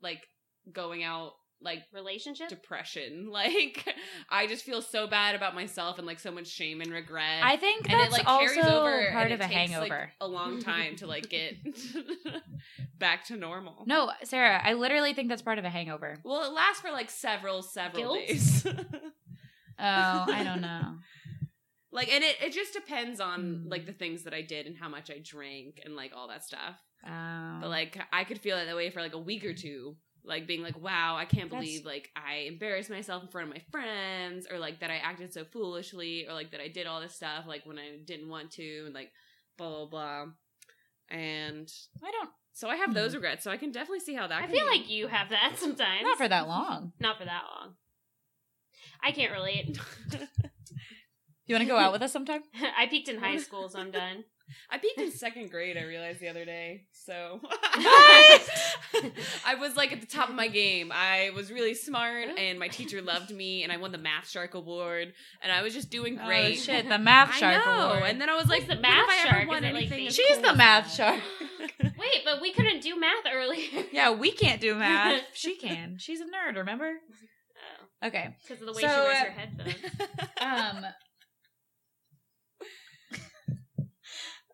like 0.02 0.26
going 0.72 1.04
out 1.04 1.32
like 1.60 1.82
Relationship. 1.92 2.48
depression. 2.48 3.28
Like 3.32 3.94
I 4.30 4.46
just 4.46 4.64
feel 4.64 4.82
so 4.82 5.06
bad 5.06 5.34
about 5.34 5.54
myself 5.54 5.98
and 5.98 6.06
like 6.06 6.18
so 6.20 6.30
much 6.30 6.46
shame 6.48 6.80
and 6.80 6.90
regret. 6.92 7.42
I 7.42 7.56
think 7.56 7.90
and 7.90 7.98
that's 8.00 8.16
it 8.16 8.24
like 8.24 8.26
carries 8.26 8.64
over 8.64 9.10
part 9.12 9.32
of 9.32 9.40
a 9.40 9.44
takes, 9.48 9.54
like, 9.54 9.70
hangover. 9.70 10.12
a 10.20 10.28
long 10.28 10.60
time 10.60 10.96
to 10.96 11.06
like 11.06 11.28
get 11.28 11.54
back 12.98 13.24
to 13.26 13.36
normal. 13.36 13.84
no, 13.86 14.10
Sarah, 14.24 14.60
I 14.62 14.74
literally 14.74 15.14
think 15.14 15.28
that's 15.28 15.42
part 15.42 15.58
of 15.58 15.64
a 15.64 15.70
hangover. 15.70 16.18
Well, 16.24 16.44
it 16.44 16.52
lasts 16.54 16.80
for 16.80 16.90
like 16.90 17.10
several, 17.10 17.62
several 17.62 18.14
Guilt? 18.16 18.28
days. 18.28 18.66
Oh, 19.78 19.82
I 20.32 20.42
don't 20.42 20.62
know. 20.62 20.94
like, 21.92 22.10
and 22.12 22.24
it, 22.24 22.36
it 22.42 22.52
just 22.52 22.72
depends 22.72 23.20
on 23.20 23.40
Hmm. 23.64 23.68
like 23.68 23.86
the 23.86 23.92
things 23.92 24.22
that 24.24 24.32
I 24.34 24.42
did 24.42 24.66
and 24.66 24.76
how 24.76 24.88
much 24.88 25.10
I 25.10 25.20
drank 25.22 25.80
and 25.84 25.94
like 25.96 26.12
all 26.16 26.28
that 26.28 26.44
stuff. 26.44 26.80
Um, 27.04 27.58
But 27.60 27.68
like, 27.68 27.98
I 28.12 28.24
could 28.24 28.38
feel 28.40 28.56
that 28.56 28.74
way 28.74 28.90
for 28.90 29.00
like 29.00 29.14
a 29.14 29.18
week 29.18 29.44
or 29.44 29.52
two. 29.52 29.96
Like 30.26 30.46
being 30.46 30.62
like, 30.62 30.78
wow, 30.78 31.16
I 31.16 31.24
can't 31.24 31.50
That's- 31.50 31.64
believe 31.64 31.84
like 31.84 32.10
I 32.16 32.46
embarrassed 32.48 32.90
myself 32.90 33.22
in 33.22 33.28
front 33.28 33.48
of 33.48 33.54
my 33.54 33.62
friends, 33.70 34.46
or 34.50 34.58
like 34.58 34.80
that 34.80 34.90
I 34.90 34.96
acted 34.96 35.32
so 35.32 35.44
foolishly, 35.44 36.26
or 36.28 36.34
like 36.34 36.50
that 36.52 36.60
I 36.60 36.68
did 36.68 36.86
all 36.86 37.00
this 37.00 37.14
stuff 37.14 37.44
like 37.46 37.64
when 37.64 37.78
I 37.78 37.98
didn't 38.04 38.28
want 38.28 38.50
to, 38.52 38.82
and 38.86 38.94
like 38.94 39.12
blah 39.56 39.68
blah 39.68 39.86
blah. 39.86 40.24
And 41.08 41.72
I 42.02 42.10
don't. 42.10 42.30
so 42.52 42.68
I 42.68 42.76
have 42.76 42.92
those 42.92 43.12
hmm. 43.12 43.16
regrets. 43.16 43.44
So 43.44 43.50
I 43.50 43.56
can 43.56 43.70
definitely 43.70 44.00
see 44.00 44.14
how 44.14 44.26
that. 44.26 44.42
I 44.42 44.46
feel 44.46 44.64
be. 44.64 44.78
like 44.78 44.90
you 44.90 45.06
have 45.06 45.30
that 45.30 45.54
sometimes. 45.56 46.02
Not 46.02 46.18
for 46.18 46.28
that 46.28 46.48
long. 46.48 46.92
Not 46.98 47.18
for 47.18 47.24
that 47.24 47.42
long. 47.56 47.74
I 49.02 49.12
can't 49.12 49.32
relate. 49.32 49.78
You 51.46 51.54
want 51.54 51.62
to 51.62 51.72
go 51.72 51.78
out 51.78 51.92
with 51.92 52.02
us 52.02 52.12
sometime? 52.12 52.42
I 52.78 52.86
peaked 52.86 53.08
in 53.08 53.18
high 53.18 53.38
school, 53.38 53.68
so 53.68 53.78
I'm 53.78 53.90
done. 53.90 54.24
I 54.70 54.78
peaked 54.78 54.98
in 55.00 55.10
second 55.10 55.50
grade. 55.50 55.76
I 55.76 55.82
realized 55.84 56.20
the 56.20 56.28
other 56.28 56.44
day. 56.44 56.84
So 56.92 57.38
What? 57.40 57.58
I 59.46 59.54
was 59.58 59.76
like 59.76 59.92
at 59.92 60.00
the 60.00 60.06
top 60.06 60.28
of 60.28 60.34
my 60.34 60.48
game. 60.48 60.90
I 60.94 61.30
was 61.34 61.50
really 61.52 61.74
smart, 61.74 62.28
and 62.38 62.58
my 62.58 62.68
teacher 62.68 63.02
loved 63.02 63.30
me, 63.30 63.62
and 63.62 63.72
I 63.72 63.76
won 63.76 63.92
the 63.92 63.98
Math 63.98 64.28
Shark 64.28 64.54
Award, 64.54 65.12
and 65.42 65.52
I 65.52 65.62
was 65.62 65.74
just 65.74 65.90
doing 65.90 66.16
great. 66.16 66.56
Oh 66.58 66.60
shit, 66.60 66.88
the 66.88 66.98
math 66.98 67.34
shark 67.34 67.62
award. 67.66 68.02
And 68.06 68.20
then 68.20 68.28
I 68.28 68.36
was 68.36 68.48
like, 68.48 68.66
the 68.66 68.76
Math 68.76 69.12
Shark? 69.26 69.48
won 69.48 69.64
it 69.64 69.74
like 69.74 69.88
She's 70.12 70.26
cool 70.36 70.42
the 70.42 70.54
math 70.54 70.92
Shark. 70.94 71.20
Wait, 71.80 72.22
but 72.24 72.40
we 72.40 72.52
couldn't 72.52 72.80
do 72.82 72.98
math 72.98 73.24
earlier. 73.32 73.84
yeah, 73.92 74.10
we 74.12 74.30
can't 74.32 74.60
do 74.60 74.74
math. 74.74 75.22
she 75.34 75.56
can. 75.56 75.96
She's 75.98 76.20
a 76.20 76.24
nerd. 76.24 76.56
Remember? 76.56 76.92
Oh, 78.02 78.06
Okay. 78.08 78.36
because 78.42 78.60
of 78.60 78.66
the 78.66 78.72
way 78.72 78.82
So, 78.82 78.88
she 78.88 78.94
wears 78.94 79.16
uh, 79.16 79.24
her 79.24 79.30
headphones. 79.30 79.84
Um. 80.40 80.86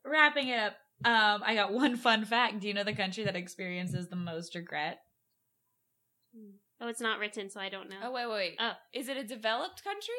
Wrapping 0.05 0.49
it 0.49 0.59
up. 0.59 0.74
Um, 1.05 1.43
I 1.45 1.55
got 1.55 1.73
one 1.85 1.97
fun 1.97 2.24
fact. 2.24 2.61
Do 2.61 2.69
you 2.69 2.74
know 2.74 2.85
the 2.85 2.93
country 2.93 3.24
that 3.24 3.37
experiences 3.37 4.09
the 4.09 4.16
most 4.16 4.55
regret? 4.55 4.99
Oh, 6.81 6.89
it's 6.89 7.01
not 7.01 7.19
written, 7.19 7.51
so 7.51 7.61
I 7.61 7.69
don't 7.69 7.89
know. 7.91 7.97
oh 8.05 8.11
wait, 8.12 8.27
wait, 8.27 8.35
wait. 8.35 8.57
Oh. 8.59 8.73
Is 8.93 9.09
it 9.09 9.16
a 9.16 9.24
developed 9.24 9.85
country? 9.85 10.15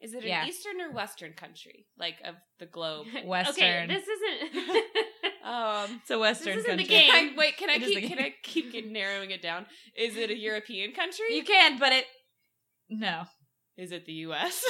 Is 0.00 0.12
it 0.12 0.22
an 0.22 0.28
Yeah. 0.28 0.46
Eastern 0.46 0.80
or 0.80 0.90
Western 0.92 1.32
country, 1.34 1.86
like 1.98 2.16
of 2.24 2.34
the 2.58 2.66
globe? 2.66 3.06
Western. 3.24 3.64
Okay, 3.64 3.86
this 3.86 4.06
isn't. 4.08 4.84
Um, 5.44 6.00
It's 6.00 6.10
a 6.10 6.18
Western 6.18 6.56
This 6.56 6.64
isn't 6.64 6.78
the 6.78 6.84
game. 6.84 7.10
I, 7.12 7.34
wait, 7.36 7.58
can 7.58 7.68
I 7.68 7.74
It 7.74 7.82
is 7.82 7.88
keep 7.90 8.08
can. 8.08 8.18
I 8.18 8.34
keep 8.42 8.72
get, 8.72 8.90
narrowing 8.90 9.30
it 9.30 9.42
down? 9.42 9.66
Is 9.94 10.16
it 10.16 10.30
a 10.30 10.34
European 10.36 10.92
country? 10.94 11.36
You 11.36 11.44
can, 11.44 11.78
but 11.78 11.92
it. 11.92 12.06
No. 12.88 13.24
Is 13.76 13.92
it 13.92 14.06
the 14.06 14.12
U.S.? 14.12 14.64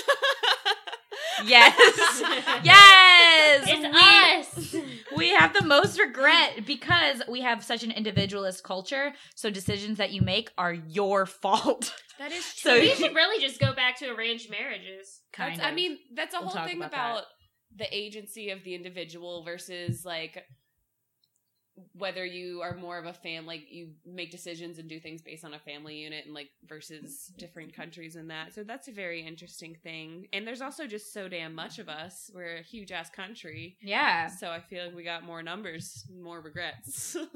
Yes. 1.44 1.74
yes. 2.64 3.64
it's 3.66 4.74
we, 4.74 4.78
us. 4.78 4.84
we 5.16 5.28
have 5.30 5.52
the 5.54 5.64
most 5.64 5.98
regret 5.98 6.64
because 6.66 7.22
we 7.28 7.40
have 7.40 7.64
such 7.64 7.82
an 7.82 7.90
individualist 7.90 8.62
culture. 8.62 9.12
So 9.34 9.50
decisions 9.50 9.98
that 9.98 10.12
you 10.12 10.22
make 10.22 10.50
are 10.56 10.72
your 10.72 11.26
fault. 11.26 11.94
that 12.18 12.32
is 12.32 12.44
true. 12.54 12.70
So 12.74 12.78
true. 12.78 12.80
we 12.80 12.94
should 12.94 13.14
really 13.14 13.44
just 13.44 13.60
go 13.60 13.74
back 13.74 13.98
to 13.98 14.08
arranged 14.08 14.50
marriages. 14.50 15.20
Kind 15.32 15.52
That's, 15.52 15.60
of. 15.60 15.72
I 15.72 15.74
mean, 15.74 15.98
that's 16.14 16.34
a 16.34 16.40
We'll 16.40 16.48
whole 16.50 16.66
thing 16.66 16.82
about 16.82 16.94
about, 16.94 17.24
the 17.76 17.86
agency 17.94 18.50
of 18.50 18.62
the 18.64 18.74
individual 18.74 19.44
versus 19.44 20.04
like 20.04 20.44
whether 21.92 22.24
you 22.24 22.60
are 22.62 22.76
more 22.76 22.98
of 22.98 23.06
a 23.06 23.12
fam 23.12 23.46
like 23.46 23.62
you 23.68 23.88
make 24.06 24.30
decisions 24.30 24.78
and 24.78 24.88
do 24.88 25.00
things 25.00 25.22
based 25.22 25.44
on 25.44 25.54
a 25.54 25.58
family 25.58 25.96
unit 25.96 26.24
and 26.24 26.34
like 26.34 26.50
versus 26.68 27.32
different 27.36 27.74
countries 27.74 28.14
and 28.16 28.30
that. 28.30 28.54
So 28.54 28.62
that's 28.62 28.86
a 28.88 28.92
very 28.92 29.26
interesting 29.26 29.76
thing. 29.82 30.28
And 30.32 30.46
there's 30.46 30.60
also 30.62 30.86
just 30.86 31.12
so 31.12 31.28
damn 31.28 31.54
much 31.54 31.78
of 31.80 31.88
us. 31.88 32.30
We're 32.34 32.58
a 32.58 32.62
huge 32.62 32.92
ass 32.92 33.10
country. 33.10 33.76
yeah. 33.82 34.28
So 34.28 34.50
I 34.50 34.60
feel 34.60 34.84
like 34.84 34.94
we 34.94 35.02
got 35.02 35.24
more 35.24 35.42
numbers, 35.42 36.06
more 36.16 36.40
regrets. 36.40 37.16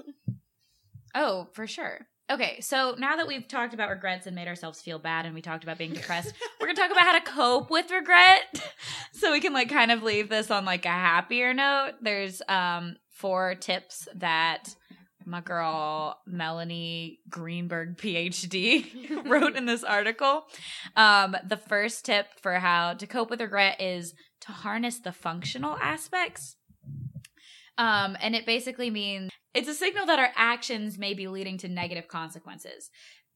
Oh, 1.15 1.49
for 1.53 1.67
sure. 1.67 2.07
Okay, 2.31 2.61
so 2.61 2.95
now 2.99 3.17
that 3.17 3.27
we've 3.27 3.49
talked 3.49 3.73
about 3.73 3.89
regrets 3.89 4.27
and 4.27 4.37
made 4.37 4.47
ourselves 4.49 4.83
feel 4.83 4.99
bad 4.99 5.25
and 5.25 5.35
we 5.35 5.41
talked 5.41 5.65
about 5.65 5.79
being 5.79 5.95
depressed, 5.95 6.35
we're 6.61 6.67
going 6.67 6.77
to 6.77 6.83
talk 6.83 6.91
about 6.91 7.05
how 7.05 7.19
to 7.19 7.25
cope 7.25 7.71
with 7.71 7.91
regret 7.91 8.43
so 9.13 9.33
we 9.33 9.41
can 9.41 9.55
like 9.55 9.71
kind 9.71 9.91
of 9.91 10.03
leave 10.03 10.29
this 10.29 10.51
on 10.51 10.67
like 10.67 10.85
a 10.85 10.91
happier 10.91 11.55
note. 11.55 11.93
There's 12.03 12.43
um 12.49 12.97
four 13.19 13.55
tips 13.55 14.09
that 14.17 14.75
my 15.27 15.41
girl 15.41 16.19
Melanie 16.27 17.19
Greenberg 17.29 17.99
PhD 17.99 19.25
wrote 19.29 19.57
in 19.57 19.67
this 19.67 19.85
article. 19.85 20.45
Um 20.97 21.37
the 21.47 21.57
first 21.57 22.05
tip 22.05 22.27
for 22.41 22.55
how 22.55 22.95
to 22.95 23.07
cope 23.07 23.31
with 23.31 23.41
regret 23.41 23.81
is 23.81 24.15
to 24.43 24.53
harness 24.53 25.01
the 25.01 25.13
functional 25.13 25.77
aspects. 25.77 26.57
Um 27.77 28.17
and 28.21 28.35
it 28.35 28.47
basically 28.47 28.91
means 28.91 29.31
it's 29.55 29.69
a 29.69 29.75
signal 29.75 30.07
that 30.07 30.19
our 30.19 30.31
actions 30.37 30.99
may 30.99 31.15
be 31.15 31.27
leading 31.27 31.59
to 31.59 31.69
negative 31.69 32.09
consequences. 32.09 32.91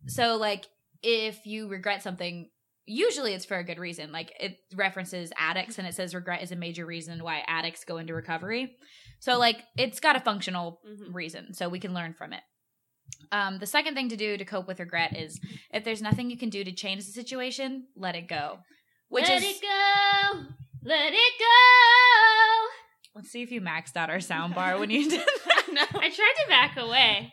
So, 0.07 0.37
like, 0.37 0.67
if 1.03 1.47
you 1.47 1.69
regret 1.69 2.03
something, 2.03 2.49
usually 2.87 3.35
it's 3.35 3.45
for 3.45 3.57
a 3.57 3.65
good 3.65 3.79
reason. 3.79 4.13
Like, 4.13 4.33
it 4.39 4.59
references 4.75 5.33
addicts 5.37 5.79
and 5.79 5.87
it 5.87 5.95
says 5.95 6.15
regret 6.15 6.43
is 6.43 6.53
a 6.53 6.57
major 6.57 6.87
reason 6.87 7.23
why 7.23 7.43
addicts 7.47 7.85
go 7.85 7.97
into 7.97 8.15
recovery. 8.15 8.77
So, 9.23 9.39
like, 9.39 9.63
it's 9.79 10.01
got 10.01 10.17
a 10.17 10.21
functional 10.21 10.81
Mhm. 10.85 11.15
reason, 11.15 11.55
so 11.55 11.69
we 11.69 11.79
can 11.79 11.95
learn 11.95 12.13
from 12.13 12.33
it. 12.33 12.43
Um, 13.31 13.59
the 13.61 13.67
second 13.67 13.95
thing 13.95 14.09
to 14.09 14.17
do 14.17 14.37
to 14.37 14.45
cope 14.45 14.67
with 14.67 14.81
regret 14.81 15.17
is 15.17 15.41
if 15.73 15.85
there's 15.85 16.03
nothing 16.03 16.29
you 16.29 16.37
can 16.37 16.51
do 16.51 16.65
to 16.65 16.73
change 16.73 17.07
the 17.07 17.13
situation, 17.13 17.87
let 17.95 18.17
it 18.17 18.27
go. 18.27 18.59
Which 19.11 19.29
let 19.29 19.41
is 19.41 19.49
it 19.49 19.63
go. 19.63 20.41
Let 20.83 21.13
it 21.15 21.33
go. 21.39 22.69
let's 23.15 23.31
see 23.31 23.43
if 23.43 23.53
you 23.53 23.61
maxed 23.61 23.97
out 23.97 24.11
our 24.11 24.19
sound 24.19 24.57
bar 24.57 24.77
when 24.81 24.91
you 24.91 25.09
did 25.11 25.21
that. 25.21 25.67
no. 25.73 25.83
I 26.01 26.11
tried 26.11 26.35
to 26.43 26.49
back 26.49 26.77
away. 26.77 27.33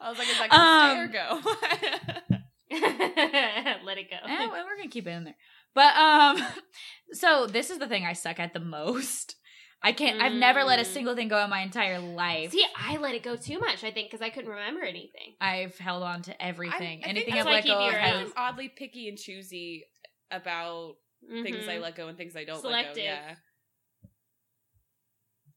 I 0.00 0.08
was 0.10 0.18
like, 0.18 0.28
is 0.28 0.36
that 0.38 0.52
Um, 0.52 1.08
gonna 1.08 1.08
stay 1.12 2.30
or 2.30 2.38
go? 2.38 2.40
let 3.84 3.98
it 3.98 4.10
go. 4.10 4.16
Well, 4.26 4.50
we're 4.64 4.76
gonna 4.76 4.88
keep 4.88 5.06
it 5.06 5.10
in 5.10 5.24
there. 5.24 5.36
But 5.74 5.94
um, 5.96 6.42
so 7.12 7.46
this 7.46 7.70
is 7.70 7.78
the 7.78 7.86
thing 7.86 8.04
I 8.04 8.14
suck 8.14 8.40
at 8.40 8.52
the 8.52 8.58
most. 8.60 9.36
I 9.82 9.92
can't. 9.92 10.20
I've 10.20 10.34
never 10.34 10.62
let 10.64 10.78
a 10.78 10.82
Mm. 10.82 10.92
single 10.92 11.14
thing 11.16 11.28
go 11.28 11.42
in 11.42 11.48
my 11.48 11.60
entire 11.60 11.98
life. 11.98 12.50
See, 12.52 12.64
I 12.76 12.98
let 12.98 13.14
it 13.14 13.22
go 13.22 13.36
too 13.36 13.58
much. 13.58 13.82
I 13.82 13.90
think 13.90 14.10
because 14.10 14.20
I 14.20 14.28
couldn't 14.30 14.50
remember 14.50 14.82
anything. 14.82 15.36
I've 15.40 15.78
held 15.78 16.02
on 16.02 16.20
to 16.22 16.42
everything. 16.44 17.00
I- 17.02 17.06
I 17.06 17.10
Anything 17.10 17.32
I've 17.34 17.44
that's 17.44 17.46
why 17.46 17.52
I 17.52 17.54
let 17.54 17.64
keep 17.64 17.72
go 17.74 17.86
your 17.88 18.00
I'm 18.00 18.32
oddly 18.36 18.68
picky 18.68 19.08
and 19.08 19.16
choosy 19.16 19.86
about 20.30 20.96
things 21.42 21.66
I 21.68 21.76
Mhm. 21.76 21.80
let 21.82 21.96
go 21.96 22.08
and 22.08 22.18
things 22.18 22.36
I 22.36 22.44
don't 22.44 22.60
Selective. 22.60 22.96
let 22.96 22.96
go. 22.96 23.02
Yeah. 23.02 23.34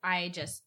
I 0.04 0.30
just 0.30 0.64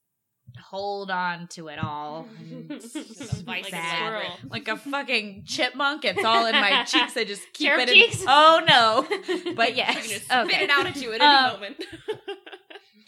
hold 0.60 1.10
on 1.10 1.48
to 1.48 1.68
it 1.68 1.78
all. 1.78 2.28
and 2.38 2.70
it's 2.70 2.92
just 2.92 3.46
like 3.46 3.68
a 3.68 3.70
bad. 3.72 3.96
squirrel. 3.96 4.38
Like 4.50 4.68
a 4.68 4.76
fucking 4.76 5.44
chipmunk. 5.46 6.04
It's 6.04 6.24
all 6.24 6.46
in 6.46 6.52
my 6.54 6.84
cheeks. 6.88 7.16
I 7.16 7.24
just 7.24 7.42
keep 7.52 7.68
Sheriff 7.68 7.82
it 7.82 7.88
in. 7.90 7.94
cheeks? 7.94 8.24
Oh 8.26 8.62
no! 8.66 9.52
But 9.54 9.70
I'm 9.70 9.74
yes, 9.76 10.24
gonna 10.28 10.46
spit 10.48 10.62
it 10.62 10.70
out 10.70 10.86
at 10.86 10.96
you 10.96 11.12
at 11.12 11.20
Um, 11.20 11.46
any 11.46 11.52
moment. 11.54 11.84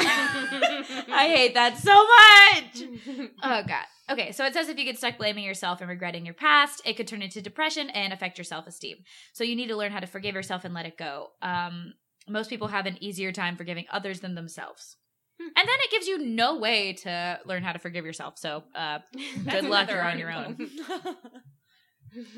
I 1.10 1.32
hate 1.34 1.54
that 1.54 1.78
so 1.78 1.94
much. 1.94 3.30
Oh 3.42 3.62
god. 3.66 3.84
Okay, 4.10 4.32
so 4.32 4.44
it 4.44 4.54
says 4.54 4.68
if 4.68 4.78
you 4.78 4.84
get 4.84 4.96
stuck 4.98 5.18
blaming 5.18 5.44
yourself 5.44 5.80
and 5.80 5.88
regretting 5.88 6.24
your 6.24 6.34
past, 6.34 6.80
it 6.84 6.96
could 6.96 7.06
turn 7.06 7.22
into 7.22 7.42
depression 7.42 7.90
and 7.90 8.12
affect 8.12 8.38
your 8.38 8.44
self-esteem. 8.44 8.98
So 9.32 9.44
you 9.44 9.54
need 9.54 9.68
to 9.68 9.76
learn 9.76 9.92
how 9.92 10.00
to 10.00 10.06
forgive 10.06 10.34
yourself 10.34 10.64
and 10.64 10.74
let 10.74 10.86
it 10.86 10.96
go. 10.96 11.28
Um 11.42 11.94
most 12.28 12.50
people 12.50 12.68
have 12.68 12.86
an 12.86 13.02
easier 13.02 13.32
time 13.32 13.56
forgiving 13.56 13.86
others 13.90 14.20
than 14.20 14.34
themselves. 14.34 14.96
Hmm. 15.40 15.48
And 15.56 15.68
then 15.68 15.76
it 15.80 15.90
gives 15.90 16.06
you 16.06 16.18
no 16.18 16.58
way 16.58 16.92
to 16.94 17.38
learn 17.46 17.62
how 17.62 17.72
to 17.72 17.78
forgive 17.78 18.04
yourself. 18.04 18.38
So, 18.38 18.64
uh 18.74 18.98
Good 19.50 19.64
luck, 19.64 19.90
you're 19.90 20.02
on 20.02 20.18
your 20.18 20.32
own. 20.32 20.56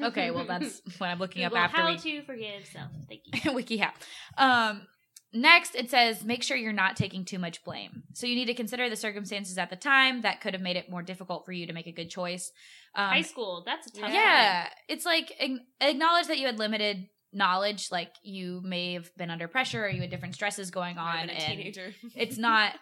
okay, 0.03 0.31
well 0.31 0.45
that's 0.45 0.81
what 0.99 1.09
I'm 1.09 1.19
looking 1.19 1.45
up 1.45 1.53
Google 1.53 1.65
after 1.65 1.77
how 1.77 1.89
we 1.89 1.99
to 1.99 2.23
forgive 2.23 2.67
self. 2.67 2.91
Thank 3.09 3.23
you. 3.45 3.51
WikiHow. 3.53 3.93
Um, 4.37 4.87
next, 5.33 5.75
it 5.75 5.91
says 5.91 6.25
make 6.25 6.43
sure 6.43 6.57
you're 6.57 6.73
not 6.73 6.97
taking 6.97 7.25
too 7.25 7.39
much 7.39 7.63
blame. 7.65 8.03
So 8.15 8.27
you 8.27 8.35
need 8.35 8.47
to 8.47 8.55
consider 8.55 8.89
the 8.89 8.97
circumstances 8.97 9.59
at 9.59 9.71
the 9.71 9.77
time 9.77 10.23
that 10.23 10.41
could 10.41 10.55
have 10.55 10.63
made 10.63 10.77
it 10.77 10.91
more 10.91 11.03
difficult 11.03 11.45
for 11.45 11.53
you 11.53 11.67
to 11.67 11.73
make 11.73 11.87
a 11.87 11.93
good 11.93 12.11
choice. 12.11 12.51
Um, 12.95 13.09
High 13.11 13.23
school. 13.23 13.63
That's 13.65 13.87
a 13.87 13.93
tough. 13.93 14.13
yeah, 14.13 14.69
it's 14.89 15.05
like 15.05 15.33
acknowledge 15.81 16.27
that 16.27 16.39
you 16.39 16.47
had 16.47 16.59
limited 16.59 17.09
knowledge, 17.33 17.93
like 17.93 18.13
you 18.23 18.61
may 18.65 18.95
have 18.95 19.15
been 19.17 19.31
under 19.31 19.47
pressure 19.47 19.85
or 19.85 19.89
you 19.89 20.01
had 20.01 20.11
different 20.11 20.35
stresses 20.35 20.71
going 20.71 20.99
on, 20.99 21.31
and 21.31 21.39
teenager. 21.39 21.95
it's 22.17 22.37
not. 22.49 22.75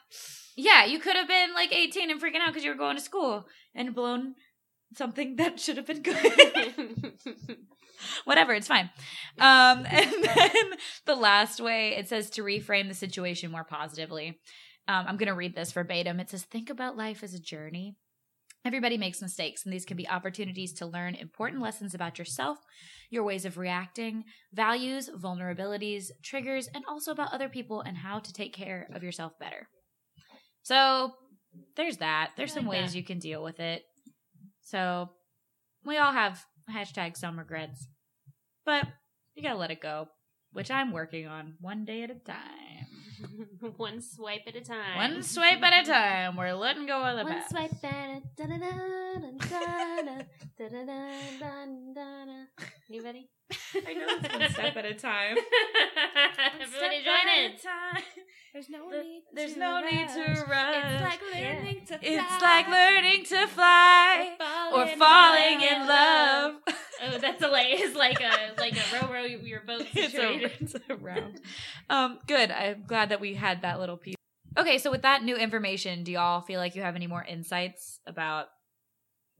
Yeah, 0.56 0.86
you 0.86 0.98
could 0.98 1.14
have 1.16 1.28
been 1.28 1.54
like 1.54 1.72
18 1.72 2.10
and 2.10 2.20
freaking 2.20 2.40
out 2.40 2.48
because 2.48 2.64
you 2.64 2.70
were 2.70 2.76
going 2.76 2.96
to 2.96 3.02
school 3.02 3.46
and 3.74 3.94
blown 3.94 4.34
something 4.96 5.36
that 5.36 5.60
should 5.60 5.76
have 5.76 5.86
been 5.86 6.02
good. 6.02 6.16
whatever 8.24 8.52
it's 8.52 8.68
fine. 8.68 8.90
Um 9.38 9.86
and 9.90 10.12
then 10.24 10.64
the 11.06 11.14
last 11.14 11.60
way 11.60 11.96
it 11.96 12.08
says 12.08 12.30
to 12.30 12.42
reframe 12.42 12.88
the 12.88 12.94
situation 12.94 13.50
more 13.50 13.64
positively. 13.64 14.38
Um, 14.86 15.04
i'm 15.06 15.16
going 15.18 15.28
to 15.28 15.34
read 15.34 15.54
this 15.54 15.72
verbatim. 15.72 16.18
It 16.18 16.30
says 16.30 16.44
think 16.44 16.70
about 16.70 16.96
life 16.96 17.22
as 17.22 17.34
a 17.34 17.40
journey. 17.40 17.96
Everybody 18.64 18.98
makes 18.98 19.22
mistakes 19.22 19.64
and 19.64 19.72
these 19.72 19.84
can 19.84 19.96
be 19.96 20.08
opportunities 20.08 20.72
to 20.74 20.86
learn 20.86 21.14
important 21.14 21.62
lessons 21.62 21.94
about 21.94 22.18
yourself 22.18 22.58
your 23.10 23.24
ways 23.24 23.44
of 23.44 23.56
reacting 23.56 24.24
values 24.52 25.08
vulnerabilities 25.16 26.10
triggers 26.22 26.68
and 26.74 26.84
also 26.88 27.12
about 27.12 27.32
other 27.32 27.48
people 27.48 27.80
and 27.80 27.96
how 27.96 28.18
to 28.18 28.32
take 28.32 28.52
care 28.52 28.88
of 28.94 29.02
yourself 29.02 29.32
better. 29.38 29.68
So 30.62 31.12
there's 31.76 31.98
that. 31.98 32.32
There's 32.36 32.52
some 32.52 32.66
like 32.66 32.80
ways 32.80 32.92
that. 32.92 32.98
you 32.98 33.04
can 33.04 33.18
deal 33.18 33.42
with 33.42 33.60
it. 33.60 33.82
So 34.62 35.10
we 35.84 35.96
all 35.96 36.12
have 36.12 36.44
hashtag 36.70 37.16
some 37.16 37.38
regrets 37.38 37.88
but 38.68 38.86
you 39.34 39.42
gotta 39.42 39.56
let 39.58 39.70
it 39.70 39.80
go, 39.80 40.08
which 40.52 40.70
I'm 40.70 40.92
working 40.92 41.26
on 41.26 41.54
one 41.58 41.86
day 41.86 42.02
at 42.02 42.10
a 42.10 42.14
time. 42.16 42.67
One 43.76 44.00
swipe 44.00 44.42
at 44.46 44.56
a 44.56 44.60
time. 44.60 44.96
One 44.96 45.22
swipe 45.22 45.62
at 45.62 45.86
a 45.86 45.90
time. 45.90 46.36
We're 46.36 46.52
letting 46.54 46.86
go 46.86 47.02
of 47.02 47.16
the 47.16 47.24
One 47.24 47.32
past. 47.32 47.50
swipe 47.50 47.72
at 47.82 47.82
a 47.82 48.22
Anybody? 52.90 53.28
I 53.74 53.94
know 53.94 54.06
it's 54.08 54.32
one 54.32 54.50
step 54.50 54.76
at 54.76 54.84
a 54.84 54.94
time. 54.94 55.36
Everybody 56.60 57.04
join 57.04 57.28
in. 57.44 57.52
There's 58.52 58.68
no 58.70 58.90
the, 58.90 59.02
need. 59.02 59.22
There's 59.32 59.54
to 59.54 59.58
no 59.60 59.82
rush. 59.82 59.92
need 59.92 60.08
to 60.08 60.44
rush. 60.48 60.84
It's 60.94 61.02
like 61.02 61.20
learning 61.34 61.76
yeah. 61.76 61.84
to 61.84 61.98
fly. 61.98 62.08
It's 62.08 62.42
like 62.42 62.68
learning 62.68 63.24
to 63.24 63.46
fly 63.46 64.36
or 64.72 64.86
falling, 64.86 64.92
or 64.92 64.96
falling 64.96 65.60
in, 65.60 65.82
in 65.82 65.86
love. 65.86 66.54
Oh, 67.02 67.18
that's 67.18 67.42
a 67.42 67.48
like 67.48 67.66
it's 67.70 67.96
like 67.96 68.20
a 68.20 68.54
like 68.58 68.74
a 68.74 69.00
row 69.00 69.12
row 69.12 69.22
your 69.24 69.60
boat 69.60 69.82
it's, 69.94 70.12
situation. 70.12 70.50
a, 70.60 70.64
it's 70.64 70.74
a 70.88 70.96
round. 70.96 71.40
Um, 71.90 72.18
good. 72.26 72.50
I'm 72.50 72.84
glad 72.86 73.10
that 73.10 73.20
we 73.20 73.34
had 73.34 73.62
that 73.62 73.78
little 73.78 73.96
piece. 73.96 74.16
Okay, 74.56 74.78
so 74.78 74.90
with 74.90 75.02
that 75.02 75.22
new 75.22 75.36
information, 75.36 76.02
do 76.02 76.12
y'all 76.12 76.40
feel 76.40 76.58
like 76.58 76.74
you 76.74 76.82
have 76.82 76.96
any 76.96 77.06
more 77.06 77.22
insights 77.24 78.00
about 78.06 78.46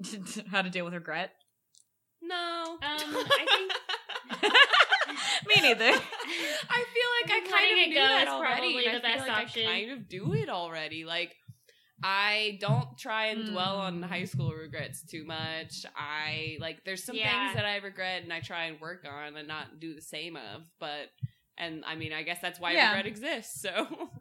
how 0.51 0.63
to 0.63 0.71
deal 0.71 0.85
with 0.85 0.95
regret? 0.95 1.33
No. 2.23 2.35
Um, 2.37 2.79
I 2.83 3.47
think 4.41 4.53
Me 5.47 5.55
neither. 5.63 5.85
I 5.85 6.85
feel 6.93 7.11
like 7.23 7.31
I 7.31 7.41
kind 7.49 7.73
of 7.73 7.79
it 7.79 7.89
knew 7.89 7.95
go 7.95 8.33
already. 8.33 8.75
probably 8.75 8.87
and 8.87 9.03
the 9.03 9.09
I 9.09 9.13
feel 9.19 9.27
like 9.29 9.43
option. 9.45 9.67
I 9.67 9.73
kind 9.73 9.91
of 9.93 10.09
do 10.09 10.35
it 10.35 10.49
already. 10.49 11.05
Like 11.05 11.37
I 12.03 12.59
don't 12.61 12.97
try 12.97 13.27
and 13.27 13.45
dwell 13.45 13.79
on 13.79 14.01
Mm. 14.01 14.09
high 14.09 14.25
school 14.25 14.53
regrets 14.53 15.03
too 15.03 15.25
much. 15.25 15.85
I 15.97 16.57
like 16.61 16.85
there's 16.85 17.03
some 17.05 17.17
Yeah. 17.17 17.29
things 17.47 17.55
that 17.57 17.65
I 17.65 17.77
regret 17.79 18.23
and 18.23 18.33
I 18.33 18.41
try 18.41 18.67
and 18.67 18.81
work 18.81 19.05
on 19.05 19.37
and 19.37 19.49
not 19.49 19.81
do 19.81 19.95
the 19.95 20.01
same 20.03 20.37
of, 20.37 20.71
but 20.79 21.11
and 21.57 21.85
I 21.85 21.97
mean 21.97 22.13
I 22.13 22.23
guess 22.23 22.41
that's 22.41 22.61
why 22.61 22.73
Yeah. 22.73 22.91
regret 22.93 23.07
exists. 23.07 23.61
So 23.61 23.71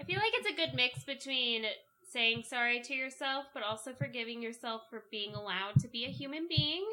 I 0.00 0.04
feel 0.04 0.18
like 0.18 0.32
it's 0.34 0.50
a 0.50 0.56
good 0.56 0.74
mix 0.74 1.04
between 1.04 1.64
saying 2.10 2.42
sorry 2.48 2.80
to 2.80 2.94
yourself, 2.94 3.46
but 3.54 3.62
also 3.62 3.92
forgiving 3.92 4.42
yourself 4.42 4.82
for 4.90 5.04
being 5.10 5.34
allowed 5.34 5.78
to 5.80 5.88
be 5.88 6.06
a 6.06 6.10
human 6.10 6.48
being 6.48 6.84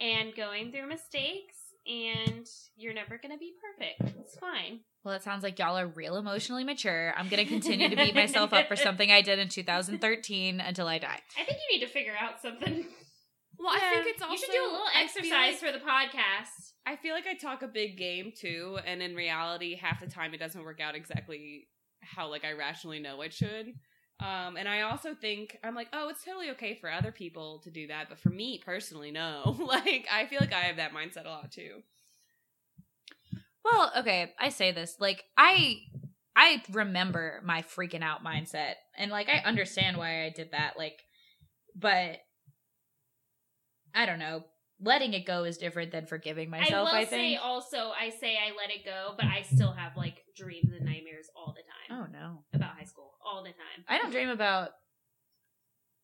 and 0.00 0.34
going 0.34 0.72
through 0.72 0.88
mistakes. 0.88 1.57
And 1.88 2.46
you're 2.76 2.92
never 2.92 3.16
going 3.18 3.32
to 3.32 3.38
be 3.38 3.52
perfect. 3.60 4.18
It's 4.20 4.36
fine. 4.36 4.80
Well, 5.04 5.14
it 5.14 5.22
sounds 5.22 5.42
like 5.42 5.58
y'all 5.58 5.78
are 5.78 5.86
real 5.86 6.16
emotionally 6.16 6.64
mature. 6.64 7.14
I'm 7.16 7.28
going 7.28 7.42
to 7.42 7.48
continue 7.50 7.88
to 7.88 7.96
beat 7.96 8.14
myself 8.14 8.52
up 8.52 8.68
for 8.68 8.76
something 8.76 9.10
I 9.10 9.22
did 9.22 9.38
in 9.38 9.48
2013 9.48 10.60
until 10.60 10.86
I 10.86 10.98
die. 10.98 11.20
I 11.38 11.44
think 11.44 11.58
you 11.70 11.78
need 11.78 11.86
to 11.86 11.90
figure 11.90 12.14
out 12.20 12.42
something. 12.42 12.84
Well, 13.58 13.74
I 13.74 13.80
think 14.02 14.06
it's 14.14 14.22
also 14.22 14.32
you 14.32 14.38
should 14.38 14.52
do 14.52 14.62
a 14.62 14.70
little 14.70 14.86
exercise 15.00 15.30
like- 15.30 15.56
for 15.56 15.72
the 15.72 15.84
podcast. 15.84 16.72
I 16.86 16.96
feel 16.96 17.14
like 17.14 17.26
I 17.26 17.34
talk 17.34 17.62
a 17.62 17.68
big 17.68 17.98
game 17.98 18.32
too, 18.38 18.78
and 18.86 19.02
in 19.02 19.14
reality, 19.14 19.76
half 19.76 20.00
the 20.00 20.06
time 20.06 20.32
it 20.32 20.38
doesn't 20.38 20.62
work 20.62 20.80
out 20.80 20.94
exactly 20.94 21.68
how 22.00 22.30
like 22.30 22.44
I 22.44 22.52
rationally 22.52 22.98
know 23.00 23.20
it 23.22 23.32
should. 23.34 23.72
Um, 24.20 24.56
and 24.56 24.68
I 24.68 24.82
also 24.82 25.14
think 25.14 25.58
I'm 25.62 25.76
like, 25.76 25.88
oh, 25.92 26.08
it's 26.08 26.24
totally 26.24 26.50
okay 26.50 26.74
for 26.74 26.90
other 26.90 27.12
people 27.12 27.60
to 27.64 27.70
do 27.70 27.86
that, 27.86 28.08
but 28.08 28.18
for 28.18 28.30
me 28.30 28.60
personally, 28.64 29.12
no. 29.12 29.56
like, 29.64 30.06
I 30.12 30.26
feel 30.26 30.40
like 30.40 30.52
I 30.52 30.62
have 30.62 30.76
that 30.76 30.92
mindset 30.92 31.26
a 31.26 31.28
lot 31.28 31.52
too. 31.52 31.82
Well, 33.64 33.92
okay, 33.98 34.32
I 34.38 34.48
say 34.48 34.72
this 34.72 34.96
like 34.98 35.24
I 35.36 35.76
I 36.34 36.62
remember 36.72 37.42
my 37.44 37.62
freaking 37.62 38.02
out 38.02 38.24
mindset 38.24 38.74
and 38.96 39.10
like 39.10 39.28
I 39.28 39.46
understand 39.46 39.96
why 39.98 40.24
I 40.24 40.30
did 40.30 40.52
that 40.52 40.78
like 40.78 40.98
but 41.76 42.18
I 43.94 44.06
don't 44.06 44.18
know. 44.18 44.44
Letting 44.80 45.12
it 45.12 45.26
go 45.26 45.42
is 45.44 45.58
different 45.58 45.90
than 45.90 46.06
forgiving 46.06 46.50
myself. 46.50 46.88
I 46.88 46.96
I, 46.96 47.00
will 47.00 47.06
say 47.06 47.10
think. 47.10 47.40
also, 47.42 47.90
I 48.00 48.10
say 48.10 48.36
I 48.36 48.56
let 48.56 48.70
it 48.70 48.84
go, 48.84 49.14
but 49.16 49.26
I 49.26 49.42
still 49.42 49.72
have 49.72 49.96
like 49.96 50.22
dreams 50.36 50.72
and 50.72 50.86
nightmares 50.86 51.28
all 51.36 51.52
the 51.52 51.62
time 51.62 51.78
oh 51.90 52.06
no, 52.12 52.44
about 52.52 52.76
high 52.76 52.84
school, 52.84 53.14
all 53.24 53.42
the 53.42 53.50
time. 53.50 53.84
I 53.88 53.96
don't 54.08 54.12
dream 54.12 54.28
about 54.30 54.70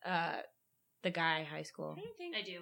uh 0.05 0.37
the 1.03 1.11
guy 1.11 1.45
high 1.45 1.63
school. 1.63 1.95
I 1.99 2.01
don't 2.01 2.17
think 2.17 2.37
I 2.37 2.43
do 2.43 2.61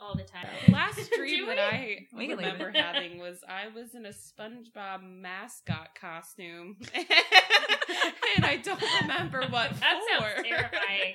all 0.00 0.16
the 0.16 0.24
time. 0.24 0.46
The 0.66 0.72
last 0.72 1.10
dream 1.16 1.46
that? 1.46 1.58
I 1.58 2.06
We 2.16 2.28
can 2.28 2.36
remember 2.36 2.70
having 2.74 3.18
was 3.18 3.38
I 3.48 3.68
was 3.68 3.94
in 3.94 4.06
a 4.06 4.10
SpongeBob 4.10 5.02
mascot 5.02 5.90
costume, 6.00 6.76
and 6.94 8.44
I 8.44 8.56
don't 8.62 8.82
remember 9.02 9.42
what 9.50 9.70
That 9.80 10.00
for. 10.18 10.22
sounds 10.24 10.48
terrifying. 10.48 11.14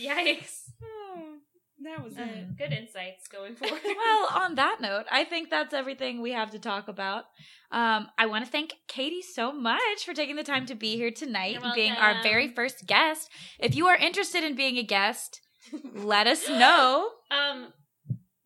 Yikes! 0.00 0.70
Oh, 0.82 1.36
that 1.84 2.04
was 2.04 2.16
Um, 2.16 2.28
it. 2.28 2.56
Good 2.56 2.72
insights 2.72 3.28
going 3.28 3.54
forward. 3.56 3.80
well, 3.84 4.28
on 4.34 4.54
that 4.56 4.78
note, 4.80 5.04
I 5.10 5.24
think 5.24 5.50
that's 5.50 5.72
everything 5.74 6.20
we 6.22 6.32
have 6.32 6.50
to 6.52 6.58
talk 6.58 6.88
about. 6.88 7.24
Um, 7.70 8.08
I 8.18 8.26
want 8.26 8.44
to 8.44 8.50
thank 8.50 8.74
Katie 8.88 9.22
so 9.22 9.52
much 9.52 10.04
for 10.04 10.12
taking 10.14 10.36
the 10.36 10.42
time 10.44 10.66
to 10.66 10.74
be 10.74 10.96
here 10.96 11.10
tonight 11.10 11.58
and 11.62 11.74
being 11.74 11.92
our 11.92 12.22
very 12.22 12.48
first 12.48 12.86
guest. 12.86 13.30
If 13.58 13.74
you 13.74 13.86
are 13.86 13.96
interested 13.96 14.44
in 14.44 14.54
being 14.54 14.76
a 14.78 14.82
guest, 14.82 15.40
let 15.94 16.26
us 16.26 16.48
know. 16.48 17.08
um, 17.30 17.72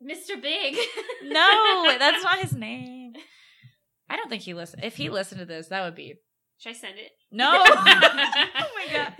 Mr. 0.02 0.40
Big. 0.40 0.76
No, 1.24 1.96
that's 1.98 2.22
not 2.22 2.38
his 2.38 2.52
name. 2.54 3.14
I 4.08 4.16
don't 4.16 4.28
think 4.28 4.42
he 4.42 4.54
listened. 4.54 4.84
If 4.84 4.96
he 4.96 5.08
listened 5.10 5.40
to 5.40 5.44
this, 5.46 5.66
that 5.68 5.82
would 5.84 5.96
be 5.96 6.14
Should 6.58 6.70
I 6.70 6.72
send 6.74 6.98
it? 6.98 7.10
no. 7.32 7.64
My 8.92 8.92
god! 8.92 9.12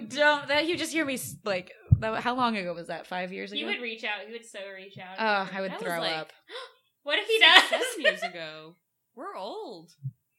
Don't 0.08 0.48
that 0.48 0.66
you 0.66 0.76
just 0.76 0.92
hear 0.92 1.04
me 1.04 1.18
like? 1.44 1.72
That, 2.00 2.22
how 2.22 2.34
long 2.34 2.56
ago 2.56 2.74
was 2.74 2.88
that? 2.88 3.06
Five 3.06 3.32
years 3.32 3.52
ago. 3.52 3.58
He 3.58 3.64
would 3.64 3.80
reach 3.80 4.04
out. 4.04 4.26
You 4.26 4.32
would 4.32 4.44
so 4.46 4.58
reach 4.74 4.98
out. 4.98 5.16
oh, 5.18 5.56
I 5.56 5.60
would 5.60 5.70
That 5.72 5.80
throw 5.80 6.00
like- 6.00 6.12
up. 6.16 6.32
What 7.04 7.18
if 7.18 7.26
he 7.26 7.38
Six, 7.38 7.70
does? 7.70 7.80
seven 7.90 8.00
years 8.00 8.22
ago. 8.32 8.76
We're 9.14 9.36
old. 9.36 9.90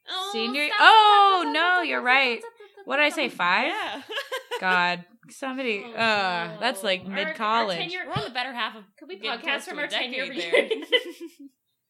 Oh, 0.10 0.30
Senior- 0.34 0.66
stop, 0.68 0.78
Oh, 0.82 1.42
stop, 1.44 1.44
stop, 1.44 1.54
no, 1.54 1.60
stop, 1.60 1.86
you're 1.86 2.00
stop, 2.00 2.06
right. 2.08 2.40
stop, 2.40 2.52
stop, 2.56 2.70
stop, 2.74 2.88
What 2.88 2.98
did 2.98 3.06
I 3.06 3.10
say? 3.10 3.30
Five? 3.30 3.68
Yeah. 3.68 4.02
God, 4.62 5.06
somebody. 5.30 5.84
Oh, 5.86 5.92
uh, 5.94 6.60
that's 6.60 6.82
like 6.84 7.06
mid 7.06 7.36
college. 7.36 7.78
tenure- 7.78 8.06
We're 8.08 8.14
on 8.14 8.24
the 8.24 8.30
better 8.32 8.52
half 8.52 8.76
of. 8.76 8.84
Could 8.98 9.08
we 9.10 9.20
getting 9.20 9.40
podcast 9.48 9.62
from 9.62 9.78
our 9.78 9.88
10 9.88 10.12
year 10.12 10.26
decade 10.26 10.54
reunion? 10.54 10.88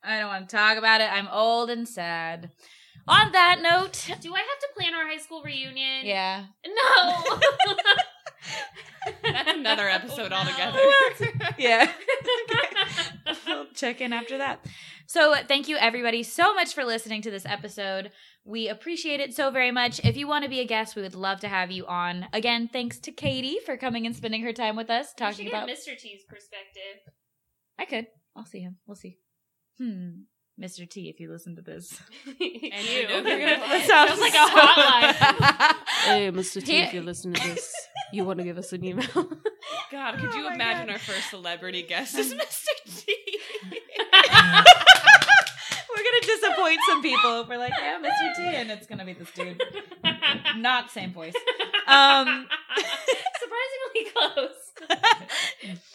I 0.03 0.19
don't 0.19 0.27
want 0.27 0.49
to 0.49 0.56
talk 0.56 0.77
about 0.77 0.99
it. 1.02 1.10
I'm 1.11 1.27
old 1.30 1.69
and 1.69 1.88
sad. 1.88 2.52
On 3.07 3.32
that 3.34 3.60
note, 3.61 4.07
Do 4.22 4.34
I 4.34 4.40
have 4.40 4.60
to 4.60 4.68
plan 4.76 4.94
our 4.95 5.06
high 5.07 5.18
school 5.19 5.44
reunion? 5.44 6.06
yeah. 6.06 6.45
No. 6.65 7.23
That's 9.23 9.57
another 9.57 9.88
episode 9.90 10.32
No. 10.32 10.38
altogether. 10.38 10.80
Yeah. 11.57 11.91
We'll 13.48 13.65
check 13.73 14.02
in 14.02 14.11
after 14.14 14.38
that. 14.40 14.65
So, 15.07 15.36
thank 15.48 15.68
you 15.68 15.77
everybody 15.77 16.23
so 16.23 16.53
much 16.56 16.73
for 16.73 16.84
listening 16.84 17.22
to 17.23 17.32
this 17.32 17.45
episode. 17.45 18.11
We 18.44 18.68
appreciate 18.69 19.19
it 19.19 19.34
so 19.36 19.52
very 19.52 19.72
much. 19.72 19.99
If 20.03 20.18
you 20.18 20.27
want 20.27 20.44
to 20.44 20.49
be 20.49 20.60
a 20.60 20.65
guest, 20.65 20.95
we 20.95 21.02
would 21.03 21.15
love 21.15 21.40
to 21.41 21.48
have 21.48 21.69
you 21.72 21.86
on. 21.86 22.27
Again, 22.34 22.68
thanks 22.72 22.99
to 22.99 23.11
Katie 23.11 23.57
for 23.65 23.77
coming 23.77 24.06
and 24.06 24.15
spending 24.15 24.41
her 24.44 24.53
time 24.53 24.76
with 24.76 24.90
us 24.90 25.07
We 25.07 25.10
should 25.10 25.18
talking 25.18 25.45
get 25.45 25.53
about. 25.53 25.69
Mr. 25.69 25.98
T's 25.98 26.22
perspective. 26.27 27.14
I 27.80 27.86
could. 27.86 28.07
I'll 28.36 28.45
see 28.45 28.60
him. 28.61 28.77
We'll 28.88 28.95
see. 28.95 29.18
Hmm. 29.80 30.22
Mr. 30.60 30.90
T, 30.90 31.10
if 31.10 31.19
you 31.19 31.30
listen 31.30 31.56
to 31.57 31.61
this. 31.61 31.99
And 32.27 32.36
you. 32.40 32.99
you 33.02 33.07
know 33.07 33.23
who 33.23 33.30
you're 33.30 33.57
gonna- 33.57 33.84
Sounds 33.86 34.19
like 34.19 34.34
a 34.34 34.38
hotline. 34.38 35.76
Hey, 36.06 36.32
Mr. 36.32 36.64
T, 36.64 36.77
if 36.80 36.94
you 36.94 37.02
listen 37.02 37.34
to 37.34 37.41
this, 37.49 37.73
you 38.14 38.23
want 38.23 38.38
to 38.40 38.45
give 38.45 38.57
us 38.57 38.72
an 38.73 38.84
email? 38.84 39.07
God, 39.91 40.19
could 40.19 40.30
Oh 40.34 40.38
you 40.38 40.48
imagine 40.53 40.86
God. 40.88 40.94
our 40.94 40.99
first 40.99 41.30
celebrity 41.32 41.82
guest 41.84 42.15
is 42.18 42.34
Mr. 42.34 42.68
T? 43.06 43.15
We're 45.90 46.03
gonna 46.03 46.22
disappoint 46.22 46.80
some 46.88 47.02
people 47.02 47.41
if 47.41 47.48
we're 47.48 47.57
like, 47.57 47.73
yeah, 47.80 47.99
Mr. 48.02 48.36
T, 48.36 48.44
and 48.56 48.69
it's 48.72 48.86
gonna 48.88 49.06
be 49.06 49.14
this 49.14 49.32
dude. 49.32 49.61
Not 50.57 50.91
same 50.91 51.11
voice. 51.14 51.34
Um 51.88 52.48
Surprisingly 53.40 54.11
close. 54.14 54.99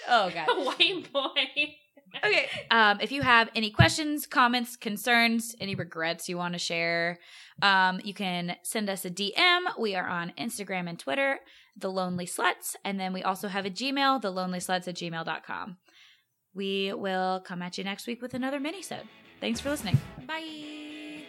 Oh 0.09 0.31
god. 0.31 0.49
A 0.49 0.61
white 0.65 1.13
boy 1.13 1.77
okay. 2.25 2.49
Um, 2.71 2.99
if 3.01 3.13
you 3.13 3.23
have 3.23 3.49
any 3.55 3.71
questions, 3.71 4.27
comments, 4.27 4.77
concerns, 4.77 5.55
any 5.61 5.75
regrets 5.75 6.29
you 6.29 6.37
want 6.37 6.55
to 6.55 6.59
share, 6.59 7.19
um, 7.63 8.01
you 8.03 8.15
can 8.15 8.57
send 8.63 8.89
us 8.89 9.05
a 9.05 9.11
DM. 9.11 9.61
We 9.79 9.95
are 9.95 10.07
on 10.07 10.33
Instagram 10.39 10.89
and 10.89 10.99
Twitter, 10.99 11.41
The 11.77 11.91
Lonely 11.91 12.27
Sluts. 12.27 12.77
And 12.85 12.99
then 12.99 13.13
we 13.13 13.23
also 13.23 13.49
have 13.49 13.67
a 13.67 13.71
Gmail, 13.71 14.23
thelonelysluts 14.23 14.89
at 14.89 14.97
gmail.com. 14.97 15.77
We 16.55 16.93
will 16.93 17.41
come 17.41 17.63
at 17.63 17.79
you 17.79 17.85
next 17.85 18.07
week 18.07 18.21
with 18.21 18.35
another 18.35 18.59
mini-sode. 18.59 19.09
Thanks 19.41 19.61
for 19.61 19.71
listening. 19.71 19.99
Bye. 20.27 21.25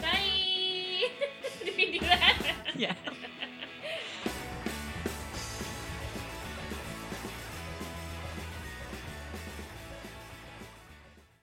Bye. 0.00 1.08
Did 1.64 1.76
we 1.76 1.98
do 1.98 2.06
that? 2.06 2.54
Yeah. 2.76 2.94